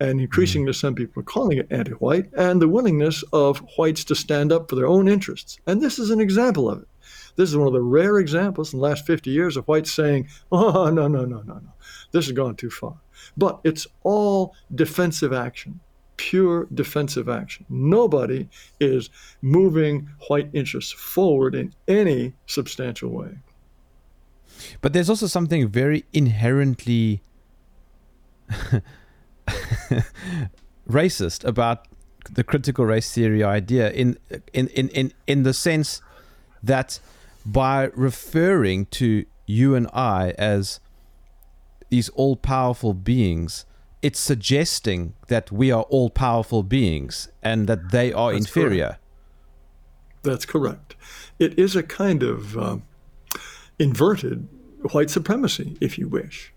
And 0.00 0.20
increasingly, 0.20 0.72
hmm. 0.72 0.76
some 0.76 0.94
people 0.94 1.20
are 1.20 1.24
calling 1.24 1.58
it 1.58 1.66
anti 1.70 1.92
white, 1.92 2.26
and 2.36 2.60
the 2.60 2.68
willingness 2.68 3.24
of 3.32 3.58
whites 3.76 4.04
to 4.04 4.14
stand 4.14 4.52
up 4.52 4.68
for 4.68 4.76
their 4.76 4.86
own 4.86 5.08
interests. 5.08 5.58
And 5.66 5.80
this 5.80 5.98
is 5.98 6.10
an 6.10 6.20
example 6.20 6.70
of 6.70 6.82
it. 6.82 6.88
This 7.36 7.50
is 7.50 7.56
one 7.56 7.66
of 7.66 7.72
the 7.72 7.82
rare 7.82 8.18
examples 8.18 8.72
in 8.72 8.78
the 8.78 8.84
last 8.84 9.06
50 9.06 9.30
years 9.30 9.56
of 9.56 9.66
whites 9.66 9.92
saying, 9.92 10.28
oh, 10.52 10.90
no, 10.90 11.08
no, 11.08 11.24
no, 11.24 11.42
no, 11.42 11.54
no. 11.54 11.73
This 12.14 12.26
has 12.26 12.32
gone 12.32 12.54
too 12.54 12.70
far. 12.70 12.94
But 13.36 13.60
it's 13.64 13.86
all 14.04 14.54
defensive 14.74 15.32
action 15.32 15.80
pure 16.16 16.68
defensive 16.72 17.28
action. 17.28 17.66
Nobody 17.68 18.48
is 18.80 19.10
moving 19.42 20.08
white 20.28 20.48
interests 20.52 20.92
forward 20.92 21.54
in 21.56 21.74
any 21.88 22.34
substantial 22.46 23.10
way. 23.10 23.38
But 24.80 24.92
there's 24.92 25.10
also 25.10 25.26
something 25.26 25.68
very 25.68 26.04
inherently 26.12 27.20
racist 30.88 31.44
about 31.44 31.88
the 32.30 32.44
critical 32.44 32.86
race 32.86 33.12
theory 33.12 33.42
idea 33.42 33.90
in, 33.90 34.16
in, 34.52 34.68
in, 34.68 34.88
in, 34.90 35.12
in 35.26 35.42
the 35.42 35.52
sense 35.52 36.00
that 36.62 37.00
by 37.44 37.90
referring 37.94 38.86
to 38.86 39.26
you 39.46 39.74
and 39.74 39.88
I 39.92 40.30
as 40.38 40.80
these 41.90 42.08
all 42.10 42.36
powerful 42.36 42.94
beings, 42.94 43.66
it's 44.02 44.20
suggesting 44.20 45.14
that 45.28 45.50
we 45.50 45.70
are 45.70 45.84
all 45.84 46.10
powerful 46.10 46.62
beings 46.62 47.28
and 47.42 47.66
that 47.68 47.90
they 47.90 48.12
are 48.12 48.32
That's 48.32 48.46
inferior. 48.46 48.86
Correct. 48.86 49.00
That's 50.22 50.46
correct. 50.46 50.96
It 51.38 51.58
is 51.58 51.76
a 51.76 51.82
kind 51.82 52.22
of 52.22 52.56
uh, 52.56 52.76
inverted 53.78 54.48
white 54.92 55.10
supremacy, 55.10 55.76
if 55.80 55.98
you 55.98 56.08
wish, 56.08 56.52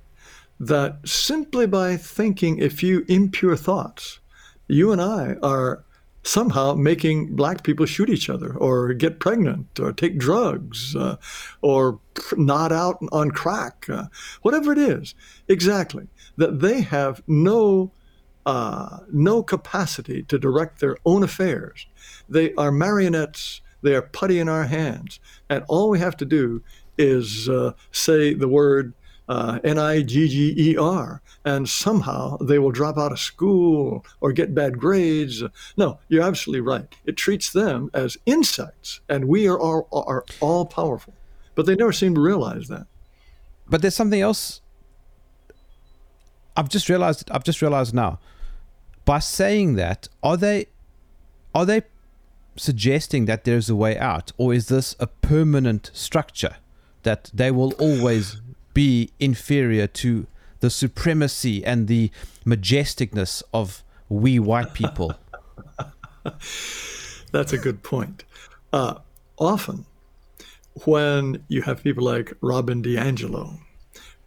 that 0.59 0.99
simply 1.07 1.67
by 1.67 1.97
thinking 1.97 2.61
a 2.61 2.69
few 2.69 3.05
impure 3.07 3.55
thoughts, 3.55 4.19
you 4.67 4.91
and 4.91 5.01
I 5.01 5.35
are 5.41 5.83
somehow 6.27 6.73
making 6.73 7.35
black 7.35 7.63
people 7.63 7.85
shoot 7.85 8.09
each 8.09 8.29
other 8.29 8.53
or 8.57 8.93
get 8.93 9.19
pregnant 9.19 9.79
or 9.79 9.93
take 9.93 10.17
drugs 10.17 10.95
uh, 10.95 11.15
or 11.61 11.99
nod 12.35 12.73
out 12.73 12.97
on 13.11 13.31
crack, 13.31 13.85
uh, 13.89 14.03
whatever 14.41 14.73
it 14.73 14.77
is. 14.77 15.15
Exactly. 15.47 16.07
That 16.35 16.59
they 16.59 16.81
have 16.81 17.23
no. 17.27 17.91
Uh, 18.45 18.99
no 19.11 19.43
capacity 19.43 20.23
to 20.23 20.39
direct 20.39 20.79
their 20.79 20.95
own 21.05 21.21
affairs. 21.21 21.85
They 22.29 22.53
are 22.53 22.71
marionettes. 22.71 23.59
They 23.81 23.93
are 23.93 24.01
putty 24.01 24.39
in 24.39 24.47
our 24.47 24.63
hands. 24.63 25.19
And 25.49 25.65
all 25.67 25.89
we 25.89 25.99
have 25.99 26.15
to 26.15 26.23
do 26.23 26.63
is 26.97 27.49
uh, 27.49 27.73
say 27.91 28.33
the 28.33 28.47
word 28.47 28.93
uh, 29.29 29.59
N 29.63 29.77
I 29.77 30.01
G 30.01 30.27
G 30.27 30.53
E 30.57 30.77
R, 30.77 31.21
and 31.45 31.67
somehow 31.67 32.37
they 32.37 32.59
will 32.59 32.71
drop 32.71 32.97
out 32.97 33.11
of 33.11 33.19
school 33.19 34.05
or 34.21 34.31
get 34.31 34.55
bad 34.55 34.79
grades. 34.79 35.43
No, 35.75 35.99
you're 36.07 36.23
absolutely 36.23 36.61
right. 36.61 36.85
It 37.05 37.17
treats 37.17 37.51
them 37.51 37.89
as 37.93 38.17
insects, 38.25 39.01
and 39.09 39.25
we 39.25 39.47
are 39.47 39.59
all, 39.59 39.87
are 39.91 40.25
all 40.39 40.65
powerful. 40.65 41.13
But 41.55 41.65
they 41.65 41.75
never 41.75 41.91
seem 41.91 42.15
to 42.15 42.21
realize 42.21 42.67
that. 42.67 42.87
But 43.67 43.81
there's 43.81 43.95
something 43.95 44.21
else. 44.21 44.61
I've 46.55 46.69
just 46.69 46.89
realized. 46.89 47.29
I've 47.31 47.43
just 47.43 47.61
realized 47.61 47.93
now. 47.93 48.19
By 49.05 49.19
saying 49.19 49.75
that, 49.75 50.09
are 50.21 50.35
they, 50.35 50.67
are 51.55 51.65
they 51.65 51.83
suggesting 52.57 53.25
that 53.25 53.45
there's 53.45 53.69
a 53.69 53.75
way 53.75 53.97
out, 53.97 54.31
or 54.37 54.53
is 54.53 54.67
this 54.67 54.95
a 54.99 55.07
permanent 55.07 55.91
structure 55.93 56.57
that 57.03 57.31
they 57.33 57.51
will 57.51 57.71
always 57.73 58.41
be 58.77 59.09
inferior 59.19 59.87
to 59.87 60.27
the 60.59 60.69
supremacy 60.69 61.65
and 61.65 61.87
the 61.87 62.11
majesticness 62.45 63.41
of 63.51 63.83
we 64.07 64.37
white 64.37 64.75
people? 64.75 65.15
That's 67.31 67.53
a 67.53 67.57
good 67.57 67.81
point. 67.81 68.23
Uh, 68.71 68.99
often, 69.39 69.87
when 70.85 71.43
you 71.47 71.63
have 71.63 71.83
people 71.83 72.03
like 72.03 72.33
Robin 72.39 72.83
DiAngelo 72.83 73.57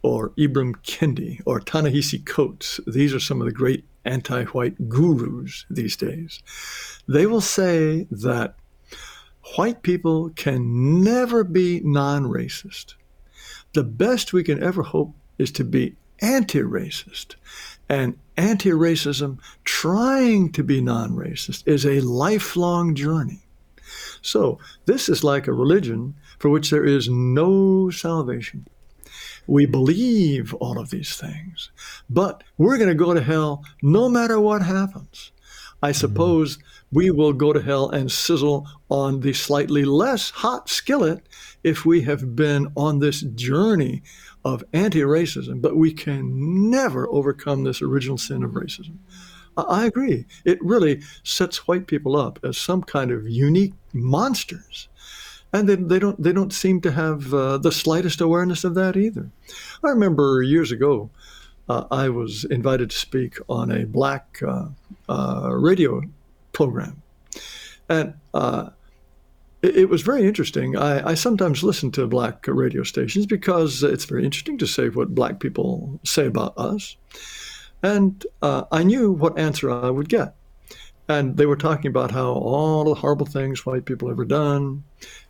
or 0.01 0.31
Ibram 0.31 0.73
Kendi 0.83 1.39
or 1.45 1.61
Ta-Nehisi 1.61 2.25
Coates, 2.25 2.81
these 2.85 3.13
are 3.13 3.21
some 3.21 3.39
of 3.39 3.45
the 3.45 3.53
great 3.53 3.85
anti 4.03 4.43
white 4.47 4.89
gurus 4.89 5.65
these 5.69 5.95
days, 5.95 6.43
they 7.07 7.25
will 7.25 7.39
say 7.39 8.05
that 8.11 8.55
white 9.55 9.81
people 9.81 10.29
can 10.31 11.01
never 11.01 11.45
be 11.45 11.79
non 11.85 12.25
racist 12.25 12.95
the 13.73 13.83
best 13.83 14.33
we 14.33 14.43
can 14.43 14.61
ever 14.61 14.83
hope 14.83 15.13
is 15.37 15.51
to 15.53 15.63
be 15.63 15.95
anti 16.19 16.59
racist. 16.59 17.35
And 17.89 18.17
anti 18.37 18.69
racism, 18.69 19.39
trying 19.63 20.51
to 20.53 20.63
be 20.63 20.81
non 20.81 21.11
racist, 21.11 21.67
is 21.67 21.85
a 21.85 22.01
lifelong 22.01 22.95
journey. 22.95 23.41
So, 24.21 24.59
this 24.85 25.09
is 25.09 25.23
like 25.23 25.47
a 25.47 25.53
religion 25.53 26.15
for 26.39 26.49
which 26.49 26.69
there 26.69 26.85
is 26.85 27.09
no 27.09 27.89
salvation. 27.89 28.67
We 29.47 29.65
believe 29.65 30.53
all 30.55 30.79
of 30.79 30.91
these 30.91 31.15
things, 31.15 31.71
but 32.09 32.43
we're 32.57 32.77
going 32.77 32.89
to 32.89 32.95
go 32.95 33.13
to 33.13 33.21
hell 33.21 33.65
no 33.81 34.07
matter 34.07 34.39
what 34.39 34.61
happens. 34.61 35.31
I 35.81 35.89
mm-hmm. 35.89 35.99
suppose 35.99 36.59
we 36.91 37.09
will 37.09 37.33
go 37.33 37.53
to 37.53 37.61
hell 37.61 37.89
and 37.89 38.11
sizzle 38.11 38.67
on 38.89 39.21
the 39.21 39.33
slightly 39.33 39.85
less 39.85 40.29
hot 40.29 40.69
skillet 40.69 41.27
if 41.63 41.85
we 41.85 42.01
have 42.01 42.35
been 42.35 42.71
on 42.75 42.99
this 42.99 43.21
journey 43.21 44.03
of 44.43 44.63
anti 44.73 45.01
racism, 45.01 45.61
but 45.61 45.77
we 45.77 45.93
can 45.93 46.69
never 46.69 47.07
overcome 47.09 47.63
this 47.63 47.81
original 47.81 48.17
sin 48.17 48.43
of 48.43 48.51
racism. 48.51 48.97
I 49.57 49.85
agree. 49.85 50.25
It 50.45 50.63
really 50.63 51.01
sets 51.23 51.67
white 51.67 51.87
people 51.87 52.15
up 52.15 52.39
as 52.43 52.57
some 52.57 52.83
kind 52.83 53.11
of 53.11 53.27
unique 53.27 53.73
monsters. 53.93 54.87
And 55.53 55.67
they, 55.67 55.75
they 55.75 55.99
don't 55.99 56.21
they 56.21 56.31
don't 56.31 56.53
seem 56.53 56.79
to 56.81 56.91
have 56.93 57.33
uh, 57.33 57.57
the 57.57 57.73
slightest 57.73 58.21
awareness 58.21 58.63
of 58.63 58.73
that 58.75 58.95
either. 58.95 59.29
I 59.83 59.89
remember 59.89 60.41
years 60.41 60.71
ago, 60.71 61.09
uh, 61.67 61.83
I 61.91 62.07
was 62.07 62.45
invited 62.45 62.91
to 62.91 62.97
speak 62.97 63.37
on 63.49 63.69
a 63.69 63.85
black 63.85 64.41
uh, 64.41 64.67
uh 65.09 65.49
radio 65.51 66.01
program. 66.53 67.01
And 67.89 68.13
uh, 68.33 68.69
it, 69.61 69.77
it, 69.77 69.89
was 69.89 70.01
very 70.01 70.27
interesting. 70.27 70.77
I, 70.77 71.09
I, 71.09 71.13
sometimes 71.13 71.63
listen 71.63 71.91
to 71.91 72.07
black 72.07 72.45
radio 72.47 72.83
stations 72.83 73.25
because 73.25 73.83
it's 73.83 74.05
very 74.05 74.23
interesting 74.23 74.57
to 74.59 74.67
say 74.67 74.89
what 74.89 75.13
black 75.13 75.39
people 75.39 75.99
say 76.03 76.25
about 76.25 76.57
us. 76.57 76.95
And 77.83 78.25
uh, 78.41 78.63
I 78.71 78.83
knew 78.83 79.11
what 79.11 79.37
answer 79.37 79.71
I 79.71 79.89
would 79.89 80.09
get. 80.09 80.35
And 81.07 81.35
they 81.35 81.45
were 81.45 81.57
talking 81.57 81.89
about 81.89 82.11
how 82.11 82.31
all 82.31 82.85
the 82.85 82.95
horrible 82.95 83.25
things 83.25 83.65
white 83.65 83.85
people 83.85 84.09
ever 84.09 84.23
done. 84.23 84.83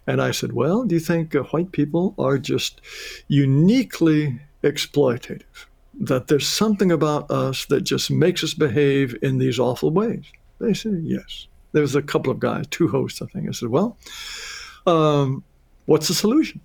And 0.05 0.21
I 0.21 0.31
said, 0.31 0.53
Well, 0.53 0.83
do 0.83 0.95
you 0.95 1.01
think 1.01 1.33
uh, 1.33 1.43
white 1.43 1.71
people 1.71 2.13
are 2.19 2.37
just 2.37 2.81
uniquely 3.27 4.39
exploitative? 4.63 5.65
That 5.99 6.27
there's 6.27 6.47
something 6.47 6.91
about 6.91 7.31
us 7.31 7.65
that 7.65 7.81
just 7.81 8.11
makes 8.11 8.43
us 8.43 8.53
behave 8.53 9.15
in 9.21 9.39
these 9.39 9.59
awful 9.59 9.91
ways? 9.91 10.25
They 10.61 10.73
said, 10.73 11.01
yes. 11.03 11.47
There 11.73 11.81
was 11.81 11.95
a 11.95 12.01
couple 12.01 12.31
of 12.31 12.39
guys, 12.39 12.67
two 12.67 12.87
hosts, 12.87 13.21
I 13.21 13.25
think. 13.27 13.47
I 13.47 13.51
said, 13.51 13.69
well, 13.69 13.97
um, 14.85 15.43
what's 15.85 16.07
the 16.07 16.13
solution? 16.13 16.61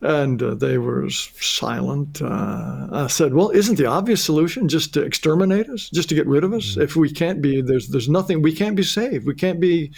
And 0.00 0.42
uh, 0.42 0.54
they 0.54 0.76
were 0.76 1.08
silent. 1.08 2.20
Uh, 2.20 2.88
I 2.92 3.06
said, 3.06 3.32
"Well, 3.32 3.48
isn't 3.50 3.76
the 3.76 3.86
obvious 3.86 4.22
solution 4.22 4.68
just 4.68 4.92
to 4.94 5.02
exterminate 5.02 5.70
us, 5.70 5.88
just 5.88 6.10
to 6.10 6.14
get 6.14 6.26
rid 6.26 6.44
of 6.44 6.52
us? 6.52 6.72
Mm-hmm. 6.72 6.82
If 6.82 6.94
we 6.94 7.10
can't 7.10 7.40
be, 7.40 7.62
there's 7.62 7.88
there's 7.88 8.08
nothing. 8.08 8.42
We 8.42 8.52
can't 8.54 8.76
be 8.76 8.82
saved. 8.82 9.24
We 9.24 9.34
can't 9.34 9.60
be, 9.60 9.92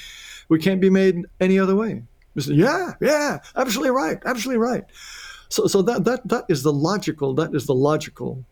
we 0.49 0.61
can't 0.61 0.81
be 0.81 0.91
made 0.91 1.25
any 1.41 1.59
other 1.59 1.75
way." 1.75 2.05
I 2.37 2.41
said, 2.41 2.55
"Yeah, 2.55 2.93
yeah, 3.01 3.39
absolutely 3.57 3.91
right, 3.91 4.19
absolutely 4.25 4.61
right." 4.61 4.85
So, 5.49 5.67
so 5.67 5.83
that 5.83 6.05
that 6.05 6.29
that 6.29 6.45
is 6.49 6.63
the 6.63 6.73
logical. 6.73 7.35
That 7.35 7.53
is 7.53 7.67
the 7.67 7.75
logical 7.75 8.45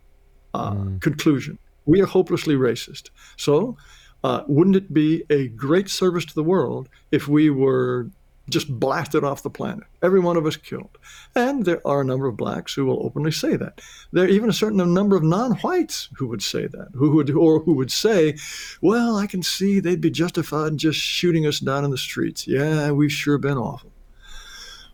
uh, 0.55 0.73
mm. 0.73 1.01
conclusion. 1.01 1.59
We 1.87 2.01
are 2.01 2.07
hopelessly 2.07 2.57
racist. 2.57 3.11
So 3.37 3.77
uh, 4.25 4.43
wouldn't 4.49 4.75
it 4.75 4.93
be 4.93 5.23
a 5.29 5.49
great 5.49 5.91
service 5.91 6.25
to 6.25 6.35
the 6.35 6.43
world 6.43 6.89
if 7.13 7.29
we 7.29 7.51
were 7.51 8.09
just 8.49 8.69
blasted 8.79 9.25
off 9.25 9.43
the 9.43 9.51
planet, 9.51 9.85
every 10.03 10.19
one 10.19 10.39
of 10.39 10.47
us 10.47 10.57
killed? 10.57 10.97
And 11.37 11.67
there 11.67 11.87
are 11.87 12.01
a 12.01 12.05
number 12.05 12.27
of 12.27 12.37
blacks 12.39 12.73
who 12.73 12.87
will 12.87 13.05
openly 13.05 13.31
say 13.31 13.57
that. 13.57 13.83
There 14.13 14.25
are 14.25 14.29
even 14.29 14.49
a 14.49 14.55
certain 14.55 14.79
number 14.95 15.15
of 15.15 15.23
non-whites 15.23 16.09
who 16.17 16.27
would 16.29 16.43
say 16.43 16.67
that, 16.67 16.89
who 16.95 17.11
would 17.11 17.31
or 17.31 17.61
who 17.61 17.75
would 17.75 17.93
say, 17.93 18.39
"Well, 18.81 19.15
I 19.15 19.27
can 19.27 19.43
see 19.43 19.79
they'd 19.79 20.01
be 20.01 20.11
justified 20.11 20.73
in 20.73 20.79
just 20.79 20.99
shooting 20.99 21.47
us 21.47 21.61
down 21.61 21.85
in 21.85 21.91
the 21.91 21.99
streets. 21.99 22.49
Yeah, 22.49 22.93
we've 22.93 23.13
sure 23.13 23.37
been 23.37 23.59
awful." 23.59 23.93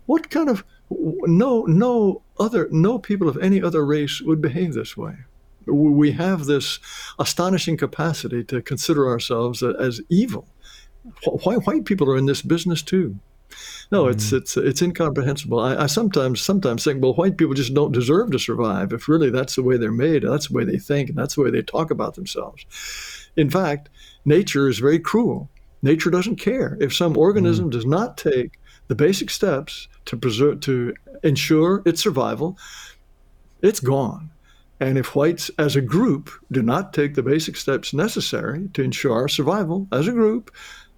What 0.06 0.28
kind 0.28 0.48
of 0.48 0.64
no 0.90 1.62
no 1.66 2.22
other 2.40 2.68
no 2.72 2.98
people 2.98 3.28
of 3.28 3.38
any 3.38 3.62
other 3.62 3.86
race 3.86 4.20
would 4.20 4.42
behave 4.42 4.74
this 4.74 4.96
way. 4.96 5.18
We 5.66 6.12
have 6.12 6.46
this 6.46 6.78
astonishing 7.18 7.76
capacity 7.76 8.44
to 8.44 8.62
consider 8.62 9.08
ourselves 9.08 9.62
as 9.62 10.00
evil. 10.08 10.48
Why 11.24 11.56
white 11.56 11.84
people 11.84 12.10
are 12.10 12.16
in 12.16 12.26
this 12.26 12.42
business 12.42 12.82
too? 12.82 13.18
No, 13.90 14.04
mm-hmm. 14.04 14.12
it's 14.12 14.32
it's 14.32 14.56
it's 14.56 14.82
incomprehensible. 14.82 15.58
I, 15.58 15.84
I, 15.84 15.86
sometimes 15.86 16.40
sometimes 16.40 16.84
think, 16.84 17.02
well, 17.02 17.14
white 17.14 17.36
people 17.36 17.54
just 17.54 17.74
don't 17.74 17.92
deserve 17.92 18.30
to 18.30 18.38
survive. 18.38 18.92
If 18.92 19.08
really 19.08 19.30
that's 19.30 19.56
the 19.56 19.62
way 19.62 19.76
they're 19.76 19.90
made, 19.90 20.22
that's 20.22 20.48
the 20.48 20.54
way 20.54 20.64
they 20.64 20.78
think, 20.78 21.08
and 21.08 21.18
that's 21.18 21.34
the 21.34 21.42
way 21.42 21.50
they 21.50 21.62
talk 21.62 21.90
about 21.90 22.14
themselves. 22.14 22.64
In 23.36 23.50
fact, 23.50 23.88
nature 24.24 24.68
is 24.68 24.78
very 24.78 24.98
cruel. 24.98 25.50
Nature 25.82 26.10
doesn't 26.10 26.36
care 26.36 26.76
if 26.80 26.94
some 26.94 27.16
organism 27.16 27.66
mm-hmm. 27.66 27.70
does 27.70 27.86
not 27.86 28.16
take 28.16 28.58
the 28.88 28.94
basic 28.94 29.30
steps 29.30 29.88
to 30.04 30.16
preserve 30.16 30.60
to 30.60 30.94
ensure 31.22 31.82
its 31.86 32.02
survival. 32.02 32.58
It's 33.62 33.80
gone. 33.80 34.30
And 34.80 34.96
if 34.96 35.14
whites 35.14 35.50
as 35.58 35.76
a 35.76 35.82
group 35.82 36.30
do 36.50 36.62
not 36.62 36.94
take 36.94 37.14
the 37.14 37.22
basic 37.22 37.56
steps 37.56 37.92
necessary 37.92 38.68
to 38.72 38.82
ensure 38.82 39.12
our 39.12 39.28
survival 39.28 39.86
as 39.92 40.08
a 40.08 40.12
group, 40.12 40.50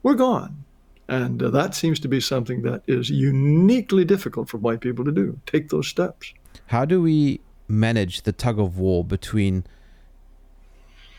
we're 0.05 0.15
gone. 0.15 0.65
And 1.09 1.43
uh, 1.43 1.51
that 1.51 1.75
seems 1.75 1.99
to 2.01 2.09
be 2.09 2.21
something 2.21 2.63
that 2.63 2.83
is 2.87 3.11
uniquely 3.11 4.05
difficult 4.05 4.49
for 4.49 4.59
white 4.59 4.81
people 4.81 5.05
to 5.05 5.13
do 5.13 5.39
take 5.47 5.69
those 5.69 5.89
steps. 5.89 6.33
How 6.67 6.85
do 6.85 7.03
we 7.03 7.41
manage 7.69 8.23
the 8.23 8.33
tug 8.33 8.59
of 8.59 8.79
war 8.79 9.05
between 9.05 9.65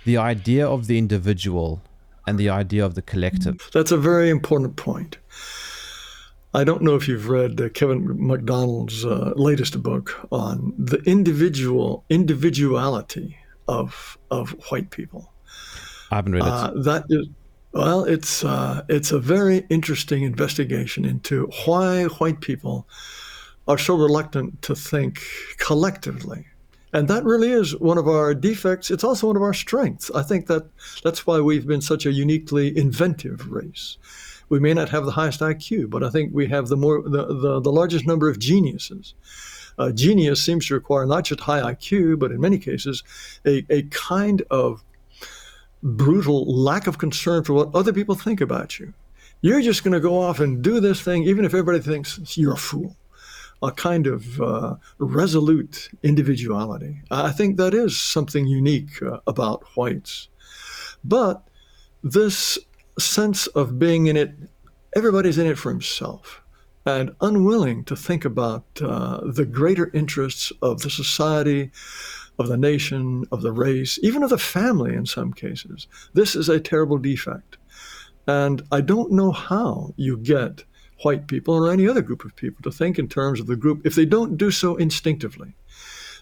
the 0.05 0.17
idea 0.17 0.67
of 0.67 0.87
the 0.87 0.97
individual 0.97 1.81
and 2.25 2.37
the 2.37 2.49
idea 2.49 2.85
of 2.85 2.95
the 2.95 3.01
collective? 3.01 3.69
That's 3.73 3.91
a 3.91 3.97
very 3.97 4.29
important 4.29 4.77
point. 4.77 5.17
I 6.55 6.63
don't 6.63 6.83
know 6.83 6.95
if 6.95 7.07
you've 7.07 7.29
read 7.29 7.59
uh, 7.59 7.69
Kevin 7.69 8.27
MacDonald's 8.27 9.05
uh, 9.05 9.33
latest 9.35 9.81
book 9.81 10.27
on 10.31 10.73
the 10.77 10.97
individual 11.03 12.05
individuality 12.09 13.37
of 13.67 14.17
of 14.29 14.51
white 14.69 14.91
people. 14.91 15.33
I 16.11 16.15
haven't 16.17 16.33
read 16.33 16.43
it. 16.43 16.49
Uh, 16.49 16.71
that 16.83 17.05
is 17.09 17.27
well, 17.73 18.03
it's 18.03 18.43
uh, 18.43 18.83
it's 18.87 19.11
a 19.11 19.19
very 19.19 19.65
interesting 19.69 20.21
investigation 20.21 21.05
into 21.05 21.49
why 21.65 22.03
white 22.05 22.41
people 22.41 22.87
are 23.67 23.79
so 23.79 23.95
reluctant 23.95 24.61
to 24.61 24.75
think 24.75 25.23
collectively, 25.57 26.45
and 26.91 27.07
that 27.07 27.23
really 27.23 27.51
is 27.51 27.75
one 27.79 27.97
of 27.97 28.07
our 28.07 28.35
defects. 28.35 28.91
It's 28.91 29.03
also 29.03 29.25
one 29.25 29.35
of 29.35 29.41
our 29.41 29.55
strengths. 29.55 30.11
I 30.11 30.21
think 30.21 30.45
that 30.47 30.69
that's 31.03 31.25
why 31.25 31.39
we've 31.39 31.65
been 31.65 31.81
such 31.81 32.05
a 32.05 32.11
uniquely 32.11 32.77
inventive 32.77 33.51
race. 33.51 33.97
We 34.53 34.59
may 34.59 34.75
not 34.75 34.89
have 34.89 35.05
the 35.05 35.11
highest 35.13 35.39
IQ, 35.39 35.89
but 35.89 36.03
I 36.03 36.11
think 36.11 36.31
we 36.31 36.45
have 36.45 36.67
the 36.67 36.77
more 36.77 37.01
the, 37.01 37.25
the, 37.25 37.59
the 37.59 37.71
largest 37.71 38.05
number 38.05 38.29
of 38.29 38.37
geniuses. 38.37 39.15
Uh, 39.79 39.91
genius 39.91 40.43
seems 40.43 40.67
to 40.67 40.75
require 40.75 41.07
not 41.07 41.23
just 41.23 41.39
high 41.39 41.73
IQ, 41.73 42.19
but 42.19 42.29
in 42.29 42.39
many 42.39 42.59
cases, 42.59 43.01
a, 43.47 43.65
a 43.71 43.81
kind 43.89 44.43
of 44.51 44.83
brutal 45.81 46.45
lack 46.45 46.85
of 46.85 46.99
concern 46.99 47.43
for 47.43 47.53
what 47.53 47.73
other 47.73 47.91
people 47.91 48.13
think 48.13 48.41
about 48.41 48.77
you. 48.77 48.93
You're 49.41 49.63
just 49.63 49.83
going 49.83 49.95
to 49.95 49.99
go 49.99 50.21
off 50.21 50.39
and 50.39 50.61
do 50.61 50.79
this 50.79 51.01
thing, 51.01 51.23
even 51.23 51.45
if 51.45 51.55
everybody 51.55 51.79
thinks 51.79 52.37
you're 52.37 52.53
a 52.53 52.57
fool. 52.57 52.95
A 53.63 53.71
kind 53.71 54.05
of 54.05 54.39
uh, 54.39 54.75
resolute 54.99 55.89
individuality. 56.03 57.01
I 57.09 57.31
think 57.31 57.57
that 57.57 57.73
is 57.73 57.99
something 57.99 58.45
unique 58.45 59.01
uh, 59.01 59.17
about 59.25 59.63
whites. 59.75 60.27
But 61.03 61.41
this 62.03 62.59
sense 62.99 63.47
of 63.47 63.79
being 63.79 64.07
in 64.07 64.17
it, 64.17 64.33
everybody's 64.95 65.37
in 65.37 65.47
it 65.47 65.57
for 65.57 65.69
himself 65.69 66.41
and 66.85 67.15
unwilling 67.21 67.83
to 67.85 67.95
think 67.95 68.25
about 68.25 68.65
uh, 68.81 69.21
the 69.23 69.45
greater 69.45 69.89
interests 69.93 70.51
of 70.61 70.81
the 70.81 70.89
society, 70.89 71.71
of 72.39 72.47
the 72.47 72.57
nation, 72.57 73.23
of 73.31 73.41
the 73.41 73.51
race, 73.51 73.97
even 74.01 74.23
of 74.23 74.29
the 74.29 74.37
family 74.37 74.93
in 74.93 75.05
some 75.05 75.31
cases. 75.31 75.87
This 76.13 76.35
is 76.35 76.49
a 76.49 76.59
terrible 76.59 76.97
defect. 76.97 77.57
And 78.27 78.63
I 78.71 78.81
don't 78.81 79.11
know 79.11 79.31
how 79.31 79.93
you 79.97 80.17
get 80.17 80.63
white 81.03 81.27
people 81.27 81.53
or 81.53 81.71
any 81.71 81.87
other 81.87 82.01
group 82.01 82.23
of 82.23 82.35
people 82.35 82.61
to 82.63 82.71
think 82.71 82.97
in 82.97 83.07
terms 83.07 83.39
of 83.39 83.47
the 83.47 83.55
group 83.55 83.85
if 83.85 83.95
they 83.95 84.05
don't 84.05 84.37
do 84.37 84.51
so 84.51 84.75
instinctively. 84.75 85.55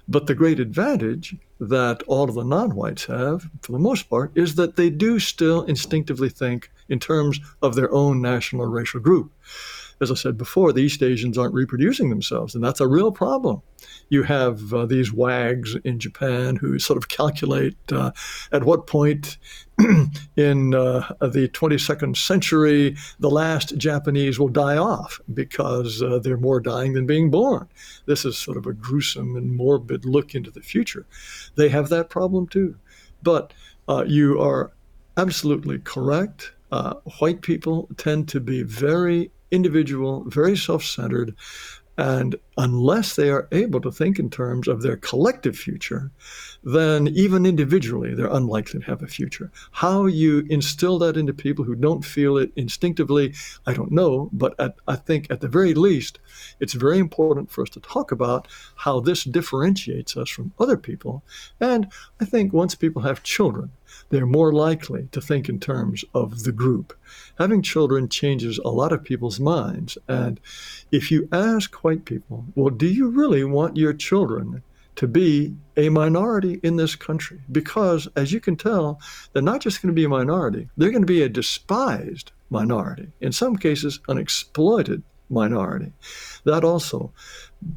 But 0.07 0.27
the 0.27 0.35
great 0.35 0.59
advantage 0.59 1.35
that 1.59 2.03
all 2.03 2.27
of 2.27 2.35
the 2.35 2.43
non 2.43 2.75
whites 2.75 3.05
have, 3.05 3.49
for 3.61 3.71
the 3.71 3.79
most 3.79 4.09
part, 4.09 4.31
is 4.35 4.55
that 4.55 4.75
they 4.75 4.89
do 4.89 5.19
still 5.19 5.63
instinctively 5.63 6.29
think 6.29 6.71
in 6.89 6.99
terms 6.99 7.39
of 7.61 7.75
their 7.75 7.91
own 7.91 8.21
national 8.21 8.63
or 8.63 8.69
racial 8.69 8.99
group 8.99 9.31
as 10.01 10.11
I 10.11 10.15
said 10.15 10.37
before, 10.37 10.73
the 10.73 10.81
East 10.81 11.03
Asians 11.03 11.37
aren't 11.37 11.53
reproducing 11.53 12.09
themselves, 12.09 12.55
and 12.55 12.63
that's 12.63 12.81
a 12.81 12.87
real 12.87 13.11
problem. 13.11 13.61
You 14.09 14.23
have 14.23 14.73
uh, 14.73 14.85
these 14.87 15.13
wags 15.13 15.75
in 15.83 15.99
Japan 15.99 16.55
who 16.55 16.79
sort 16.79 16.97
of 16.97 17.07
calculate 17.07 17.77
uh, 17.91 18.11
at 18.51 18.63
what 18.63 18.87
point 18.87 19.37
in 20.35 20.73
uh, 20.73 21.13
the 21.21 21.49
22nd 21.53 22.17
century 22.17 22.97
the 23.19 23.29
last 23.29 23.77
Japanese 23.77 24.39
will 24.39 24.49
die 24.49 24.77
off 24.77 25.21
because 25.33 26.01
uh, 26.01 26.19
they're 26.19 26.37
more 26.37 26.59
dying 26.59 26.93
than 26.93 27.05
being 27.05 27.29
born. 27.29 27.67
This 28.05 28.25
is 28.25 28.37
sort 28.37 28.57
of 28.57 28.65
a 28.65 28.73
gruesome 28.73 29.35
and 29.35 29.55
morbid 29.55 30.05
look 30.05 30.35
into 30.35 30.51
the 30.51 30.61
future. 30.61 31.05
They 31.55 31.69
have 31.69 31.89
that 31.89 32.09
problem 32.09 32.47
too. 32.47 32.75
But 33.23 33.53
uh, 33.87 34.05
you 34.07 34.41
are 34.41 34.71
absolutely 35.17 35.79
correct. 35.79 36.53
Uh, 36.71 36.95
white 37.19 37.41
people 37.41 37.87
tend 37.97 38.27
to 38.29 38.39
be 38.39 38.63
very 38.63 39.29
individual, 39.51 40.23
very 40.27 40.57
self 40.57 40.83
centered. 40.83 41.35
And 41.97 42.37
unless 42.57 43.15
they 43.15 43.29
are 43.29 43.47
able 43.51 43.81
to 43.81 43.91
think 43.91 44.17
in 44.17 44.29
terms 44.29 44.67
of 44.67 44.81
their 44.81 44.95
collective 44.95 45.57
future, 45.57 46.09
then 46.63 47.09
even 47.09 47.45
individually, 47.45 48.15
they're 48.15 48.27
unlikely 48.27 48.79
to 48.79 48.85
have 48.85 49.03
a 49.03 49.07
future. 49.07 49.51
How 49.71 50.05
you 50.05 50.45
instill 50.49 50.97
that 50.99 51.17
into 51.17 51.33
people 51.33 51.65
who 51.65 51.75
don't 51.75 52.03
feel 52.03 52.37
it 52.37 52.51
instinctively, 52.55 53.33
I 53.67 53.73
don't 53.73 53.91
know. 53.91 54.29
But 54.31 54.57
at, 54.59 54.75
I 54.87 54.95
think 54.95 55.27
at 55.29 55.41
the 55.41 55.47
very 55.47 55.73
least, 55.73 56.19
it's 56.59 56.73
very 56.73 56.97
important 56.97 57.51
for 57.51 57.61
us 57.61 57.69
to 57.71 57.79
talk 57.81 58.11
about 58.11 58.47
how 58.77 58.99
this 59.01 59.23
differentiates 59.23 60.15
us 60.15 60.29
from 60.29 60.53
other 60.59 60.77
people. 60.77 61.23
And 61.59 61.91
I 62.19 62.25
think 62.25 62.53
once 62.53 62.73
people 62.73 63.01
have 63.01 63.21
children, 63.21 63.71
they're 64.09 64.25
more 64.25 64.51
likely 64.51 65.07
to 65.11 65.21
think 65.21 65.49
in 65.49 65.59
terms 65.59 66.03
of 66.13 66.43
the 66.43 66.51
group. 66.51 66.97
Having 67.37 67.61
children 67.61 68.09
changes 68.09 68.59
a 68.59 68.69
lot 68.69 68.91
of 68.91 69.03
people's 69.03 69.39
minds. 69.39 69.97
And 70.07 70.39
if 70.91 71.11
you 71.11 71.27
ask 71.31 71.83
white 71.83 72.05
people, 72.05 72.45
well, 72.55 72.69
do 72.69 72.87
you 72.87 73.09
really 73.09 73.43
want 73.43 73.77
your 73.77 73.93
children 73.93 74.63
to 74.95 75.07
be 75.07 75.55
a 75.77 75.89
minority 75.89 76.59
in 76.63 76.75
this 76.75 76.95
country? 76.95 77.41
Because, 77.51 78.07
as 78.15 78.31
you 78.31 78.39
can 78.39 78.55
tell, 78.55 78.99
they're 79.31 79.41
not 79.41 79.61
just 79.61 79.81
going 79.81 79.93
to 79.93 79.99
be 79.99 80.05
a 80.05 80.09
minority, 80.09 80.69
they're 80.77 80.91
going 80.91 81.01
to 81.01 81.05
be 81.05 81.23
a 81.23 81.29
despised 81.29 82.31
minority, 82.49 83.07
in 83.21 83.31
some 83.31 83.55
cases, 83.55 83.99
an 84.09 84.17
exploited 84.17 85.01
minority. 85.29 85.93
That 86.43 86.63
also 86.63 87.13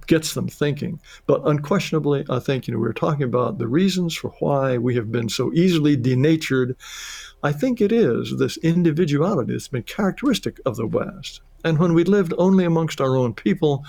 gets 0.07 0.35
them 0.35 0.49
thinking. 0.49 1.01
But 1.27 1.43
unquestionably, 1.45 2.25
I 2.29 2.39
think, 2.39 2.67
you 2.67 2.75
know, 2.75 2.81
we 2.81 2.89
are 2.89 2.93
talking 2.93 3.25
about 3.25 3.59
the 3.59 3.69
reasons 3.69 4.15
for 4.15 4.31
why 4.41 4.79
we 4.79 4.95
have 4.97 5.13
been 5.13 5.29
so 5.29 5.53
easily 5.53 5.97
denatured. 5.97 6.77
I 7.43 7.53
think 7.53 7.81
it 7.81 7.93
is 7.93 8.37
this 8.39 8.57
individuality 8.59 9.53
that's 9.53 9.69
been 9.69 9.83
characteristic 9.83 10.61
of 10.65 10.77
the 10.77 10.87
West. 10.87 11.41
And 11.65 11.79
when 11.79 11.95
we 11.95 12.05
lived 12.05 12.35
only 12.37 12.65
amongst 12.65 13.01
our 13.01 13.17
own 13.17 13.33
people, 13.33 13.85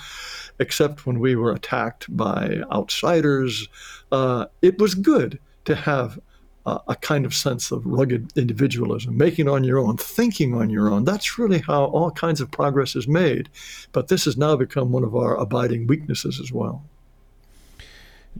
except 0.60 1.06
when 1.06 1.20
we 1.20 1.36
were 1.36 1.52
attacked 1.52 2.16
by 2.16 2.62
outsiders, 2.72 3.68
uh, 4.12 4.46
it 4.62 4.80
was 4.80 4.96
good 4.96 5.40
to 5.66 5.76
have 5.76 6.20
a 6.66 6.96
kind 6.96 7.26
of 7.26 7.34
sense 7.34 7.72
of 7.72 7.86
rugged 7.86 8.36
individualism, 8.36 9.16
making 9.16 9.48
on 9.48 9.64
your 9.64 9.78
own, 9.78 9.98
thinking 9.98 10.56
on 10.56 10.70
your 10.70 10.92
own. 10.92 11.04
That's 11.04 11.38
really 11.38 11.60
how 11.60 11.86
all 11.86 12.10
kinds 12.10 12.42
of 12.42 12.50
progress 12.50 12.96
is 12.96 13.08
made. 13.08 13.50
But 13.92 14.08
this 14.08 14.26
has 14.26 14.36
now 14.36 14.56
become 14.56 14.92
one 14.92 15.04
of 15.04 15.16
our 15.16 15.36
abiding 15.36 15.86
weaknesses 15.86 16.40
as 16.40 16.52
well. 16.52 16.84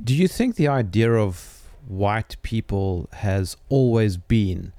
Do 0.04 0.16
you 0.16 0.28
think 0.28 0.56
the 0.56 0.68
idea 0.68 1.14
of 1.14 1.62
white 1.88 2.36
people 2.42 3.10
has 3.14 3.58
always 3.70 4.18
been? 4.18 4.74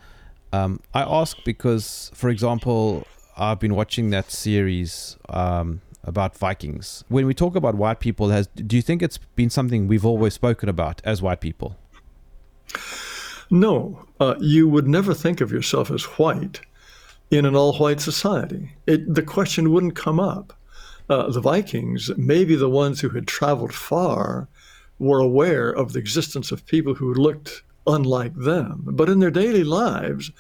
Um, 0.52 0.80
I 0.92 1.02
ask 1.02 1.36
because, 1.44 2.10
for 2.14 2.30
example, 2.30 3.06
I've 3.36 3.60
been 3.60 3.76
watching 3.76 4.10
that 4.10 4.30
series 4.32 5.16
um, 5.28 5.82
about 6.02 6.36
Vikings. 6.36 7.04
When 7.08 7.26
we 7.26 7.34
talk 7.34 7.54
about 7.54 7.76
white 7.76 8.00
people, 8.00 8.30
has 8.30 8.48
do 8.48 8.74
you 8.74 8.82
think 8.82 9.02
it's 9.02 9.18
been 9.18 9.50
something 9.50 9.86
we've 9.86 10.06
always 10.06 10.34
spoken 10.34 10.68
about 10.68 11.00
as 11.04 11.22
white 11.22 11.40
people? 11.40 11.76
No, 13.50 14.06
uh, 14.18 14.34
you 14.40 14.68
would 14.68 14.88
never 14.88 15.14
think 15.14 15.40
of 15.40 15.52
yourself 15.52 15.90
as 15.90 16.04
white 16.04 16.60
in 17.30 17.44
an 17.44 17.56
all 17.56 17.74
white 17.74 18.00
society. 18.00 18.72
It, 18.86 19.14
the 19.14 19.22
question 19.22 19.72
wouldn't 19.72 19.96
come 19.96 20.20
up. 20.20 20.58
Uh, 21.08 21.30
the 21.30 21.40
Vikings, 21.40 22.10
maybe 22.16 22.56
the 22.56 22.70
ones 22.70 23.00
who 23.00 23.10
had 23.10 23.26
traveled 23.26 23.72
far, 23.72 24.48
were 24.98 25.20
aware 25.20 25.70
of 25.70 25.92
the 25.92 25.98
existence 25.98 26.50
of 26.50 26.66
people 26.66 26.94
who 26.94 27.14
looked 27.14 27.62
unlike 27.86 28.34
them. 28.34 28.82
But 28.86 29.08
in 29.08 29.20
their 29.20 29.30
daily 29.30 29.62
lives, 29.62 30.30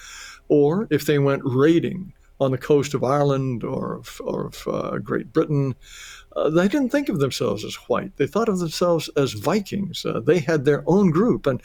or 0.48 0.88
if 0.90 1.06
they 1.06 1.18
went 1.18 1.42
raiding 1.44 2.12
on 2.40 2.50
the 2.50 2.58
coast 2.58 2.94
of 2.94 3.04
Ireland 3.04 3.64
or 3.64 3.94
of, 3.94 4.20
or 4.24 4.46
of 4.46 4.68
uh, 4.68 4.98
Great 4.98 5.32
Britain, 5.32 5.74
uh, 6.36 6.50
they 6.50 6.68
didn't 6.68 6.90
think 6.90 7.08
of 7.08 7.18
themselves 7.18 7.64
as 7.64 7.74
white. 7.88 8.16
They 8.16 8.26
thought 8.26 8.48
of 8.48 8.58
themselves 8.58 9.08
as 9.16 9.32
Vikings. 9.32 10.04
Uh, 10.04 10.20
they 10.20 10.38
had 10.38 10.64
their 10.64 10.84
own 10.86 11.10
group, 11.10 11.46
and 11.46 11.60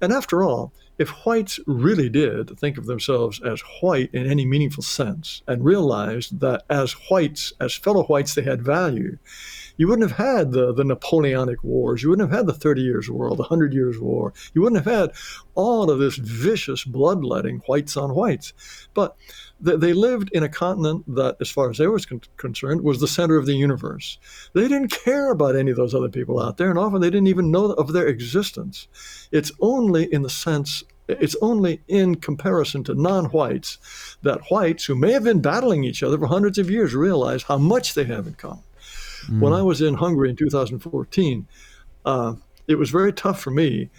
and 0.00 0.12
after 0.12 0.42
all, 0.42 0.72
if 0.98 1.10
whites 1.26 1.60
really 1.66 2.08
did 2.08 2.58
think 2.58 2.78
of 2.78 2.86
themselves 2.86 3.40
as 3.42 3.62
white 3.80 4.10
in 4.12 4.26
any 4.26 4.46
meaningful 4.46 4.82
sense 4.82 5.42
and 5.46 5.64
realized 5.64 6.40
that 6.40 6.64
as 6.70 6.92
whites, 7.10 7.52
as 7.60 7.74
fellow 7.74 8.04
whites, 8.04 8.34
they 8.34 8.42
had 8.42 8.62
value, 8.62 9.18
you 9.76 9.88
wouldn't 9.88 10.08
have 10.08 10.18
had 10.18 10.52
the, 10.52 10.72
the 10.72 10.84
Napoleonic 10.84 11.62
Wars. 11.62 12.02
You 12.02 12.10
wouldn't 12.10 12.30
have 12.30 12.36
had 12.38 12.46
the 12.46 12.54
Thirty 12.54 12.82
Years' 12.82 13.10
War, 13.10 13.34
the 13.36 13.42
Hundred 13.42 13.74
Years' 13.74 13.98
War. 13.98 14.32
You 14.54 14.62
wouldn't 14.62 14.82
have 14.84 14.92
had 14.92 15.10
all 15.54 15.90
of 15.90 15.98
this 15.98 16.16
vicious 16.16 16.84
bloodletting, 16.84 17.62
whites 17.66 17.96
on 17.96 18.14
whites. 18.14 18.54
But 18.94 19.16
they 19.58 19.92
lived 19.92 20.30
in 20.32 20.42
a 20.42 20.48
continent 20.48 21.04
that, 21.14 21.36
as 21.40 21.50
far 21.50 21.70
as 21.70 21.78
they 21.78 21.86
were 21.86 21.98
con- 21.98 22.20
concerned, 22.36 22.82
was 22.82 23.00
the 23.00 23.08
center 23.08 23.36
of 23.36 23.46
the 23.46 23.54
universe. 23.54 24.18
They 24.52 24.68
didn't 24.68 24.88
care 24.88 25.30
about 25.30 25.56
any 25.56 25.70
of 25.70 25.76
those 25.76 25.94
other 25.94 26.08
people 26.08 26.40
out 26.40 26.58
there, 26.58 26.70
and 26.70 26.78
often 26.78 27.00
they 27.00 27.10
didn't 27.10 27.28
even 27.28 27.50
know 27.50 27.72
of 27.72 27.92
their 27.92 28.06
existence. 28.06 28.88
It's 29.32 29.52
only 29.60 30.12
in 30.12 30.22
the 30.22 30.30
sense 30.30 30.84
it's 31.08 31.36
only 31.40 31.82
in 31.86 32.16
comparison 32.16 32.82
to 32.84 32.94
non 32.94 33.26
whites 33.26 33.78
that 34.22 34.50
whites 34.50 34.84
who 34.84 34.96
may 34.96 35.12
have 35.12 35.24
been 35.24 35.40
battling 35.40 35.84
each 35.84 36.02
other 36.02 36.18
for 36.18 36.26
hundreds 36.26 36.58
of 36.58 36.70
years 36.70 36.94
realize 36.94 37.44
how 37.44 37.58
much 37.58 37.94
they 37.94 38.04
have 38.04 38.26
in 38.26 38.34
common. 38.34 38.64
Mm. 39.28 39.40
When 39.40 39.52
I 39.52 39.62
was 39.62 39.80
in 39.80 39.94
Hungary 39.94 40.30
in 40.30 40.36
2014, 40.36 41.46
uh, 42.04 42.34
it 42.66 42.74
was 42.76 42.90
very 42.90 43.12
tough 43.12 43.40
for 43.40 43.50
me 43.50 43.90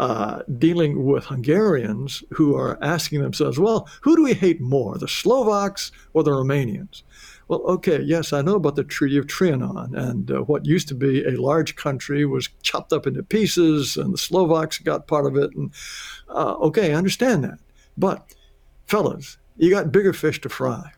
uh, 0.00 0.42
dealing 0.58 1.04
with 1.04 1.26
Hungarians 1.26 2.24
who 2.30 2.56
are 2.56 2.78
asking 2.82 3.22
themselves, 3.22 3.58
well, 3.58 3.88
who 4.02 4.16
do 4.16 4.24
we 4.24 4.34
hate 4.34 4.60
more, 4.60 4.98
the 4.98 5.08
Slovaks 5.08 5.92
or 6.12 6.22
the 6.22 6.32
Romanians? 6.32 7.02
Well, 7.46 7.60
okay, 7.60 8.00
yes, 8.00 8.32
I 8.32 8.40
know 8.40 8.54
about 8.54 8.76
the 8.76 8.84
Treaty 8.84 9.18
of 9.18 9.26
Trianon, 9.26 9.94
and 9.94 10.30
uh, 10.30 10.40
what 10.40 10.64
used 10.64 10.88
to 10.88 10.94
be 10.94 11.24
a 11.24 11.40
large 11.40 11.76
country 11.76 12.24
was 12.24 12.48
chopped 12.62 12.92
up 12.92 13.06
into 13.06 13.22
pieces, 13.22 13.96
and 13.96 14.14
the 14.14 14.18
Slovaks 14.18 14.78
got 14.78 15.06
part 15.06 15.26
of 15.26 15.36
it. 15.36 15.54
And 15.54 15.70
uh, 16.28 16.54
okay, 16.54 16.92
I 16.92 16.96
understand 16.96 17.44
that. 17.44 17.58
But, 17.98 18.34
fellas, 18.86 19.36
you 19.56 19.70
got 19.70 19.92
bigger 19.92 20.14
fish 20.14 20.40
to 20.40 20.48
fry. 20.48 20.92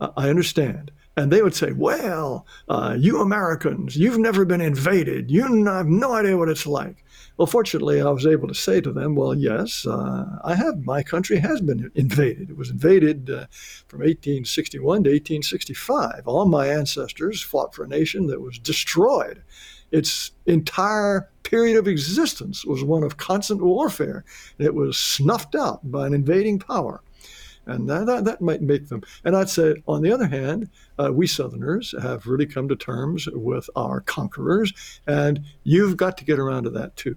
Uh, 0.00 0.10
I 0.16 0.30
understand. 0.30 0.90
And 1.16 1.30
they 1.30 1.42
would 1.42 1.54
say, 1.54 1.72
Well, 1.72 2.46
uh, 2.68 2.96
you 2.98 3.20
Americans, 3.20 3.96
you've 3.96 4.18
never 4.18 4.44
been 4.44 4.60
invaded. 4.60 5.30
You 5.30 5.64
have 5.66 5.86
no 5.86 6.12
idea 6.12 6.36
what 6.36 6.48
it's 6.48 6.66
like. 6.66 7.03
Well, 7.36 7.46
fortunately, 7.46 8.00
I 8.00 8.10
was 8.10 8.26
able 8.26 8.46
to 8.46 8.54
say 8.54 8.80
to 8.80 8.92
them, 8.92 9.16
Well, 9.16 9.34
yes, 9.34 9.86
uh, 9.86 10.38
I 10.44 10.54
have. 10.54 10.84
My 10.84 11.02
country 11.02 11.38
has 11.38 11.60
been 11.60 11.90
invaded. 11.94 12.50
It 12.50 12.56
was 12.56 12.70
invaded 12.70 13.28
uh, 13.28 13.46
from 13.88 14.00
1861 14.00 15.04
to 15.04 15.10
1865. 15.10 16.22
All 16.26 16.46
my 16.46 16.68
ancestors 16.68 17.42
fought 17.42 17.74
for 17.74 17.84
a 17.84 17.88
nation 17.88 18.28
that 18.28 18.40
was 18.40 18.58
destroyed. 18.58 19.42
Its 19.90 20.32
entire 20.46 21.30
period 21.42 21.76
of 21.76 21.88
existence 21.88 22.64
was 22.64 22.82
one 22.82 23.02
of 23.02 23.16
constant 23.16 23.62
warfare. 23.62 24.24
It 24.58 24.74
was 24.74 24.96
snuffed 24.96 25.54
out 25.54 25.90
by 25.90 26.06
an 26.06 26.14
invading 26.14 26.60
power. 26.60 27.02
And 27.66 27.88
that, 27.88 28.06
that, 28.06 28.24
that, 28.24 28.40
might 28.40 28.62
make 28.62 28.88
them. 28.88 29.02
And 29.24 29.36
I'd 29.36 29.48
say, 29.48 29.82
on 29.86 30.02
the 30.02 30.12
other 30.12 30.26
hand, 30.26 30.68
uh, 30.98 31.10
we 31.12 31.26
Southerners 31.26 31.94
have 32.00 32.26
really 32.26 32.46
come 32.46 32.68
to 32.68 32.76
terms 32.76 33.26
with 33.32 33.68
our 33.76 34.00
conquerors, 34.00 34.72
and 35.06 35.40
you've 35.62 35.96
got 35.96 36.18
to 36.18 36.24
get 36.24 36.38
around 36.38 36.64
to 36.64 36.70
that 36.70 36.96
too. 36.96 37.16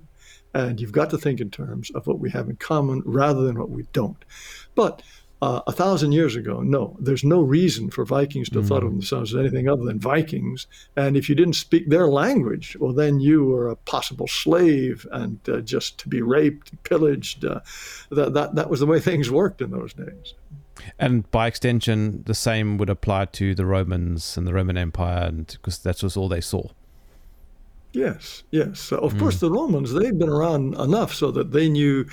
And 0.53 0.79
you've 0.79 0.91
got 0.91 1.09
to 1.11 1.17
think 1.17 1.39
in 1.39 1.51
terms 1.51 1.91
of 1.91 2.07
what 2.07 2.19
we 2.19 2.31
have 2.31 2.49
in 2.49 2.55
common 2.55 3.03
rather 3.05 3.41
than 3.41 3.59
what 3.59 3.69
we 3.69 3.83
don't. 3.93 4.23
But 4.73 5.01
uh, 5.41 5.61
a 5.67 5.71
thousand 5.71 6.13
years 6.13 6.35
ago, 6.35 6.61
no, 6.61 6.97
there's 6.99 7.23
no 7.23 7.41
reason 7.41 7.89
for 7.89 8.05
Vikings 8.05 8.49
to 8.49 8.59
have 8.59 8.67
thought 8.67 8.83
of 8.83 8.89
mm. 8.89 8.93
themselves 8.93 9.33
as 9.33 9.39
anything 9.39 9.69
other 9.69 9.83
than 9.83 9.99
Vikings. 9.99 10.67
And 10.95 11.15
if 11.15 11.29
you 11.29 11.35
didn't 11.35 11.53
speak 11.53 11.89
their 11.89 12.07
language, 12.07 12.75
well, 12.79 12.93
then 12.93 13.19
you 13.19 13.45
were 13.45 13.69
a 13.69 13.75
possible 13.75 14.27
slave 14.27 15.05
and 15.11 15.39
uh, 15.47 15.61
just 15.61 15.99
to 15.99 16.09
be 16.09 16.21
raped, 16.21 16.71
pillaged. 16.83 17.45
Uh, 17.45 17.59
that, 18.09 18.33
that, 18.33 18.55
that 18.55 18.69
was 18.69 18.79
the 18.79 18.87
way 18.87 18.99
things 18.99 19.29
worked 19.29 19.61
in 19.61 19.71
those 19.71 19.93
days. 19.93 20.33
And 20.99 21.29
by 21.31 21.47
extension, 21.47 22.23
the 22.25 22.35
same 22.35 22.77
would 22.77 22.89
apply 22.89 23.25
to 23.25 23.53
the 23.53 23.65
Romans 23.65 24.37
and 24.37 24.47
the 24.47 24.53
Roman 24.53 24.77
Empire, 24.77 25.31
because 25.31 25.79
that 25.79 26.03
was 26.03 26.15
all 26.15 26.29
they 26.29 26.41
saw. 26.41 26.69
Yes, 27.97 28.43
yes. 28.51 28.91
of 28.91 29.13
mm. 29.13 29.19
course, 29.19 29.39
the 29.39 29.49
Romans 29.49 29.91
they'd 29.91 30.19
been 30.19 30.29
around 30.29 30.75
enough 30.75 31.13
so 31.13 31.31
that 31.31 31.51
they 31.51 31.67
knew 31.67 32.05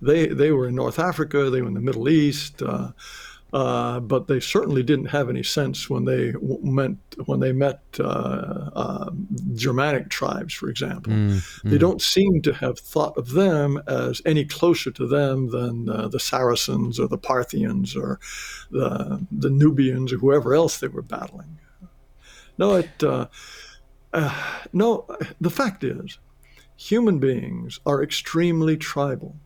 they 0.00 0.28
they 0.28 0.52
were 0.52 0.68
in 0.68 0.74
North 0.76 0.98
Africa, 0.98 1.50
they 1.50 1.60
were 1.62 1.68
in 1.68 1.74
the 1.74 1.80
Middle 1.80 2.08
East, 2.08 2.62
uh, 2.62 2.92
uh, 3.52 3.98
but 3.98 4.28
they 4.28 4.38
certainly 4.38 4.84
didn't 4.84 5.06
have 5.06 5.28
any 5.28 5.42
sense 5.42 5.90
when 5.90 6.04
they 6.04 6.32
meant 6.62 6.98
when 7.26 7.40
they 7.40 7.52
met 7.52 7.82
uh, 7.98 8.70
um, 8.74 9.26
Germanic 9.54 10.10
tribes, 10.10 10.54
for 10.54 10.70
example. 10.70 11.12
Mm. 11.12 11.62
They 11.64 11.78
don't 11.78 12.00
seem 12.00 12.40
to 12.42 12.54
have 12.54 12.78
thought 12.78 13.18
of 13.18 13.32
them 13.32 13.82
as 13.88 14.22
any 14.24 14.44
closer 14.44 14.92
to 14.92 15.06
them 15.08 15.50
than 15.50 15.88
uh, 15.88 16.06
the 16.06 16.20
Saracens 16.20 17.00
or 17.00 17.08
the 17.08 17.18
Parthians 17.18 17.96
or 17.96 18.20
the 18.70 19.26
the 19.32 19.50
Nubians 19.50 20.12
or 20.12 20.18
whoever 20.18 20.54
else 20.54 20.78
they 20.78 20.88
were 20.88 21.02
battling. 21.02 21.58
No, 22.58 22.76
it 22.76 23.02
uh, 24.12 24.34
no, 24.72 25.06
the 25.40 25.50
fact 25.50 25.84
is, 25.84 26.18
human 26.76 27.18
beings 27.18 27.80
are 27.86 28.02
extremely 28.02 28.76
tribal 28.76 29.36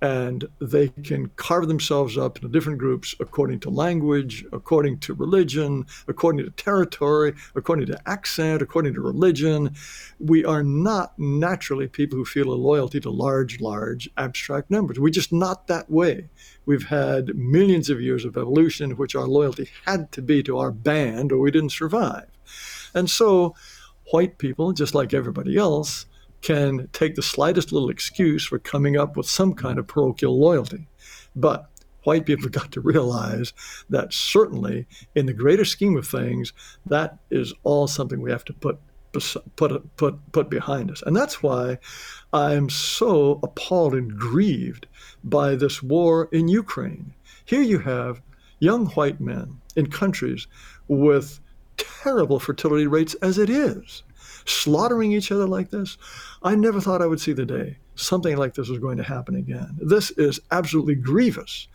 and 0.00 0.44
they 0.60 0.88
can 0.88 1.26
carve 1.36 1.66
themselves 1.66 2.16
up 2.16 2.36
into 2.36 2.48
different 2.48 2.78
groups 2.78 3.14
according 3.18 3.58
to 3.58 3.70
language, 3.70 4.44
according 4.52 4.98
to 4.98 5.12
religion, 5.14 5.84
according 6.06 6.44
to 6.44 6.50
territory, 6.52 7.34
according 7.56 7.86
to 7.86 8.00
accent, 8.08 8.62
according 8.62 8.94
to 8.94 9.00
religion. 9.00 9.74
We 10.20 10.44
are 10.44 10.62
not 10.62 11.18
naturally 11.18 11.88
people 11.88 12.16
who 12.16 12.24
feel 12.24 12.52
a 12.52 12.54
loyalty 12.54 13.00
to 13.00 13.10
large, 13.10 13.60
large 13.60 14.08
abstract 14.16 14.70
numbers. 14.70 15.00
We're 15.00 15.10
just 15.10 15.32
not 15.32 15.66
that 15.66 15.90
way. 15.90 16.28
We've 16.64 16.86
had 16.86 17.34
millions 17.34 17.90
of 17.90 18.00
years 18.00 18.24
of 18.24 18.36
evolution 18.36 18.92
in 18.92 18.96
which 18.96 19.16
our 19.16 19.26
loyalty 19.26 19.68
had 19.84 20.12
to 20.12 20.22
be 20.22 20.42
to 20.44 20.58
our 20.58 20.70
band 20.70 21.32
or 21.32 21.38
we 21.38 21.50
didn't 21.50 21.72
survive. 21.72 22.28
And 22.94 23.10
so, 23.10 23.54
white 24.10 24.38
people, 24.38 24.72
just 24.72 24.94
like 24.94 25.14
everybody 25.14 25.56
else, 25.56 26.06
can 26.40 26.88
take 26.92 27.14
the 27.14 27.22
slightest 27.22 27.72
little 27.72 27.90
excuse 27.90 28.44
for 28.46 28.58
coming 28.58 28.96
up 28.96 29.16
with 29.16 29.26
some 29.26 29.54
kind 29.54 29.78
of 29.78 29.86
parochial 29.86 30.38
loyalty. 30.38 30.86
But 31.34 31.68
white 32.04 32.26
people 32.26 32.44
have 32.44 32.52
got 32.62 32.72
to 32.72 32.80
realize 32.80 33.52
that 33.90 34.12
certainly 34.12 34.86
in 35.14 35.26
the 35.26 35.32
greater 35.32 35.64
scheme 35.64 35.96
of 35.96 36.06
things, 36.06 36.52
that 36.86 37.18
is 37.30 37.52
all 37.64 37.86
something 37.86 38.20
we 38.20 38.30
have 38.30 38.44
to 38.46 38.52
put 38.52 38.78
put 39.56 39.96
put 39.96 40.32
put 40.32 40.50
behind 40.50 40.90
us. 40.90 41.02
And 41.02 41.16
that's 41.16 41.42
why 41.42 41.78
I'm 42.32 42.68
so 42.68 43.40
appalled 43.42 43.94
and 43.94 44.16
grieved 44.16 44.86
by 45.24 45.54
this 45.54 45.82
war 45.82 46.28
in 46.30 46.48
Ukraine. 46.48 47.14
Here 47.44 47.62
you 47.62 47.78
have 47.78 48.20
young 48.60 48.86
white 48.88 49.20
men 49.20 49.60
in 49.76 49.86
countries 49.88 50.46
with 50.88 51.40
terrible 51.78 52.38
fertility 52.38 52.86
rates 52.86 53.14
as 53.14 53.38
it 53.38 53.48
is, 53.48 54.02
slaughtering 54.44 55.12
each 55.12 55.32
other 55.32 55.46
like 55.46 55.70
this. 55.70 55.96
I 56.42 56.54
never 56.54 56.80
thought 56.80 57.02
I 57.02 57.06
would 57.06 57.20
see 57.20 57.32
the 57.32 57.46
day 57.46 57.78
something 57.98 58.36
like 58.36 58.54
this 58.54 58.68
was 58.68 58.78
going 58.78 58.96
to 58.96 59.02
happen 59.02 59.34
again. 59.34 59.76
This 59.80 60.10
is 60.12 60.40
absolutely 60.50 60.94
grievous. 60.94 61.66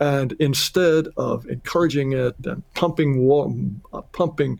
And 0.00 0.32
instead 0.40 1.08
of 1.16 1.46
encouraging 1.46 2.12
it 2.12 2.34
and 2.44 2.62
pumping 2.74 3.18
war, 3.18 3.54
uh, 3.92 4.02
pumping 4.12 4.58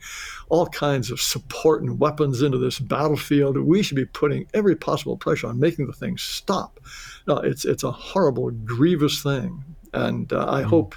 all 0.48 0.66
kinds 0.66 1.10
of 1.10 1.20
support 1.20 1.82
and 1.82 1.98
weapons 1.98 2.42
into 2.42 2.58
this 2.58 2.78
battlefield, 2.78 3.58
we 3.58 3.82
should 3.82 3.96
be 3.96 4.06
putting 4.06 4.46
every 4.54 4.76
possible 4.76 5.16
pressure 5.16 5.48
on 5.48 5.58
making 5.58 5.86
the 5.86 5.92
thing 5.92 6.16
stop. 6.16 6.80
No, 7.26 7.36
it's 7.36 7.64
it's 7.64 7.82
a 7.82 7.90
horrible, 7.90 8.50
grievous 8.50 9.22
thing, 9.22 9.62
and 9.92 10.32
uh, 10.32 10.46
I 10.48 10.62
mm. 10.62 10.66
hope 10.66 10.94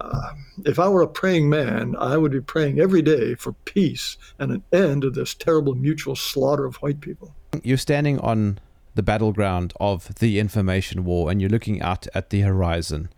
uh, 0.00 0.34
if 0.64 0.78
I 0.78 0.88
were 0.88 1.02
a 1.02 1.08
praying 1.08 1.48
man, 1.48 1.96
I 1.98 2.16
would 2.16 2.32
be 2.32 2.40
praying 2.40 2.78
every 2.78 3.02
day 3.02 3.34
for 3.34 3.52
peace 3.52 4.16
and 4.38 4.52
an 4.52 4.62
end 4.72 5.02
to 5.02 5.10
this 5.10 5.34
terrible 5.34 5.74
mutual 5.74 6.16
slaughter 6.16 6.64
of 6.64 6.76
white 6.76 7.00
people. 7.00 7.34
You're 7.62 7.76
standing 7.76 8.18
on 8.20 8.58
the 8.94 9.02
battleground 9.02 9.72
of 9.80 10.14
the 10.16 10.38
information 10.38 11.04
war 11.04 11.30
and 11.30 11.40
you're 11.40 11.50
looking 11.50 11.82
out 11.82 12.06
at 12.14 12.30
the 12.30 12.40
horizon. 12.40 13.08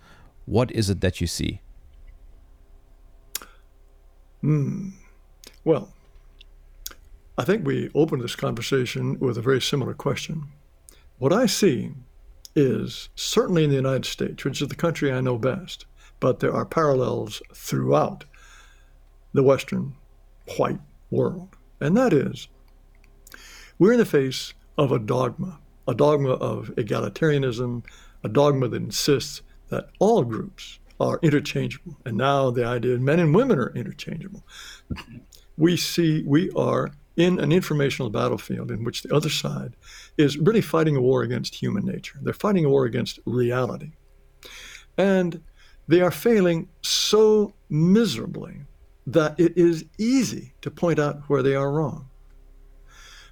What 0.47 0.70
is 0.73 0.90
it 0.90 1.01
that 1.01 1.20
you 1.20 1.27
see? 1.27 1.61
Hmm. 4.40 4.90
Well, 5.65 5.93
I 7.36 7.44
think 7.44 7.66
we 7.66 7.90
opened 7.94 8.23
this 8.23 8.36
conversation 8.36 9.19
with 9.19 9.36
a 9.36 9.43
very 9.43 9.61
similar 9.61 9.94
question. 9.94 10.48
What 11.19 11.32
I 11.32 11.47
see 11.47 11.93
is 12.57 13.11
certainly 13.15 13.65
in 13.65 13.70
the 13.70 13.77
United 13.77 14.07
States, 14.07 14.44
which 14.44 14.61
is 14.62 14.69
the 14.69 14.74
country 14.74 15.12
I 15.12 15.20
know 15.20 15.39
best, 15.39 15.86
but 16.21 16.41
there 16.41 16.55
are 16.55 16.65
parallels 16.65 17.43
throughout 17.55 18.25
the 19.33 19.43
Western 19.43 19.95
white 20.57 20.81
world. 21.11 21.57
And 21.81 21.97
that 21.97 22.13
is, 22.13 22.49
we're 23.79 23.93
in 23.93 23.99
the 23.99 24.05
face 24.05 24.53
of 24.77 24.93
a 24.93 24.99
dogma, 24.99 25.59
a 25.89 25.95
dogma 25.95 26.33
of 26.33 26.69
egalitarianism, 26.77 27.85
a 28.23 28.29
dogma 28.29 28.69
that 28.69 28.83
insists 28.83 29.43
that 29.71 29.89
all 29.99 30.23
groups, 30.23 30.79
are 31.01 31.19
interchangeable. 31.23 31.97
And 32.05 32.19
now 32.19 32.51
the 32.51 32.65
idea 32.65 32.95
of 32.95 33.01
men 33.01 33.21
and 33.21 33.35
women 33.35 33.59
are 33.59 33.73
interchangeable. 33.75 34.45
We 35.57 35.77
see 35.77 36.23
we 36.27 36.51
are 36.51 36.91
in 37.17 37.41
an 37.41 37.53
informational 37.53 38.11
battlefield 38.11 38.71
in 38.71 38.85
which 38.85 39.03
the 39.03 39.15
other 39.15 39.31
side 39.31 39.77
is 40.17 40.39
really 40.39 40.61
fighting 40.61 40.97
a 40.97 41.01
war 41.01 41.23
against 41.23 41.55
human 41.55 41.85
nature. 41.85 42.19
They're 42.23 42.33
fighting 42.33 42.65
a 42.65 42.69
war 42.69 42.85
against 42.85 43.19
reality. 43.25 43.93
And 44.99 45.43
they 45.91 46.01
are 46.01 46.12
failing 46.12 46.69
so 46.83 47.53
miserably 47.69 48.61
that 49.09 49.35
it 49.41 49.59
is 49.59 49.85
easy 49.99 50.55
to 50.62 50.71
point 50.71 51.01
out 51.01 51.21
where 51.29 51.43
they 51.43 51.57
are 51.57 51.73
wrong. 51.73 52.09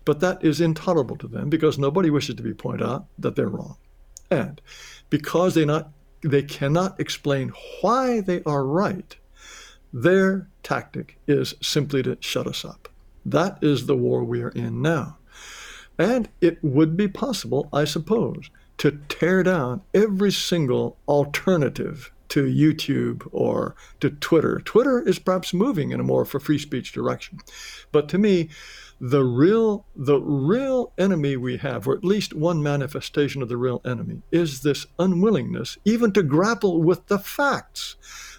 But 0.04 0.18
that 0.20 0.44
is 0.44 0.60
intolerable 0.60 1.16
to 1.18 1.28
them 1.28 1.50
because 1.50 1.78
nobody 1.78 2.10
wishes 2.10 2.34
to 2.34 2.42
be 2.42 2.52
pointed 2.52 2.84
out 2.84 3.06
that 3.16 3.36
they're 3.36 3.48
wrong. 3.48 3.76
And 4.28 4.60
because 5.08 5.54
they 5.54 5.64
not 5.64 5.92
they 6.22 6.42
cannot 6.42 6.98
explain 6.98 7.52
why 7.80 8.20
they 8.20 8.42
are 8.42 8.64
right, 8.64 9.16
their 9.92 10.48
tactic 10.64 11.16
is 11.28 11.54
simply 11.62 12.02
to 12.02 12.18
shut 12.18 12.48
us 12.48 12.64
up. 12.64 12.88
That 13.24 13.58
is 13.62 13.86
the 13.86 13.96
war 13.96 14.24
we 14.24 14.42
are 14.42 14.48
in 14.48 14.82
now. 14.82 15.18
And 15.96 16.28
it 16.40 16.58
would 16.64 16.96
be 16.96 17.06
possible, 17.06 17.68
I 17.72 17.84
suppose, 17.84 18.50
to 18.78 18.98
tear 19.08 19.44
down 19.44 19.82
every 19.94 20.32
single 20.32 20.96
alternative 21.06 22.10
to 22.28 22.44
YouTube 22.44 23.26
or 23.32 23.74
to 24.00 24.10
Twitter. 24.10 24.60
Twitter 24.64 25.00
is 25.00 25.18
perhaps 25.18 25.54
moving 25.54 25.92
in 25.92 26.00
a 26.00 26.04
more 26.04 26.24
for 26.24 26.40
free 26.40 26.58
speech 26.58 26.92
direction. 26.92 27.38
But 27.92 28.08
to 28.10 28.18
me, 28.18 28.50
the 29.00 29.22
real 29.22 29.86
the 29.94 30.20
real 30.20 30.92
enemy 30.98 31.36
we 31.36 31.56
have, 31.58 31.86
or 31.86 31.94
at 31.94 32.04
least 32.04 32.34
one 32.34 32.62
manifestation 32.62 33.42
of 33.42 33.48
the 33.48 33.56
real 33.56 33.80
enemy, 33.84 34.22
is 34.32 34.62
this 34.62 34.86
unwillingness 34.98 35.78
even 35.84 36.12
to 36.12 36.22
grapple 36.22 36.82
with 36.82 37.06
the 37.06 37.18
facts, 37.18 37.96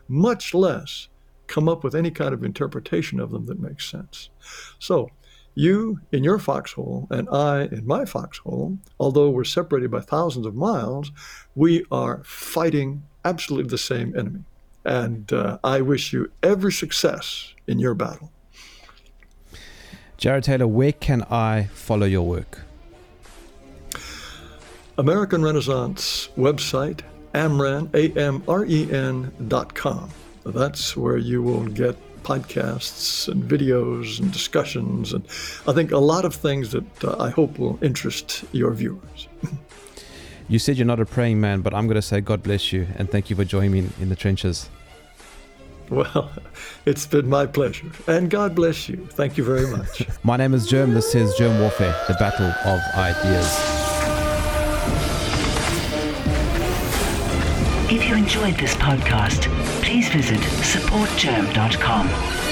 much 0.08 0.54
less 0.54 1.08
come 1.48 1.68
up 1.68 1.84
with 1.84 1.96
any 1.96 2.12
kind 2.12 2.34
of 2.34 2.44
interpretation 2.44 3.20
of 3.20 3.32
them 3.32 3.46
that 3.48 3.60
makes 3.60 3.90
sense. 3.90 4.30
So 4.78 5.10
you 5.56 6.00
in 6.12 6.24
your 6.24 6.40
foxhole 6.40 7.08
and 7.10 7.28
I 7.30 7.64
in 7.64 7.86
my 7.86 8.06
foxhole, 8.06 8.78
although 9.00 9.30
we're 9.30 9.44
separated 9.44 9.92
by 9.92 10.02
thousands 10.02 10.46
of 10.46 10.56
miles, 10.56 11.12
we 11.56 11.86
are 11.92 12.22
fighting 12.24 13.04
absolutely 13.26 13.70
the 13.70 13.78
same 13.78 14.18
enemy. 14.18 14.44
And 14.86 15.32
uh, 15.32 15.58
I 15.64 15.82
wish 15.82 16.14
you 16.14 16.32
every 16.42 16.72
success 16.72 17.54
in 17.68 17.80
your 17.80 17.94
battle. 17.94 18.32
Jared 20.18 20.44
Taylor, 20.44 20.68
where 20.68 20.92
can 20.92 21.24
I 21.30 21.70
follow 21.74 22.06
your 22.06 22.28
work? 22.28 22.60
American 24.98 25.42
Renaissance 25.44 26.28
website, 26.38 27.02
amren, 27.34 27.90
A-M-R-E-N 27.94 29.32
dot 29.48 29.74
com. 29.74 30.10
That's 30.46 30.98
where 30.98 31.18
you 31.18 31.42
will 31.42 31.66
get 31.68 31.96
podcasts 32.24 33.30
and 33.30 33.42
videos 33.44 34.20
and 34.20 34.30
discussions 34.34 35.14
and 35.14 35.26
I 35.66 35.72
think 35.72 35.92
a 35.92 35.98
lot 35.98 36.26
of 36.26 36.36
things 36.36 36.72
that 36.74 37.04
uh, 37.04 37.16
I 37.18 37.30
hope 37.30 37.58
will 37.58 37.80
interest 37.82 38.44
your 38.52 38.74
viewers. 38.74 39.29
You 40.50 40.58
said 40.58 40.78
you're 40.78 40.88
not 40.88 41.00
a 41.00 41.06
praying 41.06 41.40
man, 41.40 41.62
but 41.62 41.76
I'm 41.76 41.86
going 41.86 41.96
to 41.96 42.02
say 42.02 42.22
God 42.22 42.42
bless 42.42 42.74
you 42.74 42.88
and 42.98 43.08
thank 43.10 43.30
you 43.30 43.36
for 43.36 43.46
joining 43.46 43.72
me 43.72 43.88
in 44.02 44.10
the 44.10 44.16
trenches. 44.16 44.68
Well, 45.92 46.32
it's 46.88 47.06
been 47.06 47.30
my 47.30 47.46
pleasure. 47.46 47.86
And 48.08 48.32
God 48.32 48.56
bless 48.56 48.90
you. 48.90 49.08
Thank 49.12 49.38
you 49.38 49.44
very 49.44 49.68
much. 49.68 50.08
my 50.24 50.38
name 50.38 50.56
is 50.56 50.68
Jerm. 50.68 50.96
This 50.96 51.14
is 51.14 51.36
Jerm 51.36 51.60
Warfare, 51.60 51.96
the 52.08 52.16
battle 52.16 52.48
of 52.48 52.82
ideas. 52.96 53.60
If 57.92 58.08
you 58.08 58.16
enjoyed 58.16 58.56
this 58.56 58.74
podcast, 58.76 59.44
please 59.84 60.10
visit 60.10 60.40
supportjerm.com 60.40 62.49